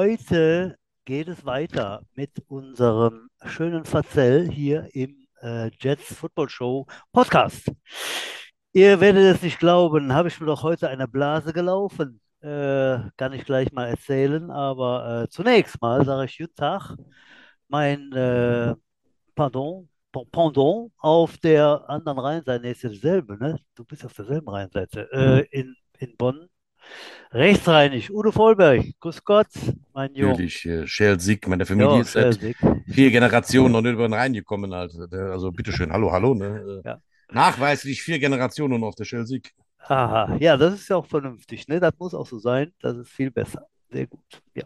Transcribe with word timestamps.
Heute 0.00 0.78
geht 1.04 1.28
es 1.28 1.44
weiter 1.44 2.00
mit 2.14 2.30
unserem 2.48 3.28
schönen 3.44 3.84
Verzell 3.84 4.50
hier 4.50 4.88
im 4.94 5.26
äh, 5.42 5.70
Jets 5.78 6.14
Football 6.14 6.48
Show 6.48 6.86
Podcast. 7.12 7.70
Ihr 8.72 8.98
werdet 8.98 9.36
es 9.36 9.42
nicht 9.42 9.58
glauben, 9.58 10.14
habe 10.14 10.28
ich 10.28 10.40
mir 10.40 10.46
doch 10.46 10.62
heute 10.62 10.88
eine 10.88 11.06
Blase 11.06 11.52
gelaufen. 11.52 12.18
Äh, 12.40 13.10
kann 13.18 13.34
ich 13.34 13.44
gleich 13.44 13.72
mal 13.72 13.88
erzählen, 13.88 14.50
aber 14.50 15.24
äh, 15.24 15.28
zunächst 15.28 15.78
mal 15.82 16.02
sage 16.02 16.24
ich 16.24 16.38
guten 16.38 16.54
Tag. 16.54 16.96
Mein 17.68 18.10
äh, 18.12 18.74
Pardon, 19.34 19.86
Pendant 20.32 20.92
auf 20.96 21.36
der 21.36 21.84
anderen 21.90 22.20
Rheinseite, 22.20 22.62
nee, 22.62 22.70
ist 22.70 22.84
ja 22.84 22.88
dasselbe, 22.88 23.36
ne? 23.36 23.58
Du 23.74 23.84
bist 23.84 24.06
auf 24.06 24.14
derselben 24.14 24.48
Rheinseite, 24.48 25.12
äh, 25.12 25.46
in, 25.50 25.76
in 25.98 26.16
Bonn. 26.16 26.48
Rechtsreinig, 27.32 28.12
Udo 28.12 28.32
Vollberg, 28.32 28.84
grüß 28.98 29.22
Gott, 29.24 29.46
mein 29.94 30.12
Junge. 30.14 30.32
Natürlich, 30.32 30.66
äh, 30.66 30.86
Schell 30.86 31.20
Sieg, 31.20 31.46
meine 31.46 31.64
Familie 31.64 31.94
Ja, 31.94 32.00
ist 32.00 32.12
seit 32.12 32.38
vier 32.88 33.10
Generationen 33.12 33.72
noch 33.72 33.82
nicht 33.82 33.92
über 33.92 34.08
den 34.08 34.14
Rhein 34.14 34.32
gekommen. 34.32 34.72
Also, 34.72 35.06
der- 35.06 35.30
also 35.30 35.52
bitteschön, 35.52 35.92
hallo, 35.92 36.10
hallo. 36.10 36.34
Ne? 36.34 36.82
Ja. 36.84 37.00
Nachweislich 37.30 38.02
vier 38.02 38.18
Generationen 38.18 38.82
auf 38.82 38.96
der 38.96 39.04
Schell 39.04 39.26
Sieg. 39.26 39.52
Aha, 39.86 40.36
ja, 40.40 40.56
das 40.56 40.74
ist 40.74 40.88
ja 40.88 40.96
auch 40.96 41.06
vernünftig, 41.06 41.68
ne? 41.68 41.78
Das 41.80 41.92
muss 41.98 42.14
auch 42.14 42.26
so 42.26 42.38
sein, 42.38 42.72
das 42.80 42.96
ist 42.96 43.10
viel 43.10 43.30
besser. 43.30 43.66
Sehr 43.90 44.06
gut, 44.06 44.42
ja. 44.54 44.64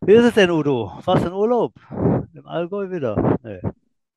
Wie 0.00 0.14
ist 0.14 0.24
es 0.24 0.34
denn, 0.34 0.50
Udo? 0.50 0.92
Du 1.04 1.12
in 1.12 1.32
Urlaub? 1.32 1.74
Im 2.34 2.46
Allgäu 2.46 2.90
wieder? 2.90 3.38
Nee. 3.42 3.60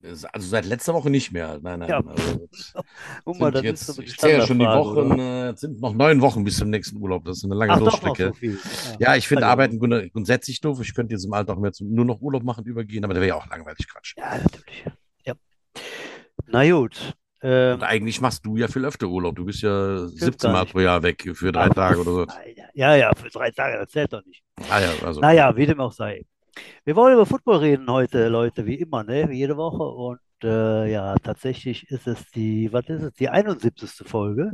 Also 0.04 0.48
seit 0.48 0.66
letzter 0.66 0.94
Woche 0.94 1.10
nicht 1.10 1.32
mehr. 1.32 1.60
Nein, 1.62 1.80
nein. 1.80 1.90
Ja. 1.90 2.04
Also, 2.06 2.48
Guck 3.26 3.40
mal, 3.40 3.52
das 3.52 3.62
ist 3.62 3.66
jetzt, 3.88 3.98
eine 4.00 4.08
ich 4.08 4.18
zähle 4.18 4.38
ja 4.40 4.46
schon 4.46 4.60
die 4.60 4.66
Wochen, 4.66 5.18
äh, 5.20 5.50
es 5.52 5.62
sind 5.62 5.80
noch 5.80 5.94
neun 5.94 6.20
Wochen 6.22 6.44
bis 6.44 6.58
zum 6.58 6.70
nächsten 6.70 6.98
Urlaub. 6.98 7.24
Das 7.26 7.38
ist 7.38 7.46
eine 7.46 7.56
lange 7.56 7.74
Ach, 7.74 7.80
Durchstrecke. 7.80 8.28
so 8.28 8.34
viel. 8.34 8.60
Ja, 9.00 9.16
ich 9.16 9.28
finde 9.28 9.46
Also, 9.46 9.52
Arbeiten 9.54 9.80
grund- 9.80 10.12
grundsätzlich 10.12 10.60
doof. 10.60 10.80
Ich 10.82 10.94
könnte 10.94 11.14
jetzt 11.14 11.24
im 11.26 11.34
Alter 11.34 11.54
auch 11.54 11.60
mehr 11.60 11.72
zum, 11.72 11.90
nur 11.94 12.04
noch 12.06 12.20
Urlaub 12.22 12.44
machen, 12.44 12.66
übergehen, 12.66 13.04
aber 13.06 13.14
der 13.14 13.22
wäre 13.22 13.30
ja 13.30 13.36
auch 13.36 13.48
langweilig 13.50 13.88
Quatsch. 13.88 14.16
Ja, 14.18 14.38
natürlich. 14.38 14.86
Ja. 15.26 15.34
Na 16.48 16.70
gut. 16.70 17.14
Ähm, 17.42 17.76
Und 17.76 17.84
eigentlich 17.84 18.22
machst 18.22 18.46
du 18.46 18.56
ja 18.58 18.68
viel 18.68 18.86
öfter 18.86 19.08
Urlaub. 19.08 19.36
Du 19.36 19.46
bist 19.46 19.62
ja 19.62 20.06
17 20.08 20.38
gar 20.38 20.52
Mal 20.52 20.66
pro 20.66 20.80
Jahr 20.80 21.04
weg 21.04 21.30
für 21.34 21.52
drei 21.52 21.70
Tage 21.70 22.00
oder 22.00 22.12
so. 22.12 22.28
Ja, 22.74 22.96
ja, 22.96 23.12
für 23.16 23.30
drei 23.30 23.52
Tage, 23.52 23.78
das 23.80 23.90
zählt 23.90 24.14
doch 24.14 24.24
nicht. 24.26 24.44
Ah 24.70 24.80
ja, 24.80 24.90
also. 25.06 25.20
Naja, 25.20 25.56
wie 25.56 25.66
dem 25.66 25.80
auch 25.80 25.92
sei. 25.92 26.26
Wir 26.86 26.96
wollen 26.96 27.14
über 27.14 27.26
Football 27.26 27.58
reden 27.58 27.90
heute, 27.90 28.28
Leute, 28.28 28.66
wie 28.66 28.76
immer, 28.76 29.04
ne? 29.04 29.30
Wie 29.30 29.38
jede 29.38 29.58
Woche. 29.58 29.84
Und 29.84 30.20
äh, 30.44 30.92
ja, 30.92 31.16
tatsächlich 31.16 31.90
ist 31.90 32.08
es 32.08 32.26
die, 32.32 32.72
was 32.72 32.88
ist 32.90 33.02
es, 33.04 33.14
die 33.14 33.30
71. 33.30 34.08
Folge. 34.08 34.52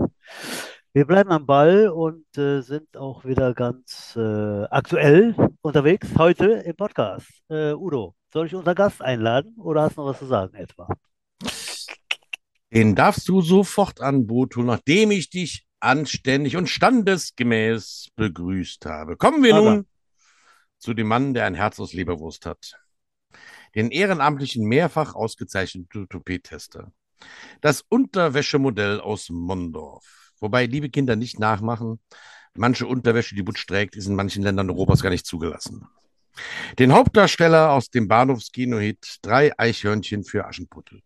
Wir 0.94 1.05
bleiben 1.05 1.31
am 1.31 1.45
Ball 1.45 1.89
und 1.89 2.25
äh, 2.38 2.61
sind 2.61 2.97
auch 2.97 3.23
wieder 3.25 3.53
ganz 3.53 4.16
äh, 4.16 4.64
aktuell 4.66 5.36
unterwegs 5.61 6.08
heute 6.17 6.45
im 6.66 6.75
Podcast. 6.75 7.30
Äh, 7.50 7.73
Udo, 7.73 8.16
soll 8.33 8.47
ich 8.47 8.55
unseren 8.55 8.75
Gast 8.75 9.02
einladen 9.02 9.55
oder 9.58 9.83
hast 9.83 9.97
du 9.97 10.02
noch 10.02 10.09
was 10.09 10.20
zu 10.20 10.25
sagen 10.25 10.55
etwa? 10.55 10.88
Den 12.72 12.95
darfst 12.95 13.27
du 13.27 13.42
sofort 13.42 14.02
an 14.02 14.27
holen, 14.30 14.66
nachdem 14.66 15.11
ich 15.11 15.30
dich 15.30 15.66
anständig 15.80 16.58
und 16.58 16.67
standesgemäß 16.70 18.09
begrüßt 18.16 18.86
habe. 18.86 19.17
Kommen 19.17 19.44
wir 19.44 19.55
Aber- 19.55 19.75
nun 19.75 19.86
zu 20.80 20.94
dem 20.94 21.08
Mann, 21.08 21.33
der 21.33 21.45
ein 21.45 21.55
Herz 21.55 21.80
aus 21.80 21.94
Leberwurst 21.94 22.45
hat. 22.45 22.80
Den 23.75 23.91
ehrenamtlichen, 23.91 24.65
mehrfach 24.65 25.14
ausgezeichneten 25.14 26.09
Toupet-Tester. 26.09 26.92
Das 27.61 27.83
Unterwäschemodell 27.87 28.99
aus 28.99 29.30
Mondorf. 29.30 30.33
Wobei, 30.39 30.65
liebe 30.65 30.89
Kinder, 30.89 31.15
nicht 31.15 31.39
nachmachen. 31.39 31.99
Manche 32.55 32.87
Unterwäsche, 32.87 33.36
die 33.36 33.43
Butch 33.43 33.65
trägt, 33.67 33.95
ist 33.95 34.08
in 34.08 34.15
manchen 34.15 34.42
Ländern 34.42 34.70
Europas 34.70 35.02
gar 35.02 35.09
nicht 35.09 35.26
zugelassen. 35.26 35.87
Den 36.80 36.93
Hauptdarsteller 36.93 37.71
aus 37.71 37.89
dem 37.89 38.08
Bahnhofskino-Hit 38.08 39.20
Drei 39.21 39.52
Eichhörnchen 39.58 40.23
für 40.23 40.45
Aschenputtel. 40.45 41.03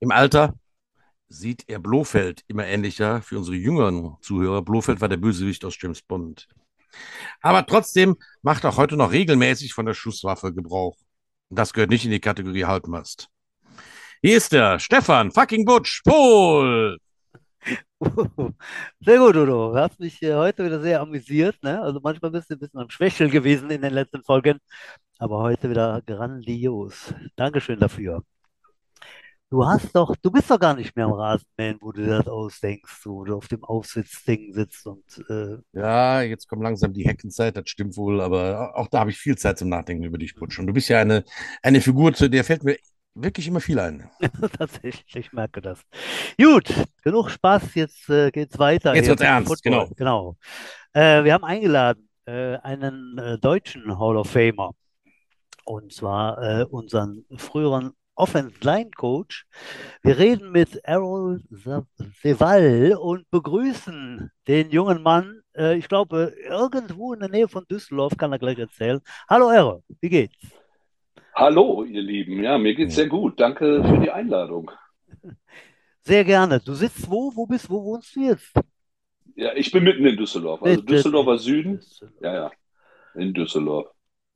Im 0.00 0.10
Alter 0.10 0.54
sieht 1.28 1.64
er 1.68 1.80
Blofeld 1.80 2.44
immer 2.46 2.66
ähnlicher 2.66 3.22
für 3.22 3.38
unsere 3.38 3.56
jüngeren 3.56 4.16
Zuhörer. 4.20 4.62
Blofeld 4.62 5.00
war 5.00 5.08
der 5.08 5.16
Bösewicht 5.16 5.64
aus 5.64 5.76
James 5.80 6.02
Bond. 6.02 6.48
Aber 7.40 7.66
trotzdem 7.66 8.16
macht 8.42 8.64
auch 8.64 8.76
heute 8.76 8.96
noch 8.96 9.12
regelmäßig 9.12 9.74
von 9.74 9.86
der 9.86 9.94
Schusswaffe 9.94 10.52
Gebrauch. 10.52 10.96
Das 11.50 11.72
gehört 11.72 11.90
nicht 11.90 12.04
in 12.04 12.10
die 12.10 12.20
Kategorie 12.20 12.64
Halbmast. 12.64 13.28
Hier 14.22 14.36
ist 14.36 14.52
der 14.52 14.78
Stefan 14.78 15.30
fucking 15.30 15.64
Butch 15.64 16.02
Pohl. 16.04 16.98
Sehr 19.00 19.18
gut, 19.18 19.36
Udo. 19.36 19.72
Du 19.72 19.78
hast 19.78 19.98
mich 20.00 20.22
äh, 20.22 20.34
heute 20.34 20.64
wieder 20.64 20.80
sehr 20.80 21.00
amüsiert, 21.00 21.62
ne? 21.62 21.80
Also 21.80 22.00
manchmal 22.02 22.30
bist 22.30 22.50
du 22.50 22.54
ein 22.54 22.58
bisschen 22.58 22.80
am 22.80 22.90
Schwächeln 22.90 23.30
gewesen 23.30 23.70
in 23.70 23.80
den 23.82 23.94
letzten 23.94 24.22
Folgen, 24.22 24.58
aber 25.18 25.38
heute 25.38 25.70
wieder 25.70 26.02
grandios. 26.06 27.14
Dankeschön 27.36 27.78
dafür. 27.80 28.22
Du 29.54 29.64
hast 29.64 29.94
doch, 29.94 30.16
du 30.20 30.32
bist 30.32 30.50
doch 30.50 30.58
gar 30.58 30.74
nicht 30.74 30.96
mehr 30.96 31.04
am 31.04 31.12
Rasenmähen, 31.12 31.78
wo 31.80 31.92
du 31.92 32.04
das 32.04 32.26
ausdenkst, 32.26 33.06
wo 33.06 33.22
du 33.22 33.36
auf 33.36 33.46
dem 33.46 33.62
Aufsitzding 33.62 34.52
sitzt 34.52 34.84
und 34.84 35.04
äh, 35.30 35.58
Ja, 35.72 36.22
jetzt 36.22 36.48
kommt 36.48 36.64
langsam 36.64 36.92
die 36.92 37.06
Heckenzeit, 37.06 37.56
das 37.56 37.70
stimmt 37.70 37.96
wohl, 37.96 38.20
aber 38.20 38.72
auch 38.74 38.88
da 38.88 38.98
habe 38.98 39.10
ich 39.10 39.16
viel 39.16 39.38
Zeit 39.38 39.56
zum 39.56 39.68
Nachdenken 39.68 40.02
über 40.02 40.18
dich, 40.18 40.34
Butch. 40.34 40.58
Und 40.58 40.66
du 40.66 40.72
bist 40.72 40.88
ja 40.88 41.00
eine, 41.00 41.22
eine 41.62 41.80
Figur, 41.80 42.12
zu 42.14 42.28
der 42.28 42.42
fällt 42.42 42.64
mir 42.64 42.76
wirklich 43.14 43.46
immer 43.46 43.60
viel 43.60 43.78
ein. 43.78 44.10
tatsächlich, 44.58 45.14
ich 45.14 45.32
merke 45.32 45.60
das. 45.60 45.78
Gut, 46.36 46.74
genug 47.04 47.30
Spaß, 47.30 47.76
jetzt 47.76 48.10
äh, 48.10 48.32
geht's 48.32 48.58
weiter 48.58 48.92
Jetzt 48.96 49.06
wird's 49.06 49.22
ernst, 49.22 49.46
Football. 49.46 49.86
genau. 49.94 49.94
Genau. 49.96 50.36
Äh, 50.94 51.22
wir 51.22 51.32
haben 51.32 51.44
eingeladen 51.44 52.08
äh, 52.24 52.56
einen 52.56 53.18
äh, 53.18 53.38
deutschen 53.38 54.00
Hall 54.00 54.16
of 54.16 54.28
Famer 54.28 54.72
und 55.64 55.92
zwar 55.92 56.42
äh, 56.42 56.64
unseren 56.64 57.24
früheren 57.36 57.92
Offense 58.16 58.56
Line 58.62 58.90
Coach. 58.90 59.46
Wir 60.02 60.18
reden 60.18 60.52
mit 60.52 60.76
Errol 60.84 61.40
Seval 62.22 62.96
und 63.00 63.30
begrüßen 63.30 64.30
den 64.46 64.70
jungen 64.70 65.02
Mann. 65.02 65.40
Äh, 65.56 65.76
ich 65.78 65.88
glaube, 65.88 66.32
irgendwo 66.48 67.12
in 67.12 67.20
der 67.20 67.28
Nähe 67.28 67.48
von 67.48 67.64
Düsseldorf 67.70 68.16
kann 68.16 68.32
er 68.32 68.38
gleich 68.38 68.58
erzählen. 68.58 69.00
Hallo 69.28 69.50
Errol, 69.50 69.82
wie 70.00 70.08
geht's? 70.08 70.36
Hallo, 71.34 71.82
ihr 71.82 72.02
Lieben. 72.02 72.42
Ja, 72.44 72.58
mir 72.58 72.74
geht's 72.74 72.94
sehr 72.94 73.08
gut. 73.08 73.40
Danke 73.40 73.82
für 73.84 73.98
die 73.98 74.10
Einladung. 74.10 74.70
Sehr 76.06 76.22
gerne. 76.22 76.60
Du 76.60 76.74
sitzt 76.74 77.10
wo? 77.10 77.32
Wo 77.34 77.46
bist, 77.46 77.70
wo 77.70 77.82
wohnst 77.82 78.14
du 78.14 78.20
jetzt? 78.20 78.52
Ja, 79.34 79.54
ich 79.54 79.72
bin 79.72 79.84
mitten 79.84 80.04
in 80.04 80.16
Düsseldorf. 80.16 80.62
Also 80.62 80.82
Düsseldorfer 80.82 81.38
Süden. 81.38 81.78
Düsseldorf. 81.78 82.20
Ja, 82.20 82.34
ja, 82.34 82.50
in 83.14 83.32
Düsseldorf. 83.32 83.93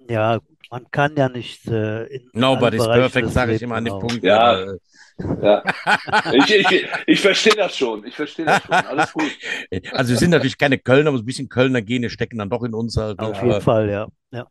Ja, 0.08 0.40
man 0.70 0.90
kann 0.90 1.16
ja 1.16 1.28
nicht 1.28 1.66
äh, 1.66 2.04
in 2.06 2.30
Nobody's 2.32 2.86
perfect, 2.86 3.30
sage 3.30 3.54
ich 3.54 3.62
immer 3.62 3.76
an 3.76 3.84
dem 3.84 3.94
genau. 3.94 4.06
Punkt. 4.06 4.22
Ja. 4.22 4.40
aber, 4.40 4.76
Ja. 5.42 5.62
Ich, 6.32 6.54
ich, 6.54 6.86
ich 7.06 7.20
verstehe 7.20 7.54
das 7.54 7.76
schon. 7.76 8.06
Ich 8.06 8.14
verstehe 8.14 8.44
das 8.44 8.62
schon. 8.62 8.74
Alles 8.74 9.12
gut. 9.12 9.30
äh, 9.70 9.80
Also 9.92 10.10
wir 10.10 10.16
sind 10.18 10.30
natürlich 10.30 10.58
keine 10.58 10.78
Kölner, 10.78 11.08
aber 11.08 11.18
so 11.18 11.22
ein 11.24 11.26
bisschen 11.26 11.48
Kölner 11.48 11.82
Gene 11.82 12.10
stecken 12.10 12.38
dann 12.38 12.50
doch 12.50 12.62
in 12.62 12.74
uns 12.74 12.96
halt. 12.96 13.18
ne? 13.20 13.26
Auf 13.26 13.38
Aber 13.38 13.46
jeden 13.46 13.60
Fall, 13.62 13.90
ja. 13.90 14.08
ja. 14.30 14.46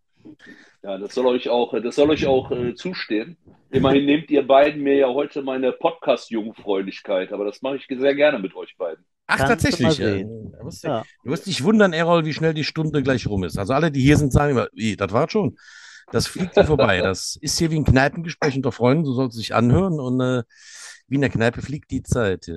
Ja, 0.87 0.97
das 0.97 1.13
soll 1.13 1.25
euch 1.25 1.49
auch, 1.49 1.73
das 1.83 1.95
soll 1.95 2.09
euch 2.11 2.25
auch 2.25 2.49
äh, 2.49 2.73
zustehen. 2.73 3.35
Immerhin 3.71 4.05
nehmt 4.05 4.31
ihr 4.31 4.47
beiden 4.47 4.81
mir 4.81 4.95
ja 4.95 5.09
heute 5.09 5.41
meine 5.41 5.73
Podcast-Jungfräulichkeit, 5.73 7.33
aber 7.33 7.43
das 7.43 7.61
mache 7.61 7.75
ich 7.75 7.85
sehr 7.89 8.15
gerne 8.15 8.39
mit 8.39 8.55
euch 8.55 8.73
beiden. 8.77 9.03
Ach, 9.25 9.35
Kannst 9.35 9.49
tatsächlich. 9.65 9.97
ja. 9.97 10.19
Du 10.19 10.63
musst, 10.63 10.85
Ja. 10.85 11.03
du 11.25 11.29
musst 11.29 11.45
dich 11.45 11.61
wundern, 11.61 11.91
Errol, 11.91 12.23
wie 12.23 12.31
schnell 12.33 12.53
die 12.53 12.63
Stunde 12.63 13.03
gleich 13.03 13.27
rum 13.27 13.43
ist. 13.43 13.57
Also 13.57 13.73
alle, 13.73 13.91
die 13.91 13.99
hier 13.99 14.15
sind, 14.15 14.31
sagen 14.31 14.51
immer, 14.51 14.69
wie, 14.71 14.95
das 14.95 15.11
war 15.11 15.29
schon. 15.29 15.57
Das 16.13 16.25
fliegt 16.25 16.53
hier 16.53 16.63
vorbei. 16.63 17.01
Das 17.03 17.37
ist 17.41 17.59
hier 17.59 17.69
wie 17.69 17.75
ein 17.79 17.83
Kneipengespräch 17.83 18.55
unter 18.55 18.71
Freunden, 18.71 19.03
so 19.03 19.11
soll 19.11 19.27
es 19.27 19.35
sich 19.35 19.53
anhören. 19.53 19.99
Und 19.99 20.21
äh, 20.21 20.43
wie 21.09 21.15
in 21.15 21.21
der 21.21 21.29
Kneipe 21.29 21.61
fliegt 21.61 21.91
die 21.91 22.03
Zeit. 22.03 22.49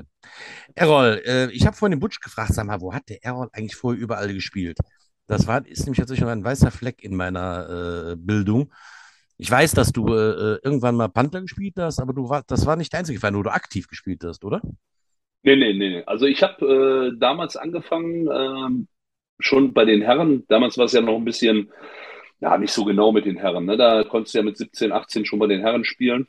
Errol, 0.76 1.20
äh, 1.24 1.50
ich 1.50 1.66
habe 1.66 1.76
vorhin 1.76 1.96
den 1.96 2.00
Butch 2.00 2.20
gefragt, 2.20 2.54
sag 2.54 2.64
mal, 2.66 2.80
wo 2.80 2.94
hat 2.94 3.08
der 3.08 3.24
Errol 3.24 3.48
eigentlich 3.52 3.74
vorher 3.74 4.00
überall 4.00 4.32
gespielt? 4.32 4.78
Das 5.30 5.46
war, 5.46 5.64
ist 5.64 5.84
nämlich 5.84 5.98
tatsächlich 5.98 6.28
ein 6.28 6.42
weißer 6.42 6.72
Fleck 6.72 7.04
in 7.04 7.14
meiner 7.14 8.14
äh, 8.14 8.16
Bildung. 8.16 8.72
Ich 9.38 9.48
weiß, 9.48 9.74
dass 9.74 9.92
du 9.92 10.08
äh, 10.08 10.58
irgendwann 10.64 10.96
mal 10.96 11.06
Panther 11.06 11.40
gespielt 11.40 11.74
hast, 11.78 12.00
aber 12.00 12.12
du 12.12 12.28
war, 12.28 12.42
das 12.48 12.66
war 12.66 12.74
nicht 12.74 12.92
der 12.92 12.98
einzige 12.98 13.20
Verein, 13.20 13.36
wo 13.36 13.44
du 13.44 13.52
aktiv 13.52 13.86
gespielt 13.86 14.24
hast, 14.24 14.44
oder? 14.44 14.60
Nee, 15.44 15.54
nee, 15.54 15.72
nee, 15.72 15.88
nee. 15.90 16.02
Also 16.04 16.26
ich 16.26 16.42
habe 16.42 17.12
äh, 17.14 17.16
damals 17.16 17.56
angefangen, 17.56 18.28
ähm, 18.28 18.88
schon 19.38 19.72
bei 19.72 19.84
den 19.84 20.02
Herren. 20.02 20.44
Damals 20.48 20.76
war 20.78 20.86
es 20.86 20.92
ja 20.94 21.00
noch 21.00 21.14
ein 21.14 21.24
bisschen, 21.24 21.70
ja, 22.40 22.58
nicht 22.58 22.72
so 22.72 22.84
genau 22.84 23.12
mit 23.12 23.24
den 23.24 23.36
Herren. 23.36 23.66
Ne? 23.66 23.76
Da 23.76 24.02
konntest 24.02 24.34
du 24.34 24.38
ja 24.38 24.44
mit 24.44 24.56
17, 24.56 24.90
18 24.90 25.26
schon 25.26 25.38
bei 25.38 25.46
den 25.46 25.60
Herren 25.60 25.84
spielen. 25.84 26.26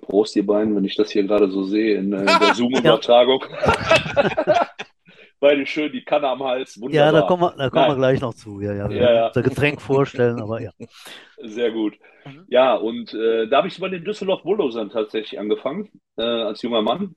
Prost, 0.00 0.36
ihr 0.36 0.46
beiden, 0.46 0.76
wenn 0.76 0.84
ich 0.84 0.94
das 0.94 1.10
hier 1.10 1.24
gerade 1.24 1.50
so 1.50 1.64
sehe 1.64 1.96
in 1.96 2.12
äh, 2.12 2.24
der 2.24 2.54
Zoom-Übertragung. 2.54 3.44
Beide 5.42 5.66
schön 5.66 5.90
die 5.90 6.04
Kanne 6.04 6.28
am 6.28 6.40
Hals. 6.44 6.76
Ja, 6.76 6.82
Wunderbar. 6.82 7.12
da 7.12 7.22
kommen 7.22 7.42
wir, 7.42 7.54
da 7.58 7.68
kommen 7.68 7.88
wir 7.88 7.96
gleich 7.96 8.20
noch 8.20 8.32
zu. 8.32 8.60
Ja, 8.60 8.74
ja, 8.74 8.88
Ja, 8.88 9.12
ja. 9.12 9.26
unser 9.26 9.42
Getränk 9.42 9.82
vorstellen, 9.82 10.40
aber 10.40 10.62
ja. 10.62 10.70
Sehr 11.42 11.72
gut. 11.72 11.94
Mhm. 12.24 12.44
Ja, 12.48 12.76
und 12.76 13.12
äh, 13.12 13.48
da 13.48 13.56
habe 13.56 13.66
ich 13.66 13.80
bei 13.80 13.88
den 13.88 14.04
Düsseldorf 14.04 14.44
Bulldozern 14.44 14.90
tatsächlich 14.90 15.40
angefangen, 15.40 15.90
äh, 16.16 16.22
als 16.22 16.62
junger 16.62 16.82
Mann. 16.82 17.16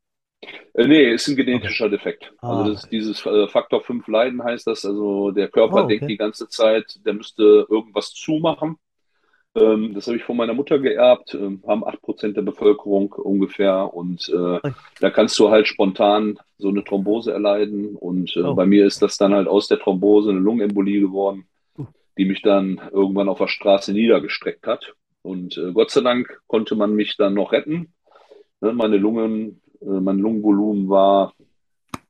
Äh, 0.75 0.87
nee, 0.87 1.12
ist 1.15 1.29
ein 1.29 1.37
genetischer 1.37 1.88
Defekt. 1.88 2.32
Ah, 2.43 2.49
Also 2.49 2.65
das 2.73 2.85
okay. 2.85 2.91
dieses 2.91 3.25
äh, 3.27 3.49
Faktor 3.49 3.82
5 3.82 4.06
Leiden 4.09 4.43
heißt 4.43 4.67
das. 4.67 4.85
Also 4.85 5.31
der 5.31 5.49
Körper 5.49 5.85
Oh, 5.85 5.87
denkt 5.87 6.05
okay. 6.05 6.12
die 6.12 6.17
ganze 6.17 6.49
Zeit, 6.49 6.99
der 7.05 7.15
müsste 7.15 7.67
irgendwas 7.69 8.12
zumachen. 8.12 8.77
Ähm, 9.56 9.95
das 9.95 10.06
habe 10.09 10.17
ich 10.17 10.25
von 10.25 10.37
meiner 10.37 10.55
Mutter 10.55 10.79
geerbt, 10.81 11.35
ähm, 11.35 11.62
haben 11.67 11.85
8% 11.85 12.35
der 12.35 12.43
Bevölkerung 12.43 13.12
ungefähr. 13.12 13.93
Und 13.95 14.29
äh, 14.29 14.61
da 15.01 15.11
kannst 15.11 15.39
du 15.39 15.51
halt 15.51 15.69
spontan 15.69 16.39
so 16.59 16.69
eine 16.69 16.83
Thrombose 16.85 17.33
erleiden. 17.33 17.95
Und 17.97 18.37
äh, 18.37 18.43
Oh. 18.43 18.55
bei 18.55 18.67
mir 18.67 18.87
ist 18.87 19.01
das 19.03 19.17
dann 19.17 19.33
halt 19.35 19.47
aus 19.49 19.69
der 19.69 19.79
Thrombose 19.79 20.31
eine 20.31 20.41
Lungenembolie 20.41 21.01
geworden, 21.01 21.47
Uh. 21.79 21.87
die 22.19 22.25
mich 22.25 22.43
dann 22.43 22.81
irgendwann 22.93 23.29
auf 23.29 23.39
der 23.39 23.49
Straße 23.49 23.93
niedergestreckt 23.93 24.67
hat. 24.67 24.95
Und 25.23 25.56
äh, 25.56 25.73
Gott 25.73 25.91
sei 25.91 26.01
Dank 26.03 26.41
konnte 26.49 26.75
man 26.75 26.95
mich 26.95 27.17
dann 27.17 27.35
noch 27.35 27.53
retten. 27.53 27.93
Ne, 28.61 28.73
meine 28.73 28.97
Lungen, 28.97 29.61
äh, 29.81 29.87
mein 29.87 30.19
Lungenvolumen 30.19 30.89
war 30.89 31.33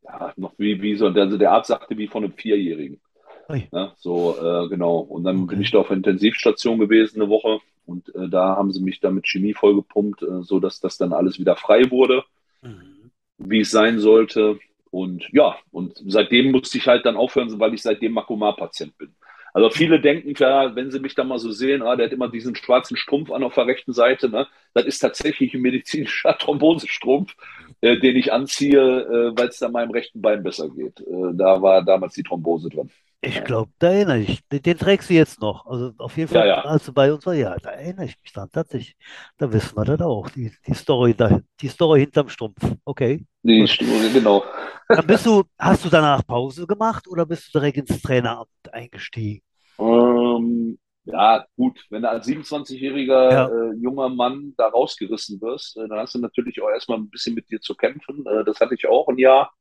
ja, 0.05 0.33
noch 0.37 0.55
wie, 0.59 0.81
wie 0.83 0.97
so, 0.97 1.07
also 1.09 1.39
der 1.39 1.53
Arzt 1.53 1.69
sagte, 1.69 1.97
wie 1.99 2.09
von 2.09 2.25
einem 2.25 2.33
Vierjährigen. 2.35 3.01
Ui. 3.49 3.71
Ne, 3.73 3.93
so, 3.99 4.37
äh, 4.41 4.69
genau. 4.69 4.99
Und 4.99 5.25
dann 5.25 5.49
bin 5.49 5.59
Okay. 5.59 5.63
ich 5.63 5.71
da 5.71 5.79
auf 5.81 5.91
Intensivstation 5.91 6.79
gewesen 6.79 7.21
eine 7.21 7.31
Woche 7.31 7.61
und 7.87 8.15
äh, 8.15 8.29
da 8.29 8.57
haben 8.57 8.73
sie 8.73 8.81
mich 8.83 9.01
dann 9.01 9.15
mit 9.17 9.27
Chemie 9.27 9.55
vollgepumpt, 9.55 10.23
äh, 10.23 10.43
so 10.43 10.61
dass 10.61 10.81
das 10.81 10.97
dann 10.99 11.13
alles 11.13 11.39
wieder 11.39 11.57
frei 11.57 11.91
wurde, 11.91 12.25
Mhm. 12.63 13.11
wie 13.39 13.61
es 13.61 13.71
sein 13.71 13.99
sollte. 13.99 14.59
Und 14.91 15.29
ja, 15.33 15.57
und 15.73 16.01
seitdem 16.07 16.53
musste 16.53 16.79
ich 16.79 16.87
halt 16.87 17.05
dann 17.05 17.17
aufhören, 17.17 17.59
weil 17.59 17.75
ich 17.75 17.83
seitdem 17.83 18.13
Makomar-Patient 18.13 18.97
bin. 18.97 19.15
Also 19.53 19.71
viele 19.71 20.01
denken, 20.01 20.35
ja, 20.39 20.75
wenn 20.75 20.91
sie 20.91 20.99
mich 21.01 21.15
dann 21.15 21.29
mal 21.29 21.39
so 21.39 21.51
sehen, 21.53 21.83
ah, 21.83 21.97
der 21.97 22.07
hat 22.07 22.13
immer 22.13 22.29
diesen 22.29 22.57
schwarzen 22.57 22.97
Strumpf 22.97 23.31
an 23.31 23.45
auf 23.45 23.55
der 23.55 23.67
rechten 23.67 23.93
Seite, 23.93 24.29
ne? 24.29 24.49
Das 24.73 24.85
ist 24.87 24.99
tatsächlich 25.01 25.55
ein 25.55 25.61
medizinischer 25.63 26.37
Thrombosestrumpf, 26.39 27.35
äh, 27.81 27.99
den 27.99 28.17
ich 28.17 28.33
anziehe, 28.33 28.81
äh, 29.03 29.39
weil 29.39 29.49
es 29.49 29.59
dann 29.59 29.73
meinem 29.73 29.91
rechten 29.93 30.21
Bein 30.23 30.43
besser 30.43 30.69
geht. 30.71 31.01
Äh, 31.01 31.35
da 31.35 31.63
war 31.63 31.85
damals 31.85 32.15
die 32.15 32.23
Thrombose 32.25 32.69
drin. 32.69 32.91
Ich 33.27 33.37
Ja. 33.37 33.43
glaube, 33.43 33.73
da 33.79 33.89
erinnere 33.91 34.19
ich. 34.19 34.47
Den, 34.49 34.63
den 34.63 34.79
trägst 34.79 35.09
du 35.11 35.15
jetzt 35.15 35.41
noch. 35.41 35.67
Also 35.67 35.93
auf 35.99 36.17
jeden 36.17 36.33
Ja, 36.35 36.41
Fall, 36.41 36.49
ja. 36.49 36.61
als 36.63 36.85
du 36.87 36.93
bei 36.93 37.13
uns 37.13 37.25
war, 37.27 37.35
ja, 37.35 37.57
da 37.57 37.71
erinnere 37.71 38.07
ich 38.07 38.17
mich 38.23 38.33
dran. 38.33 38.49
Tatsächlich. 38.53 38.97
Da 39.39 39.53
wissen 39.53 39.77
wir 39.77 39.85
das 39.85 40.01
auch. 40.01 40.29
Die, 40.31 40.53
die 40.67 40.75
Story 40.75 41.15
da, 41.15 41.41
die 41.61 41.69
Story 41.69 42.01
hinterm 42.01 42.29
Strumpf. 42.29 42.57
Okay. 42.85 43.25
Die 43.43 43.61
Gut. 43.61 43.69
Stimme, 43.71 44.11
genau. 44.13 44.45
Dann 44.89 45.07
bist 45.07 45.27
du, 45.27 45.45
hast 45.59 45.85
du 45.85 45.89
danach 45.89 46.27
Pause 46.27 46.67
gemacht 46.67 47.09
oder 47.09 47.25
bist 47.27 47.47
du 47.55 47.59
direkt 47.59 47.79
ins 47.79 48.01
Traineramt 48.03 48.49
eingestiegen? 48.73 49.43
Ähm, 49.79 50.79
ja, 51.05 51.45
gut, 51.57 51.85
wenn 51.91 52.03
du 52.03 52.11
als 52.11 52.27
27-jähriger 52.27 53.31
Ja. 53.33 53.49
äh, 53.49 53.75
junger 53.77 54.09
Mann 54.09 54.55
da 54.57 54.69
rausgerissen 54.69 55.41
wirst, 55.41 55.77
äh, 55.77 55.89
dann 55.89 55.99
hast 55.99 56.15
du 56.15 56.19
natürlich 56.21 56.61
auch 56.63 56.71
erstmal 56.71 56.99
ein 56.99 57.11
bisschen 57.11 57.35
mit 57.35 57.51
dir 57.51 57.61
zu 57.61 57.75
kämpfen. 57.75 58.25
Äh, 58.27 58.45
das 58.45 58.61
hatte 58.61 58.75
ich 58.75 58.87
auch 58.87 59.09
ein 59.09 59.19
Jahr, 59.19 59.53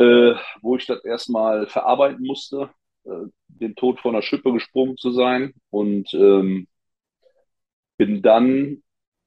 äh, 0.00 0.34
wo 0.62 0.76
ich 0.76 0.86
das 0.86 1.04
erstmal 1.04 1.66
verarbeiten 1.66 2.24
musste, 2.24 2.70
äh, 3.04 3.26
den 3.48 3.74
Tod 3.76 4.00
von 4.00 4.14
der 4.14 4.22
Schippe 4.22 4.52
gesprungen 4.52 4.96
zu 4.96 5.10
sein. 5.10 5.52
Und 5.68 6.12
ähm, 6.14 6.66
bin 7.98 8.22
dann 8.22 8.82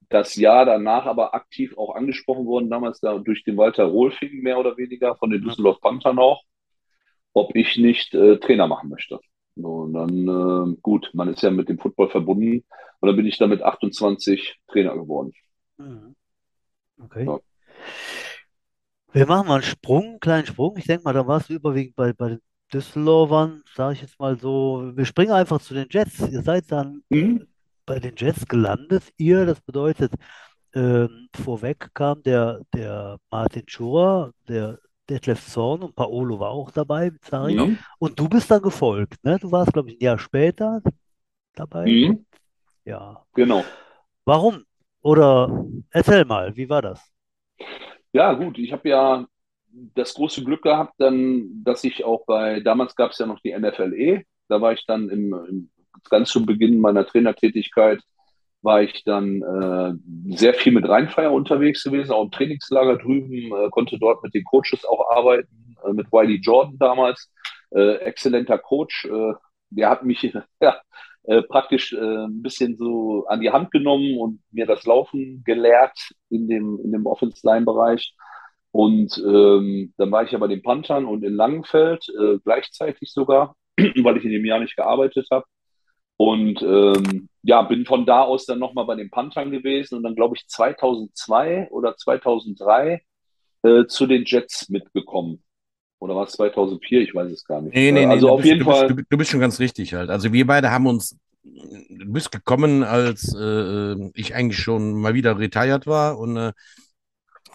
das 0.10 0.36
Jahr 0.36 0.66
danach 0.66 1.06
aber 1.06 1.36
aktiv 1.36 1.78
auch 1.78 1.96
angesprochen 1.96 2.46
worden, 2.48 2.72
damals 2.72 3.00
da 3.00 3.18
durch 3.20 3.44
den 3.44 3.56
Walter 3.56 3.86
Rohlfing 3.86 4.42
mehr 4.42 4.58
oder 4.58 4.76
weniger 4.78 5.16
von 5.16 5.30
den. 5.30 5.44
Düsseldorf 5.44 5.80
Panthern 5.80 6.18
auch, 6.18 6.44
ob 7.34 7.56
ich 7.56 7.78
nicht 7.78 8.16
äh, 8.16 8.38
Trainer 8.40 8.68
machen 8.68 8.90
möchte. 8.90 9.20
Und 9.56 9.94
dann, 9.94 10.28
äh, 10.28 10.76
gut, 10.82 11.12
man 11.14 11.28
ist 11.28 11.44
ja 11.44 11.52
mit 11.52 11.70
dem 11.70 11.78
Football 11.78 12.10
verbunden 12.10 12.64
und 13.00 13.08
dann 13.08 13.16
bin 13.16 13.28
ich 13.28 13.38
dann 13.38 13.50
mit 13.50 13.62
28 13.62 14.60
Trainer 14.68 14.96
geworden. 14.96 15.34
Mhm. 15.78 16.16
Okay. 17.00 17.26
Ja. 17.26 17.40
Wir 19.14 19.28
machen 19.28 19.48
mal 19.48 19.56
einen 19.56 19.64
Sprung, 19.64 20.04
einen 20.04 20.20
kleinen 20.20 20.46
Sprung. 20.48 20.76
Ich 20.78 20.86
denke 20.86 21.04
mal, 21.04 21.14
da 21.14 21.26
warst 21.28 21.50
du 21.50 21.54
überwiegend 21.54 21.96
bei, 21.96 22.14
bei 22.14 22.30
den 22.30 22.42
Düsseldorfern, 22.74 23.62
sage 23.76 23.94
ich 23.94 24.02
jetzt 24.02 24.20
mal 24.20 24.38
so. 24.40 24.92
Wir 24.96 25.06
springen 25.06 25.32
einfach 25.32 25.62
zu 25.62 25.74
den 25.76 25.88
Jets. 25.90 26.20
Ihr 26.20 26.42
seid 26.42 26.72
dann 26.72 27.04
Mhm. 27.10 27.48
bei 27.86 28.00
den 28.00 28.16
Jets 28.16 28.48
gelandet. 28.48 29.04
Ihr, 29.18 29.46
das 29.46 29.62
bedeutet, 29.62 30.14
ähm, 30.74 31.30
vorweg 31.36 31.92
kam 31.94 32.24
der, 32.24 32.62
der 32.74 33.18
Martin 33.30 33.64
Schurrer, 33.68 34.32
der 34.48 34.80
Detlef 35.08 35.46
Zorn 35.46 35.84
und 35.84 35.96
Paolo 35.96 36.40
war 36.40 36.50
auch 36.50 36.72
dabei 36.72 37.12
Sarri. 37.22 37.56
Mhm. 37.56 37.78
Und 38.00 38.20
du 38.20 38.28
bist 38.28 38.50
dann 38.50 38.62
gefolgt, 38.62 39.24
ne? 39.24 39.38
Du 39.38 39.52
warst, 39.52 39.74
glaube 39.74 39.90
ich, 39.92 39.98
ein 39.98 40.04
Jahr 40.04 40.18
später 40.18 40.82
dabei. 41.54 41.86
Mhm. 41.86 42.26
Ja. 42.86 43.24
Genau. 43.36 43.64
Warum? 44.26 44.64
Oder 45.02 45.66
erzähl 45.92 46.26
mal, 46.26 46.56
wie 46.56 46.68
war 46.70 46.82
das? 46.82 47.00
Ja, 48.14 48.34
gut, 48.34 48.58
ich 48.60 48.72
habe 48.72 48.90
ja 48.90 49.26
das 49.96 50.14
große 50.14 50.44
Glück 50.44 50.62
gehabt, 50.62 50.94
dann, 51.00 51.64
dass 51.64 51.84
ich 51.84 52.04
auch 52.06 52.26
bei, 52.26 52.60
damals 52.60 52.96
gab 52.96 53.12
es 53.12 53.18
ja 53.18 53.26
noch 53.26 53.40
die 53.40 53.58
NFLE, 53.58 54.24
da 54.50 54.62
war 54.62 54.74
ich 54.74 54.86
dann 54.86 55.10
im, 55.10 55.34
im 55.50 55.70
ganz 56.10 56.30
zu 56.30 56.46
Beginn 56.46 56.80
meiner 56.80 57.06
Trainertätigkeit, 57.08 58.02
war 58.62 58.82
ich 58.84 59.04
dann 59.04 59.42
äh, 59.42 60.36
sehr 60.36 60.54
viel 60.54 60.74
mit 60.74 60.88
Rheinfeier 60.88 61.32
unterwegs 61.32 61.84
gewesen, 61.84 62.12
auch 62.12 62.26
im 62.26 62.32
Trainingslager 62.32 62.98
drüben, 62.98 63.34
äh, 63.34 63.70
konnte 63.72 63.98
dort 64.00 64.24
mit 64.24 64.34
den 64.36 64.44
Coaches 64.46 64.86
auch 64.86 65.10
arbeiten, 65.12 65.76
äh, 65.84 65.94
mit 65.94 66.12
Wiley 66.12 66.40
Jordan 66.42 66.78
damals, 66.78 67.32
äh, 67.72 67.96
exzellenter 67.96 68.60
Coach, 68.60 69.06
äh, 69.06 69.34
der 69.72 69.90
hat 69.90 70.04
mich 70.06 70.22
ja, 70.62 70.82
äh, 71.24 71.42
praktisch 71.42 71.94
äh, 71.94 72.26
ein 72.26 72.42
bisschen 72.42 72.78
so 72.78 73.26
an 73.28 73.42
die 73.42 73.52
Hand 73.52 73.72
genommen 73.72 74.18
und 74.18 74.42
mir 74.52 74.66
das 74.66 74.86
Laufen 74.86 75.44
gelehrt 75.46 75.98
in 76.30 76.48
dem, 76.48 76.80
in 76.84 76.92
dem 76.92 77.06
Offense-Line-Bereich. 77.06 78.14
Und 78.72 79.18
ähm, 79.26 79.94
dann 79.98 80.12
war 80.12 80.24
ich 80.24 80.32
ja 80.32 80.40
bei 80.40 80.48
den 80.48 80.64
Panthern 80.64 81.06
und 81.06 81.24
in 81.24 81.36
Langenfeld 81.36 82.08
äh, 82.10 82.40
gleichzeitig 82.44 83.12
sogar, 83.12 83.56
weil 83.78 84.18
ich 84.18 84.26
in 84.26 84.32
dem 84.32 84.46
Jahr 84.46 84.60
nicht 84.60 84.76
gearbeitet 84.76 85.28
habe. 85.32 85.46
Und 86.18 86.62
ähm, 86.62 87.30
ja, 87.42 87.62
bin 87.64 87.86
von 87.86 88.06
da 88.06 88.24
aus 88.24 88.46
dann 88.46 88.60
nochmal 88.60 88.86
bei 88.86 88.96
den 88.96 89.10
Panthern 89.10 89.52
gewesen 89.52 89.98
und 89.98 90.04
dann, 90.04 90.16
glaube 90.16 90.36
ich, 90.36 90.48
2002 90.48 91.70
oder 91.72 91.96
2003 91.96 93.02
äh, 93.64 93.86
zu 93.86 94.08
den 94.08 94.24
Jets 94.26 94.70
mitgekommen. 94.70 95.44
Oder 96.04 96.16
war 96.16 96.26
es 96.26 96.34
2004? 96.34 97.02
Ich 97.02 97.16
weiß 97.16 97.32
es 97.32 97.46
gar 97.46 97.62
nicht. 97.62 97.76
Nee, 97.76 97.92
nee, 97.92 98.06
Äh, 98.06 98.06
nee, 98.06 98.20
also 98.20 98.30
du 98.30 98.32
auf 98.32 98.44
bist, 98.44 98.46
jeden 98.46 98.62
du 98.62 98.66
bist, 98.66 98.84
Fall. 98.84 98.90
du, 98.90 98.96
du 99.10 99.18
bist 99.18 99.32
schon 99.32 99.40
ganz 99.40 99.60
richtig 99.60 99.94
halt. 99.94 100.10
Also 100.10 100.32
wir 100.32 100.46
beide 100.46 100.70
haben 100.72 100.86
uns, 100.86 101.18
du 101.44 102.12
bist 102.14 102.32
gekommen, 102.32 102.84
als 102.84 103.34
äh, 103.34 103.96
ich 104.14 104.36
eigentlich 104.36 104.60
schon 104.60 104.94
mal 105.02 105.14
wieder 105.16 105.40
retired 105.40 105.88
war 105.88 106.20
und 106.20 106.38
äh, 106.38 106.54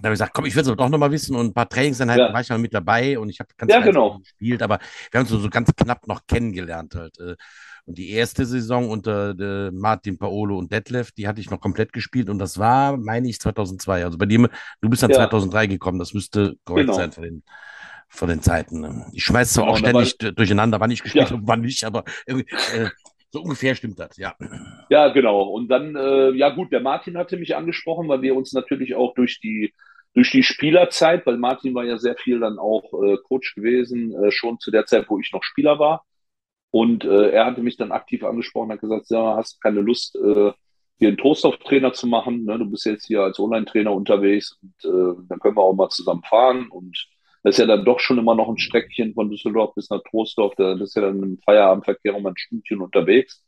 Da 0.01 0.05
habe 0.05 0.15
ich 0.15 0.19
gesagt, 0.21 0.33
komm, 0.35 0.45
ich 0.47 0.55
will 0.55 0.63
es 0.63 0.69
aber 0.69 0.77
doch 0.77 0.89
nochmal 0.89 1.11
wissen 1.11 1.35
und 1.35 1.47
ein 1.49 1.55
paar 1.55 1.69
Trainingseinheiten 1.69 2.21
Ja. 2.21 2.33
war 2.33 2.41
ich 2.41 2.49
mal 2.51 2.59
mit 2.59 2.73
dabei 2.73 3.19
und 3.19 3.31
ich 3.31 3.41
habe 3.41 3.49
ganz 3.57 3.73
Ja, 3.73 3.81
genau. 3.81 4.21
gespielt, 4.23 4.63
aber 4.63 4.79
wir 5.11 5.19
haben 5.21 5.27
uns 5.27 5.43
so, 5.43 5.49
ganz 5.51 5.71
knapp 5.75 6.07
noch 6.07 6.21
kennengelernt 6.27 6.95
halt. 6.95 7.19
äh. 7.19 7.35
Und 7.85 7.97
die 7.99 8.11
erste 8.11 8.45
Saison 8.45 8.91
unter 8.91 9.31
äh, 9.39 9.71
Martin 9.73 10.19
Paolo 10.19 10.59
und 10.59 10.71
Detlef, 10.71 11.11
die 11.13 11.27
hatte 11.27 11.41
ich 11.41 11.51
noch 11.51 11.61
komplett 11.61 11.93
gespielt 11.93 12.29
und 12.29 12.39
das 12.39 12.59
war, 12.59 12.97
meine 12.99 13.29
ich, 13.29 13.41
2002. 13.41 14.05
Also 14.05 14.19
bei 14.19 14.27
dir, 14.27 14.49
du 14.83 14.89
bist 14.91 15.03
dann 15.03 15.11
Ja. 15.11 15.17
2003 15.17 15.67
gekommen, 15.67 15.99
das 15.99 16.13
müsste 16.15 16.57
korrekt 16.65 16.89
Genau. 16.89 16.97
sein 16.97 17.13
von 17.13 17.23
den, 17.25 17.43
von 18.09 18.29
den 18.29 18.41
Zeiten. 18.43 18.81
ne? 18.81 19.07
Ich 19.13 19.25
schmeiß 19.25 19.53
zwar 19.53 19.65
Genau, 19.65 19.73
auch 19.73 19.77
und 19.79 19.87
da 19.87 19.93
war- 19.95 20.05
ständig 20.05 20.37
durcheinander, 20.37 20.81
wann 20.81 20.91
ich 20.91 21.03
gespielt 21.03 21.27
Ja. 21.31 21.37
habe, 21.37 21.43
wann 21.47 21.61
nicht, 21.61 21.85
aber 21.85 22.05
irgendwie, 22.27 22.51
äh, 22.77 22.89
so 23.31 23.43
ungefähr 23.43 23.75
stimmt 23.75 23.99
das, 23.99 24.17
ja. 24.17 24.35
Ja, 24.89 25.09
genau. 25.09 25.43
Und 25.43 25.69
dann, 25.69 25.95
äh, 25.97 26.31
ja 26.31 26.49
gut, 26.49 26.73
der 26.73 26.81
Martin 26.81 27.19
hatte 27.19 27.37
mich 27.37 27.55
angesprochen, 27.57 28.09
weil 28.09 28.23
wir 28.23 28.35
uns 28.35 28.53
natürlich 28.53 28.95
auch 28.95 29.15
durch 29.15 29.41
die, 29.41 29.75
durch 30.15 30.31
die 30.31 30.43
Spielerzeit, 30.43 31.27
weil 31.27 31.37
Martin 31.37 31.75
war 31.75 31.85
ja 31.85 31.99
sehr 31.99 32.17
viel 32.17 32.41
dann 32.41 32.59
auch 32.59 32.85
äh, 33.05 33.19
Coach 33.29 33.55
gewesen, 33.55 34.15
äh, 34.25 34.31
schon 34.31 34.59
zu 34.59 34.71
der 34.71 34.87
Zeit, 34.87 35.05
wo 35.11 35.19
ich 35.19 35.31
noch 35.33 35.43
Spieler 35.45 35.79
war. 35.79 36.05
Und 36.71 37.05
äh, 37.05 37.31
er 37.31 37.45
hatte 37.47 37.63
mich 37.63 37.77
dann 37.77 37.93
aktiv 37.93 38.25
angesprochen, 38.25 38.73
hat 38.73 38.81
gesagt, 38.81 39.07
ja, 39.11 39.37
hast 39.37 39.61
keine 39.63 39.81
Lust, 39.81 40.17
äh, 40.17 40.53
hier 40.99 41.09
einen 41.09 41.17
Toasthoff-Trainer 41.19 41.93
zu 41.93 42.07
machen? 42.07 42.45
Ne? 42.45 42.59
Du 42.59 42.69
bist 42.71 42.85
jetzt 42.87 43.07
hier 43.07 43.21
als 43.23 43.39
Online-Trainer 43.39 43.93
unterwegs 43.93 44.59
und 44.63 44.75
äh, 44.91 45.15
dann 45.29 45.39
können 45.39 45.57
wir 45.57 45.63
auch 45.63 45.75
mal 45.75 45.89
zusammen 45.91 46.23
fahren. 46.25 46.69
Und 46.69 46.97
das 47.43 47.55
ist 47.55 47.59
ja 47.59 47.67
dann 47.67 47.85
doch 47.85 48.01
schon 48.01 48.19
immer 48.19 48.35
noch 48.35 48.49
ein 48.49 48.59
Streckchen 48.59 49.15
von 49.15 49.31
Düsseldorf 49.31 49.75
bis 49.75 49.89
nach 49.91 50.01
Troisdorf. 50.11 50.55
Da- 50.57 50.75
Das 50.75 50.89
ist 50.91 50.95
ja 50.97 51.03
dann 51.03 51.23
im 51.23 51.39
Feierabendverkehr 51.39 52.15
um 52.17 52.27
ein 52.27 52.37
Stündchen 52.37 52.81
unterwegs. 52.81 53.45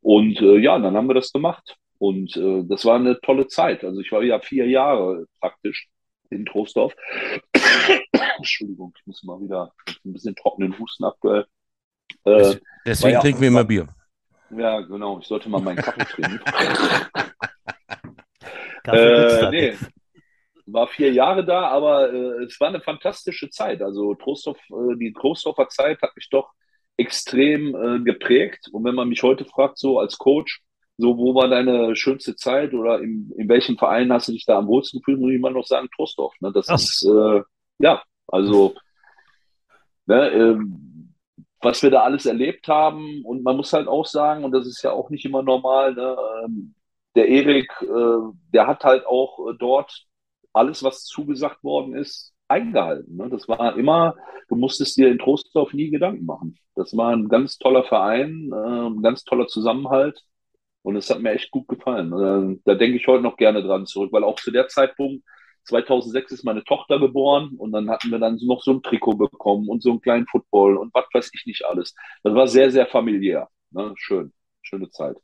Und 0.00 0.40
äh, 0.40 0.56
ja, 0.58 0.78
dann 0.78 0.96
haben 0.96 1.08
wir 1.08 1.14
das 1.14 1.32
gemacht. 1.32 1.76
Und 1.98 2.34
äh, 2.36 2.62
das 2.64 2.84
war 2.86 2.96
eine 2.96 3.20
tolle 3.20 3.46
Zeit. 3.48 3.84
Also 3.84 4.00
ich 4.00 4.10
war 4.12 4.22
ja 4.22 4.40
vier 4.40 4.66
Jahre 4.66 5.26
praktisch 5.40 5.88
in 6.30 6.46
Troisdorf. 6.46 6.94
Entschuldigung, 8.38 8.94
ich 8.98 9.06
muss 9.06 9.22
mal 9.24 9.40
wieder 9.40 9.72
ein 10.04 10.12
bisschen 10.14 10.34
trockenen 10.34 10.78
Husten 10.78 11.04
aktuell. 11.04 11.44
Äh, 12.24 12.54
Deswegen 12.86 13.12
ja- 13.14 13.20
trinken 13.20 13.40
wir 13.42 13.48
immer 13.48 13.64
Bier. 13.64 13.86
ja, 14.56 14.80
genau, 14.80 15.18
ich 15.20 15.26
sollte 15.26 15.48
mal 15.50 15.60
meinen 15.60 15.76
Kaffee 15.76 16.04
trinken. 16.06 16.40
Kaffee 18.84 19.46
Äh, 19.46 19.50
nee. 19.50 19.74
War 20.72 20.88
vier 20.88 21.12
Jahre 21.12 21.44
da, 21.44 21.68
aber 21.68 22.12
äh, 22.12 22.44
es 22.44 22.60
war 22.60 22.68
eine 22.68 22.80
fantastische 22.80 23.50
Zeit. 23.50 23.82
Also 23.82 24.14
Trostorf, 24.14 24.58
äh, 24.70 24.96
die 24.96 25.12
Trostorfer 25.12 25.68
Zeit 25.68 26.00
hat 26.02 26.14
mich 26.16 26.28
doch 26.30 26.50
extrem 26.96 27.74
äh, 27.74 28.00
geprägt. 28.00 28.68
Und 28.72 28.84
wenn 28.84 28.94
man 28.94 29.08
mich 29.08 29.22
heute 29.22 29.44
fragt, 29.44 29.78
so 29.78 29.98
als 29.98 30.18
Coach, 30.18 30.62
so 30.98 31.16
wo 31.16 31.34
war 31.34 31.48
deine 31.48 31.96
schönste 31.96 32.36
Zeit 32.36 32.74
oder 32.74 33.00
in, 33.00 33.32
in 33.36 33.48
welchem 33.48 33.78
Verein 33.78 34.12
hast 34.12 34.28
du 34.28 34.32
dich 34.32 34.44
da 34.44 34.58
am 34.58 34.66
wohlsten 34.66 35.00
gefühlt, 35.00 35.18
muss 35.18 35.30
ich 35.30 35.36
immer 35.36 35.50
noch 35.50 35.66
sagen, 35.66 35.88
Trostorf. 35.94 36.34
Ne? 36.40 36.52
Das 36.52 36.68
Ach. 36.68 36.74
ist, 36.74 37.06
äh, 37.06 37.42
ja, 37.78 38.02
also, 38.26 38.74
ne, 40.06 40.30
ähm, 40.30 41.14
was 41.62 41.82
wir 41.82 41.90
da 41.90 42.02
alles 42.02 42.26
erlebt 42.26 42.68
haben. 42.68 43.24
Und 43.24 43.42
man 43.42 43.56
muss 43.56 43.72
halt 43.72 43.88
auch 43.88 44.06
sagen, 44.06 44.44
und 44.44 44.52
das 44.52 44.66
ist 44.66 44.82
ja 44.82 44.92
auch 44.92 45.10
nicht 45.10 45.24
immer 45.24 45.42
normal, 45.42 45.94
ne, 45.94 46.16
ähm, 46.44 46.74
der 47.14 47.28
Erik, 47.28 47.70
äh, 47.82 48.32
der 48.52 48.66
hat 48.66 48.84
halt 48.84 49.06
auch 49.06 49.38
äh, 49.48 49.54
dort 49.58 50.06
alles, 50.52 50.82
was 50.82 51.04
zugesagt 51.04 51.62
worden 51.64 51.94
ist, 51.94 52.34
eingehalten. 52.48 53.16
Ne? 53.16 53.28
Das 53.30 53.48
war 53.48 53.76
immer, 53.76 54.16
du 54.48 54.56
musstest 54.56 54.96
dir 54.96 55.08
in 55.08 55.18
Trostdorf 55.18 55.72
nie 55.72 55.90
Gedanken 55.90 56.26
machen. 56.26 56.58
Das 56.74 56.96
war 56.96 57.14
ein 57.14 57.28
ganz 57.28 57.58
toller 57.58 57.84
Verein, 57.84 58.50
äh, 58.52 58.88
ein 58.88 59.02
ganz 59.02 59.24
toller 59.24 59.46
Zusammenhalt. 59.46 60.24
Und 60.82 60.96
es 60.96 61.10
hat 61.10 61.20
mir 61.20 61.32
echt 61.32 61.50
gut 61.50 61.68
gefallen. 61.68 62.12
Äh, 62.12 62.58
da 62.64 62.74
denke 62.74 62.96
ich 62.96 63.06
heute 63.06 63.22
noch 63.22 63.36
gerne 63.36 63.62
dran 63.62 63.86
zurück, 63.86 64.12
weil 64.12 64.24
auch 64.24 64.40
zu 64.40 64.50
der 64.50 64.68
Zeitpunkt, 64.68 65.24
2006 65.64 66.32
ist 66.32 66.44
meine 66.44 66.64
Tochter 66.64 66.98
geboren 66.98 67.54
und 67.58 67.72
dann 67.72 67.90
hatten 67.90 68.10
wir 68.10 68.18
dann 68.18 68.38
noch 68.42 68.62
so 68.62 68.72
ein 68.72 68.82
Trikot 68.82 69.16
bekommen 69.16 69.68
und 69.68 69.82
so 69.82 69.90
einen 69.90 70.00
kleinen 70.00 70.26
Football 70.26 70.76
und 70.78 70.92
was 70.94 71.04
weiß 71.12 71.30
ich 71.34 71.44
nicht 71.46 71.64
alles. 71.66 71.94
Das 72.22 72.34
war 72.34 72.48
sehr, 72.48 72.70
sehr 72.70 72.86
familiär. 72.86 73.48
Ne? 73.70 73.92
Schön, 73.96 74.32
schöne 74.62 74.88
Zeit. 74.90 75.16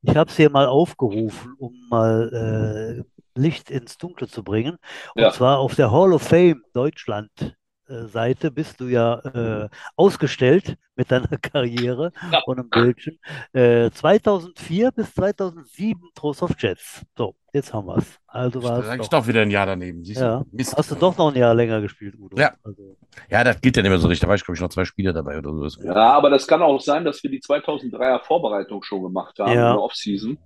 Ich 0.00 0.16
habe 0.16 0.30
es 0.30 0.36
hier 0.36 0.50
mal 0.50 0.66
aufgerufen, 0.66 1.54
um 1.58 1.74
mal 1.90 3.04
äh, 3.04 3.11
Licht 3.34 3.70
ins 3.70 3.98
Dunkle 3.98 4.28
zu 4.28 4.42
bringen. 4.44 4.76
Und 5.14 5.22
Ja. 5.22 5.32
zwar 5.32 5.58
auf 5.58 5.74
der 5.74 5.90
Hall 5.90 6.12
of 6.12 6.22
Fame 6.22 6.62
Deutschland 6.72 7.56
Seite 7.86 8.50
bist 8.50 8.80
du 8.80 8.86
ja 8.86 9.18
äh, 9.18 9.68
ausgestellt 9.96 10.76
mit 10.96 11.10
deiner 11.10 11.26
Karriere 11.42 12.12
Ja. 12.30 12.40
und 12.46 12.58
einem 12.58 12.68
Bildchen. 12.70 13.18
Äh, 13.52 13.90
2004 13.90 14.92
bis 14.92 15.14
2007 15.14 16.00
Trost 16.14 16.42
of 16.42 16.52
Jets. 16.58 17.02
So, 17.16 17.34
jetzt 17.52 17.72
haben 17.74 17.86
wir 17.86 17.98
es. 17.98 18.18
Also 18.26 18.62
war 18.62 18.78
es 18.84 18.98
doch. 18.98 19.08
doch 19.08 19.26
wieder 19.26 19.42
ein 19.42 19.50
Jahr 19.50 19.66
daneben. 19.66 20.04
Siehst 20.04 20.20
du? 20.20 20.24
Ja. 20.24 20.44
Mist. 20.52 20.76
Hast 20.76 20.90
du 20.90 20.94
doch 20.94 21.16
noch 21.18 21.32
ein 21.32 21.38
Jahr 21.38 21.54
länger 21.54 21.80
gespielt, 21.80 22.14
Udo. 22.18 22.38
Ja. 22.38 22.52
Also, 22.62 22.96
Ja, 23.30 23.42
das 23.44 23.60
geht 23.60 23.76
ja 23.76 23.82
nicht 23.82 23.90
mehr 23.90 23.98
so 23.98 24.08
richtig. 24.08 24.20
Da 24.22 24.28
war 24.28 24.36
ich, 24.36 24.44
glaube 24.44 24.56
ich, 24.56 24.60
noch 24.62 24.70
zwei 24.70 24.84
Spiele 24.84 25.12
dabei 25.12 25.38
oder 25.38 25.52
so. 25.68 25.82
Ja, 25.82 25.94
aber 26.12 26.30
das 26.30 26.46
kann 26.46 26.62
auch 26.62 26.80
sein, 26.80 27.04
dass 27.04 27.22
wir 27.22 27.30
die 27.30 27.40
2003er 27.40 28.20
Vorbereitung 28.24 28.82
schon 28.82 29.02
gemacht 29.02 29.38
haben, 29.38 29.48
Ja. 29.52 29.70
in 29.70 29.76
der 29.76 29.82
Offseason. 29.82 30.38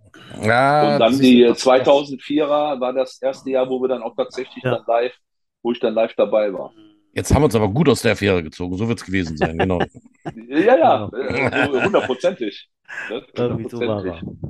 Ja, 0.43 0.95
Und 0.95 1.01
dann 1.01 1.19
die 1.19 1.43
du, 1.43 1.49
das- 1.49 1.63
2004er 1.65 2.81
war 2.81 2.93
das 2.93 3.21
erste 3.21 3.51
Jahr, 3.51 3.69
wo 3.69 3.81
wir 3.81 3.89
dann 3.89 4.03
auch 4.03 4.15
tatsächlich 4.17 4.65
Ja. 4.65 4.77
dann 4.77 4.85
live, 4.87 5.15
wo 5.63 5.73
ich 5.73 5.81
dann 5.81 5.95
live 5.95 6.15
dabei 6.17 6.53
war. 6.53 6.73
Jetzt 7.17 7.35
haben 7.35 7.43
wir 7.43 7.47
uns 7.47 7.55
aber 7.55 7.69
gut 7.69 7.89
aus 7.89 8.03
der 8.03 8.13
Affäre 8.13 8.43
gezogen. 8.43 8.77
So 8.77 8.89
wird 8.89 8.99
es 9.01 9.05
gewesen 9.07 9.37
sein, 9.37 9.59
genau. 9.59 9.81
Ja, 10.35 10.77
ja, 10.77 11.09
Genau. 11.09 11.11
äh, 11.13 11.73
so 11.73 11.83
hundertprozentig. 11.83 12.69
Irgendwie 13.35 13.69
so 13.69 13.87
war. 13.87 14.03
Hundertprozentig. 14.03 14.47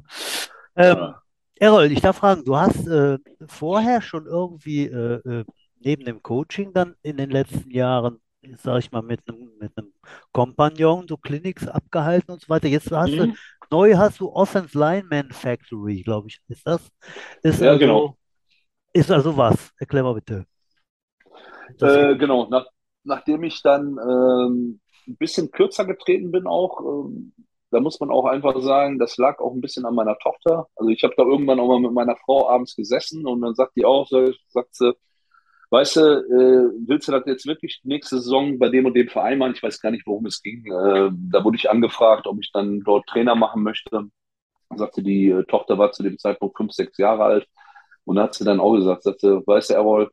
Ähm. 0.77 1.15
Errol, 1.59 1.91
ich 1.91 2.03
darf 2.03 2.19
fragen, 2.19 2.45
du 2.45 2.55
hast 2.57 2.87
äh, 2.87 3.19
vorher 3.49 4.03
schon 4.03 4.27
irgendwie 4.27 4.87
äh, 4.89 5.15
äh, 5.27 5.45
neben 5.81 6.05
dem 6.05 6.23
Coaching 6.23 6.75
dann 6.75 6.95
in 7.03 7.17
den 7.17 7.31
letzten 7.31 7.71
Jahren, 7.71 8.21
sag 8.63 8.81
ich 8.81 8.93
mal, 8.93 9.01
mit 9.01 9.21
einem 9.27 9.53
mit 9.59 9.73
einem 9.79 9.93
Kompagnon 10.33 11.09
so 11.09 11.17
Clinics 11.17 11.67
abgehalten 11.67 12.33
und 12.33 12.43
so 12.43 12.51
weiter. 12.51 12.69
Jetzt 12.69 12.91
hast 12.93 13.19
du, 13.19 13.29
Mhm. 13.29 13.39
neu 13.71 13.97
hast 13.97 14.21
du 14.21 14.31
Offense 14.33 14.79
Lineman 14.79 15.31
Factory, 15.33 16.03
glaube 16.03 16.29
ich, 16.29 16.41
ist 16.49 16.67
das? 16.67 16.83
Ist 17.43 17.63
Ja, 17.63 17.71
also, 17.73 17.79
genau. 17.79 18.19
Ist 18.93 19.11
also 19.11 19.37
was? 19.37 19.71
Erklär 19.79 20.03
mal 20.03 20.15
bitte. 20.15 20.47
Äh, 21.81 22.17
genau, 22.17 22.49
nach, 22.49 22.67
nachdem 23.05 23.43
ich 23.45 23.63
dann 23.63 23.99
ähm, 23.99 24.81
ein 25.07 25.17
bisschen 25.17 25.51
kürzer 25.51 25.85
getreten 25.85 26.31
bin 26.33 26.47
auch, 26.47 26.81
ähm, 26.81 27.33
da 27.71 27.81
muss 27.81 27.99
man 28.01 28.11
auch 28.11 28.27
einfach 28.27 28.61
sagen, 28.61 28.99
das 28.99 29.17
lag 29.17 29.39
auch 29.41 29.53
ein 29.53 29.61
bisschen 29.61 29.85
an 29.87 29.95
meiner 29.95 30.17
Tochter. 30.19 30.69
Also 30.77 30.91
ich 30.91 31.03
habe 31.03 31.15
da 31.17 31.25
irgendwann 31.25 31.61
auch 31.61 31.69
mal 31.69 31.81
mit 31.81 31.93
meiner 31.93 32.17
Frau 32.17 32.49
abends 32.49 32.77
gesessen 32.77 33.27
und 33.27 33.41
dann 33.43 33.55
sagt 33.55 33.77
die 33.77 33.85
auch, 33.85 34.09
sagt 34.09 34.75
sie, 34.75 34.95
weißt 35.71 35.97
du, 35.97 36.01
äh, 36.01 36.87
willst 36.87 37.09
du 37.09 37.13
das 37.13 37.25
jetzt 37.27 37.47
wirklich 37.47 37.81
nächste 37.85 38.19
Saison 38.19 38.59
bei 38.59 38.69
dem 38.69 38.87
und 38.87 38.95
dem 38.95 39.09
Verein 39.09 39.39
machen? 39.39 39.55
Ich 39.55 39.63
weiß 39.63 39.81
gar 39.81 39.91
nicht, 39.91 40.07
worum 40.07 40.27
es 40.27 40.43
ging. 40.43 40.65
Äh, 40.67 41.11
da 41.31 41.45
wurde 41.45 41.57
ich 41.57 41.71
angefragt, 41.71 42.27
ob 42.27 42.39
ich 42.41 42.53
dann 42.53 42.81
dort 42.81 43.07
Trainer 43.09 43.35
machen 43.35 43.63
möchte. 43.63 43.91
Dann 43.91 44.13
sagte 44.77 45.03
die 45.03 45.31
äh, 45.31 45.45
Tochter 45.45 45.77
war 45.79 45.93
zu 45.93 46.03
dem 46.03 46.19
Zeitpunkt 46.19 46.57
fünf, 46.57 46.73
sechs 46.73 46.99
Jahre 46.99 47.25
alt 47.25 47.49
und 48.05 48.17
da 48.17 48.25
hat 48.25 48.35
sie 48.35 48.45
dann 48.45 48.61
auch 48.61 48.75
gesagt, 48.75 49.03
sagte, 49.03 49.43
weißt 49.47 49.71
du, 49.71 49.75
Errol, 49.75 50.11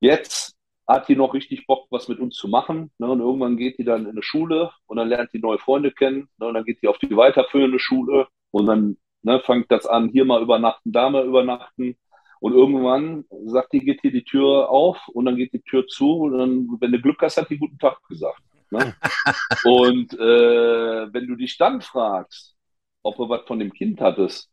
jetzt 0.00 0.54
hat 0.86 1.08
die 1.08 1.16
noch 1.16 1.34
richtig 1.34 1.66
Bock, 1.66 1.86
was 1.90 2.08
mit 2.08 2.18
uns 2.18 2.36
zu 2.36 2.48
machen. 2.48 2.90
Ne? 2.98 3.08
Und 3.08 3.20
irgendwann 3.20 3.56
geht 3.56 3.78
die 3.78 3.84
dann 3.84 4.02
in 4.02 4.10
eine 4.10 4.22
Schule 4.22 4.70
und 4.86 4.96
dann 4.98 5.08
lernt 5.08 5.32
die 5.32 5.38
neue 5.38 5.58
Freunde 5.58 5.92
kennen. 5.92 6.28
Ne? 6.38 6.46
Und 6.46 6.54
dann 6.54 6.64
geht 6.64 6.82
die 6.82 6.88
auf 6.88 6.98
die 6.98 7.16
weiterführende 7.16 7.78
Schule 7.78 8.28
und 8.50 8.66
dann 8.66 8.96
ne, 9.22 9.40
fängt 9.40 9.70
das 9.70 9.86
an, 9.86 10.10
hier 10.10 10.24
mal 10.24 10.42
übernachten, 10.42 10.92
da 10.92 11.10
mal 11.10 11.26
übernachten. 11.26 11.96
Und 12.40 12.52
irgendwann 12.52 13.24
sagt 13.46 13.72
die, 13.72 13.80
geht 13.80 14.02
hier 14.02 14.12
die 14.12 14.24
Tür 14.24 14.68
auf 14.68 15.08
und 15.08 15.24
dann 15.24 15.36
geht 15.36 15.54
die 15.54 15.62
Tür 15.62 15.86
zu 15.86 16.12
und 16.24 16.38
dann, 16.38 16.68
wenn 16.80 16.92
du 16.92 17.00
Glück 17.00 17.22
hast, 17.22 17.38
hat 17.38 17.48
die 17.48 17.58
guten 17.58 17.78
Tag 17.78 17.98
gesagt. 18.06 18.42
Ne? 18.70 18.94
Und 19.64 20.12
äh, 20.14 21.12
wenn 21.12 21.26
du 21.26 21.36
dich 21.36 21.56
dann 21.56 21.80
fragst, 21.80 22.54
ob 23.02 23.16
du 23.16 23.28
was 23.28 23.46
von 23.46 23.58
dem 23.58 23.72
Kind 23.72 24.00
hattest, 24.00 24.50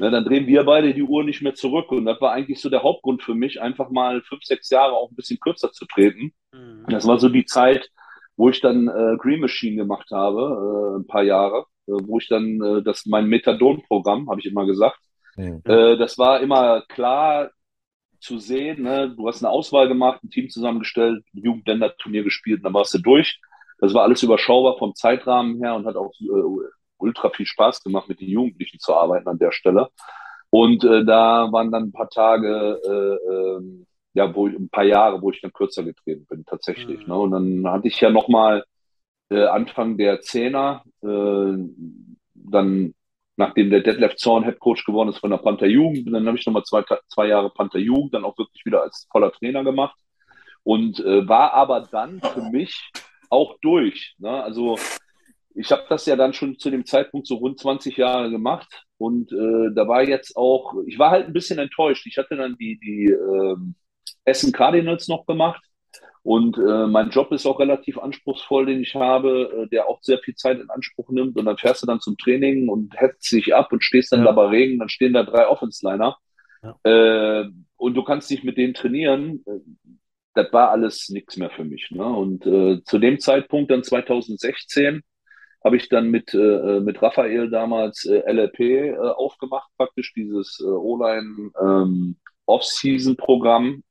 ne, 0.00 0.10
dann 0.10 0.24
drehen 0.24 0.46
wir 0.46 0.64
beide 0.64 0.94
die 0.94 1.02
Uhr 1.02 1.22
nicht 1.24 1.42
mehr 1.42 1.54
zurück. 1.54 1.92
Und 1.92 2.06
das 2.06 2.20
war 2.20 2.32
eigentlich 2.32 2.60
so 2.60 2.70
der 2.70 2.82
Hauptgrund 2.82 3.22
für 3.22 3.34
mich, 3.34 3.60
einfach 3.60 3.90
mal 3.90 4.22
fünf, 4.22 4.42
sechs 4.42 4.70
Jahre 4.70 4.92
auch 4.92 5.10
ein 5.10 5.16
bisschen 5.16 5.38
kürzer 5.38 5.70
zu 5.72 5.86
treten. 5.86 6.32
Mhm. 6.52 6.86
Das 6.88 7.06
war 7.06 7.18
so 7.18 7.28
die 7.28 7.44
Zeit, 7.44 7.88
wo 8.36 8.48
ich 8.48 8.60
dann 8.60 8.88
äh, 8.88 9.16
Green 9.18 9.40
Machine 9.40 9.76
gemacht 9.76 10.10
habe, 10.10 10.94
äh, 10.96 10.98
ein 11.00 11.06
paar 11.06 11.22
Jahre, 11.22 11.66
äh, 11.86 11.92
wo 11.92 12.18
ich 12.18 12.28
dann 12.28 12.60
äh, 12.62 12.82
das 12.82 13.06
mein 13.06 13.26
Methadon-Programm, 13.26 14.30
habe 14.30 14.40
ich 14.40 14.46
immer 14.46 14.66
gesagt. 14.66 14.98
Mhm. 15.36 15.62
Äh, 15.64 15.96
das 15.96 16.18
war 16.18 16.40
immer 16.40 16.82
klar 16.88 17.50
zu 18.18 18.38
sehen. 18.38 18.82
Ne? 18.82 19.14
Du 19.16 19.28
hast 19.28 19.42
eine 19.42 19.50
Auswahl 19.50 19.88
gemacht, 19.88 20.22
ein 20.24 20.30
Team 20.30 20.48
zusammengestellt, 20.48 21.24
ein 21.34 21.42
Jugendländer-Turnier 21.42 22.24
gespielt, 22.24 22.58
und 22.58 22.64
dann 22.64 22.74
warst 22.74 22.94
du 22.94 22.98
durch. 22.98 23.40
Das 23.78 23.94
war 23.94 24.02
alles 24.02 24.22
überschaubar 24.22 24.76
vom 24.78 24.94
Zeitrahmen 24.94 25.62
her 25.62 25.74
und 25.74 25.86
hat 25.86 25.96
auch 25.96 26.12
äh, 26.20 26.66
ultra 27.00 27.30
viel 27.30 27.46
Spaß 27.46 27.82
gemacht, 27.82 28.08
mit 28.08 28.20
den 28.20 28.28
Jugendlichen 28.28 28.78
zu 28.78 28.94
arbeiten 28.94 29.28
an 29.28 29.38
der 29.38 29.52
Stelle. 29.52 29.88
Und 30.50 30.84
äh, 30.84 31.04
da 31.04 31.50
waren 31.52 31.70
dann 31.70 31.84
ein 31.84 31.92
paar 31.92 32.10
Tage, 32.10 32.80
äh, 32.84 33.32
ähm, 33.32 33.86
ja, 34.14 34.34
wo 34.34 34.48
ich, 34.48 34.56
ein 34.56 34.68
paar 34.68 34.84
Jahre, 34.84 35.22
wo 35.22 35.30
ich 35.30 35.40
dann 35.40 35.52
kürzer 35.52 35.84
getreten 35.84 36.26
bin, 36.28 36.44
tatsächlich. 36.44 37.06
Mhm. 37.06 37.12
Ne? 37.12 37.18
Und 37.18 37.30
dann 37.30 37.72
hatte 37.72 37.88
ich 37.88 38.00
ja 38.00 38.10
nochmal 38.10 38.64
äh, 39.30 39.44
Anfang 39.44 39.96
der 39.96 40.20
Zehner, 40.20 40.82
äh, 41.02 41.56
dann 42.34 42.94
nachdem 43.36 43.70
der 43.70 43.80
Detlef 43.80 44.16
Zorn 44.16 44.44
Head 44.44 44.58
Coach 44.58 44.84
geworden 44.84 45.08
ist 45.08 45.18
von 45.18 45.30
der 45.30 45.38
Panther 45.38 45.66
Jugend. 45.66 46.12
Dann 46.12 46.26
habe 46.26 46.36
ich 46.36 46.44
nochmal 46.44 46.64
zwei, 46.64 46.84
zwei 47.08 47.26
Jahre 47.26 47.50
Panther 47.50 47.78
Jugend, 47.78 48.12
dann 48.14 48.24
auch 48.24 48.36
wirklich 48.36 48.64
wieder 48.66 48.82
als 48.82 49.06
voller 49.10 49.32
Trainer 49.32 49.64
gemacht 49.64 49.96
und 50.62 51.00
äh, 51.00 51.26
war 51.26 51.54
aber 51.54 51.88
dann 51.90 52.20
für 52.20 52.42
mich 52.50 52.90
auch 53.30 53.56
durch. 53.62 54.14
Ne? 54.18 54.42
Also 54.42 54.76
ich 55.54 55.70
habe 55.72 55.84
das 55.88 56.06
ja 56.06 56.16
dann 56.16 56.32
schon 56.32 56.58
zu 56.58 56.70
dem 56.70 56.86
Zeitpunkt 56.86 57.26
so 57.26 57.36
rund 57.36 57.58
20 57.58 57.96
Jahre 57.96 58.30
gemacht 58.30 58.86
und 58.98 59.32
äh, 59.32 59.74
da 59.74 59.88
war 59.88 60.02
jetzt 60.02 60.36
auch, 60.36 60.74
ich 60.86 60.98
war 60.98 61.10
halt 61.10 61.26
ein 61.26 61.32
bisschen 61.32 61.58
enttäuscht. 61.58 62.06
Ich 62.06 62.18
hatte 62.18 62.36
dann 62.36 62.56
die, 62.56 62.78
die 62.78 63.06
äh, 63.06 63.56
Essen 64.24 64.52
Cardinals 64.52 65.08
noch 65.08 65.26
gemacht 65.26 65.62
und 66.22 66.56
äh, 66.58 66.86
mein 66.86 67.10
Job 67.10 67.32
ist 67.32 67.46
auch 67.46 67.58
relativ 67.58 67.98
anspruchsvoll, 67.98 68.66
den 68.66 68.82
ich 68.82 68.94
habe, 68.94 69.64
äh, 69.64 69.68
der 69.68 69.88
auch 69.88 70.02
sehr 70.02 70.18
viel 70.18 70.34
Zeit 70.34 70.60
in 70.60 70.70
Anspruch 70.70 71.10
nimmt 71.10 71.36
und 71.36 71.44
dann 71.44 71.58
fährst 71.58 71.82
du 71.82 71.86
dann 71.86 72.00
zum 72.00 72.16
Training 72.16 72.68
und 72.68 72.98
hetzt 73.00 73.32
dich 73.32 73.54
ab 73.54 73.72
und 73.72 73.82
stehst 73.82 74.12
dann 74.12 74.20
ja. 74.20 74.26
da 74.26 74.32
bei 74.32 74.46
Regen, 74.46 74.78
dann 74.78 74.88
stehen 74.88 75.14
da 75.14 75.24
drei 75.24 75.48
Offense-Liner 75.48 76.16
ja. 76.62 76.76
Äh, 76.84 77.48
und 77.76 77.94
du 77.94 78.04
kannst 78.04 78.30
dich 78.30 78.44
mit 78.44 78.58
denen 78.58 78.74
trainieren 78.74 79.42
das 80.34 80.52
war 80.52 80.70
alles 80.70 81.08
nichts 81.08 81.36
mehr 81.36 81.50
für 81.50 81.64
mich. 81.64 81.90
Ne? 81.90 82.04
Und 82.04 82.46
äh, 82.46 82.82
zu 82.84 82.98
dem 82.98 83.18
Zeitpunkt, 83.18 83.70
dann 83.70 83.82
2016, 83.82 85.02
habe 85.62 85.76
ich 85.76 85.88
dann 85.88 86.10
mit, 86.10 86.32
äh, 86.34 86.80
mit 86.80 87.02
Raphael 87.02 87.50
damals 87.50 88.04
äh, 88.06 88.22
LLP 88.30 88.60
äh, 88.60 88.96
aufgemacht, 88.96 89.68
praktisch 89.76 90.12
dieses 90.14 90.60
äh, 90.60 90.68
O-Line 90.68 91.50
ähm, 91.60 92.16
Off-Season-Programm, 92.46 93.82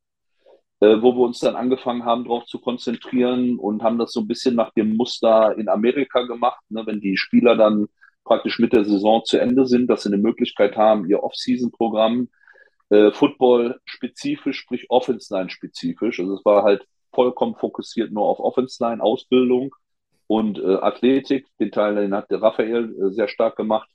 äh, 0.80 1.02
wo 1.02 1.14
wir 1.14 1.22
uns 1.22 1.40
dann 1.40 1.56
angefangen 1.56 2.06
haben, 2.06 2.24
darauf 2.24 2.46
zu 2.46 2.60
konzentrieren 2.60 3.60
und 3.60 3.84
haben 3.84 4.00
das 4.00 4.12
so 4.12 4.22
ein 4.22 4.28
bisschen 4.28 4.56
nach 4.56 4.72
dem 4.74 4.96
Muster 4.96 5.58
in 5.58 5.70
Amerika 5.70 6.24
gemacht, 6.24 6.64
ne? 6.70 6.86
wenn 6.86 7.02
die 7.02 7.18
Spieler 7.18 7.56
dann 7.56 7.88
praktisch 8.24 8.60
mit 8.60 8.74
der 8.74 8.86
Saison 8.86 9.24
zu 9.24 9.40
Ende 9.40 9.66
sind, 9.66 9.88
dass 9.90 10.04
sie 10.04 10.10
eine 10.10 10.22
Möglichkeit 10.22 10.76
haben, 10.76 11.08
ihr 11.08 11.24
Off-Season-Programm 11.24 12.30
äh, 12.90 13.12
Football-spezifisch, 13.12 14.58
sprich 14.58 14.90
Offense-Line-spezifisch. 14.90 16.20
Also 16.20 16.36
es 16.36 16.46
war 16.46 16.64
halt 16.64 16.88
vollkommen 17.14 17.56
fokussiert 17.56 18.12
nur 18.12 18.26
auf 18.26 18.40
Offense-Line, 18.40 19.04
Ausbildung 19.04 19.76
und 20.30 20.60
äh, 20.60 20.76
Athletik. 20.76 21.48
Den 21.60 21.72
Teil 21.72 21.96
den 21.96 22.14
hat 22.14 22.30
der 22.30 22.42
Raphael 22.42 22.96
äh, 22.96 23.12
sehr 23.12 23.28
stark 23.28 23.56
gemacht, 23.56 23.90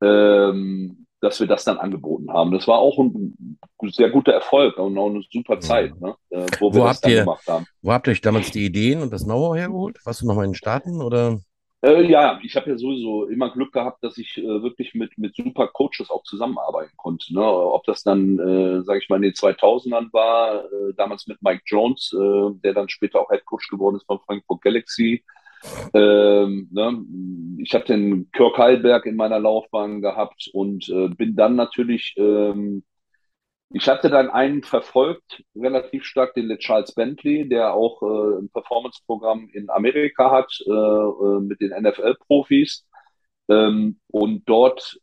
ähm, 0.00 1.06
dass 1.20 1.40
wir 1.40 1.48
das 1.48 1.64
dann 1.64 1.78
angeboten 1.78 2.32
haben. 2.32 2.52
Das 2.52 2.68
war 2.68 2.78
auch 2.78 2.98
ein 3.00 3.58
sehr 3.88 4.10
guter 4.10 4.32
Erfolg 4.32 4.78
und 4.78 4.96
auch 4.96 5.10
eine 5.10 5.22
super 5.28 5.58
Zeit, 5.58 6.00
ne, 6.00 6.14
äh, 6.30 6.46
wo 6.60 6.72
wir 6.72 6.82
wo 6.82 6.84
das 6.84 7.00
dann 7.00 7.10
ihr, 7.10 7.20
gemacht 7.20 7.48
haben. 7.48 7.66
Wo 7.82 7.92
habt 7.92 8.06
ihr 8.06 8.12
euch 8.12 8.20
damals 8.20 8.52
die 8.52 8.64
Ideen 8.64 9.02
und 9.02 9.12
das 9.12 9.24
Know-how 9.24 9.56
hergeholt? 9.56 9.98
Warst 10.04 10.22
du 10.22 10.26
noch 10.28 10.36
mal 10.36 10.44
in 10.44 10.50
den 10.50 10.54
Staaten 10.54 11.02
oder? 11.02 11.40
Äh, 11.82 12.08
ja, 12.08 12.38
ich 12.44 12.54
habe 12.54 12.70
ja 12.70 12.78
sowieso 12.78 13.26
immer 13.26 13.50
Glück 13.50 13.72
gehabt, 13.72 14.04
dass 14.04 14.18
ich 14.18 14.38
äh, 14.38 14.62
wirklich 14.62 14.94
mit, 14.94 15.18
mit 15.18 15.34
super 15.34 15.66
Coaches 15.66 16.10
auch 16.10 16.22
zusammenarbeiten 16.22 16.96
konnte. 16.96 17.34
Ne? 17.34 17.42
Ob 17.42 17.82
das 17.86 18.04
dann, 18.04 18.38
äh, 18.38 18.82
sage 18.84 19.00
ich 19.00 19.08
mal, 19.08 19.16
in 19.16 19.22
den 19.22 19.32
2000ern 19.32 20.12
war, 20.12 20.64
äh, 20.64 20.94
damals 20.96 21.26
mit 21.26 21.42
Mike 21.42 21.62
Jones, 21.66 22.10
der 22.62 22.72
dann 22.72 22.88
später 22.88 23.20
auch 23.20 23.30
Head 23.30 23.44
Coach 23.44 23.68
geworden 23.68 23.96
ist 23.96 24.06
von 24.06 24.20
Frankfurt 24.20 24.62
Galaxy. 24.62 25.24
Ähm, 25.94 26.68
ne? 26.72 27.04
Ich 27.62 27.74
habe 27.74 27.84
den 27.84 28.30
Kirk 28.32 28.58
Heilberg 28.58 29.06
in 29.06 29.16
meiner 29.16 29.38
Laufbahn 29.38 30.00
gehabt 30.00 30.48
und 30.52 30.88
äh, 30.88 31.08
bin 31.08 31.36
dann 31.36 31.56
natürlich 31.56 32.14
ähm, 32.16 32.84
ich 33.70 33.88
hatte 33.88 34.10
dann 34.10 34.30
einen 34.30 34.62
verfolgt, 34.62 35.42
relativ 35.56 36.04
stark, 36.04 36.34
den 36.34 36.56
Charles 36.58 36.94
Bentley, 36.94 37.48
der 37.48 37.74
auch 37.74 38.00
äh, 38.02 38.38
ein 38.40 38.48
Performance-Programm 38.50 39.50
in 39.52 39.70
Amerika 39.70 40.30
hat 40.30 40.52
äh, 40.66 40.70
äh 40.70 41.40
mit 41.40 41.60
den 41.60 41.70
NFL-Profis. 41.70 42.86
Ähm, 43.48 44.00
und 44.08 44.44
dort 44.48 44.98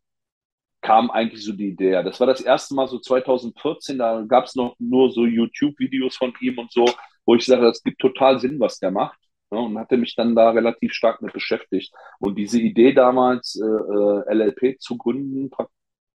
kam 0.82 1.12
eigentlich 1.12 1.44
so 1.44 1.54
die 1.54 1.70
Idee. 1.70 2.04
Das 2.04 2.20
war 2.20 2.28
das 2.28 2.42
erste 2.42 2.76
Mal 2.76 2.88
so 2.88 3.00
2014, 3.00 3.98
da 3.98 4.24
gab 4.28 4.46
es 4.46 4.56
noch 4.56 4.76
nur 4.80 5.12
so 5.12 5.26
YouTube-Videos 5.26 6.18
von 6.18 6.34
ihm 6.42 6.58
und 6.60 6.72
so, 6.72 6.86
wo 7.26 7.36
ich 7.36 7.46
sage, 7.46 7.64
das 7.64 7.84
gibt 7.84 8.00
total 8.00 8.40
Sinn, 8.40 8.60
was 8.60 8.80
der 8.80 8.92
macht. 8.92 9.18
Ja, 9.54 9.60
und 9.60 9.78
hatte 9.78 9.98
mich 9.98 10.16
dann 10.16 10.36
da 10.36 10.50
relativ 10.50 10.94
stark 10.94 11.22
mit 11.22 11.32
beschäftigt. 11.32 11.94
Und 12.20 12.38
diese 12.40 12.60
Idee 12.60 12.92
damals, 12.94 13.56
äh, 13.62 13.66
äh 13.66 14.34
LLP 14.34 14.80
zu 14.80 14.98
gründen, 14.98 15.52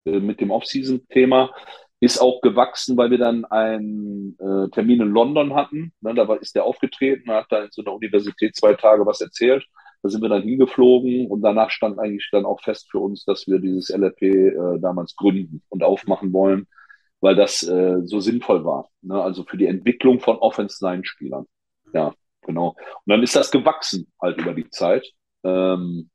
äh, 0.07 0.19
mit 0.19 0.41
dem 0.41 0.51
Off-Season-Thema, 0.51 1.55
ist 2.01 2.19
auch 2.19 2.41
gewachsen, 2.41 2.97
weil 2.97 3.11
wir 3.11 3.19
dann 3.19 3.45
einen 3.45 4.37
äh, 4.41 4.69
Termin 4.71 5.03
in 5.03 5.11
London 5.11 5.55
hatten. 5.55 5.93
Ne, 6.01 6.15
da 6.15 6.33
ist 6.35 6.57
der 6.57 6.65
aufgetreten, 6.65 7.31
hat 7.31 7.47
da 7.51 7.65
in 7.65 7.71
so 7.71 7.83
einer 7.83 7.95
Universität 7.95 8.57
zwei 8.57 8.75
Tage 8.75 9.07
was 9.07 9.21
erzählt. 9.21 9.65
Da 10.03 10.09
sind 10.09 10.23
wir 10.23 10.29
dann 10.29 10.43
hingeflogen 10.43 11.29
und 11.29 11.41
danach 11.43 11.71
stand 11.71 11.99
eigentlich 11.99 12.29
dann 12.33 12.45
auch 12.45 12.61
fest 12.61 12.89
für 12.91 12.99
uns, 12.99 13.25
dass 13.25 13.47
wir 13.47 13.61
dieses 13.61 13.91
LRP 13.91 14.23
äh, 14.23 14.79
damals 14.81 15.15
gründen 15.15 15.63
und 15.69 15.85
aufmachen 15.85 16.33
wollen, 16.33 16.67
weil 17.21 17.37
das 17.37 17.63
äh, 17.63 17.99
so 18.05 18.19
sinnvoll 18.21 18.65
war. 18.65 18.91
Ne? 19.03 19.21
Also 19.21 19.45
für 19.45 19.57
die 19.57 19.67
Entwicklung 19.67 20.21
von 20.21 20.39
Offense-Line-Spielern. 20.39 21.47
Ja, 21.93 22.15
genau. 22.43 22.69
Und 22.71 23.07
dann 23.07 23.23
ist 23.23 23.37
das 23.37 23.51
gewachsen 23.51 24.13
halt 24.21 24.39
über 24.39 24.55
die 24.55 24.69
Zeit. 24.71 25.07
Ähm, 25.45 26.11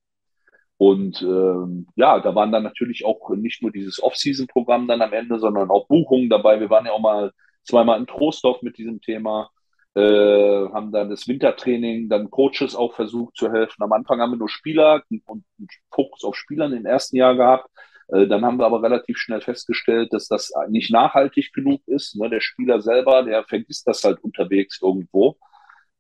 und 0.78 1.22
ähm, 1.22 1.88
ja, 1.96 2.20
da 2.20 2.36
waren 2.36 2.52
dann 2.52 2.64
natürlich 2.64 3.06
auch 3.06 3.30
nicht 3.30 3.62
nur 3.62 3.72
dieses 3.72 4.02
Off-Season-Programm 4.02 4.88
dann 4.88 5.02
am 5.02 5.14
Ende, 5.14 5.40
sondern 5.40 5.70
auch 5.70 5.88
Buchungen 5.88 6.30
dabei. 6.30 6.60
Wir 6.60 6.70
waren 6.70 6.86
ja 6.86 6.92
auch 6.92 7.00
mal 7.00 7.32
zweimal 7.64 8.00
in 8.00 8.08
Trostorf 8.08 8.62
mit 8.62 8.78
diesem 8.78 9.00
Thema, 9.00 9.50
äh, 9.96 10.02
haben 10.02 10.92
dann 10.92 11.10
das 11.10 11.28
Wintertraining, 11.28 12.10
dann 12.10 12.30
Coaches 12.30 12.76
auch 12.76 12.94
versucht 12.96 13.38
zu 13.38 13.52
helfen. 13.52 13.82
Am 13.84 13.94
Anfang 13.94 14.20
haben 14.20 14.32
wir 14.32 14.38
nur 14.38 14.50
Spieler 14.50 15.04
und 15.10 15.46
einen 15.58 15.68
Fokus 15.92 16.24
auf 16.24 16.36
Spielern 16.36 16.74
im 16.74 16.86
ersten 16.86 17.16
Jahr 17.16 17.36
gehabt. 17.36 17.70
Äh, 18.10 18.28
dann 18.28 18.44
haben 18.44 18.58
wir 18.58 18.66
aber 18.66 18.82
relativ 18.82 19.18
schnell 19.18 19.42
festgestellt, 19.42 20.12
dass 20.12 20.28
das 20.28 20.52
nicht 20.70 20.92
nachhaltig 20.92 21.54
genug 21.54 21.82
ist. 21.86 22.16
Ne? 22.16 22.30
Der 22.30 22.42
Spieler 22.42 22.82
selber, 22.82 23.24
der 23.24 23.44
vergisst 23.44 23.88
das 23.88 24.04
halt 24.04 24.24
unterwegs 24.24 24.80
irgendwo. 24.82 25.38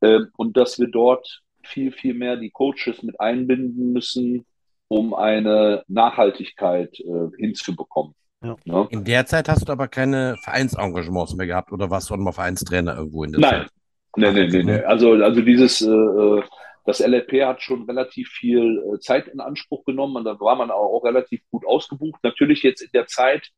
Äh, 0.03 0.19
und 0.37 0.57
dass 0.57 0.79
wir 0.79 0.87
dort 0.87 1.41
viel, 1.63 1.91
viel 1.91 2.13
mehr 2.13 2.35
die 2.35 2.51
Coaches 2.51 3.03
mit 3.03 3.19
einbinden 3.19 3.93
müssen, 3.93 4.45
um 4.89 5.13
eine 5.13 5.83
Nachhaltigkeit 5.87 6.99
äh, 6.99 7.29
hinzubekommen. 7.37 8.13
Ja. 8.43 8.55
Ja? 8.65 8.87
In 8.89 9.05
der 9.05 9.25
Zeit 9.25 9.47
hast 9.47 9.67
du 9.67 9.71
aber 9.71 9.87
keine 9.87 10.35
Vereinsengagements 10.43 11.35
mehr 11.35 11.47
gehabt 11.47 11.71
oder 11.71 11.89
warst 11.89 12.09
du 12.09 12.13
auch 12.13 12.17
mal 12.17 12.33
Vereinstrainer 12.33 12.97
irgendwo 12.97 13.23
in 13.23 13.31
der 13.31 13.41
Nein. 13.41 13.51
Zeit? 13.51 13.69
Nein, 14.15 14.35
nein, 14.35 14.49
nein, 14.49 14.65
nein. 14.65 14.85
Also, 14.85 15.13
also 15.13 15.41
dieses, 15.41 15.81
äh, 15.81 15.89
äh 15.89 16.43
das 16.85 16.99
LLP 16.99 17.45
hat 17.45 17.61
schon 17.61 17.83
relativ 17.83 18.27
viel 18.27 18.83
äh, 18.93 18.99
Zeit 18.99 19.29
in 19.29 19.39
Anspruch 19.39 19.85
genommen 19.85 20.17
und 20.17 20.25
da 20.25 20.37
war 20.41 20.57
man 20.57 20.69
auch, 20.69 20.97
auch 20.97 21.05
relativ 21.05 21.41
gut 21.49 21.65
ausgebucht. 21.65 22.21
Natürlich 22.23 22.61
jetzt 22.61 22.81
in 22.81 22.89
der 22.93 23.07
Zeit, 23.07 23.51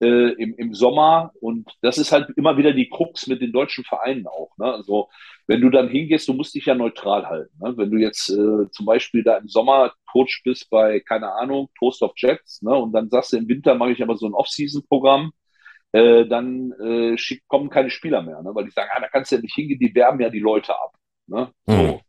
äh, 0.00 0.32
im, 0.32 0.54
im 0.56 0.74
Sommer. 0.74 1.32
Und 1.40 1.70
das 1.82 1.98
ist 1.98 2.12
halt 2.12 2.28
immer 2.36 2.56
wieder 2.56 2.72
die 2.72 2.88
Krux 2.88 3.26
mit 3.26 3.40
den 3.40 3.52
deutschen 3.52 3.84
Vereinen 3.84 4.26
auch. 4.26 4.50
Ne? 4.58 4.72
Also 4.72 5.08
wenn 5.48 5.62
du 5.62 5.70
dann 5.70 5.88
hingehst, 5.88 6.28
du 6.28 6.34
musst 6.34 6.54
dich 6.54 6.66
ja 6.66 6.74
neutral 6.74 7.26
halten. 7.26 7.58
Ne? 7.58 7.74
Wenn 7.76 7.90
du 7.90 7.96
jetzt 7.96 8.28
äh, 8.28 8.70
zum 8.70 8.86
Beispiel 8.86 9.24
da 9.24 9.38
im 9.38 9.48
Sommer 9.48 9.92
Coach 10.06 10.42
bist 10.44 10.68
bei, 10.68 11.00
keine 11.00 11.32
Ahnung, 11.32 11.70
Toast 11.78 12.02
of 12.02 12.12
Jets, 12.16 12.60
ne? 12.62 12.74
und 12.76 12.92
dann 12.92 13.08
sagst 13.08 13.32
du, 13.32 13.38
im 13.38 13.48
Winter 13.48 13.74
mache 13.74 13.92
ich 13.92 14.02
aber 14.02 14.16
so 14.16 14.26
ein 14.26 14.34
Off-Season-Programm, 14.34 15.32
äh, 15.92 16.26
dann 16.26 16.72
äh, 16.72 17.16
schick, 17.16 17.42
kommen 17.48 17.70
keine 17.70 17.88
Spieler 17.88 18.22
mehr, 18.22 18.42
ne? 18.42 18.54
weil 18.54 18.66
die 18.66 18.70
sagen, 18.70 18.90
ah, 18.94 19.00
da 19.00 19.08
kannst 19.08 19.32
du 19.32 19.36
ja 19.36 19.42
nicht 19.42 19.54
hingehen, 19.54 19.80
die 19.80 19.94
werben 19.94 20.20
ja 20.20 20.28
die 20.28 20.38
Leute 20.38 20.74
ab. 20.74 20.94
Ne? 21.26 21.50
So. 21.66 21.72
Mhm. 21.72 22.00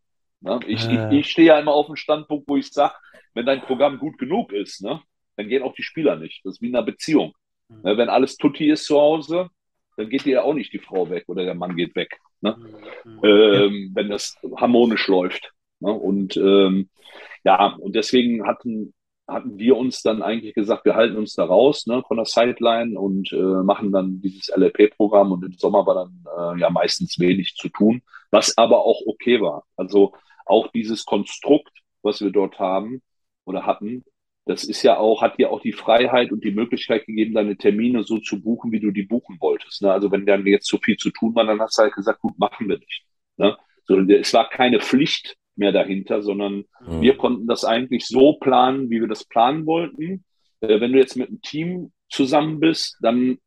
Ne? 0.41 0.59
Ich, 0.67 0.85
äh. 0.85 1.07
ich, 1.13 1.19
ich 1.19 1.31
stehe 1.31 1.47
ja 1.47 1.59
immer 1.59 1.71
auf 1.73 1.87
dem 1.87 1.95
Standpunkt, 1.95 2.45
wo 2.49 2.57
ich 2.57 2.67
sage, 2.69 2.93
wenn 3.33 3.45
dein 3.45 3.61
Programm 3.61 3.99
gut 3.99 4.17
genug 4.17 4.51
ist, 4.51 4.81
ne, 4.81 5.01
dann 5.37 5.47
gehen 5.47 5.63
auch 5.63 5.73
die 5.73 5.83
Spieler 5.83 6.17
nicht. 6.17 6.41
Das 6.43 6.55
ist 6.55 6.61
wie 6.61 6.67
in 6.67 6.75
einer 6.75 6.85
Beziehung. 6.85 7.33
Mhm. 7.69 7.81
Ne, 7.83 7.97
wenn 7.97 8.09
alles 8.09 8.35
tutti 8.35 8.69
ist 8.69 8.83
zu 8.83 8.99
Hause, 8.99 9.49
dann 9.95 10.09
geht 10.09 10.25
dir 10.25 10.33
ja 10.33 10.41
auch 10.41 10.53
nicht 10.53 10.73
die 10.73 10.79
Frau 10.79 11.09
weg 11.09 11.23
oder 11.27 11.45
der 11.45 11.55
Mann 11.55 11.75
geht 11.75 11.95
weg. 11.95 12.19
Ne? 12.41 12.57
Mhm. 13.05 13.19
Ähm, 13.23 13.91
wenn 13.93 14.09
das 14.09 14.37
harmonisch 14.57 15.07
läuft. 15.07 15.51
Ne? 15.79 15.91
Und 15.91 16.37
ähm, 16.37 16.89
ja, 17.43 17.75
und 17.79 17.95
deswegen 17.95 18.45
hatten, 18.45 18.93
hatten 19.27 19.57
wir 19.57 19.77
uns 19.77 20.01
dann 20.01 20.21
eigentlich 20.21 20.53
gesagt, 20.53 20.85
wir 20.85 20.95
halten 20.95 21.17
uns 21.17 21.33
da 21.35 21.45
raus 21.45 21.85
ne, 21.87 22.03
von 22.07 22.17
der 22.17 22.25
Sideline 22.25 22.99
und 22.99 23.31
äh, 23.31 23.63
machen 23.63 23.91
dann 23.91 24.21
dieses 24.21 24.49
LLP-Programm 24.49 25.31
und 25.31 25.45
im 25.45 25.53
Sommer 25.53 25.85
war 25.85 25.95
dann 25.95 26.57
äh, 26.57 26.59
ja 26.59 26.69
meistens 26.69 27.19
wenig 27.19 27.55
zu 27.55 27.69
tun, 27.69 28.01
was 28.31 28.57
aber 28.57 28.79
auch 28.85 29.01
okay 29.05 29.41
war. 29.41 29.63
Also 29.75 30.13
auch 30.45 30.67
dieses 30.71 31.05
Konstrukt, 31.05 31.71
was 32.01 32.21
wir 32.21 32.31
dort 32.31 32.59
haben 32.59 33.01
oder 33.45 33.65
hatten, 33.65 34.03
das 34.45 34.63
ist 34.63 34.81
ja 34.83 34.97
auch, 34.97 35.21
hat 35.21 35.37
dir 35.37 35.51
auch 35.51 35.61
die 35.61 35.73
Freiheit 35.73 36.31
und 36.31 36.43
die 36.43 36.51
Möglichkeit 36.51 37.05
gegeben, 37.05 37.35
deine 37.35 37.55
Termine 37.55 38.03
so 38.03 38.17
zu 38.17 38.41
buchen, 38.41 38.71
wie 38.71 38.79
du 38.79 38.91
die 38.91 39.03
buchen 39.03 39.37
wolltest. 39.39 39.81
Ne? 39.81 39.91
Also 39.91 40.11
wenn 40.11 40.25
dann 40.25 40.45
jetzt 40.45 40.67
so 40.67 40.77
viel 40.77 40.97
zu 40.97 41.11
tun 41.11 41.35
war, 41.35 41.45
dann 41.45 41.59
hast 41.59 41.77
du 41.77 41.83
halt 41.83 41.93
gesagt, 41.93 42.21
gut, 42.21 42.37
machen 42.39 42.67
wir 42.67 42.79
nicht. 42.79 43.03
Ne? 43.37 43.55
So, 43.85 43.99
es 43.99 44.33
war 44.33 44.49
keine 44.49 44.79
Pflicht 44.79 45.35
mehr 45.55 45.71
dahinter, 45.71 46.21
sondern 46.21 46.65
mhm. 46.85 47.01
wir 47.01 47.17
konnten 47.17 47.47
das 47.47 47.63
eigentlich 47.63 48.07
so 48.07 48.33
planen, 48.33 48.89
wie 48.89 49.01
wir 49.01 49.07
das 49.07 49.23
planen 49.25 49.65
wollten. 49.65 50.23
Äh, 50.61 50.79
wenn 50.79 50.93
du 50.93 50.97
jetzt 50.97 51.15
mit 51.15 51.27
einem 51.27 51.41
Team 51.41 51.91
zusammen 52.09 52.59
bist, 52.59 52.97
dann 53.01 53.37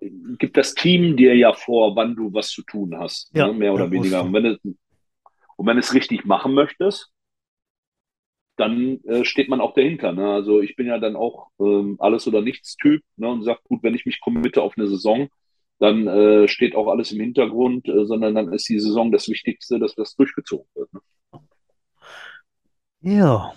gibt 0.00 0.56
das 0.56 0.74
Team 0.74 1.16
dir 1.16 1.34
ja 1.34 1.52
vor, 1.52 1.96
wann 1.96 2.14
du 2.14 2.32
was 2.32 2.50
zu 2.50 2.62
tun 2.62 2.98
hast, 2.98 3.30
ja, 3.34 3.46
ne? 3.46 3.54
mehr 3.54 3.72
oder 3.72 3.90
weniger. 3.90 4.22
Und 4.22 4.32
wenn, 4.34 4.44
du, 4.44 4.58
und 5.56 5.66
wenn 5.66 5.76
du 5.76 5.80
es 5.80 5.94
richtig 5.94 6.26
machen 6.26 6.52
möchtest, 6.52 7.10
dann 8.56 9.00
äh, 9.04 9.24
steht 9.24 9.48
man 9.48 9.60
auch 9.60 9.74
dahinter. 9.74 10.12
Ne? 10.12 10.28
Also 10.30 10.60
ich 10.60 10.76
bin 10.76 10.86
ja 10.86 10.98
dann 10.98 11.16
auch 11.16 11.48
ähm, 11.60 11.96
alles 11.98 12.26
oder 12.26 12.40
nichts 12.40 12.76
Typ 12.76 13.02
ne? 13.16 13.28
und 13.28 13.42
sage, 13.42 13.60
gut, 13.64 13.82
wenn 13.82 13.94
ich 13.94 14.06
mich 14.06 14.20
committe 14.20 14.62
auf 14.62 14.74
eine 14.76 14.88
Saison, 14.88 15.28
dann 15.78 16.06
äh, 16.06 16.48
steht 16.48 16.74
auch 16.74 16.88
alles 16.88 17.12
im 17.12 17.20
Hintergrund, 17.20 17.88
äh, 17.88 18.06
sondern 18.06 18.34
dann 18.34 18.52
ist 18.52 18.68
die 18.68 18.80
Saison 18.80 19.12
das 19.12 19.28
Wichtigste, 19.28 19.78
dass 19.78 19.94
das 19.94 20.14
durchgezogen 20.14 20.66
wird. 20.74 20.92
Ne? 20.94 21.00
Ja, 23.00 23.52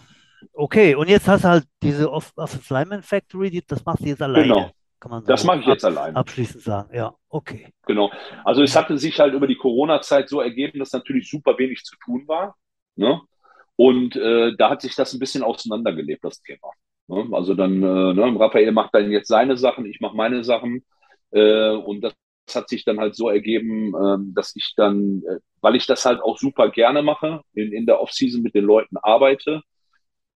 okay. 0.53 0.95
Und 0.95 1.07
jetzt 1.09 1.27
hast 1.27 1.45
du 1.45 1.47
halt 1.47 1.63
diese 1.81 2.11
Off 2.11 2.33
Office 2.35 2.69
Lineman 2.69 3.01
Factory, 3.01 3.49
die, 3.49 3.65
das 3.65 3.83
machst 3.85 4.03
du 4.03 4.09
jetzt 4.09 4.21
alleine, 4.21 4.47
Genau, 4.47 4.71
kann 4.99 5.11
man 5.11 5.25
das 5.25 5.41
so 5.41 5.47
mache 5.47 5.59
ich 5.59 5.65
ab, 5.65 5.73
jetzt 5.73 5.85
alleine. 5.85 6.15
abschließend 6.17 6.61
sagen. 6.61 6.93
Ja, 6.93 7.15
okay. 7.29 7.67
Genau. 7.87 8.11
Also 8.43 8.61
es 8.63 8.75
hatte 8.75 8.97
sich 8.97 9.17
halt 9.17 9.33
über 9.33 9.47
die 9.47 9.55
Corona-Zeit 9.55 10.27
so 10.27 10.41
ergeben, 10.41 10.79
dass 10.79 10.91
natürlich 10.91 11.29
super 11.29 11.57
wenig 11.57 11.83
zu 11.83 11.95
tun 12.03 12.27
war. 12.27 12.57
Ne? 12.97 13.21
Und 13.79 14.17
äh, 14.17 14.57
da 14.57 14.71
hat 14.71 14.81
sich 14.81 14.93
das 14.93 15.13
ein 15.13 15.19
bisschen 15.19 15.41
auseinandergelebt, 15.41 16.21
das 16.21 16.41
Thema. 16.41 16.69
Ne? 17.07 17.29
Also 17.31 17.53
dann, 17.53 17.81
äh, 17.81 18.13
ne, 18.13 18.37
Raphael 18.37 18.73
macht 18.73 18.93
dann 18.93 19.09
jetzt 19.09 19.29
seine 19.29 19.55
Sachen, 19.55 19.85
ich 19.85 20.01
mache 20.01 20.17
meine 20.17 20.43
Sachen. 20.43 20.83
Äh, 21.31 21.69
und 21.69 22.01
das 22.01 22.13
hat 22.53 22.67
sich 22.67 22.83
dann 22.83 22.99
halt 22.99 23.15
so 23.15 23.29
ergeben, 23.29 23.93
ähm, 23.95 24.33
dass 24.35 24.53
ich 24.57 24.73
dann, 24.75 25.23
äh, 25.25 25.39
weil 25.61 25.77
ich 25.77 25.87
das 25.87 26.03
halt 26.03 26.21
auch 26.21 26.37
super 26.37 26.69
gerne 26.71 27.03
mache, 27.03 27.39
in, 27.53 27.71
in 27.71 27.85
der 27.85 28.01
Off-Season 28.01 28.41
mit 28.41 28.53
den 28.53 28.65
Leuten 28.65 28.97
arbeite. 28.97 29.61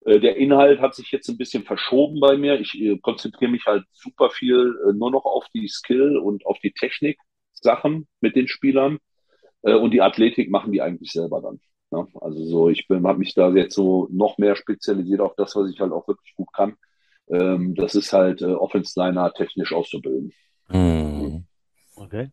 Äh, 0.06 0.22
der 0.22 0.38
Inhalt 0.38 0.80
hat 0.80 0.96
sich 0.96 1.12
jetzt 1.12 1.28
ein 1.28 1.38
bisschen 1.38 1.66
verschoben 1.66 2.22
bei 2.22 2.38
mir. 2.38 2.62
Ich 2.62 2.80
äh, 2.80 2.98
konzentriere 3.00 3.52
mich 3.52 3.66
halt 3.66 3.84
super 3.92 4.30
viel 4.30 4.74
äh, 4.88 4.94
nur 4.94 5.12
noch 5.12 5.26
auf 5.26 5.48
die 5.54 5.68
Skill 5.68 6.18
und 6.18 6.46
auf 6.46 6.60
die 6.60 6.72
Technik-Sachen 6.72 8.08
mit 8.22 8.38
den 8.38 8.48
Spielern. 8.48 9.00
Äh, 9.64 9.74
und 9.74 9.92
die 9.92 10.02
Athletik 10.02 10.50
machen 10.50 10.72
die 10.72 10.82
eigentlich 10.82 11.12
selber 11.12 11.42
dann. 11.42 11.60
Ne? 11.94 12.08
Also 12.20 12.44
so, 12.46 12.70
ich 12.70 12.88
bin, 12.88 13.06
habe 13.06 13.20
mich 13.20 13.36
da 13.36 13.50
jetzt 13.52 13.76
so 13.76 14.08
noch 14.12 14.38
mehr 14.38 14.56
spezialisiert 14.56 15.22
auf 15.22 15.36
das, 15.36 15.56
was 15.56 15.70
ich 15.70 15.80
halt 15.80 15.92
auch 15.92 16.08
wirklich 16.08 16.36
gut 16.36 16.52
kann. 16.52 16.76
Ähm, 17.30 17.76
das 17.76 17.96
ist 17.96 18.12
halt 18.12 18.42
äh, 18.42 18.46
Offense-Liner 18.46 19.32
technisch 19.34 19.72
auszubilden. 19.72 20.34
Hm. 20.70 21.46
Okay. 21.96 22.32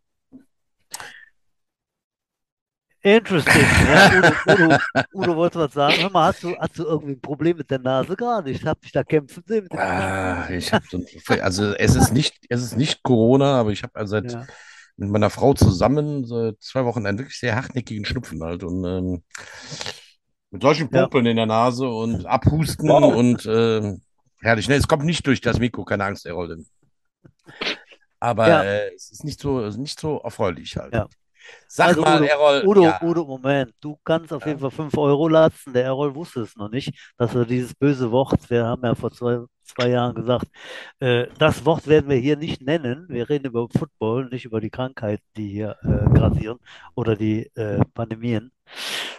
Interesting. 3.02 3.62
Ja, 3.86 4.10
Udo, 4.46 4.64
Udo, 4.64 4.78
Udo 5.14 5.36
wollte 5.36 5.58
was 5.58 5.72
sagen. 5.72 6.02
Hör 6.02 6.10
mal, 6.10 6.28
hast 6.28 6.42
du, 6.42 6.56
hast 6.58 6.78
du 6.78 6.84
irgendwie 6.84 7.12
ein 7.12 7.20
Problem 7.20 7.56
mit 7.56 7.70
der 7.70 7.78
Nase 7.78 8.14
gerade? 8.14 8.50
Ich 8.50 8.64
habe 8.64 8.80
dich 8.80 8.92
da 8.92 9.02
kämpfen 9.02 9.42
sehen 9.46 9.64
mit 9.64 9.72
dem 9.72 9.78
Ah, 9.78 10.50
ich 10.50 10.72
habe 10.72 10.84
so 10.90 10.98
ein, 10.98 11.40
also 11.40 11.72
es 11.74 11.96
ist 11.96 12.12
nicht, 12.12 12.34
es 12.50 12.62
ist 12.62 12.76
nicht 12.76 13.02
Corona, 13.02 13.58
aber 13.60 13.70
ich 13.70 13.82
habe 13.82 13.94
also 13.94 14.10
seit 14.10 14.32
Ja, 14.32 14.46
mit 15.00 15.10
meiner 15.10 15.30
Frau 15.30 15.54
zusammen 15.54 16.24
seit 16.26 16.62
zwei 16.62 16.84
Wochen 16.84 17.06
einen 17.06 17.18
wirklich 17.18 17.38
sehr 17.38 17.56
hartnäckigen 17.56 18.04
Schnupfen 18.04 18.42
halt 18.42 18.62
und 18.62 18.84
ähm, 18.84 19.22
mit 20.50 20.62
solchen 20.62 20.88
ja, 20.92 21.02
Popeln 21.02 21.26
in 21.26 21.36
der 21.36 21.46
Nase 21.46 21.88
und 21.88 22.26
Abhusten 22.26 22.88
Wow. 22.88 23.14
und 23.14 23.46
ähm, 23.46 24.02
herrlich. 24.40 24.68
Ne, 24.68 24.74
es 24.74 24.88
kommt 24.88 25.04
nicht 25.04 25.26
durch 25.26 25.40
das 25.40 25.58
Mikro, 25.58 25.84
keine 25.84 26.04
Angst, 26.04 26.26
Errol. 26.26 26.64
Aber 28.18 28.48
ja, 28.48 28.62
äh, 28.62 28.94
es 28.94 29.10
ist 29.10 29.24
nicht 29.24 29.40
so, 29.40 29.60
nicht 29.70 29.98
so 29.98 30.18
erfreulich 30.18 30.76
halt. 30.76 30.92
ja. 30.94 31.06
Sag 31.66 31.88
Also 31.88 32.02
mal, 32.02 32.18
Udo, 32.20 32.24
Errol, 32.26 32.62
Udo, 32.66 32.82
ja, 32.82 33.00
Udo, 33.02 33.24
Moment. 33.24 33.72
Du 33.80 33.98
kannst 34.04 34.32
auf 34.32 34.42
ja. 34.42 34.48
jeden 34.48 34.60
Fall 34.60 34.70
5 34.70 34.96
Euro 34.98 35.28
lassen. 35.28 35.72
Der 35.72 35.84
Errol 35.84 36.14
wusste 36.14 36.42
es 36.42 36.54
noch 36.56 36.68
nicht, 36.70 36.92
dass 37.16 37.34
er 37.34 37.44
dieses 37.44 37.74
böse 37.74 38.10
Wort, 38.10 38.48
wir 38.50 38.66
haben 38.66 38.84
ja 38.84 38.94
vor 38.94 39.10
zwei, 39.10 39.40
zwei 39.74 39.88
Jahren 39.90 40.14
gesagt, 40.14 40.46
äh, 41.00 41.26
das 41.38 41.64
Wort 41.64 41.86
werden 41.86 42.10
wir 42.10 42.16
hier 42.16 42.36
nicht 42.36 42.62
nennen. 42.62 43.06
Wir 43.08 43.28
reden 43.28 43.46
über 43.46 43.68
Football, 43.68 44.28
nicht 44.30 44.44
über 44.44 44.60
die 44.60 44.70
Krankheiten, 44.70 45.24
die 45.36 45.48
hier 45.48 45.76
äh, 45.82 46.08
grasieren 46.16 46.58
oder 46.94 47.16
die 47.16 47.50
äh, 47.54 47.80
Pandemien. 47.94 48.52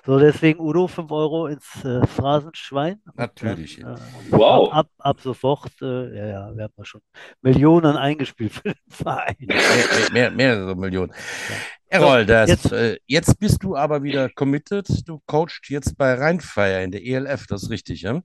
So, 0.05 0.17
deswegen 0.17 0.59
Udo, 0.59 0.87
5 0.87 1.11
Euro 1.11 1.47
ins 1.47 1.83
äh, 1.83 2.05
Phrasenschwein 2.07 3.01
und 3.05 3.19
dann 3.19 3.29
Natürlich. 3.35 3.79
äh, 3.81 3.83
ab, 3.83 3.99
Wow. 4.29 4.71
ab, 4.73 4.87
ab 4.97 5.19
sofort, 5.21 5.71
äh, 5.81 6.15
ja, 6.17 6.25
ja, 6.27 6.55
wir 6.55 6.63
haben 6.63 6.73
ja 6.77 6.85
schon 6.85 7.01
Millionen 7.41 7.97
eingespielt 7.97 8.53
für 8.53 8.63
den 8.63 8.75
Verein. 8.89 9.35
Mehr, 9.39 9.57
mehr, 9.57 10.11
mehr, 10.11 10.31
mehrere 10.31 10.75
Millionen. 10.75 11.11
Ja. 11.11 11.55
Errol, 11.99 12.25
das, 12.25 12.49
jetzt, 12.49 12.71
äh, 12.71 12.97
jetzt 13.05 13.37
bist 13.39 13.61
du 13.63 13.75
aber 13.75 14.01
wieder 14.01 14.29
committed. 14.29 14.87
Du 15.07 15.21
coachst 15.25 15.69
jetzt 15.69 15.97
bei 15.97 16.13
Rheinfeier 16.13 16.81
in 16.81 16.91
der 16.91 17.05
ELF, 17.05 17.45
das 17.47 17.63
ist 17.63 17.69
richtig, 17.69 18.01
ja? 18.01 18.21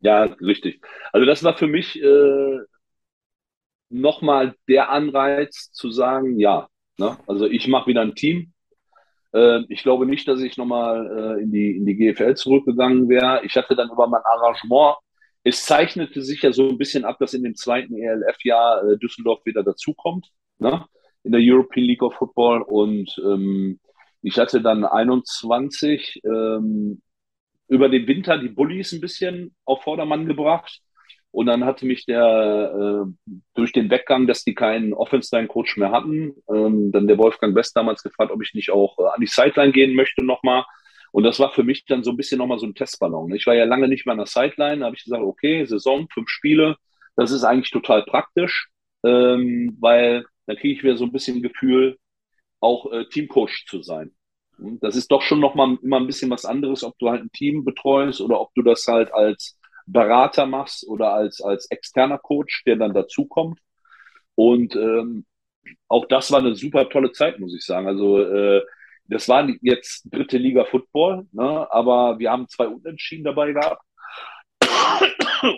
Ja, 0.00 0.24
richtig. 0.24 0.80
Also 1.12 1.26
das 1.26 1.44
war 1.44 1.56
für 1.56 1.66
mich 1.66 2.00
äh, 2.02 2.58
nochmal 3.90 4.54
der 4.68 4.90
Anreiz 4.90 5.70
zu 5.72 5.90
sagen, 5.90 6.38
ja, 6.38 6.68
ne? 6.98 7.18
Also 7.26 7.46
ich 7.46 7.68
mache 7.68 7.88
wieder 7.88 8.00
ein 8.02 8.14
Team. 8.14 8.52
Äh, 9.34 9.62
ich 9.68 9.82
glaube 9.82 10.06
nicht, 10.06 10.26
dass 10.28 10.40
ich 10.40 10.56
nochmal 10.56 11.36
äh, 11.38 11.42
in 11.42 11.52
die, 11.52 11.76
in 11.76 11.86
die 11.86 11.96
GFL 11.96 12.34
zurückgegangen 12.34 13.08
wäre. 13.08 13.44
Ich 13.44 13.56
hatte 13.56 13.76
dann 13.76 13.90
über 13.90 14.08
mein 14.08 14.22
Arrangement, 14.24 14.96
es 15.44 15.64
zeichnete 15.64 16.22
sich 16.22 16.42
ja 16.42 16.52
so 16.52 16.68
ein 16.68 16.78
bisschen 16.78 17.04
ab, 17.04 17.18
dass 17.18 17.34
in 17.34 17.42
dem 17.42 17.54
zweiten 17.54 17.94
ELF-Jahr 17.96 18.84
äh, 18.84 18.98
Düsseldorf 18.98 19.44
wieder 19.44 19.62
dazukommt, 19.62 20.28
ne? 20.58 20.86
In 21.22 21.32
der 21.32 21.40
European 21.42 21.86
League 21.86 22.02
of 22.02 22.14
Football. 22.14 22.62
Und 22.62 23.20
ähm, 23.24 23.80
ich 24.22 24.38
hatte 24.38 24.62
dann 24.62 24.84
21 24.84 26.20
ähm, 26.24 27.02
über 27.70 27.88
den 27.88 28.06
Winter 28.06 28.36
die 28.36 28.48
Bullies 28.48 28.92
ein 28.92 29.00
bisschen 29.00 29.54
auf 29.64 29.82
Vordermann 29.84 30.26
gebracht. 30.26 30.80
Und 31.32 31.46
dann 31.46 31.64
hatte 31.64 31.86
mich 31.86 32.04
der 32.06 33.06
äh, 33.06 33.34
durch 33.54 33.72
den 33.72 33.88
Weggang, 33.88 34.26
dass 34.26 34.42
die 34.42 34.54
keinen 34.54 34.92
Offense-Line-Coach 34.92 35.76
mehr 35.76 35.92
hatten, 35.92 36.34
ähm, 36.52 36.90
dann 36.90 37.06
der 37.06 37.18
Wolfgang 37.18 37.54
West 37.54 37.76
damals 37.76 38.02
gefragt, 38.02 38.32
ob 38.32 38.42
ich 38.42 38.52
nicht 38.52 38.72
auch 38.72 38.98
äh, 38.98 39.04
an 39.04 39.20
die 39.20 39.28
Sideline 39.28 39.70
gehen 39.70 39.94
möchte 39.94 40.24
nochmal. 40.24 40.64
Und 41.12 41.22
das 41.22 41.38
war 41.38 41.52
für 41.52 41.62
mich 41.62 41.84
dann 41.84 42.02
so 42.02 42.10
ein 42.10 42.16
bisschen 42.16 42.38
nochmal 42.38 42.58
so 42.58 42.66
ein 42.66 42.74
Testballon. 42.74 43.32
Ich 43.34 43.46
war 43.46 43.54
ja 43.54 43.64
lange 43.64 43.86
nicht 43.86 44.06
mehr 44.06 44.12
an 44.12 44.18
der 44.18 44.26
Sideline, 44.26 44.80
da 44.80 44.86
habe 44.86 44.96
ich 44.96 45.04
gesagt, 45.04 45.22
okay, 45.22 45.64
Saison, 45.64 46.08
fünf 46.12 46.28
Spiele, 46.28 46.76
das 47.14 47.30
ist 47.30 47.44
eigentlich 47.44 47.70
total 47.70 48.04
praktisch, 48.04 48.68
ähm, 49.04 49.76
weil 49.80 50.24
dann 50.46 50.56
kriege 50.56 50.74
ich 50.74 50.82
wieder 50.82 50.96
so 50.96 51.04
ein 51.04 51.12
bisschen 51.12 51.42
Gefühl, 51.42 51.96
auch 52.58 52.90
äh, 52.92 53.04
Teamcoach 53.08 53.66
zu 53.68 53.82
sein. 53.82 54.12
Das 54.80 54.96
ist 54.96 55.10
doch 55.10 55.22
schon 55.22 55.40
nochmal 55.40 55.78
immer 55.82 55.98
ein 55.98 56.06
bisschen 56.06 56.30
was 56.30 56.44
anderes, 56.44 56.84
ob 56.84 56.98
du 56.98 57.08
halt 57.10 57.22
ein 57.22 57.32
Team 57.32 57.64
betreust 57.64 58.20
oder 58.20 58.40
ob 58.40 58.54
du 58.54 58.62
das 58.62 58.86
halt 58.86 59.12
als 59.12 59.58
Berater 59.86 60.46
machst 60.46 60.86
oder 60.88 61.12
als, 61.14 61.40
als 61.40 61.66
externer 61.70 62.18
Coach, 62.18 62.64
der 62.64 62.76
dann 62.76 62.94
dazukommt. 62.94 63.60
Und 64.34 64.76
ähm, 64.76 65.26
auch 65.88 66.06
das 66.06 66.32
war 66.32 66.40
eine 66.40 66.54
super 66.54 66.88
tolle 66.88 67.12
Zeit, 67.12 67.38
muss 67.40 67.54
ich 67.54 67.64
sagen. 67.64 67.86
Also 67.88 68.20
äh, 68.22 68.62
das 69.06 69.28
war 69.28 69.48
jetzt 69.62 70.04
dritte 70.12 70.38
Liga 70.38 70.64
Football, 70.64 71.26
ne? 71.32 71.68
aber 71.72 72.18
wir 72.18 72.30
haben 72.30 72.48
zwei 72.48 72.68
Unentschieden 72.68 73.24
dabei 73.24 73.52
gehabt. 73.52 73.82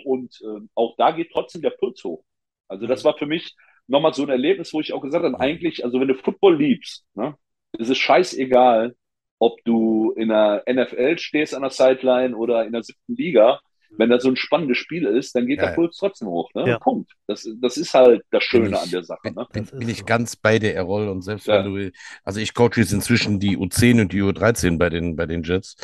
Und 0.05 0.39
äh, 0.41 0.61
auch 0.75 0.95
da 0.97 1.11
geht 1.11 1.31
trotzdem 1.31 1.61
der 1.61 1.71
Puls 1.71 2.03
hoch. 2.03 2.23
Also 2.67 2.87
das 2.87 3.03
Mhm. 3.03 3.05
war 3.05 3.17
für 3.17 3.25
mich 3.25 3.55
nochmal 3.87 4.13
so 4.13 4.23
ein 4.23 4.29
Erlebnis, 4.29 4.73
wo 4.73 4.79
ich 4.81 4.93
auch 4.93 5.01
gesagt 5.01 5.25
habe, 5.25 5.39
eigentlich, 5.39 5.83
also 5.83 5.99
wenn 5.99 6.07
du 6.07 6.15
Football 6.15 6.57
liebst, 6.57 7.05
ne, 7.15 7.35
ist 7.77 7.89
es 7.89 7.97
scheißegal, 7.97 8.95
ob 9.39 9.63
du 9.65 10.11
in 10.13 10.29
der 10.29 10.63
NFL 10.67 11.17
stehst 11.17 11.53
an 11.55 11.61
der 11.63 11.71
Sideline 11.71 12.35
oder 12.35 12.65
in 12.65 12.71
der 12.73 12.83
siebten 12.83 13.15
Liga. 13.15 13.59
Wenn 13.97 14.09
das 14.09 14.23
so 14.23 14.29
ein 14.29 14.35
spannendes 14.37 14.77
Spiel 14.79 15.05
ist, 15.05 15.35
dann 15.35 15.45
geht 15.47 15.61
der 15.61 15.67
Ja, 15.67 15.69
Puls 15.69 15.97
trotzdem 15.97 16.27
hoch. 16.27 16.49
Ne? 16.55 16.71
Ja, 16.71 16.79
Punkt. 16.79 17.11
Das, 17.27 17.47
das 17.61 17.77
ist 17.77 17.93
halt 17.93 18.23
das 18.31 18.43
Schöne 18.43 18.79
an 18.79 18.89
ich, 18.89 18.91
der 18.91 19.03
Sache. 19.03 19.21
bin, 19.21 19.35
Ne? 19.35 19.47
bin, 19.51 19.65
bin 19.65 19.87
ist 19.87 19.89
ich 19.89 20.05
so. 20.05 20.05
ganz 20.05 20.35
bei 20.35 20.59
dir, 20.59 20.73
Errol. 20.75 21.07
Und 21.09 21.21
selbst 21.21 21.51
wenn 21.51 21.63
Ja, 21.63 21.63
du, 21.63 21.91
also 22.23 22.39
ich 22.39 22.53
coache 22.53 22.77
jetzt 22.77 22.93
inzwischen 22.93 23.39
die 23.39 23.57
U10 23.57 24.01
und 24.01 24.13
die 24.13 24.21
U13 24.21 24.77
bei 24.77 24.89
den, 24.89 25.15
bei 25.15 25.25
den 25.25 25.43
Jets. 25.43 25.75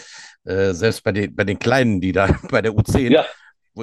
Äh, 0.44 0.74
selbst 0.74 1.04
bei 1.04 1.12
den, 1.12 1.36
bei 1.36 1.44
den 1.44 1.60
Kleinen, 1.60 2.02
die 2.02 2.12
da 2.12 2.28
bei 2.52 2.62
der 2.62 2.74
U10, 2.74 3.18
ja, 3.18 3.26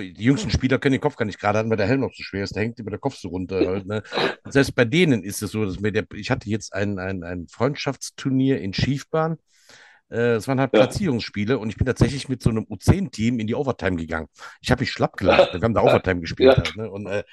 die 0.00 0.24
jüngsten 0.24 0.50
Spieler 0.50 0.78
können 0.78 0.92
den 0.92 1.00
Kopf 1.00 1.16
gar 1.16 1.24
nicht 1.26 1.38
gerade 1.40 1.59
halten, 1.59 1.70
weil 1.70 1.76
der 1.76 1.87
Helm 1.87 2.00
noch 2.00 2.12
zu 2.12 2.22
schwer 2.22 2.44
ist, 2.44 2.56
da 2.56 2.61
hängt 2.61 2.78
immer 2.78 2.90
der 2.90 2.98
Kopf 2.98 3.16
so 3.16 3.28
runter 3.28 3.66
halt, 3.66 3.87
ne? 3.87 4.02
Selbst 4.48 4.74
bei 4.74 4.85
denen 4.85 5.22
ist 5.22 5.42
es 5.42 5.52
so, 5.52 5.64
dass 5.64 5.80
mir 5.80 5.92
der, 5.92 6.06
ich 6.14 6.30
hatte 6.30 6.48
jetzt 6.50 6.72
ein, 6.74 6.98
ein, 6.98 7.24
ein 7.24 7.48
Freundschaftsturnier 7.48 8.61
in 8.61 8.72
Schiefbahn. 8.74 9.38
Äh, 10.11 10.35
Es 10.37 10.48
waren 10.48 10.61
halt 10.61 10.72
ja. 10.72 10.78
Platzierungsspiele 10.78 11.59
und 11.59 11.70
ich 11.70 11.76
bin 11.76 11.87
tatsächlich 11.87 12.28
mit 12.28 12.42
so 12.42 12.50
einem 12.50 12.64
U10-Team 12.64 13.40
in 13.40 13.46
die 13.46 13.54
Overtime 13.54 13.96
gegangen. 13.96 14.28
Ich 14.61 14.70
habe 14.70 14.80
mich 14.82 14.92
schlapp 14.92 15.16
gelacht. 15.16 15.52
Wir 15.52 15.61
haben 15.61 15.74
da 15.74 15.82
Overtime 15.82 16.20
gespielt 16.20 16.56
Ja, 16.56 16.56
halt, 16.59 16.76
ne? 16.76 16.90
Und 16.90 17.06
äh, 17.06 17.24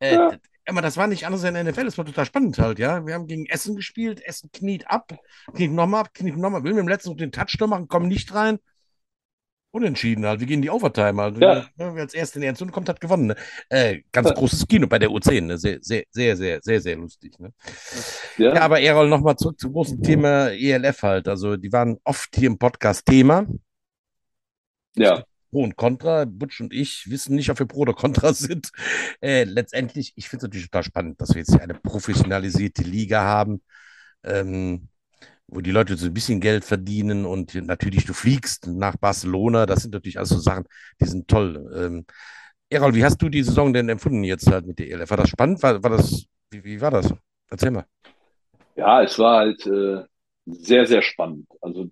äh, 0.00 0.18
ja, 0.18 0.38
aber 0.66 0.80
das 0.82 0.96
war 0.96 1.06
nicht 1.08 1.26
anders 1.26 1.42
in 1.44 1.54
der 1.54 1.64
NFL, 1.64 1.84
das 1.86 1.98
war 1.98 2.04
total 2.04 2.26
spannend 2.26 2.58
halt, 2.58 2.78
ja. 2.78 3.04
Wir 3.06 3.14
haben 3.14 3.26
gegen 3.26 3.46
Essen 3.46 3.76
gespielt, 3.76 4.22
Essen 4.24 4.50
kniet 4.52 4.88
ab, 4.88 5.12
kniet 5.54 5.72
nochmal 5.72 6.02
ab, 6.02 6.14
kniet 6.14 6.36
nochmal, 6.36 6.62
will 6.64 6.72
mit 6.72 6.80
dem 6.80 6.88
letzten 6.88 7.10
noch 7.10 7.16
den 7.16 7.32
Touchdown 7.32 7.70
machen, 7.70 7.88
kommen 7.88 8.08
nicht 8.08 8.32
rein. 8.34 8.58
Unentschieden 9.72 10.26
halt. 10.26 10.38
Wir 10.38 10.46
gehen 10.46 10.56
in 10.56 10.62
die 10.62 10.70
Overtime 10.70 11.20
halt. 11.20 11.38
ja, 11.38 11.66
wer 11.76 11.92
als 11.94 12.12
Erster 12.12 12.36
in 12.36 12.42
die 12.42 12.48
Endzone 12.48 12.70
kommt, 12.70 12.88
hat 12.88 13.00
gewonnen. 13.00 13.28
Ne? 13.28 13.36
Äh, 13.70 14.02
ganz 14.12 14.28
ja, 14.28 14.34
großes 14.34 14.68
Kino 14.68 14.86
bei 14.86 14.98
der 14.98 15.08
U10. 15.08 15.40
Ne? 15.42 15.58
Sehr, 15.58 15.78
sehr, 15.80 16.04
sehr, 16.10 16.36
sehr, 16.36 16.60
sehr, 16.62 16.80
sehr 16.80 16.96
lustig. 16.96 17.38
Ne? 17.40 17.52
Ja, 18.36 18.54
ja, 18.54 18.60
aber 18.60 18.80
Errol, 18.80 19.08
nochmal 19.08 19.36
zurück 19.36 19.58
zum 19.58 19.72
großen 19.72 20.02
Thema 20.02 20.50
ELF 20.50 21.02
halt. 21.02 21.26
Also, 21.26 21.56
die 21.56 21.72
waren 21.72 21.98
oft 22.04 22.36
hier 22.36 22.48
im 22.48 22.58
Podcast 22.58 23.06
Thema. 23.06 23.46
Ja, 24.94 25.24
Pro 25.52 25.62
und 25.62 25.76
Contra. 25.76 26.24
Butch 26.24 26.60
und 26.60 26.72
ich 26.72 27.08
wissen 27.10 27.36
nicht, 27.36 27.50
ob 27.50 27.58
wir 27.58 27.66
Pro 27.66 27.80
oder 27.80 27.94
Contra 27.94 28.32
sind. 28.32 28.72
Äh, 29.20 29.44
letztendlich, 29.44 30.12
ich 30.16 30.28
finde 30.28 30.46
es 30.46 30.48
natürlich 30.48 30.70
total 30.70 30.82
spannend, 30.82 31.20
dass 31.20 31.30
wir 31.30 31.38
jetzt 31.38 31.52
hier 31.52 31.62
eine 31.62 31.74
professionalisierte 31.74 32.82
Liga 32.82 33.22
haben. 33.22 33.62
Ähm, 34.24 34.88
wo 35.52 35.60
die 35.60 35.70
Leute 35.70 35.96
so 35.96 36.06
ein 36.06 36.14
bisschen 36.14 36.40
Geld 36.40 36.64
verdienen 36.64 37.26
und 37.26 37.54
natürlich 37.54 38.06
du 38.06 38.14
fliegst 38.14 38.66
nach 38.66 38.96
Barcelona. 38.96 39.66
Das 39.66 39.82
sind 39.82 39.92
natürlich 39.92 40.16
alles 40.16 40.30
so 40.30 40.38
Sachen, 40.38 40.64
die 41.00 41.04
sind 41.04 41.28
toll. 41.28 41.70
Ähm, 41.76 42.06
Errol, 42.70 42.94
wie 42.94 43.04
hast 43.04 43.18
du 43.18 43.28
die 43.28 43.42
Saison 43.42 43.72
denn 43.72 43.90
empfunden 43.90 44.24
jetzt 44.24 44.50
halt 44.50 44.66
mit 44.66 44.78
der 44.78 44.90
ELF? 44.90 45.10
War 45.10 45.18
das 45.18 45.28
spannend? 45.28 45.62
War, 45.62 45.82
war 45.82 45.90
das, 45.90 46.24
wie, 46.50 46.64
wie 46.64 46.80
war 46.80 46.90
das? 46.90 47.12
Erzähl 47.50 47.70
mal. 47.70 47.84
Ja, 48.76 49.02
es 49.02 49.18
war 49.18 49.40
halt 49.40 49.66
äh, 49.66 50.02
sehr, 50.46 50.86
sehr 50.86 51.02
spannend. 51.02 51.46
Also 51.60 51.90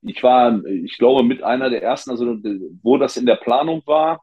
ich 0.00 0.22
war, 0.22 0.64
ich 0.64 0.96
glaube, 0.96 1.22
mit 1.22 1.42
einer 1.42 1.68
der 1.68 1.82
ersten, 1.82 2.10
also 2.10 2.38
wo 2.82 2.96
das 2.96 3.18
in 3.18 3.26
der 3.26 3.36
Planung 3.36 3.82
war, 3.84 4.22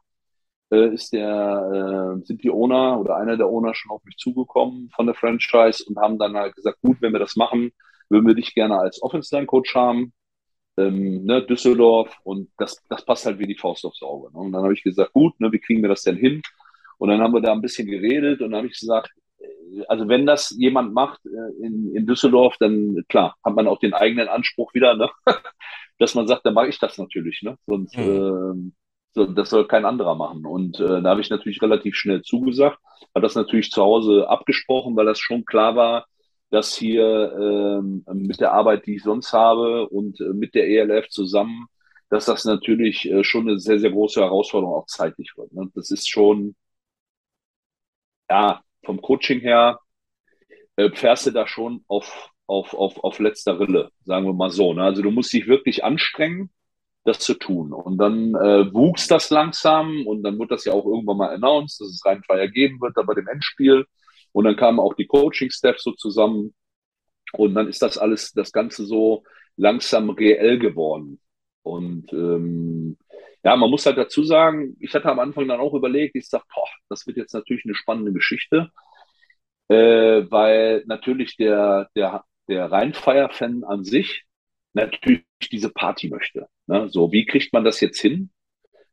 äh, 0.72 0.92
ist 0.92 1.12
der, 1.12 2.16
äh, 2.18 2.26
sind 2.26 2.42
die 2.42 2.50
Owner 2.50 2.98
oder 2.98 3.16
einer 3.16 3.36
der 3.36 3.46
Owner 3.46 3.72
schon 3.76 3.92
auf 3.92 4.02
mich 4.02 4.16
zugekommen 4.16 4.90
von 4.90 5.06
der 5.06 5.14
Franchise 5.14 5.84
und 5.86 5.98
haben 5.98 6.18
dann 6.18 6.36
halt 6.36 6.56
gesagt, 6.56 6.80
gut, 6.82 7.00
wenn 7.00 7.12
wir 7.12 7.20
das 7.20 7.36
machen, 7.36 7.70
würden 8.08 8.26
wir 8.26 8.34
dich 8.34 8.54
gerne 8.54 8.78
als 8.78 9.02
Offense-Line-Coach 9.02 9.74
haben, 9.74 10.12
ähm, 10.76 11.24
ne, 11.24 11.42
Düsseldorf 11.42 12.16
und 12.24 12.50
das, 12.58 12.82
das 12.88 13.04
passt 13.04 13.26
halt 13.26 13.38
wie 13.38 13.46
die 13.46 13.56
Faust 13.56 13.84
aufs 13.84 14.02
Auge. 14.02 14.32
Ne? 14.32 14.38
Und 14.38 14.52
dann 14.52 14.62
habe 14.62 14.74
ich 14.74 14.82
gesagt, 14.82 15.12
gut, 15.12 15.38
ne, 15.40 15.50
wie 15.52 15.58
kriegen 15.58 15.82
wir 15.82 15.88
das 15.88 16.02
denn 16.02 16.16
hin? 16.16 16.42
Und 16.98 17.08
dann 17.08 17.20
haben 17.20 17.34
wir 17.34 17.40
da 17.40 17.52
ein 17.52 17.62
bisschen 17.62 17.86
geredet 17.86 18.40
und 18.40 18.50
dann 18.50 18.58
habe 18.58 18.68
ich 18.68 18.78
gesagt, 18.78 19.10
äh, 19.38 19.84
also 19.88 20.08
wenn 20.08 20.26
das 20.26 20.50
jemand 20.50 20.92
macht 20.92 21.20
äh, 21.26 21.64
in, 21.64 21.94
in 21.94 22.06
Düsseldorf, 22.06 22.56
dann 22.58 23.04
klar, 23.08 23.36
hat 23.44 23.54
man 23.54 23.68
auch 23.68 23.78
den 23.78 23.94
eigenen 23.94 24.28
Anspruch 24.28 24.74
wieder, 24.74 24.94
ne? 24.96 25.10
dass 25.98 26.14
man 26.14 26.26
sagt, 26.26 26.44
dann 26.44 26.54
mache 26.54 26.68
ich 26.68 26.78
das 26.78 26.98
natürlich, 26.98 27.42
ne? 27.42 27.56
Sonst, 27.66 27.96
mhm. 27.96 28.72
äh, 28.72 28.72
so, 29.14 29.24
das 29.24 29.48
soll 29.48 29.66
kein 29.66 29.86
anderer 29.86 30.14
machen. 30.14 30.44
Und 30.44 30.78
äh, 30.78 31.00
da 31.00 31.10
habe 31.10 31.22
ich 31.22 31.30
natürlich 31.30 31.62
relativ 31.62 31.96
schnell 31.96 32.20
zugesagt, 32.20 32.78
habe 33.14 33.22
das 33.22 33.34
natürlich 33.34 33.70
zu 33.70 33.82
Hause 33.82 34.28
abgesprochen, 34.28 34.94
weil 34.94 35.06
das 35.06 35.18
schon 35.18 35.46
klar 35.46 35.74
war, 35.74 36.06
dass 36.50 36.76
hier 36.76 37.32
ähm, 37.38 38.04
mit 38.12 38.40
der 38.40 38.52
Arbeit, 38.52 38.86
die 38.86 38.96
ich 38.96 39.02
sonst 39.02 39.32
habe 39.32 39.88
und 39.88 40.20
äh, 40.20 40.32
mit 40.32 40.54
der 40.54 40.68
ELF 40.68 41.08
zusammen, 41.08 41.66
dass 42.08 42.26
das 42.26 42.44
natürlich 42.44 43.10
äh, 43.10 43.24
schon 43.24 43.48
eine 43.48 43.58
sehr, 43.58 43.78
sehr 43.80 43.90
große 43.90 44.20
Herausforderung 44.20 44.74
auch 44.74 44.86
zeitlich 44.86 45.32
wird. 45.36 45.52
Ne? 45.52 45.70
Das 45.74 45.90
ist 45.90 46.08
schon, 46.08 46.54
ja, 48.30 48.62
vom 48.84 49.00
Coaching 49.02 49.40
her 49.40 49.80
äh, 50.76 50.90
fährst 50.94 51.26
du 51.26 51.30
da 51.32 51.46
schon 51.46 51.84
auf, 51.88 52.30
auf, 52.46 52.74
auf, 52.74 53.02
auf 53.02 53.18
letzter 53.18 53.58
Rille, 53.58 53.90
sagen 54.04 54.26
wir 54.26 54.34
mal 54.34 54.50
so. 54.50 54.72
Ne? 54.74 54.82
Also 54.84 55.02
du 55.02 55.10
musst 55.10 55.32
dich 55.32 55.46
wirklich 55.48 55.84
anstrengen 55.84 56.50
das 57.06 57.20
zu 57.20 57.34
tun. 57.34 57.72
Und 57.72 57.98
dann 57.98 58.34
äh, 58.34 58.72
wuchs 58.74 59.08
das 59.08 59.30
langsam 59.30 60.06
und 60.06 60.22
dann 60.22 60.38
wurde 60.38 60.56
das 60.56 60.64
ja 60.64 60.72
auch 60.72 60.84
irgendwann 60.84 61.16
mal 61.16 61.34
announced, 61.34 61.80
dass 61.80 61.88
es 61.88 62.04
Rheinfeier 62.04 62.48
geben 62.48 62.80
wird, 62.80 62.96
da 62.96 63.02
bei 63.02 63.14
dem 63.14 63.28
Endspiel. 63.28 63.86
Und 64.36 64.44
dann 64.44 64.56
kamen 64.56 64.80
auch 64.80 64.92
die 64.92 65.06
Coaching-Steps 65.06 65.82
so 65.82 65.92
zusammen. 65.92 66.54
Und 67.32 67.54
dann 67.54 67.68
ist 67.68 67.80
das 67.80 67.96
alles, 67.96 68.32
das 68.34 68.52
Ganze 68.52 68.84
so 68.84 69.24
langsam 69.56 70.10
reell 70.10 70.58
geworden. 70.58 71.22
Und 71.62 72.12
ähm, 72.12 72.98
ja, 73.42 73.56
man 73.56 73.70
muss 73.70 73.86
halt 73.86 73.96
dazu 73.96 74.24
sagen, 74.24 74.76
ich 74.78 74.94
hatte 74.94 75.08
am 75.08 75.20
Anfang 75.20 75.48
dann 75.48 75.58
auch 75.58 75.72
überlegt, 75.72 76.16
ich 76.16 76.28
sage, 76.28 76.44
boah, 76.54 76.68
das 76.90 77.06
wird 77.06 77.16
jetzt 77.16 77.32
natürlich 77.32 77.64
eine 77.64 77.74
spannende 77.74 78.12
Geschichte, 78.12 78.70
äh, 79.68 80.26
weil 80.28 80.84
natürlich 80.86 81.38
der, 81.38 81.88
der, 81.96 82.22
der 82.46 82.70
Rheinfeier-Fan 82.70 83.64
an 83.64 83.84
sich 83.84 84.26
natürlich 84.74 85.24
diese 85.50 85.70
Party 85.70 86.10
möchte. 86.10 86.46
Ne? 86.66 86.90
So, 86.90 87.10
wie 87.10 87.24
kriegt 87.24 87.54
man 87.54 87.64
das 87.64 87.80
jetzt 87.80 88.02
hin? 88.02 88.28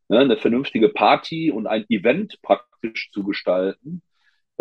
Ne? 0.08 0.19
Eine 0.19 0.38
vernünftige 0.38 0.88
Party 0.88 1.51
und 1.51 1.67
ein 1.67 1.84
Event 1.89 2.41
praktisch 2.41 3.12
zu 3.12 3.25
gestalten. 3.25 4.03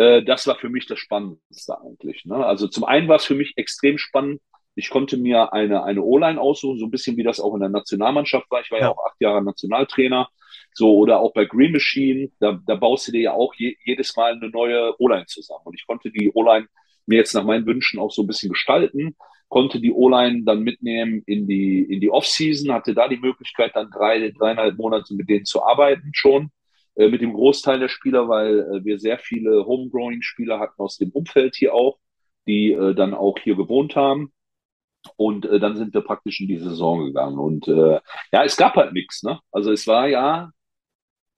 Äh, 0.03 0.25
das 0.25 0.47
war 0.47 0.57
für 0.57 0.69
mich 0.69 0.87
das 0.87 0.99
Spannendste 0.99 1.81
eigentlich. 1.81 2.25
Ne? 2.25 2.45
Also 2.45 2.67
zum 2.67 2.85
einen 2.85 3.09
war 3.09 3.17
es 3.17 3.25
für 3.25 3.35
mich 3.35 3.53
extrem 3.57 3.99
spannend. 3.99 4.41
Ich 4.75 4.91
konnte 4.91 5.17
mir 5.17 5.53
eine, 5.53 5.85
eine 5.85 6.03
O-Line 6.03 6.41
aussuchen, 6.41 6.79
so 6.79 6.87
ein 6.87 6.91
bisschen 6.91 7.17
wie 7.17 7.23
das 7.23 7.41
auch 7.41 7.55
in 7.55 7.61
der 7.61 7.69
Nationalmannschaft 7.69 8.51
war. 8.51 8.63
Ich 8.63 8.71
war 8.71 8.79
ja, 8.79 8.87
ja 8.87 8.91
auch 8.91 9.05
acht 9.07 9.21
Jahre 9.21 9.43
Nationaltrainer. 9.43 10.29
So, 10.75 10.97
oder 10.97 11.21
auch 11.21 11.35
bei 11.35 11.45
Green 11.45 11.73
Machine, 11.73 12.31
da, 12.41 12.59
da 12.67 12.77
baust 12.77 13.07
du 13.07 13.13
dir 13.13 13.21
ja 13.21 13.33
auch 13.33 13.53
je, 13.55 13.77
jedes 13.85 14.17
Mal 14.17 14.33
eine 14.33 14.49
neue 14.49 14.99
O-Line 14.99 15.27
zusammen. 15.27 15.61
Und 15.65 15.75
ich 15.75 15.87
konnte 15.87 16.11
die 16.11 16.33
O-Line 16.33 16.67
mir 17.05 17.19
jetzt 17.19 17.35
nach 17.35 17.45
meinen 17.45 17.67
Wünschen 17.67 18.01
auch 18.01 18.11
so 18.11 18.23
ein 18.23 18.27
bisschen 18.27 18.51
gestalten 18.51 19.15
konnte 19.53 19.81
die 19.81 19.93
O-Line 19.93 20.45
dann 20.45 20.63
mitnehmen 20.63 21.23
in 21.27 21.47
die, 21.47 21.83
in 21.83 22.01
die 22.01 22.09
Off-Season, 22.11 22.73
hatte 22.73 22.95
da 22.95 23.07
die 23.07 23.19
Möglichkeit, 23.19 23.73
dann 23.75 23.91
drei, 23.91 24.31
dreieinhalb 24.31 24.79
Monate 24.79 25.15
mit 25.15 25.29
denen 25.29 25.45
zu 25.45 25.63
arbeiten 25.63 26.11
schon, 26.15 26.51
äh, 26.97 27.09
mit 27.09 27.21
dem 27.23 27.33
Großteil 27.33 27.81
der 27.81 27.89
Spieler, 27.89 28.29
weil 28.29 28.61
äh, 28.61 28.85
wir 28.85 28.99
sehr 28.99 29.19
viele 29.19 29.65
Homegrowing-Spieler 29.67 30.59
hatten 30.59 30.81
aus 30.81 30.99
dem 30.99 31.11
Umfeld 31.11 31.57
hier 31.57 31.75
auch, 31.75 31.99
die 32.47 32.73
äh, 32.73 32.95
dann 32.95 33.15
auch 33.15 33.39
hier 33.39 33.57
gewohnt 33.57 33.97
haben. 33.97 34.33
Und 35.17 35.47
äh, 35.47 35.59
dann 35.59 35.77
sind 35.77 35.95
wir 35.95 36.03
praktisch 36.03 36.41
in 36.41 36.49
die 36.49 36.59
Saison 36.59 37.07
gegangen. 37.07 37.39
Und 37.39 37.69
äh, 37.69 38.01
ja, 38.33 38.45
es 38.45 38.57
gab 38.57 38.77
halt 38.77 38.93
nichts. 38.93 39.23
Ne? 39.23 39.41
Also 39.51 39.73
es 39.73 39.87
war 39.87 40.09
ja 40.09 40.51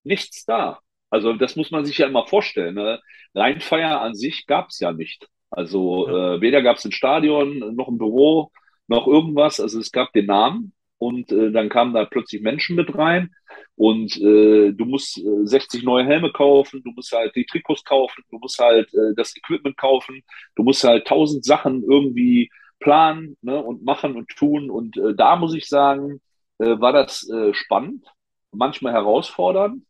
nichts 0.03 0.45
da. 0.45 0.81
Also 1.11 1.33
das 1.35 1.57
muss 1.57 1.71
man 1.71 1.85
sich 1.85 1.99
ja 1.99 2.07
immer 2.07 2.27
vorstellen. 2.27 2.75
Ne? 2.75 3.01
Rheinfeier 3.35 4.01
an 4.01 4.15
sich 4.15 4.47
gab 4.47 4.71
es 4.71 4.81
ja 4.81 4.93
nicht. 4.93 5.29
Also 5.51 6.09
äh, 6.09 6.41
weder 6.41 6.63
gab 6.63 6.79
es 6.79 6.85
ein 6.85 6.93
Stadion, 6.93 7.75
noch 7.77 7.89
ein 7.89 7.99
Büro, 7.99 8.51
noch 8.89 9.07
irgendwas. 9.07 9.61
Also 9.61 9.79
es 9.79 9.93
gab 9.93 10.13
den 10.13 10.27
Namen 10.27 10.75
und 10.99 11.31
äh, 11.33 11.51
dann 11.53 11.69
kamen 11.69 11.95
da 11.95 12.05
plötzlich 12.05 12.43
Menschen 12.43 12.77
mit 12.77 12.97
rein. 12.97 13.31
Und 13.77 14.17
äh, 14.21 14.73
du 14.73 14.85
musst 14.85 15.19
äh, 15.19 15.47
60 15.47 15.83
neue 15.85 16.05
Helme 16.05 16.33
kaufen, 16.33 16.83
du 16.85 16.93
musst 16.93 17.13
halt 17.13 17.35
die 17.35 17.45
Trikots 17.45 17.85
kaufen, 17.85 18.23
du 18.31 18.39
musst 18.39 18.59
halt 18.59 18.93
äh, 18.95 19.15
das 19.17 19.37
Equipment 19.37 19.77
kaufen, 19.77 20.23
du 20.57 20.63
musst 20.63 20.85
halt 20.85 21.07
tausend 21.07 21.45
Sachen 21.45 21.83
irgendwie 21.83 22.51
planen 22.81 23.37
ne, 23.43 23.63
und 23.63 23.85
machen 23.85 24.17
und 24.17 24.29
tun. 24.37 24.71
Und 24.71 24.97
äh, 24.97 25.15
da 25.15 25.37
muss 25.37 25.55
ich 25.55 25.69
sagen, 25.69 26.21
äh, 26.59 26.79
war 26.81 26.93
das 26.93 27.29
äh, 27.29 27.53
spannend, 27.55 28.07
manchmal 28.53 28.93
herausfordernd, 28.93 29.83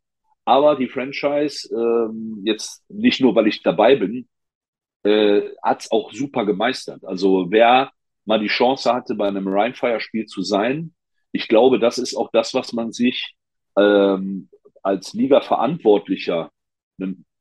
aber 0.44 0.76
die 0.76 0.88
Franchise 0.88 1.68
ähm, 1.74 2.42
jetzt 2.44 2.84
nicht 2.88 3.20
nur, 3.20 3.34
weil 3.34 3.46
ich 3.48 3.62
dabei 3.62 3.96
bin, 3.96 4.28
äh, 5.04 5.50
hat 5.62 5.82
es 5.82 5.90
auch 5.90 6.12
super 6.12 6.46
gemeistert. 6.46 7.04
Also 7.04 7.50
wer 7.50 7.92
mal 8.24 8.38
die 8.40 8.48
Chance 8.48 8.92
hatte, 8.92 9.14
bei 9.14 9.28
einem 9.28 9.48
Rheinfire-Spiel 9.48 10.26
zu 10.26 10.42
sein, 10.42 10.94
ich 11.32 11.48
glaube, 11.48 11.78
das 11.78 11.98
ist 11.98 12.14
auch 12.14 12.30
das, 12.32 12.54
was 12.54 12.72
man 12.72 12.92
sich 12.92 13.34
ähm, 13.76 14.48
als 14.82 15.14
Liga-Verantwortlicher 15.14 16.50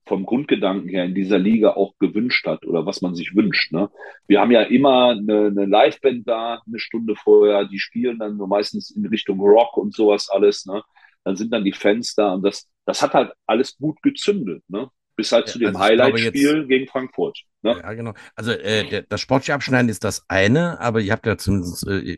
vom 0.06 0.26
Grundgedanken 0.26 0.89
her 0.89 1.06
in 1.06 1.15
dieser 1.15 1.39
Liga 1.39 1.74
auch 1.74 1.93
gewünscht 2.00 2.46
hat 2.46 2.65
oder 2.65 2.86
was 2.86 3.02
man 3.02 3.15
sich 3.15 3.36
wünscht. 3.36 3.72
Ne? 3.72 3.89
Wir 4.28 4.41
haben 4.41 4.52
ja 4.52 4.63
immer 4.63 5.12
eine, 5.12 5.48
eine 5.48 5.65
Liveband 5.65 6.28
da, 6.28 6.62
eine 6.65 6.80
Stunde 6.80 7.15
vorher, 7.15 7.65
die 7.65 7.80
spielen 7.80 8.19
dann 8.19 8.38
meistens 8.38 8.91
in 8.91 9.06
Richtung 9.06 9.39
Rock 9.39 9.78
und 9.78 9.93
sowas 9.93 10.30
alles. 10.30 10.65
Ne? 10.65 10.82
Dann 11.24 11.36
sind 11.36 11.54
dann 11.54 11.63
die 11.63 11.72
Fans 11.72 12.15
da 12.15 12.34
und 12.34 12.43
das, 12.43 12.69
das 12.86 13.02
hat 13.02 13.13
halt 13.13 13.32
alles 13.46 13.78
gut 13.78 14.02
gezündet. 14.02 14.63
Ne? 14.67 14.89
Bis 15.15 15.32
halt 15.32 15.47
zu 15.47 15.60
dem 15.60 15.69
also 15.69 15.80
Highlight-Spiel 15.80 16.67
gegen 16.67 16.88
Frankfurt. 16.88 17.39
Ne? 17.62 17.80
Ja, 17.82 17.93
genau. 17.93 18.13
Also 18.36 18.52
äh, 18.52 18.88
der, 18.88 19.02
das 19.04 19.21
sportliche 19.21 19.54
Abschneiden 19.54 19.89
ist 19.89 20.04
das 20.04 20.26
eine, 20.28 20.80
aber 20.80 21.02
ihr 21.02 21.12
habt 21.12 21.26
ja 21.26 21.38
zumindest, 21.38 21.88
äh, 21.88 22.17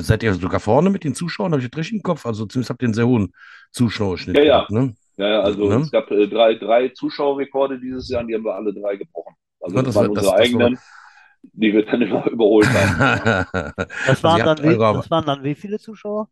seid, 0.00 0.22
ihr 0.22 0.34
sogar 0.34 0.60
vorne 0.60 0.90
mit 0.90 1.04
den 1.04 1.14
Zuschauern, 1.14 1.52
habe 1.52 1.62
ich 1.62 1.70
das 1.70 1.78
richtig 1.78 1.96
im 1.96 2.02
Kopf? 2.02 2.26
Also 2.26 2.46
zumindest 2.46 2.70
habt 2.70 2.82
ihr 2.82 2.86
einen 2.86 2.94
sehr 2.94 3.06
hohen 3.06 3.32
Zuschauerschnitt. 3.70 4.36
Ja, 4.36 4.44
ja. 4.44 4.66
ne? 4.68 4.94
ja, 5.16 5.40
also 5.40 5.68
ne? 5.68 5.76
es 5.76 5.90
gab 5.90 6.10
äh, 6.10 6.26
drei, 6.26 6.54
drei 6.54 6.88
Zuschauerrekorde 6.88 7.78
dieses 7.78 8.08
Jahr 8.08 8.22
und 8.22 8.28
die 8.28 8.34
haben 8.34 8.44
wir 8.44 8.54
alle 8.54 8.74
drei 8.74 8.96
gebrochen. 8.96 9.34
Also 9.60 9.76
ja, 9.76 9.82
das, 9.82 9.94
das 9.94 10.02
waren 10.02 10.10
unsere 10.10 10.26
das, 10.26 10.34
eigenen. 10.34 10.74
Das 10.74 10.82
die 11.52 11.72
wir 11.72 11.84
dann 11.84 12.02
immer 12.02 12.26
überholt 12.30 12.68
haben. 12.68 13.46
das, 14.06 14.22
waren 14.22 14.44
dann 14.44 14.58
wie, 14.62 14.78
das 14.78 15.10
waren 15.10 15.26
dann 15.26 15.44
wie 15.44 15.54
viele 15.54 15.78
Zuschauer? 15.78 16.28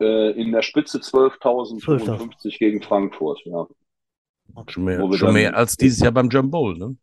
Äh, 0.00 0.32
in 0.32 0.52
der 0.52 0.62
Spitze 0.62 0.98
12.055 0.98 2.38
12 2.40 2.58
gegen 2.58 2.82
Frankfurt, 2.82 3.40
ja. 3.44 3.66
Schon 4.68 4.84
mehr, 4.84 5.12
schon 5.14 5.32
mehr 5.32 5.56
als 5.56 5.76
dieses 5.76 6.00
Jahr 6.00 6.12
beim 6.12 6.28
Jump 6.28 6.50
Bowl, 6.50 6.76
ne? 6.76 6.96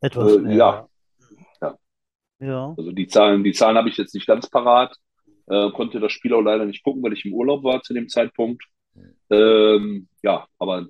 Etwas 0.00 0.36
äh, 0.36 0.38
mehr. 0.38 0.56
Ja. 0.56 0.88
ja. 1.60 1.78
ja. 2.40 2.74
Also 2.76 2.92
die 2.92 3.06
Zahlen, 3.06 3.42
die 3.42 3.52
Zahlen 3.52 3.76
habe 3.76 3.88
ich 3.88 3.96
jetzt 3.96 4.14
nicht 4.14 4.26
ganz 4.26 4.48
parat. 4.48 4.96
Äh, 5.48 5.70
konnte 5.72 6.00
das 6.00 6.12
Spiel 6.12 6.34
auch 6.34 6.42
leider 6.42 6.64
nicht 6.64 6.82
gucken, 6.82 7.02
weil 7.02 7.12
ich 7.12 7.24
im 7.24 7.32
Urlaub 7.32 7.64
war 7.64 7.82
zu 7.82 7.94
dem 7.94 8.08
Zeitpunkt. 8.08 8.64
Ähm, 9.30 10.08
ja, 10.22 10.46
aber 10.58 10.86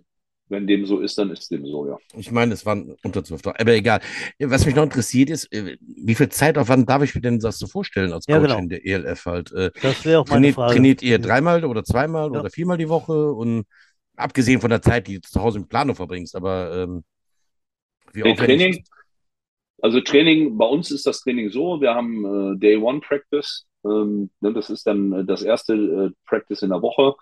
wenn 0.48 0.66
dem 0.66 0.86
so 0.86 1.00
ist, 1.00 1.18
dann 1.18 1.30
ist 1.30 1.50
dem 1.50 1.66
so, 1.66 1.88
ja. 1.88 1.96
Ich 2.14 2.30
meine, 2.30 2.54
es 2.54 2.64
waren 2.64 2.94
unter 3.02 3.24
12 3.24 3.42
Tage, 3.42 3.60
aber 3.60 3.72
egal. 3.72 4.00
Was 4.38 4.64
mich 4.64 4.74
noch 4.74 4.84
interessiert 4.84 5.30
ist, 5.30 5.52
äh, 5.52 5.76
wie 5.80 6.14
viel 6.14 6.28
Zeitaufwand 6.28 6.88
darf 6.88 7.02
ich 7.02 7.14
mir 7.14 7.20
denn 7.20 7.40
das 7.40 7.58
so 7.58 7.66
vorstellen 7.66 8.12
als 8.12 8.26
Coach 8.26 8.34
ja, 8.34 8.40
genau. 8.40 8.58
in 8.58 8.68
der 8.68 8.86
ELF 8.86 9.24
halt? 9.26 9.52
Äh, 9.52 9.70
das 9.82 10.04
wäre 10.04 10.20
auch 10.20 10.28
meine 10.28 10.40
trainiert, 10.40 10.54
Frage. 10.54 10.74
Trainiert 10.74 11.02
ihr 11.02 11.18
dreimal 11.18 11.64
oder 11.64 11.84
zweimal 11.84 12.32
ja. 12.32 12.40
oder 12.40 12.50
viermal 12.50 12.78
die 12.78 12.88
Woche 12.88 13.32
und 13.32 13.66
Abgesehen 14.16 14.60
von 14.60 14.70
der 14.70 14.82
Zeit, 14.82 15.06
die 15.06 15.20
du 15.20 15.28
zu 15.28 15.40
Hause 15.40 15.58
im 15.58 15.68
Plano 15.68 15.94
verbringst, 15.94 16.34
aber 16.36 16.74
ähm, 16.74 17.04
wie 18.12 18.22
nee, 18.22 18.34
Training, 18.34 18.84
also 19.82 20.00
Training, 20.00 20.56
bei 20.56 20.66
uns 20.66 20.90
ist 20.90 21.06
das 21.06 21.20
Training 21.20 21.50
so, 21.50 21.80
wir 21.80 21.94
haben 21.94 22.54
äh, 22.54 22.58
Day 22.58 22.76
One 22.76 23.00
Practice, 23.00 23.66
ähm, 23.84 24.30
ne, 24.40 24.52
das 24.52 24.70
ist 24.70 24.86
dann 24.86 25.12
äh, 25.12 25.24
das 25.24 25.42
erste 25.42 25.74
äh, 25.74 26.10
Practice 26.26 26.62
in 26.62 26.70
der 26.70 26.82
Woche. 26.82 27.14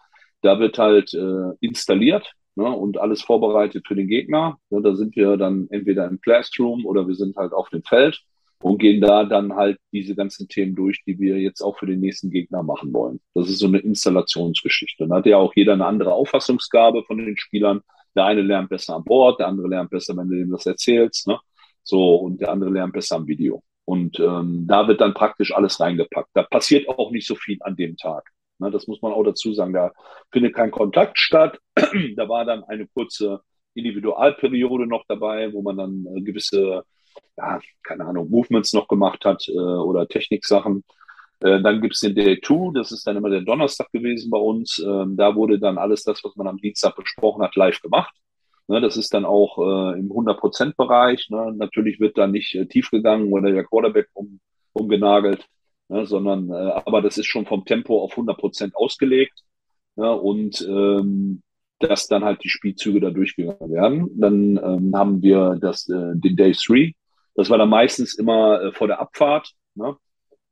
Da 0.43 0.59
wird 0.59 0.79
halt 0.79 1.13
äh, 1.15 1.57
installiert 1.61 2.33
ne, 2.55 2.71
und 2.71 2.99
alles 2.99 3.23
vorbereitet 3.23 3.87
für 3.87 3.95
den 3.95 4.09
Gegner. 4.09 4.59
Ne, 4.71 4.83
da 4.83 4.95
sind 4.95 5.17
wir 5.17 5.37
dann 5.37 5.69
entweder 5.71 6.07
im 6.07 6.21
Classroom 6.21 6.87
oder 6.87 7.07
wir 7.07 7.15
sind 7.15 7.37
halt 7.37 7.53
auf 7.53 7.69
dem 7.71 7.83
Feld. 7.83 8.23
Und 8.63 8.79
gehen 8.79 9.01
da 9.01 9.25
dann 9.25 9.55
halt 9.55 9.79
diese 9.93 10.15
ganzen 10.15 10.49
Themen 10.49 10.75
durch, 10.75 11.03
die 11.07 11.19
wir 11.19 11.39
jetzt 11.39 11.61
auch 11.61 11.79
für 11.79 11.87
den 11.87 12.01
nächsten 12.01 12.31
Gegner 12.31 12.63
machen 12.63 12.93
wollen. 12.95 13.21
Das 13.35 13.49
ist 13.49 13.59
so 13.59 13.67
eine 13.67 13.79
Installationsgeschichte. 13.79 15.07
Da 15.07 15.17
hat 15.17 15.27
ja 15.27 15.37
auch 15.37 15.53
jeder 15.55 15.75
eine 15.75 15.87
andere 15.87 16.13
Auffassungsgabe 16.13 17.05
von 17.05 17.19
den 17.19 17.37
Spielern. 17.37 17.83
Der 18.17 18.25
eine 18.25 18.43
lernt 18.43 18.71
besser 18.71 18.97
an 18.97 19.05
Bord, 19.05 19.41
der 19.41 19.49
andere 19.49 19.69
lernt 19.69 19.91
besser, 19.91 20.17
wenn 20.17 20.29
du 20.29 20.41
ihm 20.41 20.51
das 20.51 20.67
erzählst. 20.67 21.27
Ne? 21.27 21.39
So, 21.83 22.17
und 22.17 22.41
der 22.41 22.51
andere 22.51 22.71
lernt 22.71 22.93
besser 22.93 23.17
am 23.17 23.27
Video. 23.27 23.63
Und 23.85 24.19
ähm, 24.19 24.65
da 24.67 24.89
wird 24.89 25.01
dann 25.01 25.15
praktisch 25.15 25.55
alles 25.55 25.79
reingepackt. 25.79 26.31
Da 26.33 26.43
passiert 26.43 26.89
auch 26.89 27.11
nicht 27.11 27.27
so 27.27 27.35
viel 27.35 27.59
an 27.61 27.77
dem 27.77 27.97
Tag. 27.97 28.31
Ne? 28.59 28.71
Das 28.71 28.87
muss 28.87 29.03
man 29.03 29.13
auch 29.13 29.25
dazu 29.25 29.53
sagen. 29.53 29.73
Da 29.75 29.93
findet 30.33 30.55
kein 30.55 30.71
Kontakt 30.71 31.19
statt. 31.19 31.59
da 32.17 32.29
war 32.29 32.45
dann 32.45 32.65
eine 32.65 32.87
kurze 32.87 33.41
Individualperiode 33.75 34.87
noch 34.87 35.05
dabei, 35.09 35.53
wo 35.53 35.63
man 35.63 35.77
dann 35.77 36.07
äh, 36.17 36.23
gewisse 36.23 36.85
ja, 37.37 37.61
keine 37.83 38.07
Ahnung, 38.07 38.31
Movements 38.31 38.73
noch 38.73 38.89
gemacht 38.89 39.25
hat 39.25 39.49
äh, 39.49 39.53
oder 39.53 40.07
Techniksachen. 40.09 40.85
Äh, 41.41 41.61
dann 41.61 41.81
gibt 41.81 41.95
es 41.95 42.01
den 42.01 42.15
Day 42.15 42.41
2, 42.41 42.73
das 42.75 42.93
ist 42.93 43.07
dann 43.07 43.17
immer 43.17 43.31
der 43.31 43.43
Donnerstag 43.43 43.91
gewesen 43.93 44.31
bei 44.31 44.39
uns. 44.39 44.79
Ähm, 44.79 45.17
da 45.17 45.35
wurde 45.35 45.59
dann 45.59 45.79
alles 45.79 46.03
das, 46.03 46.23
was 46.25 46.35
man 46.37 46.47
am 46.47 46.59
Dienstag 46.59 46.97
besprochen 46.97 47.43
hat, 47.43 47.55
live 47.57 47.81
gemacht. 47.83 48.15
Ne, 48.67 48.81
das 48.81 48.97
ist 48.97 49.13
dann 49.13 49.27
auch 49.27 49.59
äh, 49.59 49.99
im 49.99 50.11
100%-Bereich. 50.11 51.29
Ne? 51.29 51.53
Natürlich 51.55 52.01
wird 52.01 52.17
da 52.17 52.27
nicht 52.27 52.55
äh, 52.55 52.67
tief 52.67 52.91
gegangen 52.91 53.31
oder 53.31 53.53
der 53.53 53.65
Quarterback 53.65 54.09
um, 54.15 54.41
umgenagelt, 54.73 55.47
ne? 55.89 56.07
sondern 56.07 56.51
aber 56.51 57.03
das 57.03 57.19
ist 57.19 57.27
schon 57.27 57.45
vom 57.45 57.67
Tempo 57.67 58.03
auf 58.03 58.17
100% 58.17 58.73
ausgelegt. 58.75 59.43
Und 59.97 60.67
ähm, 60.69 61.43
dass 61.79 62.09
dann 62.09 62.25
halt 62.25 62.43
die 62.43 62.49
Spielzüge 62.49 63.01
da 63.01 63.11
durchgegangen 63.11 63.71
werden. 63.71 64.11
Dann 64.19 64.57
ähm, 64.57 64.97
haben 64.97 65.23
wir 65.23 65.57
das, 65.61 65.85
den 65.85 66.37
Day 66.37 66.53
3, 66.53 66.95
das 67.35 67.51
war 67.51 67.59
dann 67.59 67.69
meistens 67.69 68.15
immer 68.15 68.63
äh, 68.63 68.73
vor 68.73 68.87
der 68.87 69.01
Abfahrt, 69.01 69.53
ne? 69.75 69.97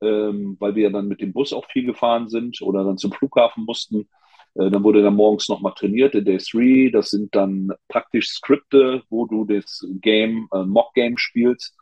ähm, 0.00 0.56
weil 0.58 0.74
wir 0.74 0.90
dann 0.90 1.08
mit 1.08 1.20
dem 1.20 1.32
Bus 1.32 1.52
auch 1.52 1.66
viel 1.70 1.86
gefahren 1.86 2.28
sind 2.28 2.60
oder 2.62 2.84
dann 2.84 2.98
zum 2.98 3.12
Flughafen 3.12 3.64
mussten. 3.64 4.08
Äh, 4.54 4.70
dann 4.70 4.82
wurde 4.84 5.02
dann 5.02 5.14
morgens 5.14 5.48
nochmal 5.48 5.74
trainiert, 5.74 6.14
der 6.14 6.22
Day 6.22 6.38
3. 6.38 6.90
Das 6.92 7.10
sind 7.10 7.34
dann 7.34 7.72
praktisch 7.88 8.30
Skripte, 8.30 9.02
wo 9.08 9.26
du 9.26 9.44
das 9.44 9.86
Game, 10.00 10.48
äh, 10.52 10.64
Mock-Game 10.64 11.18
spielst, 11.18 11.76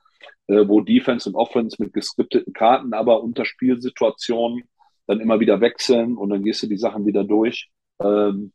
äh, 0.48 0.68
wo 0.68 0.80
Defense 0.80 1.28
und 1.28 1.34
Offense 1.34 1.76
mit 1.80 1.92
geskripteten 1.94 2.52
Karten, 2.52 2.92
aber 2.94 3.22
unter 3.22 3.44
Spielsituationen 3.44 4.64
dann 5.06 5.20
immer 5.20 5.40
wieder 5.40 5.60
wechseln 5.60 6.16
und 6.16 6.30
dann 6.30 6.44
gehst 6.44 6.62
du 6.62 6.66
die 6.68 6.76
Sachen 6.76 7.06
wieder 7.06 7.24
durch. 7.24 7.70
Ähm, 8.02 8.52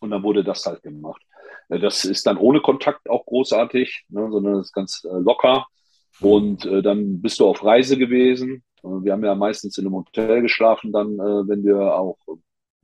und 0.00 0.10
dann 0.10 0.22
wurde 0.22 0.44
das 0.44 0.64
halt 0.66 0.82
gemacht. 0.82 1.22
Äh, 1.70 1.78
das 1.78 2.04
ist 2.04 2.26
dann 2.26 2.36
ohne 2.36 2.60
Kontakt 2.60 3.08
auch 3.08 3.24
großartig, 3.24 4.04
ne, 4.08 4.28
sondern 4.30 4.54
das 4.54 4.66
ist 4.66 4.72
ganz 4.72 5.04
äh, 5.04 5.18
locker. 5.18 5.66
Und 6.20 6.66
äh, 6.66 6.82
dann 6.82 7.22
bist 7.22 7.40
du 7.40 7.46
auf 7.46 7.64
Reise 7.64 7.96
gewesen. 7.96 8.62
Äh, 8.82 8.88
wir 8.88 9.12
haben 9.12 9.24
ja 9.24 9.34
meistens 9.34 9.78
in 9.78 9.86
einem 9.86 9.96
Hotel 9.96 10.42
geschlafen, 10.42 10.92
dann, 10.92 11.14
äh, 11.14 11.48
wenn 11.48 11.64
wir 11.64 11.94
auch, 11.94 12.18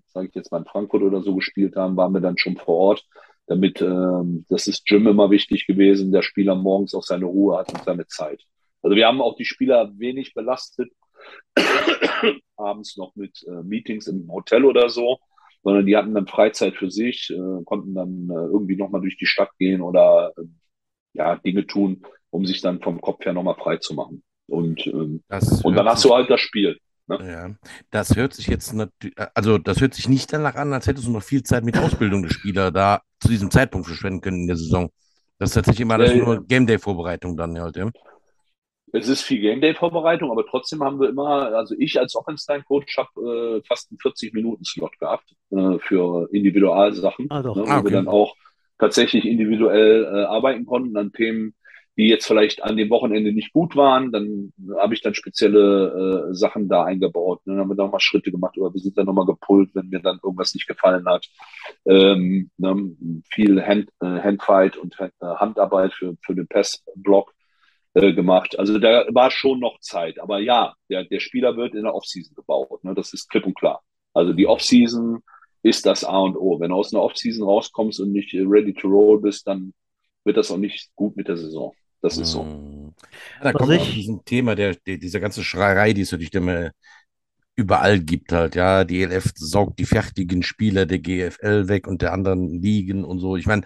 sage 0.06 0.28
ich 0.28 0.34
jetzt 0.34 0.50
mal 0.52 0.58
in 0.58 0.64
Frankfurt 0.64 1.02
oder 1.02 1.22
so 1.22 1.34
gespielt 1.34 1.76
haben, 1.76 1.96
waren 1.96 2.12
wir 2.12 2.20
dann 2.20 2.38
schon 2.38 2.56
vor 2.56 2.76
Ort. 2.76 3.04
Damit, 3.48 3.80
ähm, 3.80 4.44
das 4.48 4.66
ist 4.66 4.82
Jim 4.90 5.06
immer 5.06 5.30
wichtig 5.30 5.66
gewesen, 5.66 6.10
der 6.10 6.22
Spieler 6.22 6.56
morgens 6.56 6.94
auch 6.94 7.04
seine 7.04 7.26
Ruhe 7.26 7.58
hat 7.58 7.72
und 7.72 7.84
seine 7.84 8.06
Zeit. 8.06 8.42
Also 8.82 8.96
wir 8.96 9.06
haben 9.06 9.20
auch 9.20 9.36
die 9.36 9.44
Spieler 9.44 9.92
wenig 9.98 10.34
belastet, 10.34 10.90
abends 12.56 12.96
noch 12.96 13.14
mit 13.14 13.44
äh, 13.46 13.62
Meetings 13.62 14.08
im 14.08 14.30
Hotel 14.32 14.64
oder 14.64 14.88
so 14.88 15.18
sondern 15.66 15.84
die 15.84 15.96
hatten 15.96 16.14
dann 16.14 16.28
Freizeit 16.28 16.76
für 16.76 16.92
sich, 16.92 17.28
äh, 17.28 17.64
konnten 17.64 17.92
dann 17.92 18.30
äh, 18.30 18.34
irgendwie 18.34 18.76
nochmal 18.76 19.00
durch 19.00 19.16
die 19.16 19.26
Stadt 19.26 19.50
gehen 19.58 19.80
oder 19.80 20.32
äh, 20.38 20.42
ja, 21.14 21.34
Dinge 21.34 21.66
tun, 21.66 22.04
um 22.30 22.46
sich 22.46 22.60
dann 22.60 22.80
vom 22.80 23.00
Kopf 23.00 23.24
her 23.24 23.32
nochmal 23.32 23.56
frei 23.56 23.78
zu 23.78 23.94
machen. 23.94 24.22
Und, 24.46 24.86
ähm, 24.86 25.24
und 25.64 25.74
dann 25.74 25.88
hast 25.88 26.04
du 26.04 26.14
halt 26.14 26.30
das 26.30 26.40
Spiel. 26.40 26.78
Ne? 27.08 27.18
Ja, 27.20 27.50
das 27.90 28.14
hört 28.14 28.34
sich 28.34 28.46
jetzt 28.46 28.74
natürlich, 28.74 29.16
also 29.34 29.58
das 29.58 29.80
hört 29.80 29.94
sich 29.94 30.08
nicht 30.08 30.32
danach 30.32 30.54
an, 30.54 30.72
als 30.72 30.86
hättest 30.86 31.08
du 31.08 31.10
noch 31.10 31.24
viel 31.24 31.42
Zeit 31.42 31.64
mit 31.64 31.76
Ausbildung 31.76 32.22
des 32.22 32.34
Spielers 32.34 32.72
da 32.72 33.02
zu 33.18 33.26
diesem 33.26 33.50
Zeitpunkt 33.50 33.88
verschwenden 33.88 34.20
können 34.20 34.42
in 34.42 34.46
der 34.46 34.56
Saison. 34.56 34.92
Das 35.40 35.50
ist 35.50 35.54
tatsächlich 35.54 35.80
immer 35.80 35.94
alles 35.94 36.14
ja, 36.14 36.24
nur 36.24 36.46
Game 36.46 36.68
Day 36.68 36.78
Vorbereitung 36.78 37.36
dann 37.36 37.60
halt, 37.60 37.74
ja. 37.74 37.90
Es 38.96 39.08
ist 39.08 39.22
viel 39.22 39.40
Game 39.40 39.60
Day 39.60 39.74
Vorbereitung, 39.74 40.30
aber 40.30 40.46
trotzdem 40.46 40.82
haben 40.82 41.00
wir 41.00 41.08
immer, 41.08 41.54
also 41.54 41.74
ich 41.78 41.98
als 41.98 42.16
Offenstein 42.16 42.64
Coach 42.64 42.96
habe 42.96 43.60
äh, 43.60 43.66
fast 43.66 43.90
einen 43.90 43.98
40 43.98 44.32
Minuten 44.32 44.64
Slot 44.64 44.98
gehabt 44.98 45.34
äh, 45.50 45.78
für 45.78 46.28
Individualsachen, 46.32 47.26
ah, 47.30 47.42
doch. 47.42 47.56
Ne, 47.56 47.62
wo 47.62 47.66
ah, 47.66 47.78
okay. 47.78 47.84
wir 47.84 47.92
dann 47.92 48.08
auch 48.08 48.34
tatsächlich 48.78 49.24
individuell 49.24 50.04
äh, 50.04 50.24
arbeiten 50.24 50.66
konnten 50.66 50.96
an 50.96 51.12
Themen, 51.12 51.54
die 51.96 52.08
jetzt 52.08 52.26
vielleicht 52.26 52.62
an 52.62 52.76
dem 52.76 52.90
Wochenende 52.90 53.32
nicht 53.32 53.52
gut 53.52 53.74
waren. 53.74 54.12
Dann 54.12 54.52
habe 54.78 54.94
ich 54.94 55.00
dann 55.00 55.14
spezielle 55.14 56.28
äh, 56.30 56.34
Sachen 56.34 56.68
da 56.68 56.84
eingebaut. 56.84 57.40
Ne? 57.46 57.54
Dann 57.54 57.60
haben 57.60 57.70
wir 57.70 57.76
nochmal 57.76 58.00
Schritte 58.00 58.30
gemacht 58.30 58.58
oder 58.58 58.72
wir 58.74 58.80
sind 58.80 58.98
dann 58.98 59.06
nochmal 59.06 59.24
gepult, 59.24 59.70
wenn 59.74 59.88
mir 59.88 60.00
dann 60.00 60.20
irgendwas 60.22 60.54
nicht 60.54 60.66
gefallen 60.66 61.06
hat. 61.06 61.26
Ähm, 61.86 62.50
ne? 62.58 62.96
Viel 63.30 63.66
Hand, 63.66 63.88
äh, 64.00 64.20
Handfight 64.20 64.76
und 64.76 64.98
äh, 65.00 65.08
Handarbeit 65.20 65.94
für, 65.94 66.16
für 66.22 66.34
den 66.34 66.46
Passblock 66.46 67.32
äh, 67.96 68.12
gemacht. 68.12 68.58
Also 68.58 68.78
da 68.78 69.06
war 69.08 69.30
schon 69.30 69.58
noch 69.58 69.80
Zeit. 69.80 70.20
Aber 70.20 70.38
ja, 70.38 70.74
der, 70.90 71.04
der 71.04 71.18
Spieler 71.18 71.56
wird 71.56 71.74
in 71.74 71.84
der 71.84 71.94
Offseason 71.94 72.34
gebaut. 72.34 72.84
Ne? 72.84 72.94
Das 72.94 73.14
ist 73.14 73.28
klipp 73.30 73.46
und 73.46 73.56
klar. 73.56 73.80
Also 74.12 74.34
die 74.34 74.46
Offseason 74.46 75.20
ist 75.62 75.86
das 75.86 76.04
A 76.04 76.18
und 76.18 76.36
O. 76.36 76.60
Wenn 76.60 76.68
du 76.68 76.76
aus 76.76 76.92
einer 76.92 77.02
Offseason 77.02 77.48
rauskommst 77.48 78.00
und 78.00 78.12
nicht 78.12 78.34
ready 78.34 78.74
to 78.74 78.86
roll 78.88 79.18
bist, 79.18 79.46
dann 79.46 79.72
wird 80.24 80.36
das 80.36 80.50
auch 80.50 80.58
nicht 80.58 80.90
gut 80.94 81.16
mit 81.16 81.28
der 81.28 81.38
Saison. 81.38 81.72
Das 82.02 82.18
ist 82.18 82.32
so. 82.32 82.42
Hm. 82.42 82.92
Da 83.42 83.52
kommt 83.52 83.72
ich... 83.72 83.94
diesem 83.94 84.22
Thema, 84.26 84.54
der, 84.54 84.74
der, 84.74 84.98
dieser 84.98 85.20
ganze 85.20 85.42
Schreierei, 85.42 85.94
die 85.94 86.02
es 86.02 86.12
natürlich 86.12 86.34
immer 86.34 86.72
überall 87.54 87.98
gibt 88.00 88.30
halt, 88.30 88.56
ja. 88.56 88.84
Die 88.84 89.02
ELF 89.02 89.32
saugt 89.34 89.78
die 89.78 89.86
fertigen 89.86 90.42
Spieler 90.42 90.84
der 90.84 90.98
GFL 90.98 91.68
weg 91.68 91.86
und 91.86 92.02
der 92.02 92.12
anderen 92.12 92.60
Ligen 92.60 93.04
und 93.04 93.20
so. 93.20 93.36
Ich 93.36 93.46
meine, 93.46 93.62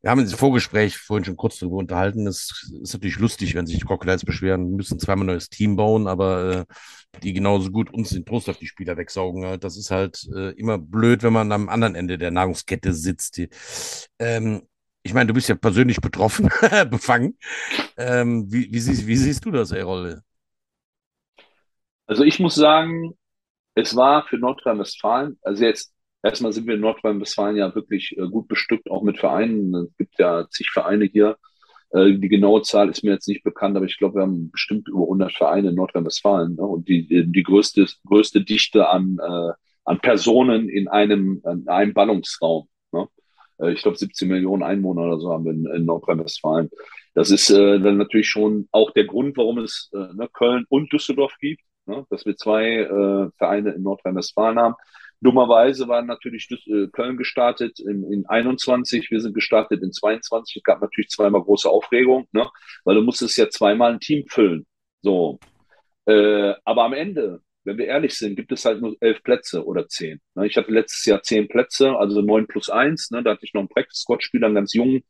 wir 0.00 0.10
haben 0.10 0.20
im 0.20 0.28
Vorgespräch 0.28 0.96
vorhin 0.96 1.24
schon 1.24 1.36
kurz 1.36 1.58
darüber 1.58 1.78
unterhalten. 1.78 2.26
Es 2.26 2.70
ist 2.82 2.92
natürlich 2.92 3.18
lustig, 3.18 3.54
wenn 3.54 3.66
sich 3.66 3.78
die 3.78 3.84
Crocodiles 3.84 4.24
beschweren, 4.24 4.70
müssen 4.76 5.00
zweimal 5.00 5.26
neues 5.26 5.48
Team 5.48 5.74
bauen, 5.74 6.06
aber 6.06 6.66
äh, 6.66 7.20
die 7.22 7.32
genauso 7.32 7.70
gut 7.70 7.92
uns 7.92 8.10
den 8.10 8.24
Trost 8.24 8.48
auf 8.48 8.58
die 8.58 8.68
Spieler 8.68 8.96
wegsaugen. 8.96 9.58
Das 9.58 9.76
ist 9.76 9.90
halt 9.90 10.24
äh, 10.34 10.50
immer 10.52 10.78
blöd, 10.78 11.24
wenn 11.24 11.32
man 11.32 11.50
am 11.50 11.68
anderen 11.68 11.96
Ende 11.96 12.16
der 12.16 12.30
Nahrungskette 12.30 12.92
sitzt. 12.92 13.38
Die, 13.38 13.48
ähm, 14.20 14.62
ich 15.02 15.14
meine, 15.14 15.26
du 15.26 15.34
bist 15.34 15.48
ja 15.48 15.56
persönlich 15.56 16.00
betroffen, 16.00 16.48
befangen. 16.90 17.36
Ähm, 17.96 18.46
wie, 18.52 18.72
wie, 18.72 18.78
siehst, 18.78 19.06
wie 19.06 19.16
siehst 19.16 19.44
du 19.44 19.50
das, 19.50 19.72
Errol? 19.72 20.22
Also 22.06 22.22
ich 22.22 22.38
muss 22.38 22.54
sagen, 22.54 23.18
es 23.74 23.96
war 23.96 24.26
für 24.26 24.38
Nordrhein-Westfalen, 24.38 25.38
also 25.42 25.64
jetzt 25.64 25.92
Erstmal 26.28 26.52
sind 26.52 26.66
wir 26.66 26.74
in 26.74 26.82
Nordrhein-Westfalen 26.82 27.56
ja 27.56 27.74
wirklich 27.74 28.14
äh, 28.18 28.28
gut 28.28 28.48
bestückt, 28.48 28.90
auch 28.90 29.02
mit 29.02 29.16
Vereinen. 29.16 29.74
Es 29.74 29.96
gibt 29.96 30.18
ja 30.18 30.46
zig 30.50 30.68
Vereine 30.70 31.06
hier. 31.06 31.38
Äh, 31.90 32.18
die 32.18 32.28
genaue 32.28 32.60
Zahl 32.60 32.90
ist 32.90 33.02
mir 33.02 33.12
jetzt 33.12 33.28
nicht 33.28 33.42
bekannt, 33.42 33.78
aber 33.78 33.86
ich 33.86 33.96
glaube, 33.96 34.16
wir 34.16 34.22
haben 34.22 34.50
bestimmt 34.50 34.88
über 34.88 35.04
100 35.04 35.32
Vereine 35.32 35.70
in 35.70 35.74
Nordrhein-Westfalen. 35.76 36.56
Ne? 36.56 36.62
Und 36.62 36.86
die, 36.86 37.06
die 37.32 37.42
größte, 37.42 37.86
größte 38.06 38.42
Dichte 38.44 38.90
an, 38.90 39.16
äh, 39.18 39.52
an 39.86 40.00
Personen 40.00 40.68
in 40.68 40.86
einem, 40.88 41.40
in 41.50 41.66
einem 41.66 41.94
Ballungsraum. 41.94 42.68
Ne? 42.92 43.08
Äh, 43.58 43.72
ich 43.72 43.80
glaube, 43.80 43.96
17 43.96 44.28
Millionen 44.28 44.62
Einwohner 44.62 45.04
oder 45.04 45.18
so 45.20 45.32
haben 45.32 45.46
wir 45.46 45.52
in, 45.52 45.64
in 45.64 45.86
Nordrhein-Westfalen. 45.86 46.68
Das 47.14 47.30
ist 47.30 47.48
äh, 47.48 47.80
dann 47.80 47.96
natürlich 47.96 48.28
schon 48.28 48.68
auch 48.70 48.90
der 48.90 49.06
Grund, 49.06 49.38
warum 49.38 49.60
es 49.60 49.90
äh, 49.94 50.12
ne, 50.12 50.28
Köln 50.30 50.66
und 50.68 50.92
Düsseldorf 50.92 51.32
gibt, 51.40 51.62
ne? 51.86 52.04
dass 52.10 52.26
wir 52.26 52.36
zwei 52.36 52.80
äh, 52.80 53.30
Vereine 53.38 53.70
in 53.70 53.82
Nordrhein-Westfalen 53.82 54.58
haben. 54.58 54.74
Dummerweise 55.20 55.88
war 55.88 56.02
natürlich 56.02 56.48
äh, 56.50 56.86
Köln 56.92 57.16
gestartet 57.16 57.80
in, 57.80 58.04
in 58.12 58.26
21, 58.26 59.10
wir 59.10 59.20
sind 59.20 59.34
gestartet 59.34 59.82
in 59.82 59.92
22. 59.92 60.56
Es 60.56 60.62
gab 60.62 60.80
natürlich 60.80 61.10
zweimal 61.10 61.42
große 61.42 61.68
Aufregung, 61.68 62.28
ne? 62.32 62.48
weil 62.84 62.94
du 62.94 63.02
musstest 63.02 63.36
ja 63.36 63.48
zweimal 63.48 63.94
ein 63.94 64.00
Team 64.00 64.24
füllen. 64.28 64.66
So. 65.02 65.38
Äh, 66.06 66.54
aber 66.64 66.84
am 66.84 66.92
Ende, 66.92 67.40
wenn 67.64 67.78
wir 67.78 67.86
ehrlich 67.86 68.16
sind, 68.16 68.36
gibt 68.36 68.52
es 68.52 68.64
halt 68.64 68.80
nur 68.80 68.96
elf 69.00 69.22
Plätze 69.22 69.64
oder 69.64 69.88
zehn. 69.88 70.20
Ne? 70.34 70.46
Ich 70.46 70.56
hatte 70.56 70.70
letztes 70.72 71.04
Jahr 71.04 71.22
zehn 71.22 71.48
Plätze, 71.48 71.96
also 71.96 72.22
neun 72.22 72.46
plus 72.46 72.70
eins. 72.70 73.10
Ne? 73.10 73.22
Da 73.22 73.32
hatte 73.32 73.44
ich 73.44 73.54
noch 73.54 73.60
einen 73.60 73.68
Practice-Squad-Spieler, 73.68 74.46
einen 74.46 74.54
ganz 74.54 74.72
jungen 74.74 75.02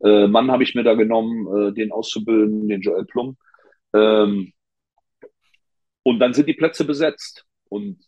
äh, 0.00 0.26
Mann 0.26 0.50
habe 0.50 0.62
ich 0.62 0.74
mir 0.74 0.84
da 0.84 0.94
genommen, 0.94 1.68
äh, 1.68 1.72
den 1.72 1.92
auszubilden, 1.92 2.68
den 2.68 2.80
Joel 2.80 3.06
Plum. 3.06 3.36
Ähm, 3.94 4.52
und 6.02 6.18
dann 6.20 6.34
sind 6.34 6.48
die 6.48 6.54
Plätze 6.54 6.84
besetzt. 6.84 7.44
Und 7.68 7.98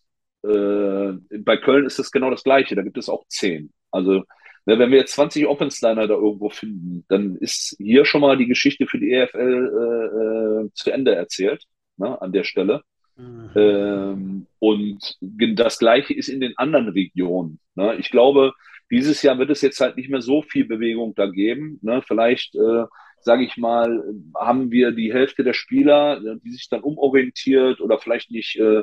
äh, 0.43 1.39
bei 1.39 1.57
Köln 1.57 1.87
ist 1.87 1.99
es 1.99 2.11
genau 2.11 2.31
das 2.31 2.45
Gleiche, 2.45 2.75
da 2.75 2.83
gibt 2.83 2.99
es 2.99 3.09
auch 3.09 3.27
zehn. 3.29 3.73
Also, 3.91 4.25
ne, 4.67 4.79
wenn 4.79 4.91
wir 4.91 4.99
jetzt 4.99 5.15
20 5.15 5.47
Offensliner 5.47 6.07
da 6.07 6.15
irgendwo 6.15 6.51
finden, 6.51 7.05
dann 7.09 7.37
ist 7.37 7.77
hier 7.79 8.05
schon 8.05 8.21
mal 8.21 8.37
die 8.37 8.47
Geschichte 8.47 8.87
für 8.87 8.99
die 8.99 9.13
EFL 9.13 9.39
äh, 9.39 10.67
äh, 10.67 10.71
zu 10.75 10.91
Ende 10.91 11.15
erzählt, 11.15 11.65
ne, 11.97 12.21
an 12.21 12.33
der 12.33 12.45
Stelle. 12.45 12.83
Mhm. 13.17 13.51
Ähm, 13.57 14.47
und 14.61 15.17
das 15.21 15.79
Gleiche 15.79 16.15
ist 16.15 16.29
in 16.29 16.41
den 16.41 16.57
anderen 16.57 16.89
Regionen. 16.89 17.59
Ne? 17.75 17.97
Ich 17.97 18.11
glaube, 18.11 18.53
dieses 18.91 19.23
Jahr 19.23 19.39
wird 19.39 19.51
es 19.51 19.61
jetzt 19.61 19.81
halt 19.81 19.97
nicht 19.97 20.09
mehr 20.09 20.23
so 20.23 20.43
viel 20.43 20.67
Bewegung 20.67 21.15
da 21.17 21.27
geben. 21.27 21.79
Ne? 21.83 22.01
Vielleicht 22.07 22.55
äh, 22.55 22.85
sage 23.21 23.45
ich 23.45 23.57
mal, 23.57 24.03
haben 24.35 24.71
wir 24.71 24.93
die 24.93 25.13
Hälfte 25.13 25.45
der 25.45 25.53
Spieler, 25.53 26.21
die 26.45 26.51
sich 26.51 26.69
dann 26.69 26.83
umorientiert 26.83 27.81
oder 27.81 27.99
vielleicht 27.99 28.31
nicht 28.31 28.57
äh, 28.57 28.83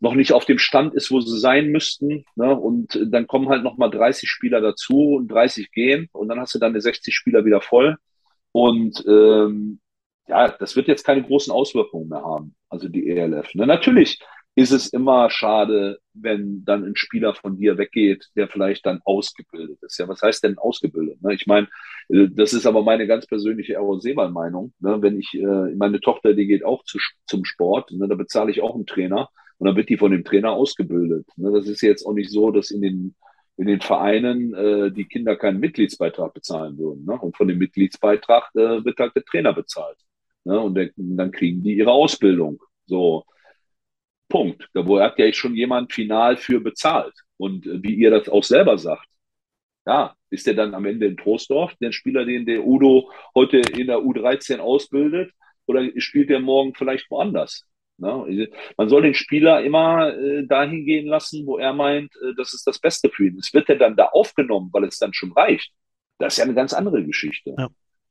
noch 0.00 0.14
nicht 0.14 0.32
auf 0.32 0.46
dem 0.46 0.58
Stand 0.58 0.94
ist, 0.94 1.10
wo 1.10 1.20
sie 1.20 1.38
sein 1.38 1.68
müssten. 1.68 2.24
Ne? 2.34 2.58
Und 2.58 2.98
dann 3.06 3.26
kommen 3.26 3.48
halt 3.48 3.62
nochmal 3.62 3.90
30 3.90 4.28
Spieler 4.28 4.60
dazu 4.60 5.16
und 5.16 5.28
30 5.28 5.70
gehen 5.70 6.08
und 6.12 6.28
dann 6.28 6.40
hast 6.40 6.54
du 6.54 6.58
deine 6.58 6.80
60 6.80 7.14
Spieler 7.14 7.44
wieder 7.44 7.60
voll. 7.60 7.96
Und 8.52 9.04
ähm, 9.06 9.80
ja, 10.26 10.48
das 10.48 10.74
wird 10.74 10.88
jetzt 10.88 11.04
keine 11.04 11.22
großen 11.22 11.52
Auswirkungen 11.52 12.08
mehr 12.08 12.24
haben, 12.24 12.54
also 12.68 12.88
die 12.88 13.08
ELF. 13.08 13.54
Ne? 13.54 13.66
Natürlich 13.66 14.18
ist 14.56 14.72
es 14.72 14.88
immer 14.88 15.30
schade, 15.30 15.98
wenn 16.12 16.64
dann 16.64 16.84
ein 16.84 16.96
Spieler 16.96 17.34
von 17.34 17.56
dir 17.56 17.78
weggeht, 17.78 18.28
der 18.36 18.48
vielleicht 18.48 18.84
dann 18.86 19.00
ausgebildet 19.04 19.78
ist. 19.82 19.98
Ja, 19.98 20.08
was 20.08 20.22
heißt 20.22 20.42
denn 20.42 20.58
ausgebildet? 20.58 21.22
Ne? 21.22 21.34
Ich 21.34 21.46
meine, 21.46 21.68
äh, 22.08 22.28
das 22.30 22.52
ist 22.52 22.66
aber 22.66 22.82
meine 22.82 23.06
ganz 23.06 23.26
persönliche 23.26 23.74
Errol 23.74 24.00
Seemann-Meinung. 24.00 24.72
Ne? 24.80 25.02
Wenn 25.02 25.18
ich, 25.18 25.34
äh, 25.34 25.74
meine 25.76 26.00
Tochter, 26.00 26.34
die 26.34 26.46
geht 26.46 26.64
auch 26.64 26.84
zu, 26.84 26.98
zum 27.26 27.44
Sport, 27.44 27.92
ne? 27.92 28.08
da 28.08 28.14
bezahle 28.14 28.50
ich 28.50 28.62
auch 28.62 28.74
einen 28.74 28.86
Trainer 28.86 29.28
und 29.60 29.66
dann 29.66 29.76
wird 29.76 29.90
die 29.90 29.98
von 29.98 30.10
dem 30.10 30.24
Trainer 30.24 30.52
ausgebildet. 30.52 31.28
Ne? 31.36 31.52
Das 31.52 31.68
ist 31.68 31.82
jetzt 31.82 32.06
auch 32.06 32.14
nicht 32.14 32.30
so, 32.30 32.50
dass 32.50 32.70
in 32.70 32.80
den 32.80 33.14
in 33.58 33.66
den 33.66 33.82
Vereinen 33.82 34.54
äh, 34.54 34.90
die 34.90 35.04
Kinder 35.04 35.36
keinen 35.36 35.60
Mitgliedsbeitrag 35.60 36.32
bezahlen 36.32 36.78
würden. 36.78 37.04
Ne? 37.04 37.12
Und 37.20 37.36
von 37.36 37.46
dem 37.46 37.58
Mitgliedsbeitrag 37.58 38.48
äh, 38.54 38.82
wird 38.82 38.98
halt 38.98 39.14
der 39.14 39.24
Trainer 39.24 39.52
bezahlt. 39.52 39.98
Ne? 40.44 40.58
Und 40.58 40.76
der, 40.76 40.90
dann 40.96 41.30
kriegen 41.30 41.62
die 41.62 41.74
ihre 41.74 41.92
Ausbildung. 41.92 42.62
So, 42.86 43.26
Punkt. 44.30 44.66
Da 44.72 44.86
wo 44.86 44.98
hat 44.98 45.18
ja 45.18 45.30
schon 45.34 45.54
jemand 45.54 45.92
final 45.92 46.38
für 46.38 46.60
bezahlt. 46.60 47.12
Und 47.36 47.66
äh, 47.66 47.82
wie 47.82 47.96
ihr 47.96 48.10
das 48.10 48.30
auch 48.30 48.44
selber 48.44 48.78
sagt, 48.78 49.06
ja, 49.86 50.14
ist 50.30 50.46
der 50.46 50.54
dann 50.54 50.74
am 50.74 50.86
Ende 50.86 51.04
in 51.04 51.18
Troisdorf, 51.18 51.74
der 51.82 51.92
Spieler, 51.92 52.24
den 52.24 52.46
der 52.46 52.64
Udo 52.64 53.10
heute 53.34 53.58
in 53.58 53.88
der 53.88 53.98
U13 53.98 54.58
ausbildet, 54.58 55.32
oder 55.66 55.86
spielt 55.98 56.30
der 56.30 56.40
morgen 56.40 56.74
vielleicht 56.74 57.10
woanders? 57.10 57.66
Ne? 58.00 58.48
Man 58.76 58.88
soll 58.88 59.02
den 59.02 59.14
Spieler 59.14 59.62
immer 59.62 60.16
äh, 60.16 60.46
dahin 60.46 60.84
gehen 60.84 61.06
lassen, 61.06 61.46
wo 61.46 61.58
er 61.58 61.72
meint, 61.72 62.12
äh, 62.16 62.34
das 62.36 62.54
ist 62.54 62.66
das 62.66 62.78
Beste 62.78 63.10
für 63.10 63.26
ihn. 63.26 63.38
Es 63.38 63.52
wird 63.52 63.68
er 63.68 63.76
dann 63.76 63.96
da 63.96 64.06
aufgenommen, 64.06 64.70
weil 64.72 64.84
es 64.84 64.98
dann 64.98 65.12
schon 65.12 65.32
reicht. 65.32 65.72
Das 66.18 66.34
ist 66.34 66.38
ja 66.38 66.44
eine 66.44 66.54
ganz 66.54 66.72
andere 66.72 67.04
Geschichte. 67.04 67.54
Ja. 67.56 67.68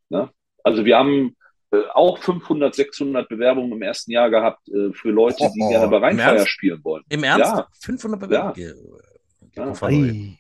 Ne? 0.10 0.30
Also 0.64 0.86
wir 0.86 0.98
haben 0.98 1.36
äh, 1.72 1.82
auch 1.94 2.18
500, 2.18 2.74
600 2.74 3.30
Bewerbungen 3.30 3.72
im 3.74 3.82
ersten 3.82 4.12
Jahr 4.12 4.30
gehabt 4.30 4.68
äh, 4.70 4.92
für 4.94 5.10
Leute, 5.10 5.50
die 5.56 5.62
oh, 5.62 5.70
gerne 5.70 5.88
bei 5.88 5.98
Rheinfeier 5.98 6.46
spielen 6.46 6.84
wollen. 6.84 7.04
Im 7.10 7.24
Ernst? 7.24 7.52
Ja. 7.52 7.68
500 7.82 8.20
Bewerbungen? 8.20 8.78
Ja. 9.56 9.66
ja. 9.66 10.36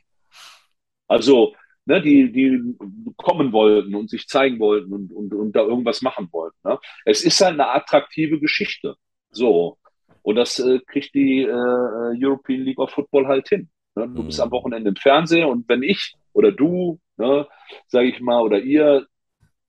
Also, 1.08 1.56
ne, 1.86 2.02
die, 2.02 2.32
die 2.32 2.76
kommen 3.18 3.52
wollten 3.52 3.95
und 3.95 4.10
sich 4.10 4.28
zeigen 4.28 4.60
wollten 4.60 4.93
und, 4.93 5.12
und, 5.12 5.34
und 5.34 5.56
da 5.56 5.62
irgendwas 5.62 6.02
machen 6.02 6.30
wollten. 6.32 6.58
Ne? 6.64 6.80
Es 7.06 7.24
ist 7.24 7.41
halt 7.41 7.54
eine 7.54 7.70
attraktive 7.70 8.39
Geschichte. 8.39 8.95
So. 9.32 9.78
Und 10.22 10.36
das 10.36 10.60
äh, 10.60 10.80
kriegt 10.86 11.14
die 11.14 11.44
äh, 11.44 12.24
European 12.24 12.62
League 12.62 12.80
of 12.80 12.92
Football 12.92 13.28
halt 13.28 13.48
hin. 13.50 13.70
Ne? 13.96 14.08
Du 14.08 14.22
mhm. 14.22 14.28
bist 14.28 14.40
am 14.40 14.50
mhm. 14.50 14.54
Wochenende 14.54 14.90
im 14.90 14.96
Fernsehen 14.96 15.46
und 15.46 15.68
wenn 15.70 15.84
ich 15.84 16.16
oder 16.34 16.52
du, 16.52 17.00
ne, 17.18 17.48
sage 17.88 18.08
ich 18.08 18.20
mal, 18.22 18.42
oder 18.42 18.60
ihr 18.60 19.08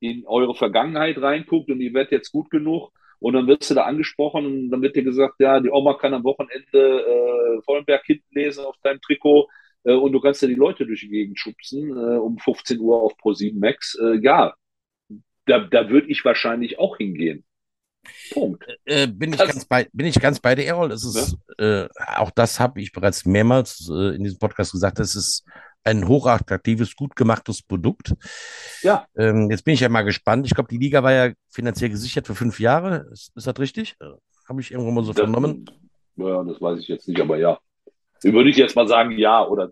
in 0.01 0.27
eure 0.27 0.55
Vergangenheit 0.55 1.21
reinguckt 1.21 1.71
und 1.71 1.81
ihr 1.81 1.93
werdet 1.95 2.13
jetzt 2.13 2.33
gut 2.33 2.51
genug 2.51 2.91
und 3.19 3.35
dann 3.35 3.47
wirst 3.47 3.71
du 3.71 3.75
da 3.75 3.85
angesprochen 3.85 4.47
und 4.47 4.71
dann 4.71 4.83
wird 4.83 4.97
dir 4.97 5.03
gesagt, 5.03 5.35
ja, 5.39 5.61
die 5.61 5.71
Oma 5.71 5.95
kann 5.95 6.15
am 6.15 6.25
Wochenende 6.25 6.67
äh, 6.75 7.63
Vollenberg 7.63 8.05
hinten 8.05 8.35
lesen 8.35 8.65
auf 8.65 8.77
deinem 8.83 9.01
Trikot 9.01 9.49
äh, 9.85 9.93
und 9.93 10.13
du 10.13 10.21
kannst 10.21 10.43
ja 10.43 10.49
die 10.49 10.55
Leute 10.55 10.87
durch 10.87 11.01
die 11.01 11.09
Gegend 11.09 11.39
schubsen 11.39 11.91
äh, 11.91 12.19
um 12.19 12.39
15 12.39 12.79
Uhr 12.81 13.03
auf 13.03 13.13
Pro7 13.23 13.59
Max. 13.59 13.99
Äh, 14.01 14.21
ja, 14.23 14.55
da, 15.47 15.61
da 15.61 15.91
würde 15.91 16.09
ich 16.09 16.25
wahrscheinlich 16.25 16.79
auch 16.79 16.97
hingehen. 16.97 17.45
Punkt. 18.32 18.64
Äh, 18.84 19.07
bin, 19.07 19.32
ich 19.32 19.38
ganz 19.38 19.64
bei, 19.64 19.88
bin 19.92 20.07
ich 20.07 20.20
ganz 20.20 20.40
bei 20.40 20.55
dir, 20.55 20.66
Errol. 20.66 20.92
Es 20.92 21.05
ist, 21.05 21.36
ja? 21.59 21.84
äh, 21.84 21.88
auch 22.16 22.30
das 22.30 22.59
habe 22.61 22.80
ich 22.80 22.92
bereits 22.92 23.24
mehrmals 23.24 23.88
äh, 23.90 24.14
in 24.14 24.24
diesem 24.24 24.38
Podcast 24.38 24.72
gesagt, 24.72 24.98
es 25.01 25.14
ist 25.14 25.44
ein 25.84 26.07
hochattraktives, 26.07 26.94
gut 26.94 27.16
gemachtes 27.16 27.62
Produkt. 27.62 28.14
Ja. 28.82 29.07
Ähm, 29.16 29.51
jetzt 29.51 29.64
bin 29.64 29.74
ich 29.74 29.80
ja 29.80 29.88
mal 29.88 30.03
gespannt. 30.03 30.46
Ich 30.46 30.55
glaube, 30.55 30.68
die 30.68 30.78
Liga 30.78 31.03
war 31.03 31.12
ja 31.12 31.32
finanziell 31.48 31.90
gesichert 31.90 32.26
für 32.26 32.34
fünf 32.34 32.61
Jahre. 32.61 33.09
Ist, 33.12 33.32
ist 33.34 33.46
das 33.46 33.59
richtig? 33.59 33.96
Äh, 34.01 34.07
Habe 34.48 34.61
ich 34.61 34.70
irgendwo 34.70 34.90
mal 34.90 35.05
so 35.05 35.12
das, 35.12 35.20
vernommen? 35.20 35.64
Ja, 36.16 36.42
das 36.44 36.61
weiß 36.61 36.80
ich 36.80 36.88
jetzt 36.88 37.09
nicht, 37.09 37.20
aber 37.20 37.38
ja. 37.38 37.59
Würde 38.22 38.51
ich 38.51 38.57
jetzt 38.57 38.76
mal 38.76 38.86
sagen, 38.86 39.12
ja 39.12 39.46
oder 39.46 39.70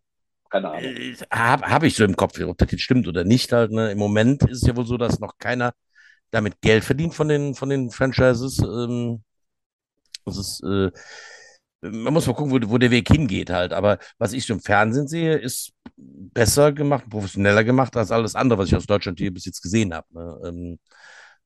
keine 0.51 0.71
Ahnung. 0.71 0.83
Äh, 0.83 1.15
Habe 1.31 1.67
hab 1.67 1.83
ich 1.83 1.95
so 1.95 2.05
im 2.05 2.17
Kopf, 2.17 2.41
ob 2.41 2.57
das 2.57 2.71
jetzt 2.71 2.83
stimmt 2.83 3.07
oder 3.07 3.25
nicht. 3.25 3.53
Halt, 3.53 3.71
ne? 3.71 3.93
Im 3.93 3.99
Moment 3.99 4.43
ist 4.45 4.63
es 4.63 4.69
ja 4.69 4.75
wohl 4.77 4.87
so, 4.87 4.97
dass 4.97 5.21
noch 5.21 5.37
keiner 5.39 5.75
damit 6.31 6.61
Geld 6.61 6.85
verdient 6.85 7.15
von 7.15 7.29
den, 7.29 7.55
von 7.55 7.69
den 7.69 7.91
Franchises. 7.91 8.59
Ähm, 8.59 9.23
das 10.25 10.39
ist, 10.39 10.63
äh, 10.63 10.91
man 11.81 12.13
muss 12.13 12.27
mal 12.27 12.35
gucken, 12.35 12.53
wo, 12.53 12.71
wo 12.71 12.79
der 12.79 12.91
Weg 12.91 13.09
hingeht 13.09 13.51
halt. 13.51 13.73
Aber 13.73 13.99
was 14.19 14.33
ich 14.33 14.49
im 14.51 14.61
Fernsehen 14.61 15.09
sehe, 15.09 15.37
ist 15.37 15.73
besser 15.97 16.73
gemacht, 16.73 17.05
professioneller 17.09 17.65
gemacht 17.65 17.97
als 17.97 18.11
alles 18.11 18.35
andere, 18.35 18.59
was 18.59 18.69
ich 18.69 18.77
aus 18.77 18.87
Deutschland 18.87 19.19
hier 19.19 19.33
bis 19.33 19.45
jetzt 19.45 19.63
gesehen 19.63 19.95
habe. 19.95 20.07
Ne? 20.13 20.41
Ähm, 20.47 20.79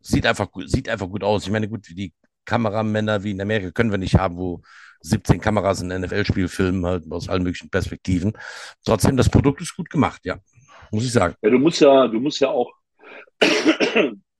sieht, 0.00 0.26
einfach, 0.26 0.48
sieht 0.66 0.88
einfach 0.88 1.08
gut 1.08 1.24
aus. 1.24 1.44
Ich 1.44 1.50
meine, 1.50 1.68
gut, 1.68 1.86
die 1.88 2.12
Kameramänner 2.44 3.22
wie 3.22 3.30
in 3.32 3.40
Amerika 3.40 3.70
können 3.70 3.90
wir 3.90 3.98
nicht 3.98 4.16
haben, 4.16 4.36
wo 4.36 4.62
17 5.02 5.40
Kameras 5.40 5.82
ein 5.82 6.00
NFL-Spiel 6.00 6.48
filmen, 6.48 6.84
halt 6.86 7.04
aus 7.10 7.28
allen 7.28 7.42
möglichen 7.42 7.70
Perspektiven. 7.70 8.32
Trotzdem, 8.84 9.16
das 9.16 9.28
Produkt 9.28 9.60
ist 9.60 9.76
gut 9.76 9.90
gemacht, 9.90 10.22
ja. 10.24 10.38
Muss 10.90 11.04
ich 11.04 11.12
sagen. 11.12 11.34
Ja, 11.42 11.50
du 11.50 11.58
musst 11.58 11.80
ja, 11.80 12.06
du 12.06 12.20
musst 12.20 12.40
ja 12.40 12.48
auch 12.48 12.70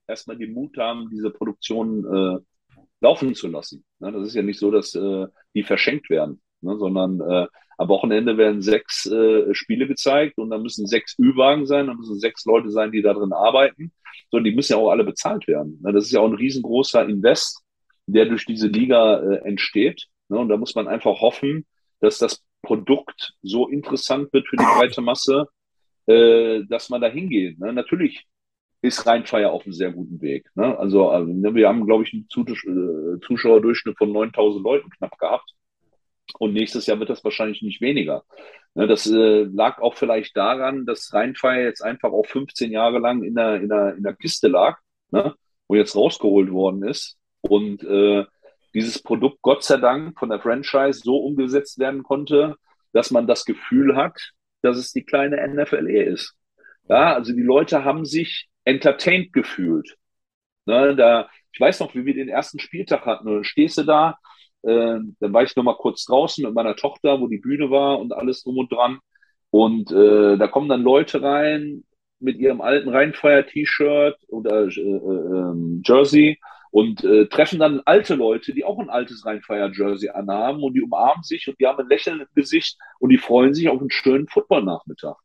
erstmal 0.06 0.36
den 0.36 0.52
Mut 0.52 0.76
haben, 0.78 1.08
diese 1.10 1.30
Produktion 1.30 2.04
äh, 2.04 2.38
laufen 3.00 3.34
zu 3.34 3.48
lassen. 3.48 3.84
Ne? 3.98 4.12
Das 4.12 4.28
ist 4.28 4.34
ja 4.34 4.42
nicht 4.42 4.58
so, 4.58 4.70
dass 4.70 4.94
äh, 4.94 5.26
die 5.54 5.62
verschenkt 5.62 6.10
werden, 6.10 6.40
ne? 6.60 6.76
sondern 6.78 7.20
äh, 7.20 7.46
am 7.78 7.88
Wochenende 7.88 8.36
werden 8.36 8.62
sechs 8.62 9.06
äh, 9.06 9.54
Spiele 9.54 9.86
gezeigt 9.86 10.38
und 10.38 10.50
dann 10.50 10.62
müssen 10.62 10.86
sechs 10.86 11.18
Ü-Wagen 11.18 11.66
sein, 11.66 11.88
dann 11.88 11.96
müssen 11.96 12.18
sechs 12.18 12.44
Leute 12.44 12.70
sein, 12.70 12.92
die 12.92 13.02
da 13.02 13.12
drin 13.12 13.32
arbeiten. 13.32 13.92
So, 14.30 14.38
die 14.38 14.54
müssen 14.54 14.74
ja 14.74 14.78
auch 14.78 14.90
alle 14.90 15.04
bezahlt 15.04 15.46
werden. 15.48 15.80
Ne? 15.82 15.92
Das 15.92 16.04
ist 16.04 16.12
ja 16.12 16.20
auch 16.20 16.28
ein 16.28 16.34
riesengroßer 16.34 17.08
Invest, 17.08 17.62
der 18.06 18.26
durch 18.26 18.46
diese 18.46 18.68
Liga 18.68 19.18
äh, 19.20 19.48
entsteht. 19.48 20.06
Ne? 20.28 20.38
Und 20.38 20.48
da 20.48 20.56
muss 20.56 20.74
man 20.74 20.86
einfach 20.86 21.20
hoffen, 21.20 21.66
dass 22.00 22.18
das 22.18 22.44
Produkt 22.62 23.34
so 23.42 23.68
interessant 23.68 24.32
wird 24.32 24.46
für 24.48 24.56
die 24.56 24.64
breite 24.64 25.00
Masse, 25.00 25.46
äh, 26.06 26.62
dass 26.68 26.88
man 26.88 27.00
da 27.00 27.08
hingeht. 27.08 27.58
Ne? 27.58 27.72
Natürlich 27.72 28.26
ist 28.82 29.06
Rheinfeier 29.06 29.52
auf 29.52 29.64
einem 29.64 29.72
sehr 29.72 29.92
guten 29.92 30.20
Weg. 30.20 30.50
Ne? 30.56 30.76
Also, 30.76 31.08
also 31.08 31.32
ne, 31.32 31.54
wir 31.54 31.68
haben, 31.68 31.86
glaube 31.86 32.02
ich, 32.02 32.12
einen 32.12 32.26
äh, 32.26 33.20
Zuschauerdurchschnitt 33.20 33.96
von 33.96 34.12
9000 34.12 34.62
Leuten 34.62 34.90
knapp 34.90 35.16
gehabt. 35.18 35.54
Und 36.38 36.52
nächstes 36.52 36.86
Jahr 36.86 36.98
wird 36.98 37.10
das 37.10 37.22
wahrscheinlich 37.24 37.62
nicht 37.62 37.80
weniger. 37.80 38.24
Ne, 38.74 38.88
das 38.88 39.06
äh, 39.06 39.44
lag 39.44 39.80
auch 39.80 39.94
vielleicht 39.94 40.36
daran, 40.36 40.84
dass 40.84 41.12
Rheinfeier 41.12 41.62
jetzt 41.62 41.82
einfach 41.82 42.10
auch 42.10 42.26
15 42.26 42.72
Jahre 42.72 42.98
lang 42.98 43.22
in 43.22 43.36
der, 43.36 43.56
in 43.56 43.68
der, 43.68 43.94
in 43.94 44.02
der 44.02 44.14
Kiste 44.14 44.48
lag, 44.48 44.78
ne? 45.10 45.34
wo 45.68 45.76
jetzt 45.76 45.94
rausgeholt 45.94 46.50
worden 46.50 46.82
ist. 46.82 47.16
Und 47.40 47.84
äh, 47.84 48.24
dieses 48.74 49.00
Produkt 49.00 49.42
Gott 49.42 49.62
sei 49.62 49.76
Dank 49.76 50.18
von 50.18 50.28
der 50.28 50.40
Franchise 50.40 51.00
so 51.04 51.18
umgesetzt 51.18 51.78
werden 51.78 52.02
konnte, 52.02 52.56
dass 52.92 53.10
man 53.12 53.28
das 53.28 53.44
Gefühl 53.44 53.94
hat, 53.96 54.32
dass 54.62 54.76
es 54.76 54.92
die 54.92 55.04
kleine 55.04 55.36
NFLE 55.46 56.02
ist. 56.02 56.34
Ja, 56.88 57.14
also 57.14 57.32
die 57.32 57.42
Leute 57.42 57.84
haben 57.84 58.04
sich 58.04 58.48
entertained 58.64 59.32
gefühlt. 59.32 59.96
Ne, 60.66 60.94
da, 60.96 61.28
ich 61.52 61.60
weiß 61.60 61.80
noch, 61.80 61.94
wie 61.94 62.04
wir 62.04 62.14
den 62.14 62.28
ersten 62.28 62.58
Spieltag 62.58 63.04
hatten. 63.06 63.28
Und 63.28 63.34
dann 63.34 63.44
stehst 63.44 63.78
du 63.78 63.82
da, 63.82 64.18
äh, 64.62 64.98
dann 65.20 65.32
war 65.32 65.42
ich 65.42 65.56
noch 65.56 65.64
mal 65.64 65.76
kurz 65.76 66.04
draußen 66.04 66.44
mit 66.44 66.54
meiner 66.54 66.76
Tochter, 66.76 67.20
wo 67.20 67.28
die 67.28 67.38
Bühne 67.38 67.70
war 67.70 67.98
und 68.00 68.12
alles 68.12 68.42
drum 68.42 68.58
und 68.58 68.72
dran. 68.72 69.00
Und 69.50 69.90
äh, 69.92 70.38
da 70.38 70.48
kommen 70.48 70.68
dann 70.68 70.82
Leute 70.82 71.22
rein 71.22 71.84
mit 72.20 72.38
ihrem 72.38 72.60
alten 72.60 72.88
Rheinfeier-T-Shirt 72.88 74.16
oder 74.28 74.68
äh, 74.68 74.80
äh, 74.80 75.80
Jersey 75.84 76.38
und 76.70 77.04
äh, 77.04 77.26
treffen 77.26 77.58
dann 77.58 77.82
alte 77.84 78.14
Leute, 78.14 78.54
die 78.54 78.64
auch 78.64 78.78
ein 78.78 78.88
altes 78.88 79.26
Rheinfeier-Jersey 79.26 80.08
anhaben 80.10 80.62
und 80.62 80.74
die 80.74 80.82
umarmen 80.82 81.22
sich 81.22 81.48
und 81.48 81.60
die 81.60 81.66
haben 81.66 81.80
ein 81.80 81.88
Lächeln 81.88 82.20
im 82.20 82.28
Gesicht 82.34 82.78
und 82.98 83.10
die 83.10 83.18
freuen 83.18 83.52
sich 83.52 83.68
auf 83.68 83.80
einen 83.80 83.90
schönen 83.90 84.28
Football-Nachmittag. 84.28 85.16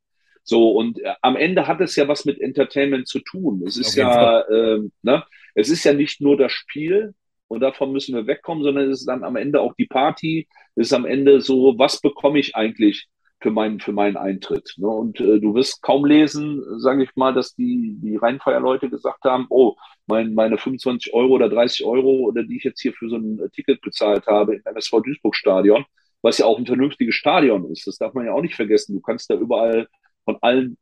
So, 0.48 0.72
und 0.72 1.00
äh, 1.04 1.14
am 1.22 1.36
Ende 1.36 1.68
hat 1.68 1.82
es 1.82 1.98
ja 1.98 2.08
was 2.08 2.24
mit 2.24 2.40
Entertainment 2.40 3.06
zu 3.08 3.20
tun. 3.20 3.64
Es 3.68 3.76
ist 3.76 3.96
ja, 3.96 4.48
ähm, 4.50 4.94
ne, 5.02 5.26
es 5.56 5.70
ist 5.70 5.84
ja 5.84 5.92
nicht 5.92 6.22
nur 6.22 6.38
das 6.38 6.54
Spiel 6.54 7.14
und 7.50 7.60
davon 7.60 7.92
müssen 7.92 8.16
wir 8.16 8.28
wegkommen, 8.28 8.64
sondern 8.64 8.90
es 8.90 9.02
ist 9.02 9.08
dann 9.08 9.26
am 9.26 9.36
Ende 9.36 9.60
auch 9.60 9.74
die 9.74 9.88
Party. 9.88 10.48
Es 10.76 10.88
ist 10.88 10.94
am 10.94 11.06
Ende 11.06 11.42
so, 11.42 11.78
was 11.78 12.00
bekomme 12.00 12.40
ich 12.40 12.56
eigentlich 12.56 13.10
für 13.42 13.52
meinen, 13.52 13.82
für 13.82 13.92
meinen 13.92 14.16
Eintritt? 14.16 14.74
Ne? 14.78 14.88
Und 14.88 15.20
äh, 15.20 15.42
du 15.42 15.54
wirst 15.54 15.82
kaum 15.82 16.06
lesen, 16.06 16.64
sage 16.80 17.04
ich 17.04 17.14
mal, 17.18 17.34
dass 17.34 17.54
die, 17.54 17.98
die 18.02 18.16
Rheinfeierleute 18.16 18.90
gesagt 18.90 19.26
haben, 19.26 19.48
oh, 19.50 19.76
mein, 20.06 20.34
meine 20.34 20.58
25 20.58 21.14
Euro 21.14 21.34
oder 21.34 21.50
30 21.50 21.86
Euro 21.86 22.20
oder 22.26 22.44
die 22.44 22.56
ich 22.56 22.64
jetzt 22.64 22.80
hier 22.80 22.94
für 22.94 23.10
so 23.10 23.18
ein 23.18 23.42
Ticket 23.52 23.82
bezahlt 23.82 24.28
habe 24.28 24.56
im 24.56 24.62
MSV 24.64 25.02
Duisburg 25.04 25.36
Stadion, 25.36 25.84
was 26.22 26.38
ja 26.38 26.46
auch 26.46 26.58
ein 26.58 26.66
vernünftiges 26.66 27.16
Stadion 27.16 27.70
ist. 27.70 27.86
Das 27.86 27.98
darf 27.98 28.14
man 28.14 28.26
ja 28.26 28.32
auch 28.32 28.42
nicht 28.42 28.56
vergessen. 28.56 28.96
Du 28.96 29.02
kannst 29.02 29.30
da 29.30 29.36
überall 29.36 29.90
von 30.28 30.38
allen 30.42 30.78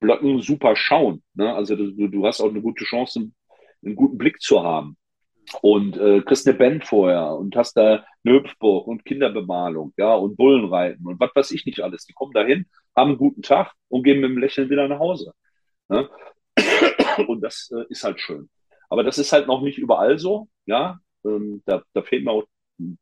Blöcken 0.00 0.42
super 0.42 0.74
schauen. 0.74 1.22
Ne? 1.34 1.54
Also 1.54 1.76
du, 1.76 2.08
du 2.08 2.26
hast 2.26 2.40
auch 2.40 2.50
eine 2.50 2.60
gute 2.60 2.84
Chance, 2.84 3.30
einen 3.84 3.94
guten 3.94 4.18
Blick 4.18 4.40
zu 4.40 4.62
haben. 4.62 4.96
Und 5.60 5.98
äh, 5.98 6.22
kriegst 6.22 6.48
eine 6.48 6.56
Band 6.56 6.86
vorher 6.86 7.36
und 7.36 7.54
hast 7.54 7.76
da 7.76 8.04
eine 8.24 8.34
Hüpfburg 8.34 8.86
und 8.86 9.04
Kinderbemalung, 9.04 9.92
ja, 9.98 10.14
und 10.14 10.38
Bullenreiten 10.38 11.06
und 11.06 11.20
was 11.20 11.30
weiß 11.34 11.50
ich 11.50 11.66
nicht 11.66 11.80
alles. 11.80 12.06
Die 12.06 12.14
kommen 12.14 12.32
dahin, 12.32 12.64
haben 12.96 13.10
einen 13.10 13.18
guten 13.18 13.42
Tag 13.42 13.72
und 13.88 14.04
gehen 14.04 14.20
mit 14.20 14.30
dem 14.30 14.38
Lächeln 14.38 14.70
wieder 14.70 14.88
nach 14.88 14.98
Hause. 14.98 15.34
Ne? 15.88 16.08
Und 17.28 17.42
das 17.42 17.70
äh, 17.76 17.84
ist 17.90 18.04
halt 18.04 18.20
schön. 18.20 18.48
Aber 18.88 19.04
das 19.04 19.18
ist 19.18 19.32
halt 19.32 19.46
noch 19.46 19.60
nicht 19.60 19.76
überall 19.76 20.18
so, 20.18 20.48
ja. 20.64 20.98
Ähm, 21.26 21.62
da, 21.66 21.82
da 21.92 22.02
fehlt 22.02 22.24
mir 22.24 22.30
auch 22.32 22.44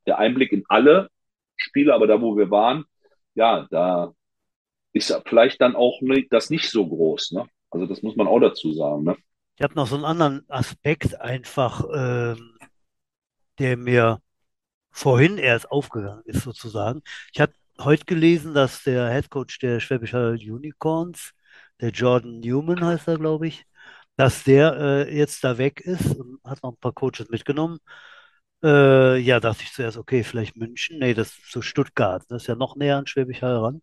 der 0.06 0.18
Einblick 0.18 0.50
in 0.50 0.64
alle 0.68 1.08
Spiele, 1.56 1.94
aber 1.94 2.08
da, 2.08 2.20
wo 2.20 2.36
wir 2.36 2.50
waren, 2.50 2.84
ja, 3.34 3.68
da 3.70 4.12
ist 4.92 5.16
vielleicht 5.26 5.60
dann 5.60 5.76
auch 5.76 6.00
nicht, 6.00 6.32
das 6.32 6.50
nicht 6.50 6.70
so 6.70 6.86
groß. 6.86 7.32
Ne? 7.32 7.46
Also 7.70 7.86
das 7.86 8.02
muss 8.02 8.16
man 8.16 8.26
auch 8.26 8.40
dazu 8.40 8.72
sagen. 8.72 9.04
Ne? 9.04 9.16
Ich 9.56 9.62
habe 9.62 9.74
noch 9.74 9.86
so 9.86 9.96
einen 9.96 10.04
anderen 10.04 10.44
Aspekt 10.48 11.20
einfach, 11.20 11.84
ähm, 11.94 12.58
der 13.58 13.76
mir 13.76 14.20
vorhin 14.90 15.38
erst 15.38 15.70
aufgegangen 15.70 16.22
ist, 16.26 16.42
sozusagen. 16.42 17.02
Ich 17.32 17.40
habe 17.40 17.52
heute 17.80 18.04
gelesen, 18.04 18.54
dass 18.54 18.82
der 18.82 19.08
Headcoach 19.08 19.58
der 19.60 19.80
Schwäbisch 19.80 20.14
Unicorns, 20.14 21.32
der 21.80 21.90
Jordan 21.90 22.40
Newman 22.40 22.84
heißt 22.84 23.08
er, 23.08 23.18
glaube 23.18 23.48
ich, 23.48 23.64
dass 24.16 24.44
der 24.44 24.76
äh, 25.08 25.16
jetzt 25.16 25.42
da 25.44 25.58
weg 25.58 25.80
ist 25.80 26.16
und 26.16 26.40
hat 26.44 26.62
noch 26.62 26.72
ein 26.72 26.78
paar 26.80 26.92
Coaches 26.92 27.28
mitgenommen. 27.30 27.78
Äh, 28.62 29.18
ja, 29.18 29.40
dachte 29.40 29.62
ich 29.64 29.72
zuerst, 29.72 29.96
okay, 29.98 30.22
vielleicht 30.24 30.56
München. 30.56 30.98
Nee, 30.98 31.14
das 31.14 31.28
ist 31.38 31.50
so 31.50 31.62
Stuttgart. 31.62 32.24
Das 32.28 32.42
ist 32.42 32.48
ja 32.48 32.54
noch 32.54 32.76
näher 32.76 32.98
an 32.98 33.06
Schwäbisch 33.06 33.42
Hall 33.42 33.56
ran. 33.56 33.82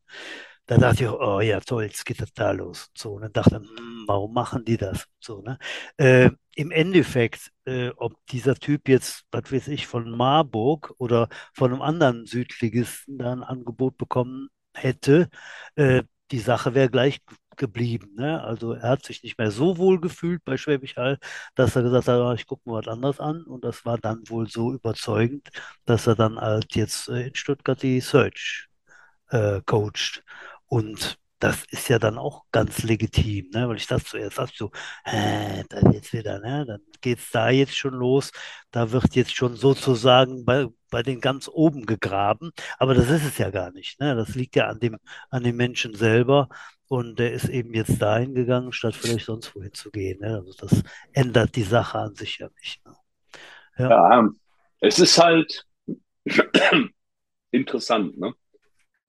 Da 0.69 0.77
dachte 0.77 1.03
ich, 1.03 1.09
oh 1.09 1.39
ja, 1.41 1.59
toll, 1.59 1.83
jetzt 1.85 2.05
geht 2.05 2.21
das 2.21 2.31
da 2.33 2.51
los. 2.51 2.91
So, 2.95 3.13
und 3.13 3.23
dann 3.23 3.33
dachte 3.33 3.59
ich, 3.63 3.69
hm, 3.79 4.03
warum 4.07 4.33
machen 4.33 4.63
die 4.65 4.77
das? 4.77 5.05
So, 5.19 5.41
ne? 5.41 5.57
Äh, 5.97 6.29
Im 6.55 6.69
Endeffekt, 6.71 7.51
äh, 7.65 7.89
ob 7.97 8.13
dieser 8.27 8.53
Typ 8.55 8.87
jetzt, 8.87 9.23
was 9.31 9.51
weiß 9.51 9.67
ich, 9.69 9.87
von 9.87 10.11
Marburg 10.11 10.93
oder 10.99 11.27
von 11.55 11.71
einem 11.71 11.81
anderen 11.81 12.25
Südligisten 12.27 13.17
da 13.17 13.31
ein 13.33 13.43
Angebot 13.43 13.97
bekommen 13.97 14.49
hätte, 14.75 15.29
äh, 15.75 16.03
die 16.31 16.39
Sache 16.39 16.75
wäre 16.75 16.89
gleich 16.91 17.19
geblieben. 17.57 18.13
Ne? 18.15 18.41
Also 18.43 18.73
er 18.73 18.89
hat 18.89 19.03
sich 19.05 19.23
nicht 19.23 19.39
mehr 19.39 19.49
so 19.51 19.77
wohl 19.79 19.99
gefühlt 19.99 20.45
bei 20.45 20.55
Schwäbisch 20.57 20.95
Hall, 20.97 21.17
dass 21.55 21.75
er 21.75 21.81
gesagt 21.83 22.07
hat, 22.07 22.21
ah, 22.21 22.33
ich 22.35 22.45
gucke 22.45 22.69
mir 22.69 22.75
was 22.77 22.87
anderes 22.87 23.19
an. 23.19 23.41
Und 23.43 23.63
das 23.63 23.85
war 23.85 23.97
dann 23.97 24.21
wohl 24.29 24.47
so 24.47 24.71
überzeugend, 24.73 25.49
dass 25.85 26.05
er 26.07 26.15
dann 26.15 26.39
halt 26.39 26.75
jetzt 26.75 27.09
äh, 27.09 27.27
in 27.27 27.35
Stuttgart 27.35 27.81
die 27.81 28.01
Search 28.01 28.67
äh, 29.29 29.61
coacht. 29.65 30.23
Und 30.69 31.19
das 31.39 31.63
ist 31.71 31.87
ja 31.87 31.99
dann 31.99 32.17
auch 32.17 32.43
ganz 32.51 32.83
legitim, 32.83 33.49
ne? 33.53 33.67
weil 33.69 33.77
ich 33.77 33.87
das 33.87 34.03
zuerst 34.03 34.35
sagte, 34.35 34.55
so, 34.57 34.71
äh, 35.05 35.63
da 35.69 35.89
jetzt 35.91 36.11
wieder, 36.11 36.39
ne? 36.39 36.65
dann 36.65 36.81
geht 37.01 37.19
es 37.19 37.31
da 37.31 37.49
jetzt 37.49 37.77
schon 37.77 37.93
los, 37.93 38.31
da 38.71 38.91
wird 38.91 39.15
jetzt 39.15 39.33
schon 39.33 39.55
sozusagen 39.55 40.43
bei, 40.43 40.67
bei 40.91 41.01
den 41.01 41.21
ganz 41.21 41.47
oben 41.47 41.85
gegraben, 41.85 42.51
aber 42.77 42.93
das 42.93 43.09
ist 43.09 43.25
es 43.25 43.37
ja 43.37 43.51
gar 43.51 43.71
nicht, 43.71 44.01
ne? 44.01 44.15
das 44.15 44.35
liegt 44.35 44.57
ja 44.57 44.67
an 44.67 44.79
dem, 44.79 44.97
an 45.29 45.43
dem 45.43 45.55
Menschen 45.55 45.95
selber 45.95 46.49
und 46.89 47.19
der 47.19 47.31
ist 47.31 47.47
eben 47.47 47.73
jetzt 47.73 48.01
dahin 48.01 48.35
gegangen, 48.35 48.73
statt 48.73 48.95
vielleicht 48.95 49.27
sonst 49.27 49.55
wohin 49.55 49.73
zu 49.73 49.91
gehen. 49.91 50.19
Ne? 50.19 50.35
Also 50.35 50.53
das 50.57 50.83
ändert 51.13 51.55
die 51.55 51.63
Sache 51.63 51.99
an 51.99 52.15
sich 52.15 52.39
ja 52.39 52.49
nicht. 52.61 52.83
Ne? 52.85 52.95
Ja. 53.77 53.89
ja, 53.89 54.29
es 54.81 54.97
ist 54.97 55.17
halt 55.19 55.65
interessant, 57.51 58.17
ne? 58.17 58.33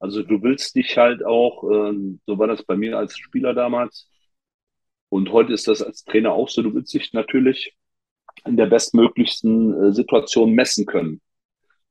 Also 0.00 0.22
du 0.22 0.42
willst 0.42 0.74
dich 0.74 0.96
halt 0.96 1.24
auch, 1.24 1.62
ähm, 1.70 2.20
so 2.26 2.38
war 2.38 2.48
das 2.48 2.64
bei 2.64 2.76
mir 2.76 2.98
als 2.98 3.16
Spieler 3.16 3.54
damals 3.54 4.10
und 5.10 5.30
heute 5.30 5.52
ist 5.52 5.68
das 5.68 5.82
als 5.82 6.04
Trainer 6.04 6.32
auch 6.32 6.48
so, 6.48 6.62
du 6.62 6.74
willst 6.74 6.92
dich 6.94 7.12
natürlich 7.12 7.76
in 8.44 8.56
der 8.56 8.66
bestmöglichsten 8.66 9.88
äh, 9.88 9.92
Situation 9.92 10.52
messen 10.52 10.86
können 10.86 11.20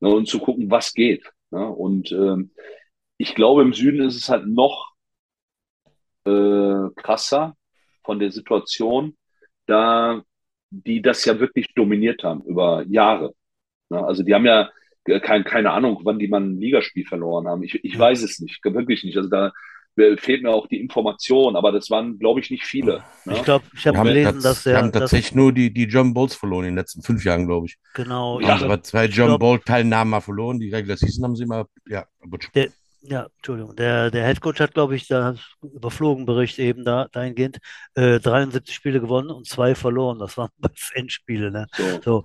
ne, 0.00 0.08
und 0.08 0.26
zu 0.26 0.40
gucken, 0.40 0.70
was 0.70 0.92
geht. 0.92 1.30
Ne? 1.50 1.66
Und 1.66 2.10
ähm, 2.12 2.50
ich 3.16 3.34
glaube, 3.34 3.62
im 3.62 3.72
Süden 3.72 4.00
ist 4.00 4.16
es 4.16 4.28
halt 4.28 4.46
noch 4.46 4.92
äh, 6.24 6.90
krasser 6.96 7.56
von 8.02 8.18
der 8.18 8.32
Situation, 8.32 9.16
da 9.66 10.22
die 10.70 11.02
das 11.02 11.24
ja 11.24 11.38
wirklich 11.38 11.66
dominiert 11.74 12.22
haben 12.22 12.42
über 12.42 12.84
Jahre. 12.86 13.34
Ne? 13.90 14.04
Also 14.04 14.22
die 14.22 14.34
haben 14.34 14.46
ja 14.46 14.70
kein, 15.04 15.44
keine 15.44 15.70
Ahnung, 15.72 16.00
wann 16.04 16.18
die 16.18 16.28
mal 16.28 16.40
ein 16.40 16.58
Ligaspiel 16.58 17.06
verloren 17.06 17.48
haben. 17.48 17.62
Ich, 17.62 17.82
ich 17.84 17.98
weiß 17.98 18.22
es 18.22 18.38
nicht, 18.40 18.64
wirklich 18.64 19.04
nicht. 19.04 19.16
Also 19.16 19.28
da 19.28 19.52
fehlt 20.16 20.42
mir 20.42 20.50
auch 20.50 20.66
die 20.66 20.80
Information, 20.80 21.56
aber 21.56 21.72
das 21.72 21.90
waren, 21.90 22.18
glaube 22.18 22.40
ich, 22.40 22.50
nicht 22.50 22.64
viele. 22.64 23.02
Ne? 23.24 23.34
Ich 23.34 23.42
glaube, 23.42 23.64
ich 23.74 23.86
habe 23.86 24.02
gelesen, 24.02 24.40
dass 24.42 24.62
der. 24.62 24.78
haben 24.78 24.92
tatsächlich 24.92 25.34
nur 25.34 25.52
die, 25.52 25.72
die 25.72 25.84
John 25.84 26.14
Bolts 26.14 26.34
verloren 26.34 26.64
in 26.64 26.70
den 26.70 26.78
letzten 26.78 27.02
fünf 27.02 27.24
Jahren, 27.24 27.46
glaube 27.46 27.66
ich. 27.66 27.76
Genau. 27.94 28.40
Ja, 28.40 28.60
aber 28.60 28.82
zwei 28.82 29.06
John 29.06 29.38
Bolt-Teilnahmen 29.38 30.10
mal 30.10 30.20
verloren. 30.20 30.58
Die 30.58 30.72
Regular 30.72 30.96
Season 30.96 31.24
haben 31.24 31.36
sie 31.36 31.46
mal, 31.46 31.64
ja, 31.86 32.06
der, 32.54 32.68
ja, 33.02 33.28
Entschuldigung. 33.36 33.76
Der, 33.76 34.10
der 34.10 34.24
Headcoach 34.24 34.60
hat, 34.60 34.74
glaube 34.74 34.94
ich, 34.94 35.08
da 35.08 35.34
überflogen 35.62 36.26
Bericht 36.26 36.58
eben 36.58 36.84
da, 36.84 37.08
dahingehend, 37.10 37.58
äh, 37.94 38.20
73 38.20 38.74
Spiele 38.74 39.00
gewonnen 39.00 39.30
und 39.30 39.46
zwei 39.46 39.74
verloren. 39.74 40.18
Das 40.18 40.36
waren 40.36 40.50
Endspiele. 40.94 41.50
Ne? 41.50 41.66
So. 41.72 42.00
so. 42.04 42.24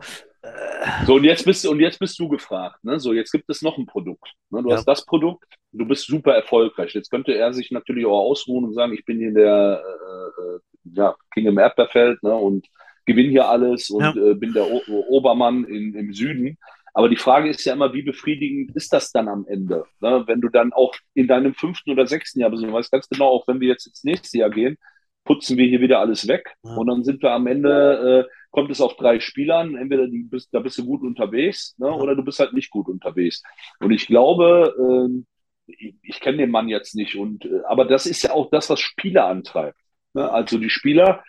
So, 1.06 1.16
und 1.16 1.24
jetzt 1.24 1.46
bist, 1.46 1.66
und 1.66 1.80
jetzt 1.80 2.00
bist 2.00 2.20
du 2.20 2.30
gefragt. 2.30 2.84
Ne? 2.84 3.00
So, 3.00 3.14
jetzt 3.14 3.32
gibt 3.32 3.50
es 3.50 3.62
noch 3.62 3.78
ein 3.78 3.86
Produkt. 3.86 4.34
Ne? 4.50 4.62
Du 4.62 4.70
ja. 4.70 4.76
hast 4.76 4.86
das 4.86 5.06
Produkt, 5.06 5.46
du 5.72 5.86
bist 5.86 6.06
super 6.06 6.34
erfolgreich. 6.34 6.94
Jetzt 6.94 7.10
könnte 7.10 7.34
er 7.34 7.54
sich 7.54 7.72
natürlich 7.72 8.06
auch 8.06 8.20
ausruhen 8.20 8.66
und 8.66 8.74
sagen, 8.74 8.94
ich 8.94 9.06
bin 9.06 9.18
hier 9.18 9.34
der 9.34 9.84
äh, 9.84 10.42
äh, 10.42 10.60
ja, 10.94 11.16
King 11.34 11.48
im 11.48 11.58
Erdbeerfeld 11.58 12.22
ne? 12.24 12.36
und 12.36 12.68
gewinne 13.06 13.30
hier 13.30 13.48
alles 13.48 13.90
und 13.90 14.04
ja. 14.04 14.16
äh, 14.16 14.34
bin 14.36 14.54
der 14.54 14.70
o 14.70 14.82
Obermann 15.10 15.64
in, 15.66 15.94
im 15.96 16.14
Süden. 16.14 16.58
Aber 16.94 17.10
die 17.10 17.18
Frage 17.18 17.50
ist 17.50 17.66
ja 17.66 17.74
immer, 17.74 17.94
wie 17.94 18.04
befriedigend 18.04 18.76
ist 18.76 18.94
das 18.94 19.12
dann 19.12 19.28
am 19.28 19.46
Ende? 19.48 19.84
Ne? 20.00 20.24
Wenn 20.28 20.40
du 20.40 20.50
dann 20.50 20.72
auch 20.72 20.96
in 21.14 21.28
deinem 21.28 21.54
fünften 21.54 21.92
oder 21.92 22.08
sechsten 22.08 22.40
Jahr 22.40 22.50
bist, 22.50 22.64
du 22.64 22.72
weißt 22.72 22.92
ganz 22.92 23.10
genau, 23.10 23.28
auch 23.28 23.48
wenn 23.48 23.60
wir 23.60 23.68
jetzt 23.68 23.88
ins 23.88 24.04
nächste 24.04 24.38
Jahr 24.38 24.50
gehen, 24.50 24.78
putzen 25.26 25.58
wir 25.58 25.68
hier 25.68 25.82
wieder 25.82 26.00
alles 26.00 26.28
weg. 26.28 26.56
Ja. 26.64 26.76
Und 26.76 26.88
dann 26.88 27.04
sind 27.04 27.22
wir 27.22 27.32
am 27.32 27.48
Ende, 27.48 28.26
äh, 28.26 28.32
kommt 28.56 28.72
es 28.72 28.82
auf 28.82 28.96
drei 28.96 29.20
Spielern. 29.20 29.76
Entweder 29.76 30.08
die 30.08 30.24
bist, 30.24 30.54
da 30.54 30.60
bist 30.60 30.78
du 30.78 30.86
gut 30.86 31.04
unterwegs, 31.04 31.76
ne, 31.78 31.92
oder 31.92 32.16
du 32.16 32.24
bist 32.24 32.40
halt 32.40 32.54
nicht 32.54 32.72
gut 32.72 32.88
unterwegs. 32.88 33.44
Und 33.80 33.92
ich 33.92 34.08
glaube, 34.08 34.74
äh, 34.80 35.74
ich, 35.74 35.96
ich 36.02 36.20
kenne 36.22 36.38
den 36.38 36.52
Mann 36.52 36.70
jetzt 36.70 36.96
nicht, 36.96 37.16
und 37.16 37.46
äh, 37.46 37.62
aber 37.68 37.86
das 37.86 38.06
ist 38.06 38.24
ja 38.24 38.32
auch 38.32 38.50
das, 38.50 38.70
was 38.70 38.80
Spieler 38.80 39.26
antreibt. 39.26 39.78
Ne? 40.14 40.32
Also 40.32 40.58
die 40.58 40.70
Spieler 40.70 41.24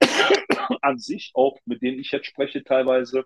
an 0.82 0.98
sich, 0.98 1.32
auch 1.34 1.58
mit 1.66 1.82
denen 1.82 1.98
ich 1.98 2.12
jetzt 2.12 2.26
spreche 2.26 2.62
teilweise, 2.62 3.24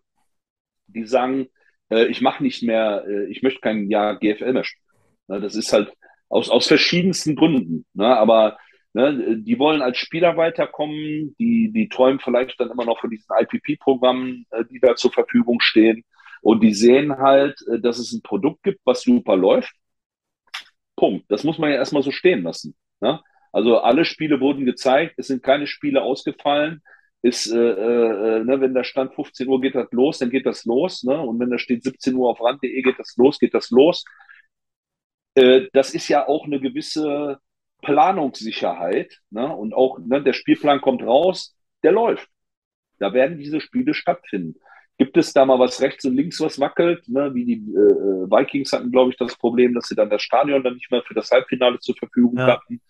die 0.86 1.04
sagen, 1.04 1.48
äh, 1.90 2.06
ich 2.06 2.22
mache 2.22 2.42
nicht 2.42 2.62
mehr, 2.62 3.04
äh, 3.06 3.26
ich 3.30 3.42
möchte 3.42 3.60
kein 3.60 3.90
Jahr 3.90 4.18
GFL 4.18 4.54
mehr 4.54 4.64
spielen. 4.64 4.84
Ne? 5.28 5.40
Das 5.40 5.54
ist 5.54 5.72
halt 5.72 5.92
aus, 6.30 6.48
aus 6.48 6.66
verschiedensten 6.66 7.36
Gründen. 7.36 7.84
Ne? 7.92 8.06
Aber 8.06 8.58
Ne, 8.96 9.38
die 9.38 9.58
wollen 9.58 9.82
als 9.82 9.98
Spieler 9.98 10.36
weiterkommen, 10.36 11.34
die, 11.40 11.72
die 11.72 11.88
träumen 11.88 12.20
vielleicht 12.20 12.60
dann 12.60 12.70
immer 12.70 12.84
noch 12.84 13.00
von 13.00 13.10
diesen 13.10 13.26
IPP-Programmen, 13.36 14.46
äh, 14.52 14.64
die 14.70 14.78
da 14.78 14.94
zur 14.94 15.12
Verfügung 15.12 15.60
stehen. 15.60 16.04
Und 16.42 16.62
die 16.62 16.74
sehen 16.74 17.18
halt, 17.18 17.58
äh, 17.68 17.80
dass 17.80 17.98
es 17.98 18.12
ein 18.12 18.22
Produkt 18.22 18.62
gibt, 18.62 18.80
was 18.84 19.02
super 19.02 19.36
läuft. 19.36 19.74
Punkt. 20.96 21.24
Das 21.28 21.42
muss 21.42 21.58
man 21.58 21.70
ja 21.70 21.76
erstmal 21.76 22.04
so 22.04 22.12
stehen 22.12 22.44
lassen. 22.44 22.76
Ne? 23.00 23.20
Also 23.52 23.78
alle 23.78 24.04
Spiele 24.04 24.40
wurden 24.40 24.64
gezeigt, 24.64 25.14
es 25.16 25.26
sind 25.26 25.42
keine 25.42 25.66
Spiele 25.66 26.02
ausgefallen. 26.02 26.80
Ist, 27.22 27.50
äh, 27.50 27.56
äh, 27.56 28.44
ne, 28.44 28.60
wenn 28.60 28.74
da 28.74 28.84
stand 28.84 29.14
15 29.14 29.48
Uhr 29.48 29.60
geht 29.60 29.74
das 29.74 29.90
los, 29.90 30.18
dann 30.18 30.30
geht 30.30 30.46
das 30.46 30.64
los. 30.66 31.02
Ne? 31.02 31.18
Und 31.20 31.40
wenn 31.40 31.50
da 31.50 31.58
steht 31.58 31.82
17 31.82 32.14
Uhr 32.14 32.30
auf 32.30 32.40
rand.de 32.40 32.82
geht 32.82 32.98
das 32.98 33.16
los, 33.16 33.40
geht 33.40 33.54
das 33.54 33.70
los. 33.70 34.04
Äh, 35.34 35.68
das 35.72 35.94
ist 35.94 36.08
ja 36.08 36.28
auch 36.28 36.44
eine 36.46 36.60
gewisse 36.60 37.40
Planungssicherheit 37.84 39.20
ne? 39.30 39.54
und 39.54 39.74
auch 39.74 39.98
ne, 39.98 40.22
der 40.22 40.32
Spielplan 40.32 40.80
kommt 40.80 41.02
raus, 41.02 41.56
der 41.82 41.92
läuft. 41.92 42.28
Da 42.98 43.12
werden 43.12 43.38
diese 43.38 43.60
Spiele 43.60 43.94
stattfinden. 43.94 44.58
Gibt 44.96 45.16
es 45.16 45.32
da 45.32 45.44
mal 45.44 45.58
was 45.58 45.80
rechts 45.80 46.04
und 46.04 46.16
links, 46.16 46.40
was 46.40 46.58
wackelt? 46.60 47.08
Ne? 47.08 47.34
Wie 47.34 47.44
die 47.44 47.54
äh, 47.54 48.30
Vikings 48.30 48.72
hatten, 48.72 48.92
glaube 48.92 49.10
ich, 49.10 49.16
das 49.16 49.36
Problem, 49.36 49.74
dass 49.74 49.88
sie 49.88 49.96
dann 49.96 50.10
das 50.10 50.22
Stadion 50.22 50.62
dann 50.62 50.74
nicht 50.74 50.90
mehr 50.90 51.02
für 51.02 51.14
das 51.14 51.30
Halbfinale 51.30 51.78
zur 51.80 51.96
Verfügung 51.96 52.38
ja. 52.38 52.46
hatten. 52.46 52.80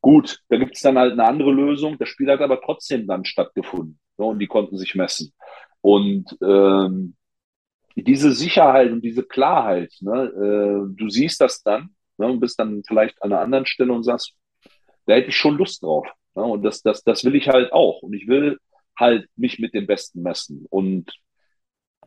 Gut, 0.00 0.40
da 0.48 0.58
gibt 0.58 0.76
es 0.76 0.82
dann 0.82 0.98
halt 0.98 1.12
eine 1.12 1.24
andere 1.24 1.50
Lösung. 1.50 1.98
Das 1.98 2.08
Spiel 2.08 2.30
hat 2.30 2.40
aber 2.40 2.60
trotzdem 2.60 3.06
dann 3.06 3.24
stattgefunden 3.24 3.98
ne? 4.18 4.24
und 4.24 4.38
die 4.38 4.46
konnten 4.46 4.76
sich 4.76 4.94
messen. 4.94 5.32
Und 5.80 6.36
ähm, 6.42 7.16
diese 7.96 8.32
Sicherheit 8.32 8.92
und 8.92 9.00
diese 9.00 9.22
Klarheit, 9.22 9.94
ne? 10.00 10.24
äh, 10.24 10.94
du 10.94 11.08
siehst 11.08 11.40
das 11.40 11.62
dann 11.62 11.95
ne, 12.18 12.26
und 12.26 12.40
bist 12.40 12.58
dann 12.58 12.82
vielleicht 12.86 13.22
an 13.22 13.32
einer 13.32 13.42
anderen 13.42 13.66
Stelle 13.66 13.92
und 13.92 14.04
sagst, 14.04 14.34
da 15.06 15.14
hätte 15.14 15.28
ich 15.28 15.36
schon 15.36 15.56
Lust 15.56 15.82
drauf. 15.82 16.06
Ne, 16.34 16.42
und 16.42 16.62
das, 16.62 16.82
das, 16.82 17.02
das 17.04 17.24
will 17.24 17.34
ich 17.34 17.48
halt 17.48 17.72
auch. 17.72 18.02
Und 18.02 18.14
ich 18.14 18.28
will 18.28 18.58
halt 18.98 19.28
mich 19.36 19.58
mit 19.58 19.74
dem 19.74 19.86
Besten 19.86 20.22
messen. 20.22 20.66
Und 20.70 21.12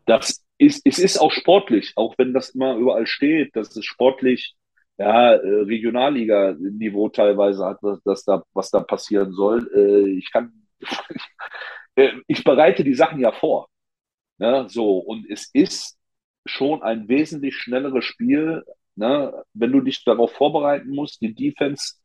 das 0.05 0.43
ist, 0.57 0.81
es 0.85 0.99
ist 0.99 1.17
auch 1.19 1.31
sportlich, 1.31 1.93
auch 1.95 2.15
wenn 2.17 2.33
das 2.33 2.49
immer 2.49 2.75
überall 2.75 3.07
steht, 3.07 3.55
dass 3.55 3.75
es 3.75 3.85
sportlich 3.85 4.55
ja, 4.97 5.33
äh, 5.33 5.61
Regionalliga-Niveau 5.61 7.09
teilweise 7.09 7.65
hat, 7.65 7.77
was, 7.81 8.01
das 8.03 8.25
da, 8.25 8.43
was 8.53 8.69
da 8.69 8.81
passieren 8.81 9.31
soll. 9.31 9.69
Äh, 9.73 10.17
ich 10.17 10.31
kann, 10.31 10.51
äh, 11.95 12.11
ich 12.27 12.43
bereite 12.43 12.83
die 12.83 12.95
Sachen 12.95 13.19
ja 13.19 13.31
vor. 13.31 13.69
Ne? 14.37 14.65
So, 14.69 14.97
und 14.97 15.29
es 15.29 15.49
ist 15.53 15.97
schon 16.45 16.81
ein 16.83 17.07
wesentlich 17.07 17.55
schnelleres 17.55 18.03
Spiel, 18.03 18.63
ne? 18.99 19.43
wenn 19.53 19.71
du 19.71 19.81
dich 19.81 20.03
darauf 20.03 20.31
vorbereiten 20.33 20.89
musst. 20.89 21.21
Die 21.21 21.33
Defense 21.33 21.95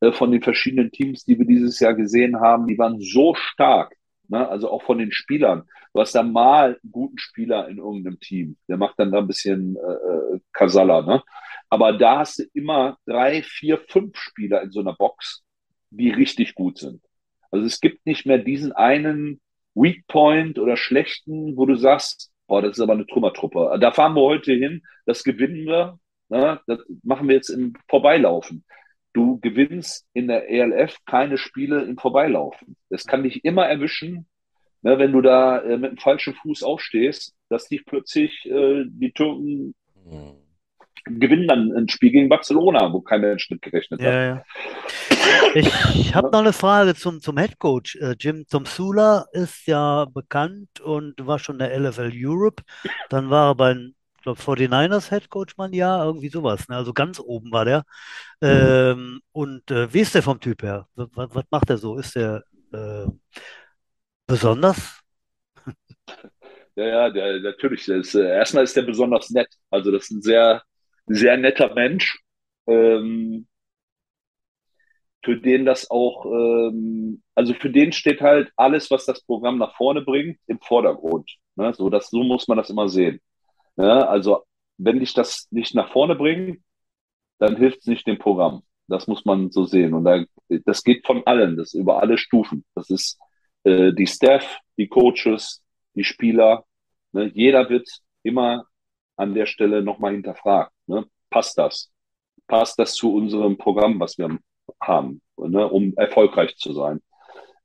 äh, 0.00 0.10
von 0.12 0.32
den 0.32 0.42
verschiedenen 0.42 0.90
Teams, 0.90 1.24
die 1.24 1.38
wir 1.38 1.46
dieses 1.46 1.78
Jahr 1.78 1.94
gesehen 1.94 2.40
haben, 2.40 2.66
die 2.66 2.78
waren 2.78 3.00
so 3.00 3.34
stark. 3.34 3.94
Ne? 4.28 4.48
Also 4.48 4.70
auch 4.70 4.82
von 4.82 4.98
den 4.98 5.12
Spielern. 5.12 5.64
Du 5.94 6.00
hast 6.00 6.14
da 6.14 6.22
mal 6.22 6.78
einen 6.82 6.92
guten 6.92 7.18
Spieler 7.18 7.68
in 7.68 7.78
irgendeinem 7.78 8.18
Team, 8.20 8.56
der 8.68 8.76
macht 8.76 8.98
dann 8.98 9.12
da 9.12 9.18
ein 9.18 9.26
bisschen 9.26 9.76
äh, 9.76 10.34
äh 10.34 10.40
Kasala. 10.52 11.02
Ne? 11.02 11.22
Aber 11.70 11.92
da 11.92 12.20
hast 12.20 12.38
du 12.38 12.44
immer 12.54 12.98
drei, 13.06 13.42
vier, 13.42 13.78
fünf 13.88 14.16
Spieler 14.16 14.62
in 14.62 14.70
so 14.70 14.80
einer 14.80 14.94
Box, 14.94 15.44
die 15.90 16.10
richtig 16.10 16.54
gut 16.54 16.78
sind. 16.78 17.02
Also 17.50 17.66
es 17.66 17.80
gibt 17.80 18.06
nicht 18.06 18.26
mehr 18.26 18.38
diesen 18.38 18.72
einen 18.72 19.40
Weak 19.74 20.06
Point 20.06 20.58
oder 20.58 20.76
schlechten, 20.76 21.56
wo 21.56 21.66
du 21.66 21.76
sagst, 21.76 22.30
boah, 22.46 22.62
das 22.62 22.72
ist 22.72 22.80
aber 22.80 22.94
eine 22.94 23.06
Trümmertruppe. 23.06 23.78
Da 23.80 23.92
fahren 23.92 24.14
wir 24.14 24.22
heute 24.22 24.52
hin, 24.52 24.82
das 25.06 25.22
gewinnen 25.22 25.66
wir, 25.66 25.98
ne? 26.28 26.60
das 26.66 26.80
machen 27.02 27.28
wir 27.28 27.36
jetzt 27.36 27.50
im 27.50 27.74
Vorbeilaufen. 27.88 28.64
Du 29.12 29.38
gewinnst 29.40 30.06
in 30.12 30.28
der 30.28 30.50
ELF 30.50 30.98
keine 31.06 31.38
Spiele 31.38 31.82
im 31.82 31.98
Vorbeilaufen. 31.98 32.76
Das 32.90 33.04
kann 33.04 33.22
dich 33.22 33.44
immer 33.44 33.66
erwischen, 33.66 34.26
ne, 34.82 34.98
wenn 34.98 35.12
du 35.12 35.22
da 35.22 35.60
äh, 35.60 35.78
mit 35.78 35.92
dem 35.92 35.98
falschen 35.98 36.34
Fuß 36.34 36.62
aufstehst, 36.62 37.34
dass 37.48 37.68
dich 37.68 37.84
plötzlich 37.84 38.46
äh, 38.46 38.84
die 38.86 39.12
Türken 39.12 39.74
mhm 40.04 40.36
gewinnen 41.04 41.48
dann 41.48 41.72
ein 41.72 41.88
Spiel 41.88 42.10
gegen 42.10 42.28
Barcelona, 42.28 42.92
wo 42.92 43.00
kein 43.00 43.20
Mensch 43.20 43.50
mit 43.50 43.62
gerechnet 43.62 44.00
ja, 44.00 44.06
hat. 44.06 44.14
Ja. 44.14 44.44
Ich 45.54 46.14
habe 46.14 46.30
noch 46.30 46.40
eine 46.40 46.52
Frage 46.52 46.94
zum, 46.94 47.20
zum 47.20 47.38
Head 47.38 47.58
Coach. 47.58 47.96
Äh, 47.96 48.16
Jim 48.18 48.46
Tomsula 48.48 49.26
ist 49.32 49.66
ja 49.66 50.06
bekannt 50.06 50.80
und 50.80 51.14
war 51.26 51.38
schon 51.38 51.58
der 51.58 51.76
LFL 51.78 52.12
Europe. 52.14 52.62
Dann 53.08 53.30
war 53.30 53.50
er 53.50 53.54
bei 53.54 53.76
ich 54.18 54.22
glaube, 54.22 54.40
49ers 54.40 55.10
Head 55.10 55.30
Coach 55.30 55.56
man 55.56 55.72
ja, 55.72 56.04
irgendwie 56.04 56.28
sowas. 56.28 56.68
Ne? 56.68 56.76
Also 56.76 56.92
ganz 56.92 57.20
oben 57.20 57.52
war 57.52 57.64
der. 57.64 57.84
Mhm. 58.40 58.48
Ähm, 58.48 59.20
und 59.32 59.70
äh, 59.70 59.92
wie 59.94 60.00
ist 60.00 60.14
der 60.14 60.22
vom 60.24 60.40
Typ 60.40 60.62
her? 60.62 60.88
Was, 60.96 61.08
was 61.14 61.44
macht 61.50 61.70
er 61.70 61.78
so? 61.78 61.96
Ist 61.96 62.16
der 62.16 62.42
äh, 62.72 63.06
besonders? 64.26 65.00
Ja, 66.76 66.86
ja, 66.86 67.10
der, 67.10 67.40
natürlich. 67.40 67.86
Der 67.86 67.96
ist, 67.96 68.14
äh, 68.14 68.20
erstmal 68.36 68.62
ist 68.62 68.76
der 68.76 68.82
besonders 68.82 69.30
nett. 69.30 69.48
Also 69.68 69.90
das 69.90 70.04
ist 70.04 70.10
ein 70.12 70.22
sehr, 70.22 70.62
sehr 71.08 71.36
netter 71.36 71.74
Mensch, 71.74 72.20
ähm, 72.68 73.48
für 75.24 75.36
den 75.36 75.64
das 75.64 75.90
auch, 75.90 76.24
ähm, 76.26 77.22
also 77.34 77.52
für 77.54 77.70
den 77.70 77.90
steht 77.92 78.20
halt 78.20 78.52
alles, 78.56 78.90
was 78.92 79.06
das 79.06 79.22
Programm 79.24 79.58
nach 79.58 79.74
vorne 79.76 80.02
bringt, 80.02 80.38
im 80.46 80.60
Vordergrund. 80.60 81.28
Ne? 81.56 81.74
So, 81.74 81.90
das, 81.90 82.10
so 82.10 82.22
muss 82.22 82.46
man 82.46 82.58
das 82.58 82.70
immer 82.70 82.88
sehen. 82.88 83.20
Ja, 83.78 84.08
also 84.08 84.44
wenn 84.76 84.98
dich 85.00 85.14
das 85.14 85.46
nicht 85.50 85.74
nach 85.74 85.92
vorne 85.92 86.16
bringt, 86.16 86.60
dann 87.38 87.56
hilft 87.56 87.80
es 87.80 87.86
nicht 87.86 88.06
dem 88.06 88.18
Programm. 88.18 88.62
Das 88.88 89.06
muss 89.06 89.24
man 89.24 89.50
so 89.50 89.64
sehen. 89.64 89.94
Und 89.94 90.04
da, 90.04 90.24
das 90.64 90.82
geht 90.82 91.06
von 91.06 91.24
allen, 91.26 91.56
das 91.56 91.74
ist 91.74 91.80
über 91.80 92.00
alle 92.02 92.18
Stufen. 92.18 92.64
Das 92.74 92.90
ist 92.90 93.18
äh, 93.64 93.92
die 93.92 94.06
Staff, 94.06 94.58
die 94.76 94.88
Coaches, 94.88 95.62
die 95.94 96.04
Spieler. 96.04 96.64
Ne? 97.12 97.30
Jeder 97.34 97.68
wird 97.70 97.88
immer 98.22 98.66
an 99.16 99.34
der 99.34 99.46
Stelle 99.46 99.82
nochmal 99.82 100.12
hinterfragt. 100.12 100.72
Ne? 100.86 101.06
Passt 101.30 101.56
das? 101.58 101.92
Passt 102.48 102.78
das 102.78 102.94
zu 102.94 103.14
unserem 103.14 103.58
Programm, 103.58 104.00
was 104.00 104.18
wir 104.18 104.38
haben, 104.80 105.20
ne? 105.36 105.68
um 105.68 105.94
erfolgreich 105.96 106.56
zu 106.56 106.72
sein? 106.72 107.00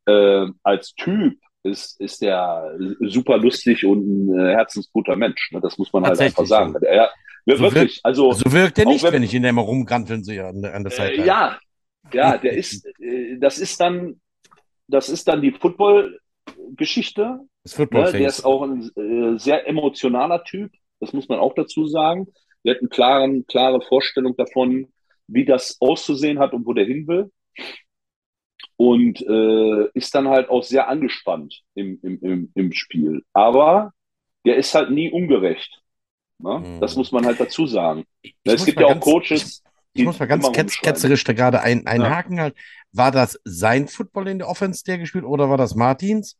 Äh, 0.05 0.47
als 0.61 0.93
Typ 0.93 1.39
ist, 1.63 1.99
ist 1.99 2.21
der 2.21 2.77
super 2.99 3.37
lustig 3.37 3.85
und 3.85 4.05
ein 4.05 4.39
äh, 4.39 4.53
herzensguter 4.53 5.15
Mensch. 5.15 5.51
Ne? 5.51 5.61
Das 5.61 5.77
muss 5.77 5.91
man 5.93 6.05
halt 6.05 6.19
einfach 6.19 6.45
sagen. 6.45 6.73
So. 6.73 6.85
Er, 6.85 7.09
so 7.45 7.59
wirklich, 7.59 7.73
wirkt, 7.73 7.99
also, 8.03 8.31
so 8.33 8.51
wirkt 8.51 8.77
er 8.77 8.85
nicht, 8.85 9.03
wenn, 9.03 9.13
wenn, 9.13 9.23
ich 9.23 9.33
ihn 9.33 9.43
immer 9.43 9.61
rumganteln 9.61 10.23
sehe 10.23 10.45
an, 10.45 10.63
an 10.63 10.83
der 10.83 10.91
Seite. 10.91 11.21
Äh, 11.21 11.25
ja, 11.25 11.57
ja, 12.13 12.37
der 12.41 12.53
ist, 12.53 12.85
äh, 12.99 13.37
das 13.37 13.57
ist 13.57 13.79
dann, 13.79 14.19
das 14.87 15.09
ist 15.09 15.27
dann 15.27 15.41
die 15.41 15.51
Football-Geschichte. 15.51 17.39
Football 17.65 18.11
ne? 18.11 18.11
Der 18.19 18.27
ist 18.27 18.45
auch 18.45 18.63
ein 18.63 18.89
äh, 18.95 19.39
sehr 19.39 19.67
emotionaler 19.67 20.43
Typ. 20.43 20.71
Das 20.99 21.13
muss 21.13 21.27
man 21.27 21.39
auch 21.39 21.53
dazu 21.53 21.85
sagen. 21.87 22.27
Wir 22.63 22.75
hatten 22.75 22.89
klaren, 22.89 23.45
klare 23.45 23.81
Vorstellung 23.81 24.35
davon, 24.37 24.87
wie 25.27 25.45
das 25.45 25.77
auszusehen 25.79 26.39
hat 26.39 26.53
und 26.53 26.65
wo 26.65 26.73
der 26.73 26.85
hin 26.85 27.07
will. 27.07 27.31
Und 28.83 29.21
äh, 29.21 29.87
ist 29.93 30.13
dann 30.13 30.27
halt 30.27 30.49
auch 30.49 30.63
sehr 30.63 30.89
angespannt 30.89 31.61
im, 31.73 31.99
im, 32.03 32.19
im, 32.21 32.51
im 32.53 32.71
Spiel. 32.73 33.23
Aber 33.31 33.93
der 34.45 34.57
ist 34.57 34.75
halt 34.75 34.91
nie 34.91 35.09
ungerecht. 35.09 35.81
Ne? 36.39 36.59
Mhm. 36.59 36.81
Das 36.81 36.97
muss 36.97 37.11
man 37.13 37.25
halt 37.25 37.39
dazu 37.39 37.65
sagen. 37.65 38.03
Ich 38.21 38.35
es 38.43 38.65
gibt 38.65 38.81
ja 38.81 38.87
auch 38.87 38.99
Coaches. 38.99 39.63
Ich, 39.93 40.01
ich 40.01 40.05
muss 40.05 40.19
mal 40.19 40.25
ganz 40.25 40.51
ketz, 40.51 40.79
ketzerisch 40.81 41.23
da 41.23 41.31
gerade 41.31 41.61
ein, 41.61 41.87
einhaken 41.87 42.37
ja. 42.37 42.43
halt. 42.43 42.55
War 42.91 43.11
das 43.11 43.39
sein 43.45 43.87
Football 43.87 44.27
in 44.27 44.39
der 44.39 44.49
Offense, 44.49 44.83
der 44.83 44.97
gespielt, 44.97 45.23
oder 45.23 45.49
war 45.49 45.57
das 45.57 45.75
Martins? 45.75 46.37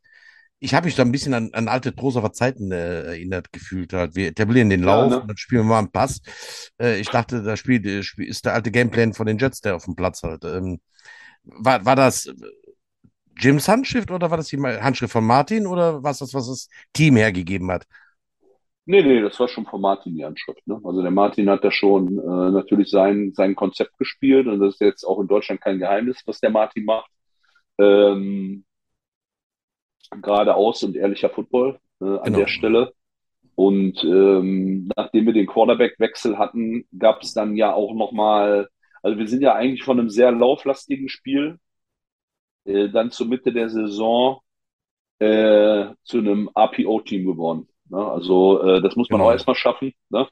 ich 0.64 0.72
habe 0.72 0.86
mich 0.86 0.94
da 0.94 1.02
ein 1.02 1.12
bisschen 1.12 1.34
an, 1.34 1.50
an 1.52 1.68
alte 1.68 1.94
Trosafer 1.94 2.32
Zeiten 2.32 2.72
äh, 2.72 3.02
erinnert 3.02 3.52
gefühlt. 3.52 3.92
Halt. 3.92 4.16
Wir 4.16 4.28
etablieren 4.28 4.70
den 4.70 4.82
Lauf 4.82 5.10
ja, 5.10 5.16
ne? 5.16 5.20
und 5.20 5.28
dann 5.28 5.36
spielen 5.36 5.62
wir 5.62 5.68
mal 5.68 5.78
einen 5.78 5.90
Pass. 5.90 6.22
Äh, 6.80 7.00
ich 7.00 7.08
dachte, 7.10 7.42
da 7.42 7.56
spielt, 7.56 7.84
äh, 7.84 8.02
ist 8.22 8.46
der 8.46 8.54
alte 8.54 8.70
Gameplan 8.70 9.12
von 9.12 9.26
den 9.26 9.36
Jets, 9.36 9.60
der 9.60 9.76
auf 9.76 9.84
dem 9.84 9.94
Platz 9.94 10.22
halt. 10.22 10.44
Ähm, 10.44 10.80
war, 11.44 11.84
war 11.84 11.96
das 11.96 12.32
Jims 13.38 13.68
Handschrift 13.68 14.10
oder 14.10 14.30
war 14.30 14.36
das 14.36 14.48
die 14.48 14.58
Handschrift 14.58 15.12
von 15.12 15.24
Martin 15.24 15.66
oder 15.66 16.02
war 16.02 16.12
es 16.12 16.18
das, 16.18 16.34
was 16.34 16.48
das 16.48 16.68
Team 16.92 17.16
hergegeben 17.16 17.70
hat? 17.70 17.86
Nee, 18.86 19.02
nee, 19.02 19.22
das 19.22 19.40
war 19.40 19.48
schon 19.48 19.64
von 19.64 19.80
Martin 19.80 20.14
die 20.14 20.24
Handschrift. 20.24 20.66
Ne? 20.66 20.78
Also 20.84 21.00
der 21.00 21.10
Martin 21.10 21.48
hat 21.48 21.64
da 21.64 21.70
schon 21.70 22.18
äh, 22.18 22.50
natürlich 22.50 22.90
sein, 22.90 23.32
sein 23.34 23.54
Konzept 23.54 23.96
gespielt 23.98 24.46
und 24.46 24.60
das 24.60 24.74
ist 24.74 24.80
jetzt 24.80 25.04
auch 25.04 25.20
in 25.20 25.26
Deutschland 25.26 25.62
kein 25.62 25.78
Geheimnis, 25.78 26.22
was 26.26 26.40
der 26.40 26.50
Martin 26.50 26.84
macht. 26.84 27.10
Ähm, 27.78 28.64
geradeaus 30.20 30.82
und 30.82 30.96
ehrlicher 30.96 31.30
Football 31.30 31.78
äh, 32.00 32.04
an 32.04 32.22
genau. 32.24 32.38
der 32.38 32.46
Stelle. 32.46 32.92
Und 33.56 34.02
ähm, 34.04 34.90
nachdem 34.96 35.26
wir 35.26 35.32
den 35.32 35.46
Quarterback-Wechsel 35.46 36.38
hatten, 36.38 36.86
gab 36.98 37.22
es 37.22 37.32
dann 37.34 37.56
ja 37.56 37.72
auch 37.72 37.94
nochmal, 37.94 38.68
also 39.04 39.18
wir 39.18 39.28
sind 39.28 39.42
ja 39.42 39.54
eigentlich 39.54 39.84
von 39.84 40.00
einem 40.00 40.08
sehr 40.08 40.32
lauflastigen 40.32 41.10
Spiel 41.10 41.58
äh, 42.64 42.88
dann 42.88 43.10
zur 43.10 43.26
Mitte 43.26 43.52
der 43.52 43.68
Saison 43.68 44.40
äh, 45.18 45.88
zu 46.04 46.18
einem 46.18 46.50
APO-Team 46.54 47.26
geworden. 47.26 47.68
Ne? 47.90 47.98
Also 47.98 48.62
äh, 48.62 48.80
das 48.80 48.96
muss 48.96 49.10
man 49.10 49.18
genau. 49.18 49.28
auch 49.28 49.32
erstmal 49.32 49.56
schaffen. 49.56 49.92
Ne? 50.08 50.26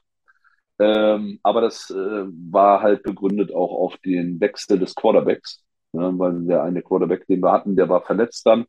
Ähm, 0.79 1.39
aber 1.43 1.61
das 1.61 1.91
äh, 1.91 2.25
war 2.51 2.81
halt 2.81 3.03
begründet 3.03 3.53
auch 3.53 3.71
auf 3.71 3.97
den 3.97 4.41
Wechsel 4.41 4.79
des 4.79 4.95
Quarterbacks, 4.95 5.63
ne? 5.91 6.11
weil 6.17 6.43
der 6.45 6.63
eine 6.63 6.81
Quarterback, 6.81 7.27
den 7.27 7.41
wir 7.43 7.51
hatten, 7.51 7.75
der 7.75 7.89
war 7.89 8.01
verletzt 8.01 8.43
dann. 8.47 8.65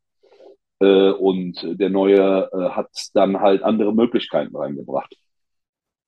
Äh, 0.80 1.12
und 1.12 1.66
der 1.80 1.88
neue 1.88 2.50
äh, 2.52 2.70
hat 2.70 2.90
dann 3.14 3.40
halt 3.40 3.62
andere 3.62 3.94
Möglichkeiten 3.94 4.54
reingebracht 4.54 5.16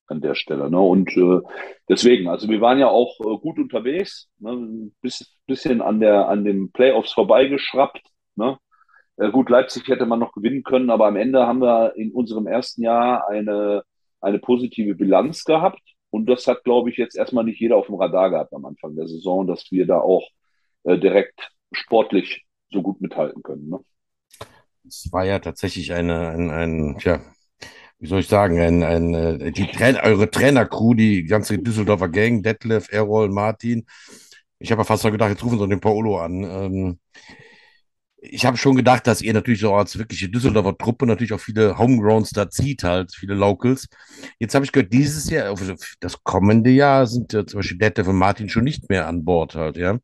an 0.08 0.20
der 0.20 0.34
Stelle. 0.34 0.70
Ne? 0.70 0.80
Und 0.80 1.16
äh, 1.16 1.40
deswegen, 1.88 2.28
also 2.28 2.48
wir 2.48 2.60
waren 2.60 2.78
ja 2.78 2.88
auch 2.88 3.18
äh, 3.20 3.38
gut 3.38 3.58
unterwegs, 3.58 4.28
ne? 4.38 4.52
ein 4.52 4.94
bisschen 5.46 5.82
an, 5.82 6.00
der, 6.00 6.28
an 6.28 6.44
den 6.44 6.70
Playoffs 6.72 7.12
vorbeigeschraubt. 7.12 8.02
Ne? 8.36 8.58
Äh, 9.16 9.30
gut, 9.30 9.50
Leipzig 9.50 9.88
hätte 9.88 10.06
man 10.06 10.18
noch 10.18 10.32
gewinnen 10.32 10.62
können, 10.62 10.90
aber 10.90 11.06
am 11.06 11.16
Ende 11.16 11.46
haben 11.46 11.60
wir 11.60 11.94
in 11.96 12.12
unserem 12.12 12.46
ersten 12.46 12.82
Jahr 12.82 13.28
eine, 13.28 13.82
eine 14.20 14.38
positive 14.38 14.94
Bilanz 14.94 15.44
gehabt. 15.44 15.80
Und 16.10 16.26
das 16.26 16.46
hat, 16.46 16.64
glaube 16.64 16.90
ich, 16.90 16.96
jetzt 16.96 17.16
erstmal 17.16 17.44
nicht 17.44 17.60
jeder 17.60 17.76
auf 17.76 17.86
dem 17.86 17.96
Radar 17.96 18.30
gehabt 18.30 18.52
am 18.54 18.64
Anfang 18.64 18.96
der 18.96 19.08
Saison, 19.08 19.46
dass 19.46 19.70
wir 19.70 19.86
da 19.86 19.98
auch 19.98 20.28
äh, 20.84 20.98
direkt 20.98 21.50
sportlich 21.72 22.44
so 22.70 22.82
gut 22.82 23.00
mithalten 23.00 23.42
können. 23.42 23.68
Ne? 23.68 23.80
Es 24.86 25.08
war 25.12 25.24
ja 25.24 25.38
tatsächlich 25.40 25.92
eine, 25.92 26.28
ein, 26.28 26.50
ein, 26.50 26.96
tja, 26.98 27.20
wie 27.98 28.06
soll 28.06 28.20
ich 28.20 28.28
sagen, 28.28 28.60
ein, 28.60 28.82
ein, 28.82 29.14
äh, 29.14 29.52
die 29.52 29.66
Trainer, 29.66 30.02
eure 30.02 30.30
Trainercrew, 30.30 30.94
die 30.94 31.24
ganze 31.24 31.58
Düsseldorfer 31.58 32.08
Gang, 32.08 32.42
Detlef, 32.42 32.88
Errol, 32.92 33.30
Martin. 33.30 33.86
Ich 34.58 34.70
habe 34.70 34.80
ja 34.80 34.84
fast 34.84 35.02
gedacht, 35.04 35.30
jetzt 35.30 35.44
rufen 35.44 35.58
sie 35.58 35.68
den 35.68 35.80
Paolo 35.80 36.18
an. 36.18 36.42
Ähm, 36.44 36.98
ich 38.18 38.44
habe 38.44 38.56
schon 38.56 38.76
gedacht, 38.76 39.06
dass 39.06 39.22
ihr 39.22 39.32
natürlich 39.32 39.60
so 39.60 39.74
als 39.74 39.98
wirkliche 39.98 40.28
Düsseldorfer 40.28 40.76
Truppe 40.76 41.06
natürlich 41.06 41.32
auch 41.32 41.40
viele 41.40 41.78
Homegrowns 41.78 42.30
da 42.30 42.50
zieht, 42.50 42.82
halt, 42.82 43.14
viele 43.14 43.34
Locals. 43.34 43.88
Jetzt 44.38 44.54
habe 44.54 44.64
ich 44.64 44.72
gehört, 44.72 44.92
dieses 44.92 45.30
Jahr, 45.30 45.48
also 45.50 45.74
das 46.00 46.22
kommende 46.22 46.70
Jahr 46.70 47.06
sind 47.06 47.32
ja 47.32 47.46
zum 47.46 47.58
Beispiel 47.58 47.78
Detlef 47.78 48.08
und 48.08 48.16
Martin 48.16 48.48
schon 48.48 48.64
nicht 48.64 48.88
mehr 48.90 49.06
an 49.06 49.24
Bord 49.24 49.54
halt, 49.54 49.76
ja. 49.76 49.98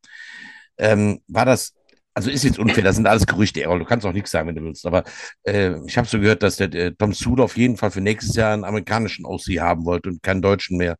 Ähm, 0.78 1.20
war 1.28 1.44
das 1.44 1.74
also 2.14 2.30
ist 2.30 2.44
jetzt 2.44 2.58
unfair, 2.58 2.84
das 2.84 2.96
sind 2.96 3.06
alles 3.06 3.26
Gerüchte, 3.26 3.62
Errol, 3.62 3.78
du 3.78 3.84
kannst 3.84 4.06
auch 4.06 4.12
nichts 4.12 4.30
sagen, 4.30 4.48
wenn 4.48 4.56
du 4.56 4.62
willst, 4.64 4.86
aber 4.86 5.04
äh, 5.44 5.74
ich 5.86 5.96
habe 5.98 6.06
so 6.08 6.18
gehört, 6.20 6.42
dass 6.42 6.56
der 6.56 6.72
äh, 6.74 6.92
Tom 6.94 7.12
Sula 7.14 7.44
auf 7.44 7.56
jeden 7.56 7.76
Fall 7.76 7.90
für 7.90 8.00
nächstes 8.00 8.36
Jahr 8.36 8.52
einen 8.52 8.64
amerikanischen 8.64 9.24
OC 9.24 9.58
haben 9.60 9.84
wollte 9.86 10.10
und 10.10 10.22
keinen 10.22 10.42
deutschen 10.42 10.76
mehr. 10.78 10.96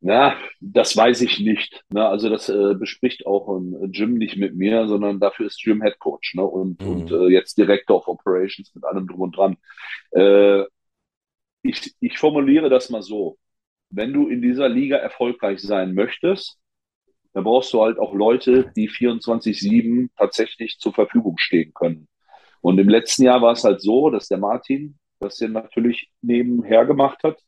Na, 0.00 0.36
das 0.60 0.96
weiß 0.96 1.22
ich 1.22 1.40
nicht. 1.40 1.84
Ne? 1.88 2.06
Also 2.06 2.28
das 2.30 2.48
äh, 2.48 2.74
bespricht 2.74 3.26
auch 3.26 3.48
ein 3.48 3.90
Jim 3.92 4.14
nicht 4.14 4.36
mit 4.36 4.54
mir, 4.54 4.86
sondern 4.86 5.18
dafür 5.18 5.46
ist 5.46 5.62
Jim 5.64 5.82
Head 5.82 5.98
Coach 5.98 6.34
ne? 6.36 6.44
und, 6.44 6.80
Mhm. 6.80 6.88
und 6.88 7.10
äh, 7.10 7.26
jetzt 7.28 7.58
Director 7.58 7.96
of 7.98 8.06
Operations 8.06 8.72
mit 8.74 8.84
allem 8.84 9.08
drum 9.08 9.22
und 9.22 9.36
dran. 9.36 9.56
Äh, 10.12 10.64
ich, 11.62 11.94
ich 12.00 12.18
formuliere 12.18 12.70
das 12.70 12.90
mal 12.90 13.02
so. 13.02 13.38
Wenn 13.90 14.12
du 14.12 14.28
in 14.28 14.42
dieser 14.42 14.68
Liga 14.68 14.96
erfolgreich 14.96 15.60
sein 15.60 15.94
möchtest, 15.94 16.58
dann 17.32 17.44
brauchst 17.44 17.72
du 17.72 17.82
halt 17.82 17.98
auch 17.98 18.14
Leute, 18.14 18.72
die 18.76 18.88
24-7 18.88 20.08
tatsächlich 20.16 20.78
zur 20.78 20.92
Verfügung 20.92 21.38
stehen 21.38 21.72
können. 21.74 22.08
Und 22.60 22.78
im 22.78 22.88
letzten 22.88 23.24
Jahr 23.24 23.42
war 23.42 23.52
es 23.52 23.64
halt 23.64 23.80
so, 23.80 24.10
dass 24.10 24.28
der 24.28 24.38
Martin 24.38 24.98
das 25.20 25.38
ja 25.40 25.48
natürlich 25.48 26.10
nebenher 26.22 26.84
gemacht 26.86 27.22
hat 27.22 27.40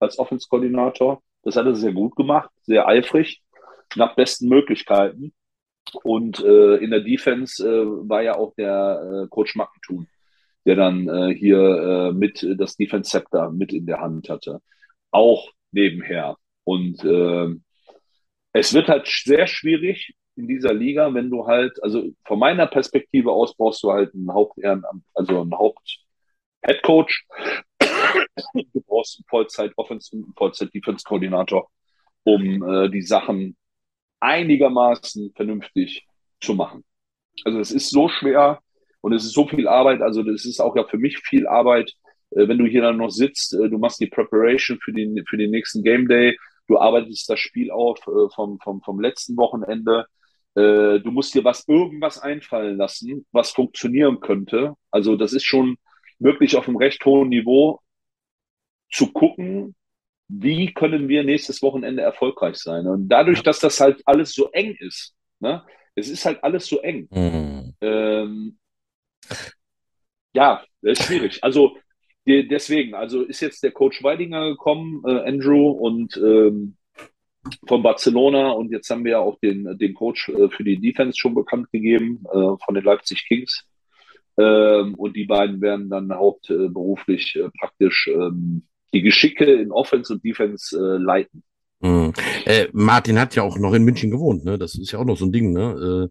als 0.00 0.18
Offense-Koordinator. 0.18 1.22
Das 1.42 1.56
hat 1.56 1.66
er 1.66 1.74
sehr 1.74 1.92
gut 1.92 2.16
gemacht, 2.16 2.50
sehr 2.62 2.86
eifrig, 2.86 3.42
nach 3.96 4.14
besten 4.14 4.48
Möglichkeiten. 4.48 5.32
Und 6.04 6.40
äh, 6.40 6.76
in 6.76 6.90
der 6.90 7.00
Defense 7.00 7.66
äh, 7.66 7.84
war 8.08 8.22
ja 8.22 8.36
auch 8.36 8.54
der 8.54 9.24
äh, 9.24 9.28
Coach 9.28 9.56
Mackentun, 9.56 10.06
der 10.64 10.76
dann 10.76 11.08
äh, 11.08 11.34
hier 11.34 11.58
äh, 11.58 12.12
mit 12.12 12.42
äh, 12.42 12.56
das 12.56 12.76
Defense 12.76 13.10
Scepter 13.10 13.50
mit 13.50 13.72
in 13.72 13.86
der 13.86 14.00
Hand 14.00 14.28
hatte. 14.28 14.60
Auch 15.10 15.50
nebenher. 15.72 16.36
Und 16.64 17.04
es 18.52 18.72
wird 18.72 18.88
halt 18.88 19.06
sehr 19.06 19.46
schwierig 19.46 20.14
in 20.36 20.48
dieser 20.48 20.72
Liga, 20.72 21.12
wenn 21.12 21.30
du 21.30 21.46
halt, 21.46 21.82
also 21.82 22.10
von 22.24 22.38
meiner 22.38 22.66
Perspektive 22.66 23.30
aus 23.30 23.56
brauchst 23.56 23.82
du 23.82 23.92
halt 23.92 24.14
einen 24.14 24.32
Haupt, 24.32 24.58
also 25.14 25.40
einen 25.40 25.52
Haupt 25.52 25.98
Head 26.64 26.82
Coach. 26.82 27.26
Du 28.54 28.80
brauchst 28.86 29.18
einen 29.18 29.26
Vollzeit 29.28 29.72
Offense 29.76 30.16
und 30.16 30.24
einen 30.24 30.34
Vollzeit 30.34 30.72
Defense 30.72 31.04
Koordinator, 31.04 31.68
um 32.24 32.62
äh, 32.62 32.88
die 32.88 33.02
Sachen 33.02 33.56
einigermaßen 34.20 35.32
vernünftig 35.34 36.06
zu 36.40 36.54
machen. 36.54 36.84
Also 37.44 37.58
es 37.60 37.72
ist 37.72 37.90
so 37.90 38.08
schwer 38.08 38.60
und 39.00 39.12
es 39.12 39.24
ist 39.24 39.32
so 39.32 39.46
viel 39.46 39.68
Arbeit. 39.68 40.00
Also 40.00 40.22
das 40.22 40.44
ist 40.44 40.60
auch 40.60 40.76
ja 40.76 40.84
für 40.84 40.98
mich 40.98 41.18
viel 41.18 41.46
Arbeit, 41.46 41.92
äh, 42.30 42.48
wenn 42.48 42.58
du 42.58 42.66
hier 42.66 42.82
dann 42.82 42.98
noch 42.98 43.10
sitzt. 43.10 43.54
Äh, 43.54 43.68
du 43.68 43.78
machst 43.78 44.00
die 44.00 44.06
Preparation 44.06 44.78
für 44.80 44.92
den 44.92 45.22
für 45.28 45.36
den 45.36 45.50
nächsten 45.50 45.82
Game 45.82 46.08
Day. 46.08 46.36
Du 46.72 46.78
arbeitest 46.78 47.28
das 47.28 47.38
Spiel 47.38 47.70
auf 47.70 47.98
äh, 48.06 48.30
vom 48.34 48.58
vom 48.58 48.80
vom 48.80 48.98
letzten 48.98 49.36
Wochenende. 49.36 50.06
Äh, 50.54 51.00
du 51.00 51.10
musst 51.10 51.34
dir 51.34 51.44
was 51.44 51.68
irgendwas 51.68 52.18
einfallen 52.18 52.78
lassen, 52.78 53.26
was 53.30 53.50
funktionieren 53.50 54.20
könnte. 54.20 54.72
Also 54.90 55.16
das 55.16 55.34
ist 55.34 55.44
schon 55.44 55.76
wirklich 56.18 56.56
auf 56.56 56.66
einem 56.66 56.78
recht 56.78 57.04
hohen 57.04 57.28
Niveau 57.28 57.80
zu 58.90 59.12
gucken, 59.12 59.74
wie 60.28 60.72
können 60.72 61.08
wir 61.08 61.24
nächstes 61.24 61.60
Wochenende 61.60 62.00
erfolgreich 62.00 62.56
sein. 62.56 62.86
Und 62.86 63.06
dadurch, 63.10 63.42
dass 63.42 63.60
das 63.60 63.78
halt 63.78 64.00
alles 64.06 64.32
so 64.32 64.50
eng 64.52 64.74
ist, 64.78 65.14
ne, 65.40 65.62
es 65.94 66.08
ist 66.08 66.24
halt 66.24 66.42
alles 66.42 66.66
so 66.66 66.80
eng. 66.80 67.06
Mhm. 67.10 67.74
Ähm, 67.82 68.58
ja, 70.32 70.64
ist 70.80 71.02
schwierig. 71.02 71.44
Also 71.44 71.76
deswegen, 72.26 72.94
also 72.94 73.22
ist 73.22 73.40
jetzt 73.40 73.62
der 73.62 73.72
Coach 73.72 74.02
Weidinger 74.02 74.50
gekommen, 74.50 75.02
äh, 75.06 75.28
Andrew, 75.28 75.70
und 75.70 76.16
ähm, 76.16 76.76
von 77.66 77.82
Barcelona 77.82 78.52
und 78.52 78.70
jetzt 78.70 78.88
haben 78.90 79.04
wir 79.04 79.12
ja 79.12 79.18
auch 79.18 79.38
den, 79.40 79.76
den 79.78 79.94
Coach 79.94 80.28
äh, 80.28 80.48
für 80.48 80.64
die 80.64 80.80
Defense 80.80 81.18
schon 81.18 81.34
bekannt 81.34 81.70
gegeben, 81.72 82.22
äh, 82.32 82.56
von 82.64 82.74
den 82.74 82.84
Leipzig 82.84 83.24
Kings. 83.26 83.64
Ähm, 84.38 84.94
und 84.94 85.16
die 85.16 85.24
beiden 85.24 85.60
werden 85.60 85.90
dann 85.90 86.12
hauptberuflich 86.12 87.36
äh, 87.36 87.50
praktisch 87.58 88.08
ähm, 88.08 88.66
die 88.94 89.02
Geschicke 89.02 89.44
in 89.44 89.72
Offense 89.72 90.12
und 90.12 90.24
Defense 90.24 90.76
äh, 90.76 91.02
leiten. 91.02 91.42
Mhm. 91.80 92.12
Martin 92.72 93.18
hat 93.18 93.34
ja 93.34 93.42
auch 93.42 93.58
noch 93.58 93.74
in 93.74 93.82
München 93.82 94.12
gewohnt, 94.12 94.44
ne? 94.44 94.56
Das 94.56 94.76
ist 94.76 94.92
ja 94.92 95.00
auch 95.00 95.04
noch 95.04 95.16
so 95.16 95.24
ein 95.24 95.32
Ding, 95.32 95.52
ne? 95.52 96.08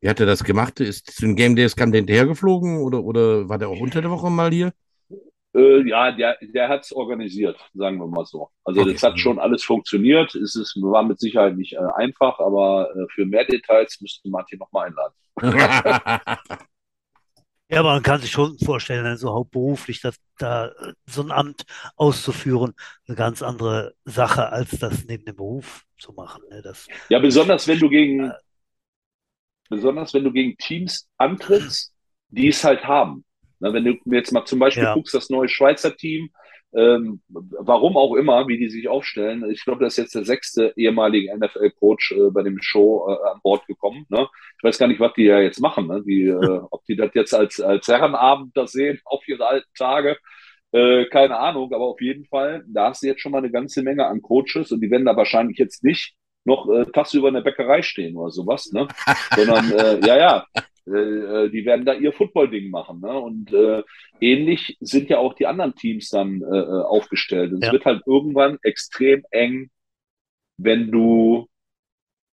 Wie 0.00 0.08
hat 0.10 0.20
er 0.20 0.26
das 0.26 0.44
gemacht? 0.44 0.78
Ist 0.80 1.10
zu 1.10 1.24
den 1.24 1.36
Game 1.36 1.56
Days 1.56 1.74
kam 1.74 1.90
der 1.90 2.00
hinterhergeflogen 2.00 2.80
oder, 2.80 3.02
oder 3.02 3.48
war 3.48 3.56
der 3.56 3.70
auch 3.70 3.80
unter 3.80 4.02
der 4.02 4.10
Woche 4.10 4.28
mal 4.28 4.50
hier? 4.50 4.74
Äh, 5.56 5.88
ja, 5.88 6.12
der, 6.12 6.36
der 6.42 6.68
hat 6.68 6.84
es 6.84 6.92
organisiert, 6.92 7.58
sagen 7.74 7.98
wir 7.98 8.06
mal 8.06 8.26
so. 8.26 8.50
Also 8.64 8.82
Okay. 8.82 8.92
das 8.92 9.02
hat 9.02 9.18
schon 9.18 9.38
alles 9.38 9.64
funktioniert. 9.64 10.34
Es 10.34 10.54
ist, 10.54 10.76
war 10.82 11.02
mit 11.02 11.18
Sicherheit 11.18 11.56
nicht 11.56 11.74
äh, 11.74 11.78
einfach, 11.96 12.38
aber 12.40 12.90
äh, 12.94 13.06
für 13.14 13.24
mehr 13.26 13.44
Details 13.46 13.98
müsste 14.00 14.28
Martin 14.28 14.58
nochmal 14.58 14.88
einladen. 14.88 15.14
Ja, 17.68 17.80
aber 17.80 17.94
man 17.94 18.02
kann 18.02 18.20
sich 18.20 18.30
schon 18.30 18.56
vorstellen, 18.60 19.04
also 19.06 19.32
hauptberuflich, 19.34 20.00
dass 20.00 20.16
da 20.38 20.68
äh, 20.68 20.92
so 21.06 21.22
ein 21.22 21.32
Amt 21.32 21.64
auszuführen, 21.96 22.74
eine 23.08 23.16
ganz 23.16 23.42
andere 23.42 23.94
Sache, 24.04 24.52
als 24.52 24.78
das 24.78 25.04
neben 25.06 25.24
dem 25.24 25.34
Beruf 25.34 25.84
zu 25.98 26.12
machen. 26.12 26.44
Ne? 26.48 26.62
Das, 26.62 26.86
Ja, 27.08 27.18
besonders 27.18 27.66
wenn 27.66 27.80
du 27.80 27.88
gegen, 27.88 28.32
besonders 29.68 30.14
wenn 30.14 30.22
du 30.22 30.32
gegen 30.32 30.56
Teams 30.58 31.08
antrittst, 31.18 31.92
die 32.28 32.48
es 32.48 32.62
halt 32.62 32.84
haben. 32.84 33.24
Na, 33.60 33.72
wenn 33.72 33.84
du 33.84 33.94
jetzt 34.06 34.32
mal 34.32 34.44
zum 34.44 34.58
Beispiel 34.58 34.84
Ja. 34.84 34.94
guckst, 34.94 35.14
das 35.14 35.30
neue 35.30 35.48
Schweizer 35.48 35.96
Team, 35.96 36.30
ähm, 36.74 37.22
warum 37.28 37.96
auch 37.96 38.14
immer, 38.16 38.48
wie 38.48 38.58
die 38.58 38.68
sich 38.68 38.88
aufstellen. 38.88 39.48
Ich 39.50 39.64
glaube, 39.64 39.80
da 39.80 39.86
ist 39.86 39.96
jetzt 39.96 40.14
der 40.14 40.24
sechste 40.24 40.72
ehemalige 40.76 41.34
NFL-Coach 41.36 42.12
äh, 42.12 42.30
bei 42.30 42.42
dem 42.42 42.60
Show 42.60 43.08
äh, 43.08 43.30
an 43.30 43.40
Bord 43.42 43.66
gekommen. 43.66 44.04
Ne? 44.10 44.28
Ich 44.58 44.64
weiß 44.64 44.78
gar 44.78 44.88
nicht, 44.88 45.00
was 45.00 45.14
die 45.14 45.24
ja 45.24 45.40
jetzt 45.40 45.60
machen. 45.60 45.86
Ne? 45.86 46.02
Die, 46.06 46.24
äh, 46.24 46.60
ob 46.70 46.84
die 46.84 46.96
das 46.96 47.10
jetzt 47.14 47.34
als, 47.34 47.60
als 47.60 47.88
Herrenabend 47.88 48.56
da 48.56 48.66
sehen 48.66 49.00
auf 49.04 49.26
ihre 49.26 49.46
alten 49.46 49.70
Tage. 49.78 50.18
Äh, 50.72 51.06
keine 51.06 51.38
Ahnung, 51.38 51.72
aber 51.72 51.84
auf 51.84 52.00
jeden 52.00 52.26
Fall, 52.26 52.64
da 52.68 52.88
hast 52.90 53.02
du 53.02 53.06
jetzt 53.06 53.20
schon 53.22 53.32
mal 53.32 53.38
eine 53.38 53.52
ganze 53.52 53.82
Menge 53.82 54.06
an 54.06 54.20
Coaches 54.20 54.72
und 54.72 54.80
die 54.80 54.90
werden 54.90 55.06
da 55.06 55.16
wahrscheinlich 55.16 55.56
jetzt 55.58 55.82
nicht 55.84 56.14
noch 56.46 56.68
äh, 56.70 56.86
tagsüber 56.86 57.28
in 57.28 57.34
der 57.34 57.42
Bäckerei 57.42 57.82
stehen 57.82 58.16
oder 58.16 58.30
sowas, 58.30 58.72
ne? 58.72 58.88
Sondern 59.34 59.70
äh, 59.72 60.06
ja, 60.06 60.16
ja, 60.16 60.46
äh, 60.86 61.44
äh, 61.44 61.50
die 61.50 61.64
werden 61.64 61.84
da 61.84 61.92
ihr 61.94 62.12
Football-Ding 62.12 62.70
machen, 62.70 63.00
ne? 63.00 63.18
Und 63.18 63.52
äh, 63.52 63.82
ähnlich 64.20 64.76
sind 64.80 65.10
ja 65.10 65.18
auch 65.18 65.34
die 65.34 65.46
anderen 65.46 65.74
Teams 65.74 66.08
dann 66.10 66.42
äh, 66.42 66.58
äh, 66.58 66.82
aufgestellt. 66.84 67.52
Und 67.52 67.62
Ja. 67.62 67.68
es 67.68 67.72
wird 67.72 67.84
halt 67.84 68.02
irgendwann 68.06 68.58
extrem 68.62 69.24
eng, 69.30 69.70
wenn 70.56 70.90
du 70.90 71.48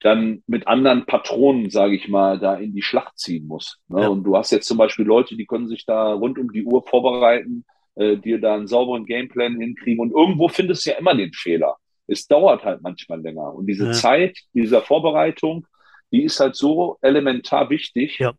dann 0.01 0.43
mit 0.47 0.67
anderen 0.69 1.07
Patronen, 1.07 1.71
sage 1.71 1.97
ich 1.97 2.09
mal, 2.09 2.39
da 2.39 2.55
in 2.55 2.73
die 2.73 2.83
Schlacht 2.83 3.19
ziehen 3.19 3.47
musst. 3.47 3.81
Ne? 3.89 4.03
Ja. 4.03 4.09
Und 4.09 4.23
du 4.25 4.37
hast 4.37 4.53
jetzt 4.53 4.69
zum 4.69 4.79
Beispiel 4.79 5.05
Leute, 5.05 5.37
die 5.37 5.47
können 5.47 5.67
sich 5.69 5.85
da 5.85 6.13
rund 6.13 6.39
um 6.39 6.53
die 6.53 6.65
Uhr 6.65 6.87
vorbereiten, 6.87 7.65
äh, 7.97 8.17
dir 8.17 8.41
da 8.41 8.55
einen 8.55 8.69
sauberen 8.69 9.07
Gameplan 9.07 9.61
hinkriegen. 9.61 10.01
Und 10.01 10.13
irgendwo 10.13 10.49
findest 10.49 10.87
du 10.87 10.91
ja 10.91 10.99
immer 10.99 11.15
den 11.17 11.33
Fehler. 11.33 11.77
Es 12.09 12.27
dauert 12.27 12.65
halt 12.65 12.83
manchmal 12.83 13.21
länger. 13.21 13.55
Und 13.55 13.67
diese 13.67 13.87
Ja. 13.87 13.93
Zeit 13.93 14.39
dieser 14.55 14.83
Vorbereitung, 14.83 15.67
die 16.11 16.25
ist 16.25 16.41
halt 16.41 16.57
so 16.57 16.97
elementar 17.03 17.71
wichtig, 17.71 18.19
Ja. 18.19 18.33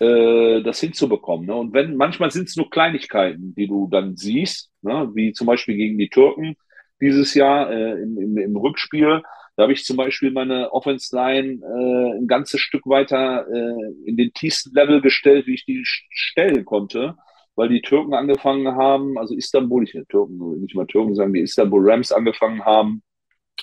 äh, 0.00 0.62
das 0.62 0.80
hinzubekommen. 0.80 1.46
Ne? 1.46 1.54
Und 1.54 1.72
wenn 1.74 1.96
manchmal 1.96 2.30
sind 2.30 2.48
es 2.48 2.56
nur 2.56 2.70
Kleinigkeiten, 2.70 3.54
die 3.54 3.68
du 3.68 3.88
dann 3.88 4.16
siehst, 4.16 4.70
ne? 4.82 5.10
wie 5.14 5.32
zum 5.32 5.46
Beispiel 5.46 5.76
gegen 5.76 5.98
die 5.98 6.08
Türken 6.08 6.56
dieses 7.00 7.34
Jahr 7.34 7.70
äh, 7.70 7.92
im, 8.02 8.18
im, 8.18 8.36
im 8.38 8.56
Rückspiel. 8.56 9.22
Da 9.56 9.64
habe 9.64 9.72
ich 9.74 9.84
zum 9.84 9.96
Beispiel 9.98 10.30
meine 10.30 10.72
Offense 10.72 11.14
Line 11.14 11.60
äh, 11.62 12.18
ein 12.18 12.26
ganzes 12.26 12.60
Stück 12.60 12.86
weiter 12.86 13.46
äh, 13.52 14.08
in 14.08 14.16
den 14.16 14.32
tiefsten 14.32 14.74
Level 14.74 15.02
gestellt, 15.02 15.46
wie 15.46 15.54
ich 15.54 15.66
die 15.66 15.80
st- 15.80 16.06
stellen 16.10 16.64
konnte, 16.64 17.16
weil 17.56 17.68
die 17.68 17.82
Türken 17.82 18.14
angefangen 18.14 18.74
haben, 18.76 19.18
also 19.18 19.34
Istanbul, 19.34 19.84
ich 19.84 19.92
will 19.94 20.06
Türken, 20.08 20.60
nicht 20.60 20.74
mal 20.74 20.86
Türken 20.86 21.14
sagen, 21.14 21.34
die 21.34 21.40
Istanbul 21.40 21.90
Rams 21.90 22.10
angefangen 22.12 22.64
haben, 22.64 23.02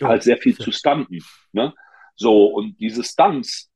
Halt 0.02 0.24
sehr 0.24 0.38
viel 0.38 0.56
zu 0.56 0.72
stunten. 0.72 1.20
Ne? 1.52 1.74
So, 2.16 2.46
und 2.48 2.80
diese 2.80 3.04
Stunts, 3.04 3.72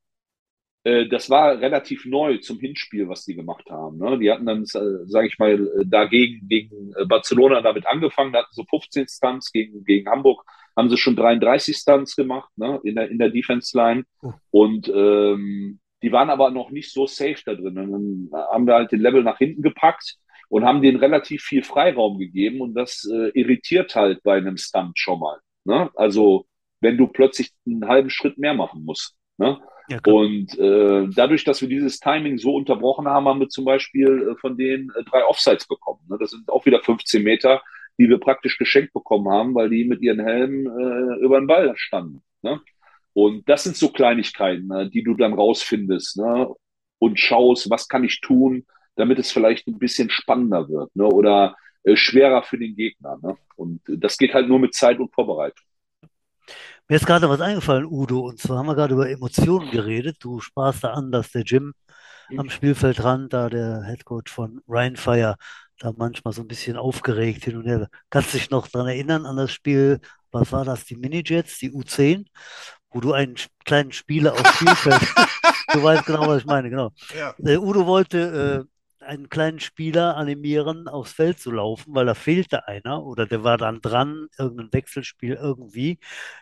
äh, 0.84 1.08
das 1.08 1.30
war 1.30 1.60
relativ 1.60 2.06
neu 2.06 2.38
zum 2.38 2.60
Hinspiel, 2.60 3.08
was 3.08 3.26
die 3.26 3.36
gemacht 3.36 3.70
haben. 3.70 3.98
Ne? 3.98 4.18
Die 4.18 4.32
hatten 4.32 4.46
dann, 4.46 4.64
äh, 4.64 5.06
sage 5.06 5.28
ich 5.28 5.38
mal, 5.38 5.54
äh, 5.54 5.86
dagegen 5.86 6.48
gegen 6.48 6.94
äh, 6.96 7.06
Barcelona 7.06 7.62
damit 7.62 7.86
angefangen, 7.86 8.34
da 8.34 8.40
hatten 8.40 8.54
so 8.54 8.66
15 8.70 9.08
Stunts 9.08 9.52
gegen, 9.52 9.84
gegen 9.84 10.10
Hamburg, 10.10 10.44
haben 10.76 10.90
sie 10.90 10.98
schon 10.98 11.16
33 11.16 11.76
Stunts 11.76 12.16
gemacht 12.16 12.50
ne? 12.56 12.80
in 12.84 12.96
der, 12.96 13.10
in 13.10 13.20
der 13.20 13.30
Defense 13.30 13.78
Line. 13.78 14.06
Oh. 14.22 14.34
Und 14.50 14.90
ähm, 14.90 15.80
die 16.02 16.12
waren 16.12 16.32
aber 16.32 16.50
noch 16.50 16.72
nicht 16.72 16.92
so 16.92 17.06
safe 17.06 17.42
da 17.46 17.54
drin. 17.54 17.78
Und 17.78 18.32
dann 18.32 18.42
haben 18.52 18.66
wir 18.66 18.74
halt 18.74 18.92
den 18.92 19.02
Level 19.02 19.24
nach 19.24 19.38
hinten 19.38 19.62
gepackt 19.62 20.18
und 20.50 20.66
haben 20.66 20.82
denen 20.82 20.98
relativ 20.98 21.44
viel 21.44 21.64
Freiraum 21.64 22.18
gegeben. 22.18 22.62
Und 22.62 22.74
das 22.74 23.08
äh, 23.12 23.30
irritiert 23.40 23.96
halt 23.96 24.24
bei 24.24 24.38
einem 24.38 24.58
Stunt 24.58 24.98
schon 24.98 25.20
mal. 25.20 25.40
Ne? 25.66 25.90
Also 25.96 26.46
wenn 26.80 26.98
du 26.98 27.08
plötzlich 27.08 27.52
einen 27.66 27.88
halben 27.88 28.10
Schritt 28.10 28.38
mehr 28.38 28.54
machen 28.54 28.84
musst. 28.84 29.16
Ne? 29.38 29.60
Ja. 29.88 30.00
Und 30.06 30.58
äh, 30.58 31.08
dadurch, 31.16 31.44
dass 31.44 31.62
wir 31.62 31.70
dieses 31.70 32.00
Timing 32.00 32.38
so 32.38 32.56
unterbrochen 32.56 33.08
haben, 33.08 33.28
haben 33.28 33.40
wir 33.40 33.50
zum 33.50 33.66
Beispiel 33.66 34.32
äh, 34.32 34.36
von 34.40 34.58
denen 34.58 34.90
äh, 34.98 35.04
drei 35.04 35.26
Offsides 35.26 35.68
bekommen. 35.68 36.02
Ne? 36.10 36.18
Das 36.20 36.32
sind 36.32 36.50
auch 36.50 36.66
wieder 36.66 36.82
15 36.82 37.24
Meter, 37.24 37.62
die 37.98 38.10
wir 38.10 38.20
praktisch 38.20 38.58
geschenkt 38.58 38.94
bekommen 38.94 39.30
haben, 39.30 39.54
weil 39.54 39.70
die 39.70 39.86
mit 39.86 40.02
ihren 40.02 40.20
Helmen 40.20 40.66
äh, 40.66 41.24
über 41.24 41.40
den 41.40 41.48
Ball 41.48 41.74
standen. 41.76 42.24
Ne? 42.42 42.62
Und 43.14 43.48
das 43.50 43.64
sind 43.64 43.76
so 43.76 43.90
Kleinigkeiten, 43.90 44.68
ne, 44.68 44.90
die 44.90 45.04
du 45.04 45.16
dann 45.16 45.34
rausfindest 45.34 46.18
ne? 46.18 46.48
und 47.00 47.20
schaust, 47.20 47.70
was 47.70 47.88
kann 47.88 48.04
ich 48.04 48.22
tun, 48.22 48.66
damit 48.96 49.20
es 49.20 49.32
vielleicht 49.32 49.68
ein 49.68 49.80
bisschen 49.80 50.10
spannender 50.10 50.70
wird 50.70 50.96
ne? 50.96 51.06
oder 51.06 51.56
schwerer 51.96 52.44
für 52.44 52.58
den 52.58 52.76
Gegner. 52.76 53.18
Ne? 53.22 53.38
Und 53.56 53.82
das 53.88 54.18
geht 54.18 54.34
halt 54.34 54.48
nur 54.48 54.60
mit 54.60 54.74
Zeit 54.74 55.00
und 55.00 55.14
Vorbereitung. 55.14 55.66
Mir 56.88 56.96
ist 56.96 57.06
gerade 57.06 57.30
was 57.30 57.40
eingefallen, 57.40 57.86
Udo, 57.86 58.20
und 58.20 58.40
zwar 58.40 58.58
haben 58.58 58.66
wir 58.66 58.76
gerade 58.76 58.94
über 58.94 59.10
Emotionen 59.10 59.72
geredet. 59.72 60.18
Du 60.20 60.42
sprachst 60.42 60.84
da 60.84 60.92
an, 60.92 61.12
dass 61.12 61.32
der 61.32 61.44
Jim 61.44 61.74
am 62.38 62.50
Spielfeldrand, 62.50 63.34
da 63.34 63.50
der 63.50 63.84
Headcoach 63.84 64.30
von 64.30 64.62
Ryan 64.68 64.96
Fire, 64.96 65.36
da 65.80 65.94
manchmal 65.96 66.34
so 66.34 66.42
ein 66.42 66.48
bisschen 66.48 66.78
aufgeregt 66.78 67.46
hin 67.46 67.58
und 67.58 67.66
her. 67.66 67.88
Kannst 68.10 68.34
du 68.34 68.38
dich 68.38 68.50
noch 68.50 68.68
daran 68.68 68.88
erinnern 68.88 69.26
an 69.26 69.38
das 69.38 69.52
Spiel, 69.52 70.00
was 70.32 70.52
war 70.52 70.66
das, 70.66 70.86
die 70.86 70.96
Minijets, 70.96 71.60
die 71.60 71.72
U10, 71.72 72.26
wo 72.90 73.00
du 73.00 73.14
einen 73.14 73.36
kleinen 73.66 73.92
Spieler 73.92 74.34
aufs 74.34 74.56
Spielfeld, 74.56 75.02
du 75.74 75.84
weißt 75.84 76.06
genau, 76.06 76.28
was 76.28 76.40
ich 76.40 76.46
meine, 76.46 76.70
genau. 76.70 76.92
Ja. 77.18 77.34
Äh, 77.44 77.58
Udo 77.58 77.86
wollte 77.86 78.66
äh, 78.68 78.71
einen 79.02 79.30
kleinen 79.30 79.60
Spieler 79.60 80.16
animieren, 80.18 80.88
aufs 80.88 81.14
Feld 81.14 81.40
zu 81.40 81.52
laufen, 81.52 81.94
weil 81.96 82.06
da 82.06 82.14
fehlte 82.14 82.68
einer 82.68 83.04
oder 83.04 83.26
der 83.26 83.44
war 83.44 83.58
dann 83.58 83.82
dran, 83.82 84.28
irgendein 84.38 84.72
Wechselspiel 84.74 85.34
irgendwie. 85.36 86.00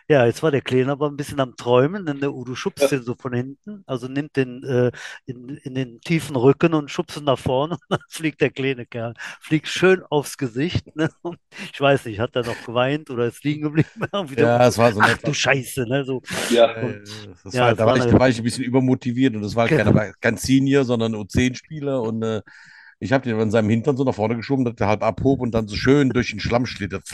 Ja, 0.08 0.26
jetzt 0.26 0.42
war 0.42 0.50
der 0.50 0.60
Kleine 0.62 0.92
aber 0.92 1.08
ein 1.08 1.16
bisschen 1.16 1.40
am 1.40 1.56
Träumen, 1.56 2.06
denn 2.06 2.20
der 2.20 2.32
Udo 2.34 2.54
schubst 2.54 2.90
den 2.90 3.02
so 3.02 3.14
von 3.14 3.32
hinten, 3.32 3.82
also 3.86 4.08
nimmt 4.08 4.36
den 4.36 4.62
äh, 4.64 4.90
in, 5.26 5.48
in 5.58 5.74
den 5.74 6.00
tiefen 6.00 6.36
Rücken 6.36 6.74
und 6.74 6.90
schubst 6.90 7.16
ihn 7.16 7.24
nach 7.24 7.38
vorne 7.38 7.74
und 7.80 7.80
dann 7.90 8.00
fliegt 8.08 8.40
der 8.40 8.50
kleine 8.50 8.86
Kerl, 8.86 9.14
fliegt 9.40 9.68
schön 9.68 10.02
aufs 10.10 10.36
Gesicht. 10.36 10.94
Ne? 10.96 11.10
Und 11.22 11.38
ich 11.72 11.80
weiß 11.80 12.04
nicht, 12.06 12.20
hat 12.20 12.36
er 12.36 12.44
noch 12.44 12.62
geweint 12.62 13.10
oder 13.10 13.26
ist 13.26 13.44
liegen 13.44 13.62
geblieben? 13.62 13.88
Ja, 14.36 14.66
es 14.66 14.78
war 14.78 14.92
so 14.92 15.02
Ach 15.02 15.18
du 15.24 15.32
Scheiße, 15.32 15.86
ne? 15.88 16.04
So, 16.04 16.22
Ja, 16.48 16.68
Äh, 16.74 17.34
Das 17.44 17.58
Ja, 17.58 17.58
war, 17.58 17.74
es 17.74 17.76
da 17.76 17.86
war 17.86 17.94
war 17.94 17.96
ich, 17.96 18.06
da 18.06 18.18
war 18.18 18.28
ich 18.28 18.38
ein 18.38 18.44
bisschen 18.44 18.64
übermotiviert 18.64 19.34
und 19.34 19.42
das 19.42 19.54
war 19.56 19.70
kein, 19.70 19.86
Genau. 19.86 19.88
aber 19.88 20.12
kein 20.20 20.36
Senior, 20.36 20.84
sondern 20.84 21.14
ein 21.14 21.20
U10-Spieler 21.20 22.02
und 22.02 22.22
äh, 22.22 22.42
ich 23.00 23.12
habe 23.12 23.24
den 23.28 23.40
an 23.40 23.50
seinem 23.50 23.70
Hintern 23.70 23.96
so 23.96 24.04
nach 24.04 24.14
vorne 24.14 24.36
geschoben, 24.36 24.64
dass 24.64 24.76
der 24.76 24.86
halb 24.86 25.02
abhob 25.02 25.40
und 25.40 25.52
dann 25.52 25.66
so 25.66 25.74
schön 25.74 26.10
durch 26.10 26.30
den 26.30 26.38
Schlamm 26.40 26.66
schlittert. 26.66 27.04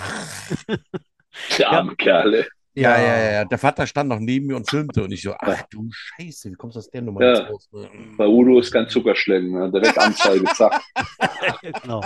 der 1.59 1.71
arme 1.71 1.97
Kerl. 1.97 2.35
ey. 2.35 2.45
Ja, 2.79 2.99
ja, 3.01 3.17
ja, 3.19 3.33
ja. 3.33 3.45
Der 3.47 3.57
Vater 3.57 3.87
stand 3.87 4.11
noch 4.11 4.19
neben 4.19 4.49
mir 4.49 4.57
und 4.57 4.69
filmte 4.69 5.03
und 5.03 5.11
ich 5.11 5.23
so, 5.23 5.33
ach 5.39 5.63
du 5.71 5.89
Scheiße, 5.91 6.51
wie 6.51 6.55
kommst 6.57 6.77
du 6.77 6.81
aus 6.81 6.91
der 6.91 7.01
Nummer 7.01 7.23
Ja. 7.23 7.31
jetzt 7.41 7.51
raus? 7.51 7.69
ne? 7.73 7.89
Bei 8.19 8.27
Udo 8.27 8.59
ist 8.59 8.71
kein 8.71 8.87
Zuckerschlecken. 8.87 9.51
Ne? 9.53 9.71
Direkt 9.73 9.97
Anzeige, 9.99 10.45
zack. 10.55 10.83
Genau. 11.83 12.03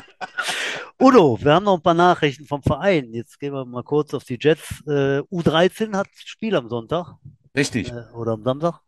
Udo, 1.01 1.39
wir 1.43 1.55
haben 1.55 1.65
noch 1.65 1.77
ein 1.79 1.83
paar 1.83 1.95
Nachrichten 1.95 2.45
vom 2.47 2.63
Verein. 2.63 3.13
Jetzt 3.13 3.41
gehen 3.41 3.53
wir 3.53 3.65
mal 3.65 3.83
kurz 3.83 4.15
auf 4.15 4.23
die 4.25 4.39
Jets. 4.41 4.81
Äh, 4.87 5.21
U13 5.33 5.97
hat 5.97 6.07
Spiel 6.15 6.55
am 6.55 6.69
Sonntag 6.69 7.15
Richtig, 7.57 7.91
äh, 7.91 8.05
oder 8.15 8.33
am 8.33 8.45
Samstag. 8.45 8.81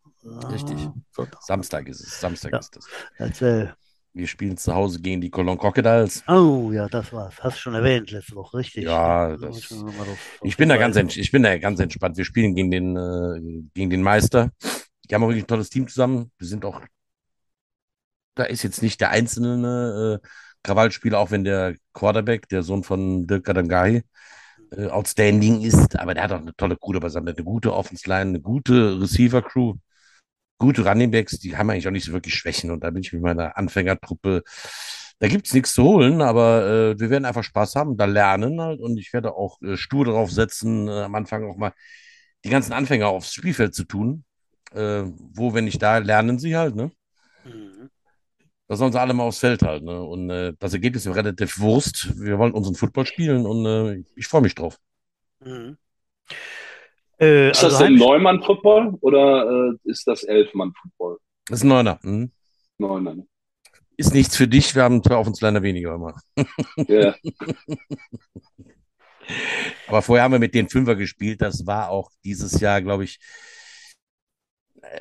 Richtig. 0.53 0.89
Sonntag. 1.11 1.43
Samstag 1.43 1.89
ist 1.89 2.01
es, 2.01 2.21
Samstag 2.21 2.53
Ja. 2.53 2.59
ist 2.61 2.77
es. 2.77 2.87
Erzähl. 3.17 3.75
Wir 4.15 4.27
spielen 4.27 4.59
zu 4.59 4.75
Hause 4.75 5.01
gegen 5.01 5.23
die 5.23 5.31
Cologne 5.31 5.59
Crocodiles. 5.59 6.23
Oh, 6.29 6.71
ja, 6.71 6.87
das 6.87 7.13
war's. 7.15 7.35
Hast 7.41 7.57
du 7.57 7.61
schon 7.63 7.75
erwähnt 7.75 8.11
letzte 8.11 8.35
Woche, 8.37 8.59
richtig. 8.59 8.85
Ja, 8.85 9.29
Da 9.37 9.47
das- 9.47 9.59
ich 9.59 9.69
drauf- 9.69 10.57
bin 10.59 10.69
da 10.69 10.77
ganz, 10.77 11.17
ich 11.17 11.31
bin 11.33 11.43
da 11.43 11.57
ganz 11.59 11.81
entspannt. 11.81 12.19
Wir 12.19 12.25
spielen 12.27 12.55
gegen 12.55 12.71
den, 12.71 12.97
äh, 12.97 13.63
gegen 13.75 13.89
den 13.89 14.03
Meister. 14.03 14.51
Die 15.09 15.15
haben 15.15 15.23
auch 15.25 15.29
wirklich 15.29 15.45
ein 15.45 15.49
tolles 15.49 15.71
Team 15.71 15.89
zusammen. 15.89 16.31
Wir 16.37 16.47
sind 16.47 16.65
auch, 16.67 16.83
da 18.35 18.45
ist 18.45 18.63
jetzt 18.63 18.83
nicht 18.83 19.01
der 19.01 19.11
einzelne 19.11 20.21
äh, 20.23 20.27
Krawallspieler, 20.63 21.19
auch 21.19 21.31
wenn 21.31 21.45
der 21.45 21.75
Quarterback, 21.95 22.49
der 22.49 22.63
Sohn 22.63 22.85
von 22.85 23.27
Dirk 23.27 23.45
Kadangahi, 23.45 24.03
äh, 24.73 24.87
outstanding 24.89 25.63
ist, 25.63 25.99
aber 25.99 26.13
der 26.15 26.25
hat 26.25 26.33
auch 26.33 26.41
eine 26.41 26.55
tolle 26.57 26.77
Crew 26.77 26.93
dabei. 26.93 27.09
eine 27.15 27.35
gute 27.35 27.73
Offense 27.75 28.07
Line, 28.09 28.29
eine 28.31 28.41
gute 28.41 29.01
Receiver 29.01 29.41
Crew, 29.43 29.75
gute 30.63 30.87
Running 30.87 31.11
Backs, 31.11 31.39
die 31.39 31.57
haben 31.57 31.69
eigentlich 31.71 31.87
auch 31.87 31.93
nicht 31.93 32.07
so 32.07 32.13
wirklich 32.13 32.35
Schwächen. 32.35 32.71
Und 32.71 32.83
da 32.85 32.91
bin 32.91 33.03
ich 33.03 33.13
mit 33.13 33.23
meiner 33.23 33.57
Anfängertruppe, 33.57 34.43
da 35.19 35.29
gibt's 35.29 35.53
nichts 35.53 35.75
zu 35.75 35.85
holen, 35.85 36.23
aber 36.23 36.67
äh, 36.67 37.01
wir 37.01 37.11
werden 37.11 37.25
einfach 37.25 37.45
Spaß 37.45 37.75
haben, 37.77 37.97
da 37.97 38.07
lernen 38.07 38.61
halt. 38.61 38.81
Und 38.81 38.97
ich 38.99 39.13
werde 39.13 39.35
auch 39.35 39.61
äh, 39.63 39.77
stur 39.77 40.05
darauf 40.05 40.31
setzen, 40.31 40.89
äh, 40.89 41.03
am 41.03 41.15
Anfang 41.15 41.45
auch 41.45 41.57
mal 41.57 41.73
die 42.45 42.51
ganzen 42.51 42.73
Anfänger 42.73 43.09
aufs 43.09 43.35
Spielfeld 43.35 43.75
zu 43.75 43.85
tun. 43.85 44.25
Äh, 44.73 45.05
wo, 45.35 45.53
wenn 45.55 45.65
nicht 45.65 45.83
da, 45.83 45.99
lernen 45.99 46.39
sie 46.39 46.57
halt, 46.57 46.75
ne? 46.75 46.91
Mhm. 47.45 47.91
Da 48.69 48.77
sollen 48.77 48.93
sie 48.93 49.01
alle 49.01 49.13
mal 49.15 49.25
aufs 49.25 49.39
Feld 49.39 49.63
halt, 49.63 49.83
ne? 49.83 50.03
Und 50.03 50.31
äh, 50.31 50.55
das 50.59 50.73
Ergebnis 50.73 51.07
ist 51.07 51.15
relativ 51.15 51.59
Wurst. 51.59 52.19
Wir 52.19 52.39
wollen 52.39 52.55
unseren 52.55 52.75
Football 52.75 53.07
spielen 53.07 53.47
und 53.47 53.67
äh, 53.67 54.05
ich 54.17 54.27
freue 54.27 54.43
mich 54.43 54.55
drauf. 54.55 54.79
Mhm. 55.41 55.77
Äh, 57.21 57.51
Ist 57.51 57.63
das 57.63 57.75
also 57.75 57.85
denn 57.85 57.97
Neumann-Football 57.97 58.95
oder 59.01 59.73
äh, 59.73 59.91
ist 59.91 60.07
das 60.07 60.25
Elfmann-Football? 60.25 61.19
Das 61.47 61.59
ist 61.59 61.65
ein 61.65 61.69
Neuner. 61.69 61.99
Mhm. 62.03 62.33
Neumann. 62.79 63.29
Ist 63.97 64.15
nichts 64.15 64.37
für 64.37 64.49
dich, 64.49 64.75
wir 64.75 64.83
haben 64.83 65.03
zwei 65.03 65.17
Offensliner 65.17 65.63
weniger 65.63 65.95
immer. 65.95 66.15
Ja, 66.89 67.15
Aber 69.87 70.03
vorher 70.03 70.25
haben 70.25 70.33
wir 70.33 70.39
mit 70.39 70.55
den 70.55 70.69
Fünfer 70.69 70.97
gespielt. 70.97 71.43
Das 71.43 71.67
war 71.67 71.91
auch 71.91 72.11
dieses 72.25 72.61
Jahr, 72.61 72.81
glaube 72.83 73.05
ich. 73.05 73.19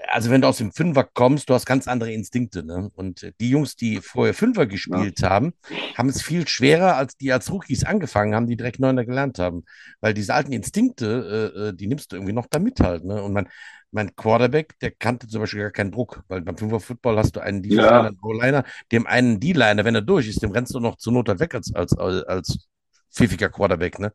Also 0.08 0.30
wenn 0.30 0.42
du 0.42 0.48
aus 0.48 0.58
dem 0.58 0.72
Fünfer 0.72 1.04
kommst, 1.04 1.50
du 1.50 1.54
hast 1.54 1.66
ganz 1.66 1.88
andere 1.88 2.12
Instinkte. 2.14 2.64
Ne? 2.64 2.90
Und 2.96 3.24
äh, 3.24 3.34
die 3.40 3.50
Jungs, 3.50 3.76
die 3.76 3.98
vorher 4.02 4.34
Fünfer 4.34 4.66
gespielt 4.66 5.24
haben, 5.24 5.54
haben 5.98 6.10
es 6.10 6.22
viel 6.22 6.48
schwerer, 6.48 6.96
als 6.96 7.18
die 7.18 7.32
als 7.34 7.52
Rookies 7.52 7.84
angefangen 7.84 8.34
haben, 8.36 8.48
die 8.48 8.56
direkt 8.56 8.80
Neuner 8.80 9.06
gelernt 9.06 9.40
haben. 9.40 9.64
Weil 10.00 10.14
diese 10.14 10.34
alten 10.34 10.54
Instinkte, 10.54 11.52
äh, 11.56 11.60
äh, 11.70 11.74
die 11.74 11.88
nimmst 11.88 12.12
du 12.12 12.16
irgendwie 12.16 12.34
noch 12.34 12.48
da 12.48 12.60
mit 12.60 12.80
halt. 12.80 13.04
Ne? 13.04 13.22
Und 13.22 13.34
mein, 13.34 13.50
mein 13.92 14.16
Quarterback, 14.16 14.80
der 14.80 14.92
kannte 14.92 15.28
zum 15.28 15.42
Beispiel 15.42 15.62
gar 15.62 15.72
keinen 15.72 15.92
Druck, 15.92 16.24
weil 16.30 16.42
beim 16.42 16.58
Fünfer-Football 16.58 17.18
hast 17.18 17.36
du 17.36 17.42
einen 17.42 17.64
Ja. 17.64 18.02
Defense-Liner, 18.02 18.08
einen 18.08 18.20
O-Liner, 18.22 18.64
dem 18.92 19.08
einen 19.08 19.40
D-Liner, 19.40 19.84
wenn 19.84 19.96
er 19.96 20.02
durch 20.02 20.28
ist, 20.30 20.42
dem 20.42 20.52
rennst 20.52 20.74
du 20.74 20.80
noch 20.80 20.96
zur 20.98 21.14
Not 21.14 21.28
halt 21.28 21.40
weg 21.40 21.56
als, 21.56 21.74
als, 21.76 21.98
als, 21.98 22.24
als 22.24 22.68
pfiffiger 23.12 23.50
Quarterback, 23.50 24.00
ne? 24.00 24.14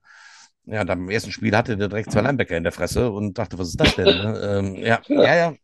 Ja, 0.64 0.80
und 0.80 0.90
am 0.90 1.08
ersten 1.10 1.30
Spiel 1.30 1.56
hatte 1.56 1.76
der 1.76 1.88
direkt 1.88 2.10
zwei 2.10 2.22
Linebacker 2.22 2.56
in 2.56 2.64
der 2.64 2.72
Fresse 2.72 3.10
und 3.10 3.38
dachte, 3.38 3.56
was 3.58 3.68
ist 3.68 3.80
das 3.80 3.94
denn? 3.94 4.04
Ne? 4.16 4.40
ähm, 4.58 4.74
ja, 4.76 5.00
ja, 5.06 5.34
ja. 5.36 5.54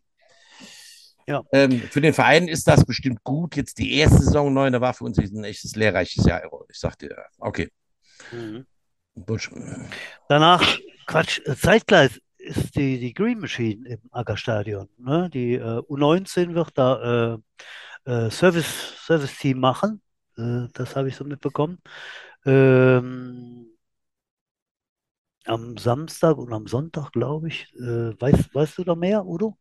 Ja. 1.27 1.43
Ähm, 1.53 1.81
für 1.91 2.01
den 2.01 2.15
Verein 2.15 2.49
ist 2.49 2.67
das 2.67 2.85
bestimmt 2.85 3.23
gut. 3.25 3.57
Jetzt 3.57 3.79
die 3.79 3.97
erste 3.97 4.19
Saison 4.19 4.53
neu, 4.53 4.71
da 4.71 4.81
war 4.81 4.95
für 4.95 5.05
uns 5.05 5.19
ein 5.19 5.45
echtes 5.45 5.77
lehrreiches 5.77 6.25
Jahr. 6.25 6.43
Ich 6.69 6.79
sagte, 6.79 7.15
okay. 7.39 7.71
Mhm. 8.31 8.67
Danach, 10.29 10.79
Quatsch, 11.07 11.41
äh, 11.45 11.55
zeitgleich 11.55 12.21
ist 12.39 12.75
die, 12.75 12.99
die 12.99 13.15
Green 13.15 13.39
Machine 13.39 13.89
im 13.89 14.01
Ackerstadion. 14.11 14.89
Ne? 14.99 15.31
Die 15.33 15.55
äh, 15.55 15.83
U19 15.89 16.55
wird 16.55 16.71
da 16.75 17.39
äh, 18.07 18.11
äh, 18.11 18.31
Service, 18.31 18.95
Service-Team 19.07 19.59
machen. 19.59 20.03
Äh, 20.37 20.69
das 20.73 20.97
habe 20.97 21.09
ich 21.09 21.17
so 21.17 21.25
mitbekommen. 21.25 21.79
Ähm, 22.45 23.69
am 25.45 25.77
Samstag 25.77 26.39
und 26.39 26.53
am 26.53 26.67
Sonntag, 26.67 27.13
glaube 27.13 27.49
ich. 27.49 27.73
Äh, 27.77 28.21
weißt, 28.21 28.55
weißt 28.55 28.79
du 28.79 28.85
da 28.85 28.95
mehr, 28.95 29.25
Udo? 29.25 29.57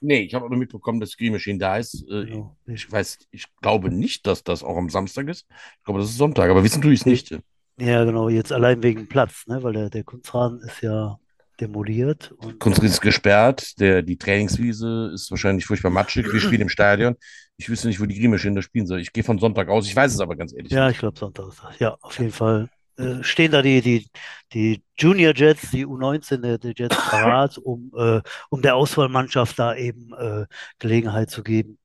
Nee, 0.00 0.20
ich 0.22 0.34
habe 0.34 0.44
auch 0.44 0.50
nur 0.50 0.58
mitbekommen, 0.58 1.00
dass 1.00 1.16
Green 1.16 1.32
Machine 1.32 1.58
da 1.58 1.76
ist. 1.76 2.02
Äh, 2.10 2.26
Genau. 2.26 2.56
Ich 2.66 2.90
weiß, 2.90 3.18
ich 3.30 3.46
glaube 3.62 3.90
nicht, 3.90 4.26
dass 4.26 4.42
das 4.42 4.62
auch 4.62 4.76
am 4.76 4.90
Samstag 4.90 5.28
ist. 5.28 5.46
Ich 5.78 5.84
glaube, 5.84 6.00
das 6.00 6.10
ist 6.10 6.16
Sonntag, 6.18 6.50
aber 6.50 6.64
wissen 6.64 6.82
tue 6.82 6.92
ich 6.92 7.00
es 7.00 7.06
nicht. 7.06 7.38
Ja, 7.80 8.04
genau, 8.04 8.28
jetzt 8.28 8.52
allein 8.52 8.82
wegen 8.82 9.06
Platz, 9.08 9.44
ne? 9.46 9.62
Weil 9.62 9.72
der, 9.74 9.90
der 9.90 10.02
Kunstrasen 10.02 10.60
ist 10.62 10.80
ja 10.82 11.18
demoliert. 11.60 12.32
Und, 12.38 12.58
Kunstgräs 12.58 12.92
ist 12.92 13.00
gesperrt, 13.00 13.78
der, 13.80 14.02
die 14.02 14.16
Trainingswiese 14.16 15.10
ist 15.14 15.30
wahrscheinlich 15.30 15.64
furchtbar 15.66 15.90
matschig. 15.90 16.32
Wir 16.32 16.40
spielen 16.40 16.62
im 16.62 16.68
Stadion. 16.68 17.16
Ich 17.56 17.68
wüsste 17.68 17.88
nicht, 17.88 18.00
wo 18.00 18.06
die 18.06 18.18
Green 18.18 18.30
Machine 18.30 18.54
da 18.56 18.62
spielen 18.62 18.86
soll. 18.86 19.00
Ich 19.00 19.12
gehe 19.12 19.24
von 19.24 19.38
Sonntag 19.38 19.68
aus. 19.68 19.86
Ich 19.86 19.94
weiß 19.94 20.12
es 20.12 20.20
aber 20.20 20.36
ganz 20.36 20.52
ehrlich 20.52 20.72
Ja, 20.72 20.86
nicht. 20.86 20.94
ich 20.96 21.00
glaube 21.00 21.18
Sonntag 21.18 21.48
ist 21.48 21.62
das. 21.62 21.78
Ja, 21.78 21.96
auf 22.00 22.18
jeden 22.18 22.32
Fall 22.32 22.68
äh, 22.98 23.22
stehen 23.22 23.52
da 23.52 23.62
die, 23.62 23.80
die, 23.80 24.06
die 24.52 24.82
Junior 24.98 25.34
Jets, 25.34 25.70
die 25.70 25.86
U19 25.86 26.58
der, 26.58 26.72
Jets 26.76 26.96
parat, 26.96 27.58
um, 27.64 27.92
äh, 27.96 28.20
um 28.50 28.62
der 28.62 28.76
Auswahlmannschaft 28.76 29.58
da 29.58 29.74
eben 29.74 30.12
äh, 30.14 30.46
Gelegenheit 30.78 31.30
zu 31.30 31.42
geben, 31.42 31.78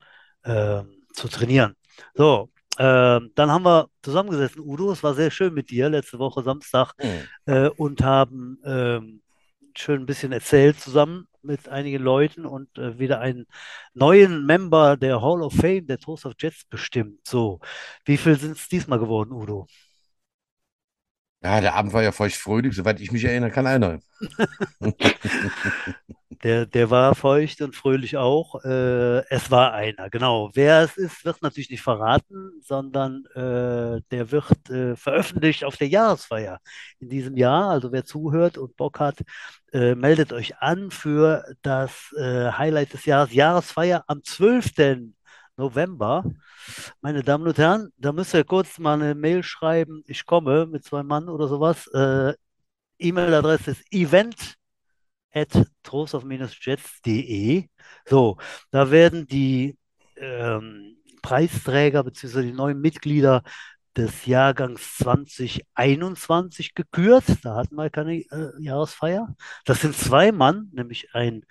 ähm, 0.43 1.05
zu 1.13 1.27
trainieren. 1.27 1.75
So, 2.15 2.49
ähm, 2.79 3.31
dann 3.35 3.51
haben 3.51 3.63
wir 3.65 3.89
zusammengesessen, 4.01 4.61
Udo, 4.61 4.91
es 4.91 5.03
war 5.03 5.13
sehr 5.13 5.29
schön 5.31 5.53
mit 5.53 5.69
dir 5.69 5.89
letzte 5.89 6.19
Woche 6.19 6.43
Samstag 6.43 6.93
Hm. 6.99 7.27
äh, 7.45 7.69
und 7.69 8.01
haben 8.01 8.59
ähm, 8.65 9.21
schön 9.75 10.01
ein 10.01 10.05
bisschen 10.05 10.31
erzählt 10.31 10.79
zusammen 10.79 11.27
mit 11.43 11.67
einigen 11.69 12.01
Leuten 12.03 12.45
und 12.45 12.75
äh, 12.77 12.97
wieder 12.99 13.19
einen 13.19 13.45
neuen 13.93 14.45
Member 14.45 14.97
der 14.97 15.21
Hall 15.21 15.41
of 15.43 15.53
Fame 15.53 15.85
der 15.87 15.99
Toast 15.99 16.25
of 16.25 16.33
Jets 16.39 16.63
bestimmt. 16.65 17.19
So, 17.27 17.59
wie 18.05 18.17
viel 18.17 18.37
sind 18.39 18.57
es 18.57 18.67
diesmal 18.69 18.99
geworden, 18.99 19.33
Udo? 19.33 19.67
Ja, 21.43 21.59
der 21.59 21.75
Abend 21.75 21.93
war 21.93 22.03
ja 22.03 22.11
feucht-fröhlich, 22.11 22.75
soweit 22.75 23.01
ich 23.01 23.11
mich 23.11 23.25
erinnern 23.25 23.51
kann, 23.51 23.67
einer. 23.67 23.99
Der, 26.43 26.65
der 26.65 26.89
war 26.89 27.15
feucht 27.15 27.61
und 27.61 27.73
fröhlich 27.73 28.17
auch. 28.17 28.63
Äh, 28.65 29.19
es 29.29 29.49
war 29.49 29.71
einer, 29.73 30.09
genau. 30.09 30.49
Wer 30.53 30.81
es 30.81 30.97
ist, 30.97 31.23
wird 31.23 31.41
natürlich 31.41 31.69
nicht 31.69 31.81
verraten, 31.81 32.51
sondern 32.61 33.23
äh, 33.33 34.01
der 34.11 34.31
wird 34.31 34.69
äh, 34.69 34.97
veröffentlicht 34.97 35.63
auf 35.63 35.77
der 35.77 35.87
Jahresfeier 35.87 36.59
in 36.99 37.07
diesem 37.07 37.37
Jahr. 37.37 37.69
Also 37.69 37.93
wer 37.93 38.03
zuhört 38.03 38.57
und 38.57 38.75
Bock 38.75 38.99
hat, 38.99 39.21
äh, 39.71 39.95
meldet 39.95 40.33
euch 40.33 40.57
an 40.57 40.91
für 40.91 41.45
das 41.61 42.13
äh, 42.17 42.51
Highlight 42.51 42.91
des 42.91 43.05
Jahres, 43.05 43.33
Jahresfeier 43.33 44.03
am 44.07 44.21
12. 44.21 44.71
November. 45.57 46.23
Meine 47.01 47.23
Damen 47.23 47.47
und 47.47 47.57
Herren, 47.57 47.91
da 47.97 48.11
müsst 48.11 48.33
ihr 48.33 48.43
kurz 48.43 48.79
mal 48.79 49.01
eine 49.01 49.15
Mail 49.15 49.43
schreiben, 49.43 50.03
ich 50.07 50.25
komme 50.25 50.65
mit 50.67 50.83
zwei 50.83 51.03
Mann 51.03 51.29
oder 51.29 51.47
sowas. 51.47 51.87
Äh, 51.87 52.33
E-Mail-Adresse 52.99 53.71
ist 53.71 53.93
event 53.93 54.55
at 55.33 55.49
trostorf-jets.de. 55.83 57.67
So, 58.05 58.37
da 58.71 58.91
werden 58.91 59.27
die 59.27 59.77
ähm, 60.17 60.97
Preisträger 61.21 62.03
bzw. 62.03 62.43
die 62.43 62.53
neuen 62.53 62.79
Mitglieder 62.81 63.43
des 63.95 64.25
Jahrgangs 64.25 64.97
2021 64.97 66.73
gekürt. 66.75 67.25
Da 67.43 67.55
hatten 67.55 67.75
wir 67.75 67.89
keine 67.89 68.17
äh, 68.17 68.51
Jahresfeier. 68.59 69.35
Das 69.65 69.81
sind 69.81 69.95
zwei 69.95 70.31
Mann, 70.31 70.69
nämlich 70.73 71.13
ein 71.13 71.45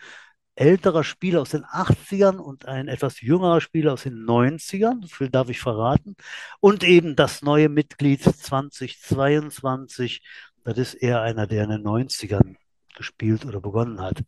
älterer 0.54 1.04
Spieler 1.04 1.40
aus 1.42 1.50
den 1.50 1.64
80ern 1.64 2.36
und 2.36 2.66
ein 2.66 2.88
etwas 2.88 3.20
jüngerer 3.20 3.60
Spieler 3.60 3.94
aus 3.94 4.02
den 4.02 4.24
90ern, 4.24 5.02
so 5.02 5.08
viel 5.08 5.30
darf 5.30 5.48
ich 5.48 5.60
verraten. 5.60 6.16
Und 6.60 6.84
eben 6.84 7.16
das 7.16 7.42
neue 7.42 7.68
Mitglied 7.68 8.22
2022, 8.22 10.22
das 10.64 10.78
ist 10.78 10.94
eher 10.94 11.22
einer, 11.22 11.46
der 11.46 11.64
in 11.64 11.70
den 11.70 11.82
90ern 11.82 12.56
gespielt 12.94 13.44
oder 13.46 13.60
begonnen 13.60 14.00
hat. 14.00 14.22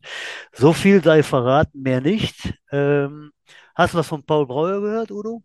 So 0.51 0.73
viel 0.73 1.03
sei 1.03 1.23
verraten, 1.23 1.81
mehr 1.81 2.01
nicht. 2.01 2.53
Ähm, 2.71 3.31
hast 3.75 3.93
du 3.93 3.99
was 3.99 4.07
von 4.07 4.23
Paul 4.23 4.47
Breuer 4.47 4.81
gehört, 4.81 5.11
Udo? 5.11 5.43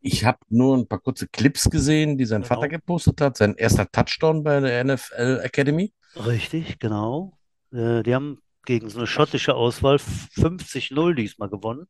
Ich 0.00 0.24
habe 0.24 0.38
nur 0.48 0.76
ein 0.76 0.86
paar 0.86 1.00
kurze 1.00 1.26
Clips 1.28 1.68
gesehen, 1.68 2.16
die 2.16 2.24
sein 2.24 2.42
Genau. 2.42 2.54
Vater 2.54 2.68
gepostet 2.68 3.20
hat. 3.20 3.36
Sein 3.36 3.54
erster 3.56 3.90
Touchdown 3.90 4.42
bei 4.42 4.60
der 4.60 4.84
NFL 4.84 5.40
Academy. 5.42 5.92
Richtig, 6.14 6.78
genau. 6.78 7.36
Äh, 7.72 8.02
die 8.02 8.14
haben 8.14 8.40
gegen 8.66 8.90
so 8.90 8.98
eine 8.98 9.06
schottische 9.06 9.54
Auswahl 9.54 9.96
50-0 9.96 11.14
diesmal 11.14 11.48
gewonnen. 11.48 11.86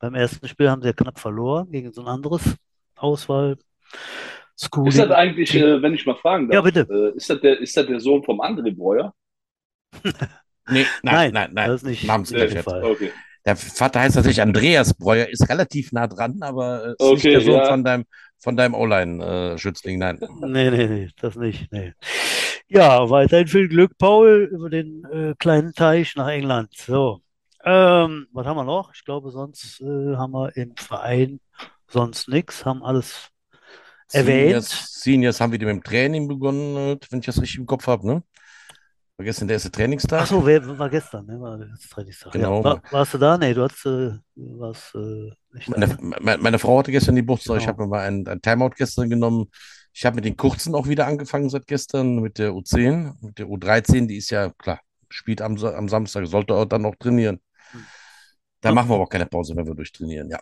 Beim 0.00 0.14
ersten 0.16 0.48
Spiel 0.48 0.70
haben 0.70 0.82
sie 0.82 0.88
ja 0.88 0.94
knapp 0.94 1.20
verloren 1.20 1.70
gegen 1.70 1.92
so 1.92 2.02
ein 2.02 2.08
anderes 2.08 2.56
Auswahl. 2.96 3.58
Ist 4.84 4.98
das 4.98 5.06
Schooling. 5.08 5.12
eigentlich, 5.12 5.54
äh, 5.54 5.82
wenn 5.82 5.94
ich 5.94 6.06
mal 6.06 6.16
fragen 6.16 6.50
Ja, 6.50 6.62
darf, 6.62 6.64
bitte. 6.72 6.86
äh, 6.90 7.16
ist 7.16 7.30
das 7.30 7.40
der, 7.40 7.60
ist 7.60 7.76
das 7.76 7.86
der 7.86 8.00
Sohn 8.00 8.22
vom 8.24 8.40
André 8.40 8.74
Breuer? 8.76 9.14
Nee, 10.66 10.86
Nein, 11.02 11.30
nein, 11.32 11.32
nein, 11.32 11.50
nein. 11.52 11.68
das 11.68 11.82
ist 11.82 11.88
nicht 11.88 12.04
Namensgleich 12.04 12.48
der 12.48 12.56
jetzt. 12.60 12.64
Fall. 12.64 12.82
Okay. 12.84 13.12
Der 13.44 13.56
Vater 13.56 14.00
heißt 14.00 14.16
natürlich 14.16 14.40
Andreas 14.40 14.94
Breuer, 14.94 15.26
ist 15.28 15.46
relativ 15.50 15.92
nah 15.92 16.06
dran, 16.06 16.38
aber 16.42 16.86
äh, 16.86 16.90
ist 16.92 17.00
nicht 17.12 17.26
Okay, 17.26 17.30
der 17.32 17.40
Sohn 17.42 17.54
ja. 17.56 17.66
von 17.66 17.84
deinem, 17.84 18.04
von 18.38 18.56
deinem 18.56 18.74
O-Line-Schützling, 18.74 19.98
nein. 19.98 20.18
Nee, 20.40 20.70
nee, 20.70 20.86
nee, 20.86 21.08
das 21.20 21.36
nicht. 21.36 21.70
Nee. 21.70 21.92
Ja, 22.68 23.08
weiterhin 23.10 23.46
viel 23.46 23.68
Glück, 23.68 23.96
Paul, 23.98 24.48
über 24.50 24.70
den 24.70 25.04
äh, 25.04 25.34
kleinen 25.38 25.72
Teich 25.74 26.16
nach 26.16 26.28
England. 26.28 26.70
So, 26.76 27.20
ähm, 27.62 28.26
was 28.32 28.46
haben 28.46 28.56
wir 28.56 28.64
noch? 28.64 28.92
Ich 28.94 29.04
glaube, 29.04 29.30
sonst 29.30 29.80
äh, 29.80 30.16
haben 30.16 30.32
wir 30.32 30.56
im 30.56 30.74
Verein 30.76 31.40
sonst 31.88 32.28
nichts, 32.28 32.64
haben 32.64 32.82
alles 32.82 33.28
erwähnt. 34.12 34.64
Seniors, 34.64 35.02
Seniors 35.02 35.40
haben 35.40 35.52
wieder 35.52 35.66
mit 35.66 35.76
dem 35.76 35.82
Training 35.84 36.26
begonnen, 36.26 36.76
äh, 36.76 36.98
wenn 37.10 37.20
ich 37.20 37.26
das 37.26 37.40
richtig 37.40 37.58
im 37.60 37.66
Kopf 37.66 37.86
habe, 37.86 38.06
ne? 38.06 38.22
War 39.16 39.24
gestern 39.24 39.46
der 39.46 39.56
erste 39.56 39.70
Trainingstag. 39.70 40.22
Ach 40.22 40.26
so, 40.26 40.44
wer 40.44 40.78
war 40.78 40.90
gestern, 40.90 41.26
ne? 41.26 41.40
War 41.40 41.58
das 41.58 41.88
Trainingstag. 41.88 42.32
Genau. 42.32 42.58
Ja. 42.58 42.64
War, 42.64 42.82
warst 42.90 43.14
du 43.14 43.18
da? 43.18 43.38
Nee, 43.38 43.54
du 43.54 43.62
hast, 43.62 43.86
äh, 43.86 44.10
warst 44.34 44.94
äh, 44.96 45.30
nicht. 45.52 45.68
Meine, 45.68 45.86
ne? 45.86 46.16
meine, 46.20 46.42
meine 46.42 46.58
Frau 46.58 46.78
hatte 46.78 46.90
gestern 46.90 47.14
die. 47.14 47.22
Ich 47.22 47.44
Genau. 47.44 47.66
habe 47.66 47.82
mir 47.82 47.88
mal 47.88 48.00
ein, 48.00 48.26
ein 48.26 48.42
Timeout 48.42 48.70
gestern 48.76 49.08
genommen. 49.08 49.46
Ich 49.94 50.04
habe 50.04 50.16
mit 50.16 50.24
den 50.24 50.36
kurzen 50.36 50.74
auch 50.74 50.88
wieder 50.88 51.06
angefangen 51.06 51.48
seit 51.48 51.66
gestern, 51.68 52.16
mit 52.16 52.38
der 52.38 52.52
U10, 52.52 53.14
mit 53.20 53.38
der 53.38 53.46
U13. 53.46 54.08
Die 54.08 54.16
ist 54.16 54.30
ja, 54.30 54.50
klar, 54.50 54.80
spielt 55.08 55.40
am, 55.40 55.56
am 55.56 55.88
Samstag, 55.88 56.26
sollte 56.26 56.54
auch 56.54 56.64
dann 56.64 56.82
noch 56.82 56.96
trainieren. 56.96 57.40
Da 58.60 58.72
machen 58.72 58.88
wir 58.88 58.94
aber 58.94 59.04
auch 59.04 59.08
keine 59.08 59.26
Pause, 59.26 59.54
wenn 59.54 59.66
wir 59.66 59.74
durchtrainieren, 59.74 60.30
ja. 60.30 60.40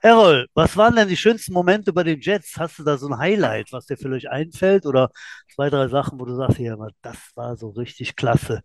Errol, 0.00 0.46
was 0.54 0.76
waren 0.76 0.96
denn 0.96 1.08
die 1.08 1.16
schönsten 1.16 1.52
Momente 1.52 1.92
bei 1.92 2.02
den 2.02 2.20
Jets? 2.20 2.56
Hast 2.56 2.78
du 2.78 2.84
da 2.84 2.96
so 2.96 3.08
ein 3.08 3.18
Highlight, 3.18 3.72
was 3.72 3.86
dir 3.86 3.96
vielleicht 3.96 4.28
einfällt? 4.28 4.86
Oder 4.86 5.10
zwei, 5.54 5.68
drei 5.68 5.88
Sachen, 5.88 6.18
wo 6.20 6.24
du 6.24 6.34
sagst, 6.36 6.58
ja, 6.58 6.74
aber 6.74 6.90
das 7.02 7.18
war 7.34 7.56
so 7.56 7.70
richtig 7.70 8.16
klasse. 8.16 8.62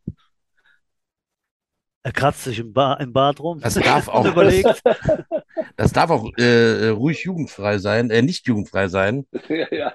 Er 2.04 2.12
kratzt 2.12 2.44
sich 2.44 2.60
im, 2.60 2.72
ba 2.72 2.94
im 2.94 3.12
Bart 3.14 3.40
rum 3.40 3.60
Das 3.60 3.74
darf 3.74 4.08
auch, 4.10 4.26
überlegt. 4.26 4.82
das 5.76 5.94
darf 5.94 6.10
auch 6.10 6.30
äh, 6.38 6.90
ruhig 6.90 7.24
jugendfrei 7.24 7.78
sein, 7.78 8.10
äh, 8.10 8.22
nicht 8.22 8.48
jugendfrei 8.48 8.88
sein. 8.88 9.26
ja, 9.50 9.68
ja. 9.72 9.94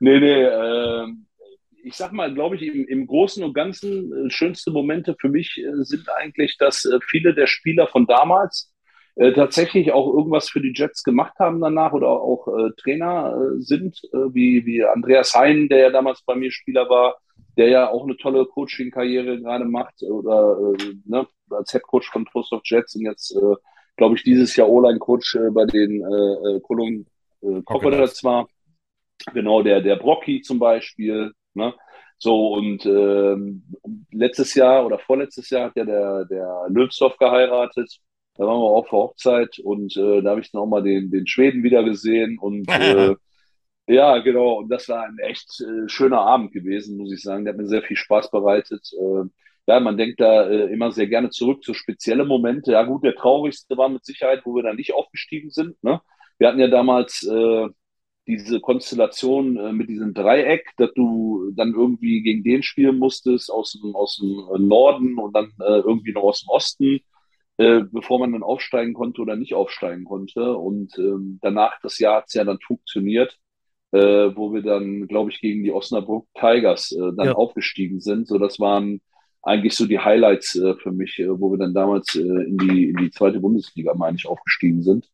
Nee, 0.00 0.20
nee, 0.20 0.42
ähm, 0.42 1.26
ich 1.82 1.94
sag 1.94 2.12
mal, 2.12 2.34
glaube 2.34 2.56
ich, 2.56 2.62
im, 2.62 2.86
im 2.86 3.06
Großen 3.06 3.44
und 3.44 3.54
Ganzen 3.54 4.26
äh, 4.26 4.30
schönste 4.30 4.70
Momente 4.70 5.16
für 5.20 5.28
mich 5.28 5.56
äh, 5.58 5.84
sind 5.84 6.08
eigentlich, 6.16 6.58
dass 6.58 6.84
äh, 6.84 6.98
viele 7.08 7.34
der 7.34 7.46
Spieler 7.46 7.86
von 7.86 8.06
damals 8.06 8.72
äh, 9.14 9.32
tatsächlich 9.32 9.92
auch 9.92 10.12
irgendwas 10.12 10.48
für 10.48 10.60
die 10.60 10.72
Jets 10.74 11.02
gemacht 11.02 11.34
haben 11.38 11.60
danach 11.60 11.92
oder 11.92 12.08
auch 12.08 12.48
äh, 12.48 12.70
Trainer 12.76 13.34
äh, 13.34 13.60
sind, 13.60 14.00
äh, 14.12 14.34
wie, 14.34 14.66
wie 14.66 14.84
Andreas 14.84 15.34
Hein, 15.34 15.68
der 15.68 15.78
ja 15.78 15.90
damals 15.90 16.22
bei 16.22 16.34
mir 16.34 16.50
Spieler 16.50 16.88
war, 16.90 17.16
der 17.56 17.68
ja 17.68 17.88
auch 17.88 18.04
eine 18.04 18.16
tolle 18.16 18.44
Coaching-Karriere 18.44 19.40
gerade 19.40 19.64
macht 19.64 20.02
oder 20.02 20.58
äh, 20.78 20.94
ne, 21.06 21.26
als 21.50 21.72
Headcoach 21.72 22.10
von 22.12 22.26
Trust 22.26 22.52
of 22.52 22.62
Jets 22.64 22.96
und 22.96 23.02
jetzt, 23.02 23.34
äh, 23.34 23.54
glaube 23.96 24.16
ich, 24.16 24.22
dieses 24.22 24.54
Jahr 24.56 24.68
O-Line-Coach 24.68 25.36
äh, 25.36 25.50
bei 25.50 25.64
den 25.64 26.00
äh, 26.00 26.60
Cologne 26.60 27.04
äh, 27.42 27.62
Crocodiles 27.64 28.22
war. 28.24 28.48
Genau, 29.32 29.62
der, 29.62 29.80
der 29.80 29.96
Brocky 29.96 30.42
zum 30.42 30.58
Beispiel. 30.58 31.32
Ne? 31.54 31.74
So, 32.18 32.54
und 32.54 32.84
ähm, 32.86 33.62
letztes 34.10 34.54
Jahr 34.54 34.86
oder 34.86 34.98
vorletztes 34.98 35.50
Jahr 35.50 35.66
hat 35.66 35.76
ja 35.76 35.84
der, 35.84 36.24
der 36.26 36.66
Löwsdorf 36.68 37.16
geheiratet. 37.18 37.98
Da 38.34 38.44
waren 38.44 38.58
wir 38.58 38.64
auch 38.64 38.86
vor 38.86 39.08
Hochzeit 39.08 39.58
und 39.60 39.96
äh, 39.96 40.22
da 40.22 40.30
habe 40.30 40.40
ich 40.40 40.50
dann 40.50 40.60
auch 40.60 40.66
mal 40.66 40.82
den, 40.82 41.10
den 41.10 41.26
Schweden 41.26 41.62
wieder 41.62 41.82
gesehen. 41.82 42.38
Und 42.38 42.68
äh, 42.70 43.14
ja, 43.86 44.18
genau, 44.18 44.58
und 44.58 44.68
das 44.68 44.88
war 44.88 45.04
ein 45.04 45.18
echt 45.18 45.60
äh, 45.60 45.88
schöner 45.88 46.20
Abend 46.20 46.52
gewesen, 46.52 46.98
muss 46.98 47.12
ich 47.12 47.22
sagen. 47.22 47.44
Der 47.44 47.54
hat 47.54 47.60
mir 47.60 47.68
sehr 47.68 47.82
viel 47.82 47.96
Spaß 47.96 48.30
bereitet. 48.30 48.90
Äh, 48.98 49.24
ja, 49.66 49.80
man 49.80 49.96
denkt 49.96 50.20
da 50.20 50.48
äh, 50.48 50.72
immer 50.72 50.92
sehr 50.92 51.08
gerne 51.08 51.30
zurück 51.30 51.62
zu 51.64 51.74
spezielle 51.74 52.24
Momente. 52.24 52.72
Ja, 52.72 52.84
gut, 52.84 53.04
der 53.04 53.14
traurigste 53.16 53.76
war 53.76 53.88
mit 53.88 54.04
Sicherheit, 54.04 54.42
wo 54.44 54.54
wir 54.54 54.62
dann 54.62 54.76
nicht 54.76 54.94
aufgestiegen 54.94 55.50
sind. 55.50 55.82
Ne? 55.82 56.00
Wir 56.38 56.48
hatten 56.48 56.60
ja 56.60 56.68
damals 56.68 57.24
äh, 57.24 57.68
diese 58.26 58.60
Konstellation 58.60 59.56
äh, 59.56 59.72
mit 59.72 59.88
diesem 59.88 60.14
Dreieck, 60.14 60.70
dass 60.78 60.92
du 60.94 61.52
dann 61.56 61.74
irgendwie 61.74 62.22
gegen 62.22 62.42
den 62.44 62.62
spielen 62.62 62.98
musstest 62.98 63.50
aus 63.52 63.72
dem, 63.72 63.94
aus 63.96 64.16
dem 64.16 64.66
Norden 64.68 65.18
und 65.18 65.34
dann 65.34 65.52
äh, 65.60 65.80
irgendwie 65.80 66.12
noch 66.12 66.22
aus 66.24 66.42
dem 66.42 66.48
Osten, 66.50 67.00
äh, 67.58 67.82
bevor 67.92 68.18
man 68.20 68.32
dann 68.32 68.42
aufsteigen 68.42 68.94
konnte 68.94 69.22
oder 69.22 69.36
nicht 69.36 69.54
aufsteigen 69.54 70.04
konnte. 70.04 70.56
Und 70.56 70.96
ähm, 70.98 71.38
danach, 71.42 71.78
das 71.82 71.98
Jahr 71.98 72.18
hat 72.18 72.24
es 72.28 72.34
ja 72.34 72.44
dann 72.44 72.58
funktioniert, 72.66 73.36
äh, 73.92 73.98
wo 74.36 74.52
wir 74.52 74.62
dann, 74.62 75.06
glaube 75.08 75.30
ich, 75.30 75.40
gegen 75.40 75.64
die 75.64 75.72
Osnabrück 75.72 76.26
Tigers 76.34 76.92
äh, 76.92 77.12
dann 77.16 77.28
Ja. 77.28 77.34
aufgestiegen 77.34 78.00
sind. 78.00 78.28
So, 78.28 78.38
das 78.38 78.60
waren 78.60 79.00
eigentlich 79.46 79.74
so 79.76 79.86
die 79.86 79.98
Highlights 79.98 80.56
äh, 80.56 80.74
für 80.74 80.92
mich, 80.92 81.18
äh, 81.18 81.28
wo 81.28 81.52
wir 81.52 81.58
dann 81.58 81.72
damals 81.72 82.14
äh, 82.16 82.20
in 82.20 82.58
die, 82.58 82.90
in 82.90 82.96
die 82.96 83.10
zweite 83.10 83.40
Bundesliga, 83.40 83.94
meine 83.94 84.16
ich, 84.16 84.26
aufgestiegen 84.26 84.82
sind. 84.82 85.08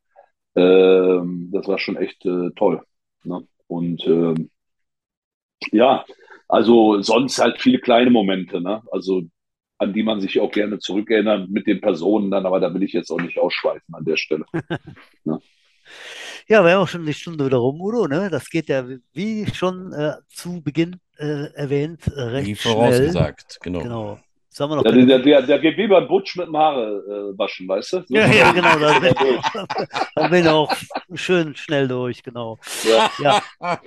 Ähm, 0.57 1.51
das 1.53 1.69
war 1.69 1.79
schon 1.79 1.97
echt 1.97 2.25
äh, 2.25 2.51
toll. 2.57 2.83
Ne? 3.25 3.47
Und 3.67 4.07
ähm, 4.07 4.51
ja, 5.71 6.05
also 6.49 7.01
sonst 7.03 7.39
halt 7.39 7.61
viele 7.61 7.79
kleine 7.79 8.11
Momente, 8.11 8.61
ne? 8.61 8.83
Also 8.91 9.23
an 9.79 9.93
die 9.93 10.03
man 10.03 10.21
sich 10.21 10.41
auch 10.41 10.51
gerne 10.51 10.79
zurückerinnert 10.79 11.51
mit 11.51 11.67
den 11.67 11.81
Personen 11.81 12.31
dann, 12.31 12.47
aber 12.47 12.61
da 12.61 12.73
will 12.73 12.83
ich 12.83 12.93
jetzt 12.93 13.11
auch 13.11 13.21
nicht 13.21 13.39
ausschweifen 13.39 13.95
an 13.95 14.05
der 14.05 14.17
Stelle. 14.17 14.45
Ja, 16.49 16.65
wir 16.65 16.73
haben 16.73 16.83
auch 16.83 16.89
schon 16.89 17.07
die 17.07 17.15
Stunde 17.15 17.47
wieder 17.47 17.59
rum, 17.59 17.81
Udo, 17.81 18.07
ne? 18.07 18.29
Das 18.31 18.49
geht 18.51 18.69
ja, 18.69 18.85
wie 19.13 19.47
schon 19.55 19.93
äh, 19.93 20.15
zu 20.29 20.61
Beginn 20.63 20.97
äh, 21.19 21.53
erwähnt, 21.55 22.07
äh, 22.09 22.21
recht 22.21 22.47
Wie 22.49 22.57
schnell. 22.57 22.75
vorausgesagt, 22.75 23.59
genau. 23.63 23.81
Genau. 23.81 24.19
Jetzt 24.49 24.61
haben 24.61 24.71
wir 24.71 24.77
noch 24.77 24.83
Der, 24.83 24.93
keine 24.93 25.07
der, 25.07 25.19
der, 25.21 25.43
der 25.43 25.59
geht 25.61 25.79
wie 25.79 25.87
beim 25.87 26.07
Butsch 26.07 26.37
mit 26.37 26.47
dem 26.47 26.57
Haare 26.57 27.33
äh, 27.33 27.39
waschen, 27.39 27.67
weißt 27.67 27.93
du? 27.95 28.05
Ja, 28.09 28.27
ja, 28.27 28.53
genau. 28.53 28.79
Da 28.79 28.99
bin, 28.99 29.15
da 30.15 30.29
bin 30.29 30.43
ich 30.43 30.49
auch 30.49 30.75
schön 31.15 31.57
schnell 31.57 31.89
durch, 31.89 32.23
genau. 32.23 32.59
Ja. 32.85 33.11
Ja. 33.19 33.81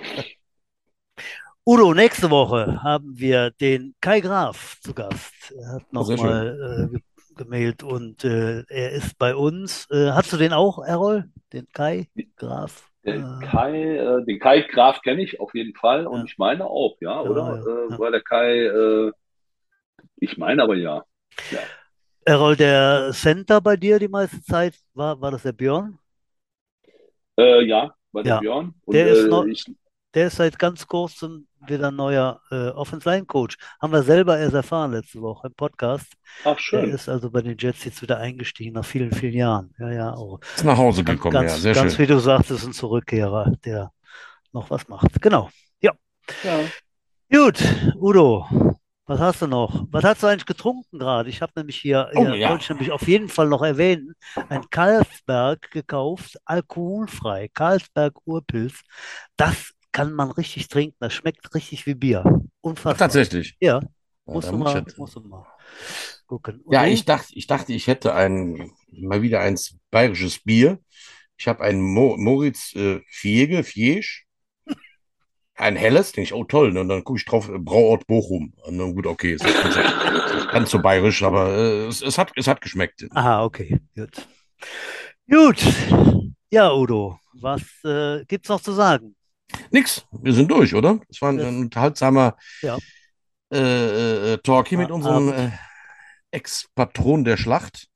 Udo, 1.68 1.94
nächste 1.94 2.30
Woche 2.32 2.82
haben 2.82 3.18
wir 3.18 3.52
den 3.52 3.94
Kai 4.02 4.22
Graf 4.22 4.78
zu 4.82 4.94
Gast. 4.94 5.34
Er 5.56 5.74
hat 5.74 5.94
nochmal 5.94 6.90
ge- 7.36 7.44
gemailt 7.44 7.84
und 7.84 8.24
äh, 8.24 8.64
er 8.70 8.92
ist 8.92 9.18
bei 9.18 9.36
uns. 9.36 9.88
Äh, 9.92 10.12
hast 10.12 10.32
du 10.34 10.38
den 10.38 10.54
auch, 10.54 10.80
Errol? 10.84 11.30
Den 11.54 11.68
Kai 11.72 12.10
Graf? 12.38 12.90
Den 13.06 13.24
Äh, 13.42 13.46
Kai, 13.46 13.96
äh, 13.98 14.26
den 14.26 14.40
Kai 14.40 14.62
Graf 14.62 15.02
kenne 15.02 15.22
ich 15.24 15.40
auf 15.40 15.54
jeden 15.54 15.76
Fall 15.76 16.08
und 16.08 16.20
Ja. 16.20 16.26
ich 16.26 16.38
meine 16.38 16.66
auch, 16.66 16.98
ja, 17.02 17.24
Ja, 17.24 17.30
oder? 17.30 17.42
ja, 17.66 17.88
Äh, 17.88 17.92
ja. 17.92 18.00
War 18.00 18.12
der 18.12 18.22
Kai, 18.22 18.66
äh, 18.66 19.12
ich 20.18 20.38
meine 20.38 20.64
aber 20.64 20.76
ja. 20.76 21.04
Errol, 22.26 22.56
der 22.56 23.12
Center 23.14 23.62
bei 23.62 23.76
dir 23.78 24.00
die 24.00 24.08
meiste 24.08 24.42
Zeit, 24.42 24.74
war, 24.94 25.20
war 25.22 25.32
das 25.32 25.44
der 25.44 25.52
Björn? 25.54 26.00
Äh, 27.38 27.64
ja, 27.66 27.94
war 28.12 28.24
der 28.24 28.36
Ja. 28.36 28.40
Björn. 28.40 28.74
Und 28.86 28.94
Der 28.94 29.08
ist 29.08 29.28
noch- 29.28 29.46
ich, 29.46 29.66
Der 30.16 30.28
ist 30.28 30.38
seit 30.38 30.58
ganz 30.58 30.88
kurzem 30.88 31.48
wieder 31.68 31.92
neuer 31.92 32.40
äh, 32.52 32.70
Offensive 32.70 33.10
Line 33.10 33.26
Coach. 33.26 33.58
Haben 33.82 33.94
wir 33.94 34.02
selber 34.04 34.38
erst 34.40 34.54
erfahren 34.56 34.92
letzte 34.94 35.22
Woche 35.22 35.48
im 35.48 35.54
Podcast. 35.54 36.08
ach 36.44 36.54
Der 36.56 36.58
schön. 36.60 36.90
ist 36.92 37.10
also 37.10 37.30
bei 37.30 37.42
den 37.42 37.58
Jets 37.58 37.84
jetzt 37.84 38.02
wieder 38.02 38.18
eingestiegen 38.20 38.74
nach 38.74 38.86
vielen, 38.86 39.12
vielen 39.12 39.34
Jahren. 39.34 39.74
Ja, 39.78 39.92
ja, 39.92 40.14
auch. 40.14 40.40
Ist 40.56 40.64
nach 40.64 40.78
Hause 40.78 41.04
Ganz, 41.04 41.18
gekommen, 41.20 41.34
ganz, 41.34 41.52
ja, 41.52 41.58
sehr 41.58 41.74
ganz 41.74 41.96
schön. 41.96 42.04
wie 42.04 42.08
du 42.08 42.20
sagst, 42.20 42.50
ist 42.52 42.66
ein 42.66 42.74
Zurückkehrer, 42.74 43.54
der 43.66 43.92
noch 44.54 44.70
was 44.70 44.88
macht. 44.88 45.22
Genau. 45.22 45.50
Ja. 45.82 45.92
Gut, 47.32 47.62
Udo, 48.00 48.48
Was 49.08 49.20
hast 49.20 49.42
du 49.42 49.48
noch? 49.48 49.86
Was 49.92 50.04
hast 50.04 50.24
du 50.24 50.28
eigentlich 50.28 50.46
getrunken 50.48 50.98
gerade? 50.98 51.30
Ich 51.30 51.42
habe 51.42 51.52
nämlich 51.56 51.76
hier, 51.78 52.10
Oh, 52.16 52.26
hier 52.26 52.36
ja. 52.36 52.50
wollte 52.50 52.64
ich 52.64 52.70
nämlich 52.70 52.92
auf 52.92 53.08
jeden 53.08 53.30
Fall 53.30 53.48
noch 53.48 53.62
erwähnen, 53.64 54.14
ein 54.50 54.68
Carlsberg 54.72 55.70
gekauft, 55.72 56.38
alkoholfrei, 56.46 57.50
Carlsberg 57.54 58.14
Urpilz. 58.26 58.82
Das 59.38 59.72
kann 59.96 60.12
man 60.12 60.30
richtig 60.32 60.68
trinken. 60.68 60.98
Das 61.00 61.14
schmeckt 61.14 61.56
richtig 61.56 61.86
wie 61.86 61.96
Bier. 61.96 62.24
Unfassbar. 62.62 62.98
tatsächlich. 62.98 63.56
Ja, 63.62 63.80
Ja, 63.80 63.90
musst 64.26 64.50
du 64.52 64.58
ich 64.58 64.64
mal, 64.64 64.76
jetzt- 64.76 64.98
musst 64.98 65.16
du 65.16 65.22
mal 65.22 65.46
gucken. 66.28 66.60
Und 66.66 66.74
Ja, 66.74 66.86
ich 66.86 67.06
dachte, 67.06 67.34
ich 67.34 67.48
dachte, 67.48 67.72
ich 67.74 67.88
hätte 67.88 68.14
ein, 68.14 68.72
mal 68.92 69.22
wieder 69.22 69.40
ein 69.40 69.58
bayerisches 69.92 70.40
Bier. 70.44 70.80
Ich 71.38 71.48
habe 71.48 71.64
ein 71.64 71.80
Mo 71.82 72.16
Moritz 72.18 72.74
äh, 72.76 73.00
Fiege, 73.08 73.64
Fiesch. 73.64 74.26
Ein 75.58 75.78
helles, 75.78 76.12
denke 76.12 76.26
ich, 76.28 76.34
oh 76.34 76.44
toll. 76.44 76.74
ne? 76.74 76.82
Und 76.82 76.90
dann 76.90 77.04
gucke 77.06 77.20
ich 77.20 77.26
drauf, 77.26 77.48
äh, 77.48 77.58
Brauort 77.58 78.06
Bochum. 78.08 78.54
Und 78.64 78.78
dann 78.78 78.94
gut, 78.94 79.06
okay, 79.08 79.34
ist 79.36 79.46
ganz 80.52 80.72
so 80.72 80.82
bayerisch, 80.82 81.24
aber 81.24 81.48
äh, 81.56 81.88
es, 81.88 82.02
es 82.02 82.18
hat, 82.18 82.34
es 82.36 82.48
hat 82.48 82.60
geschmeckt. 82.60 83.06
Aha, 83.12 83.46
okay, 83.46 83.80
gut. 83.96 84.28
Gut. 85.30 85.64
Ja, 86.52 86.74
Udo, 86.74 87.18
was 87.34 87.62
äh, 87.86 88.26
gibt's 88.26 88.50
noch 88.50 88.62
zu 88.62 88.74
sagen? 88.74 89.15
Nix, 89.72 90.06
wir 90.12 90.34
sind 90.34 90.50
durch, 90.52 90.74
oder? 90.74 91.00
Es 91.10 91.22
war 91.22 91.30
ein, 91.30 91.40
ein 91.40 91.60
unterhaltsamer 91.60 92.36
Ja. 92.62 92.78
äh, 93.52 94.34
äh, 94.34 94.38
Talkie 94.40 94.78
mit 94.78 94.90
Ah, 94.92 94.94
unserem 94.96 95.30
Abend. 95.30 95.54
äh, 95.54 96.38
Ex-Patron 96.38 97.24
der 97.24 97.38
Schlacht. 97.38 97.88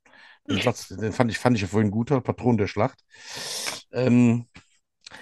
Den 0.47 0.61
Satz, 0.61 0.87
den 0.87 1.11
fand 1.13 1.31
ich, 1.31 1.37
fand 1.37 1.55
ich 1.55 1.61
ja 1.61 1.67
vorhin 1.67 1.91
guter, 1.91 2.21
Patron 2.21 2.57
der 2.57 2.67
Schlacht. 2.67 2.99
Ähm, 3.91 4.45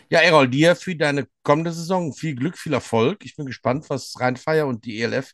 ja, 0.09 0.19
Errol, 0.19 0.47
dir 0.49 0.75
für 0.75 0.95
deine 0.95 1.27
kommende 1.43 1.71
Saison 1.71 2.13
viel 2.13 2.35
Glück, 2.35 2.57
viel 2.57 2.73
Erfolg. 2.73 3.25
Ich 3.25 3.35
bin 3.35 3.45
gespannt, 3.45 3.89
was 3.89 4.19
Rheinfeier 4.19 4.67
und 4.67 4.85
die 4.85 5.01
ELF 5.01 5.33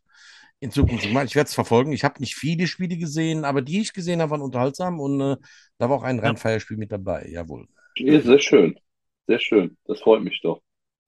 in 0.60 0.72
Zukunft 0.72 1.10
machen. 1.12 1.28
Ich 1.28 1.36
werde 1.36 1.48
es 1.48 1.54
verfolgen. 1.54 1.92
Ich 1.92 2.04
habe 2.04 2.20
nicht 2.22 2.36
viele 2.36 2.68
Spiele 2.68 2.98
gesehen, 2.98 3.46
aber 3.46 3.62
die 3.62 3.82
ich 3.82 3.94
gesehen 3.94 4.22
habe, 4.22 4.32
waren 4.32 4.42
unterhaltsam 4.42 5.00
und 5.00 5.22
äh, 5.22 5.38
da 5.78 5.90
war 5.90 5.98
auch 5.98 6.04
ein 6.04 6.18
Ja. 6.18 6.24
Rheinfeier-Spiel 6.24 6.78
mit 6.78 6.92
dabei. 6.92 7.28
Jawohl. 7.30 7.68
Ja, 7.98 8.22
sehr 8.22 8.40
schön. 8.40 8.80
Sehr 9.28 9.40
schön. 9.40 9.78
Das 9.86 10.00
freut 10.02 10.24
mich 10.24 10.42
doch. 10.42 10.62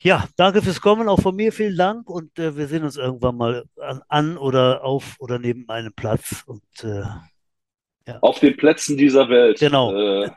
Ja, 0.06 0.26
danke 0.38 0.62
fürs 0.62 0.80
Kommen, 0.82 1.10
auch 1.10 1.20
von 1.20 1.36
mir 1.36 1.52
vielen 1.52 1.76
Dank 1.76 2.08
und 2.12 2.38
äh, 2.38 2.56
wir 2.56 2.68
sehen 2.68 2.84
uns 2.84 2.96
irgendwann 2.96 3.36
mal 3.38 3.66
an, 3.82 4.02
an 4.08 4.38
oder 4.38 4.84
auf 4.84 5.16
oder 5.18 5.40
neben 5.40 5.68
einem 5.68 5.92
Platz 5.94 6.44
und 6.46 6.62
äh, 6.84 7.02
Auf 8.22 8.40
den 8.40 8.56
Plätzen 8.56 8.98
dieser 8.98 9.28
Welt. 9.30 9.58
Genau. 9.60 9.96
Äh, 10.24 10.30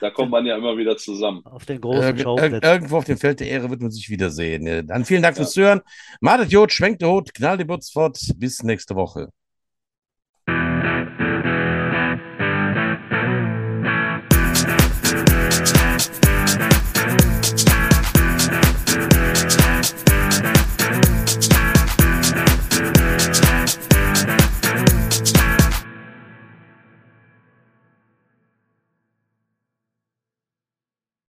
da 0.00 0.10
kommt 0.10 0.30
man 0.30 0.44
ja 0.44 0.56
immer 0.58 0.76
wieder 0.76 0.98
zusammen. 0.98 1.40
auf 1.46 1.64
den 1.64 1.80
großen 1.80 2.18
Schauplätzen. 2.18 2.58
irg- 2.60 2.64
irgendwo 2.70 2.98
auf 2.98 3.04
dem 3.06 3.16
Feld 3.16 3.40
der 3.40 3.48
Ehre 3.48 3.70
wird 3.70 3.80
man 3.80 3.90
sich 3.90 4.10
wiedersehen. 4.10 4.66
Ja, 4.66 4.82
Dann 4.82 5.06
vielen 5.06 5.22
Dank 5.22 5.36
fürs 5.36 5.52
Zuhören. 5.52 5.80
Madet 6.20 6.52
Jod, 6.52 6.70
schwenkt 6.70 7.00
der 7.00 7.08
Hut, 7.08 7.32
knallt 7.32 7.60
die 7.60 7.64
Butz 7.64 7.90
fort. 7.90 8.18
Bis 8.36 8.62
nächste 8.62 8.94
Woche. 8.94 9.30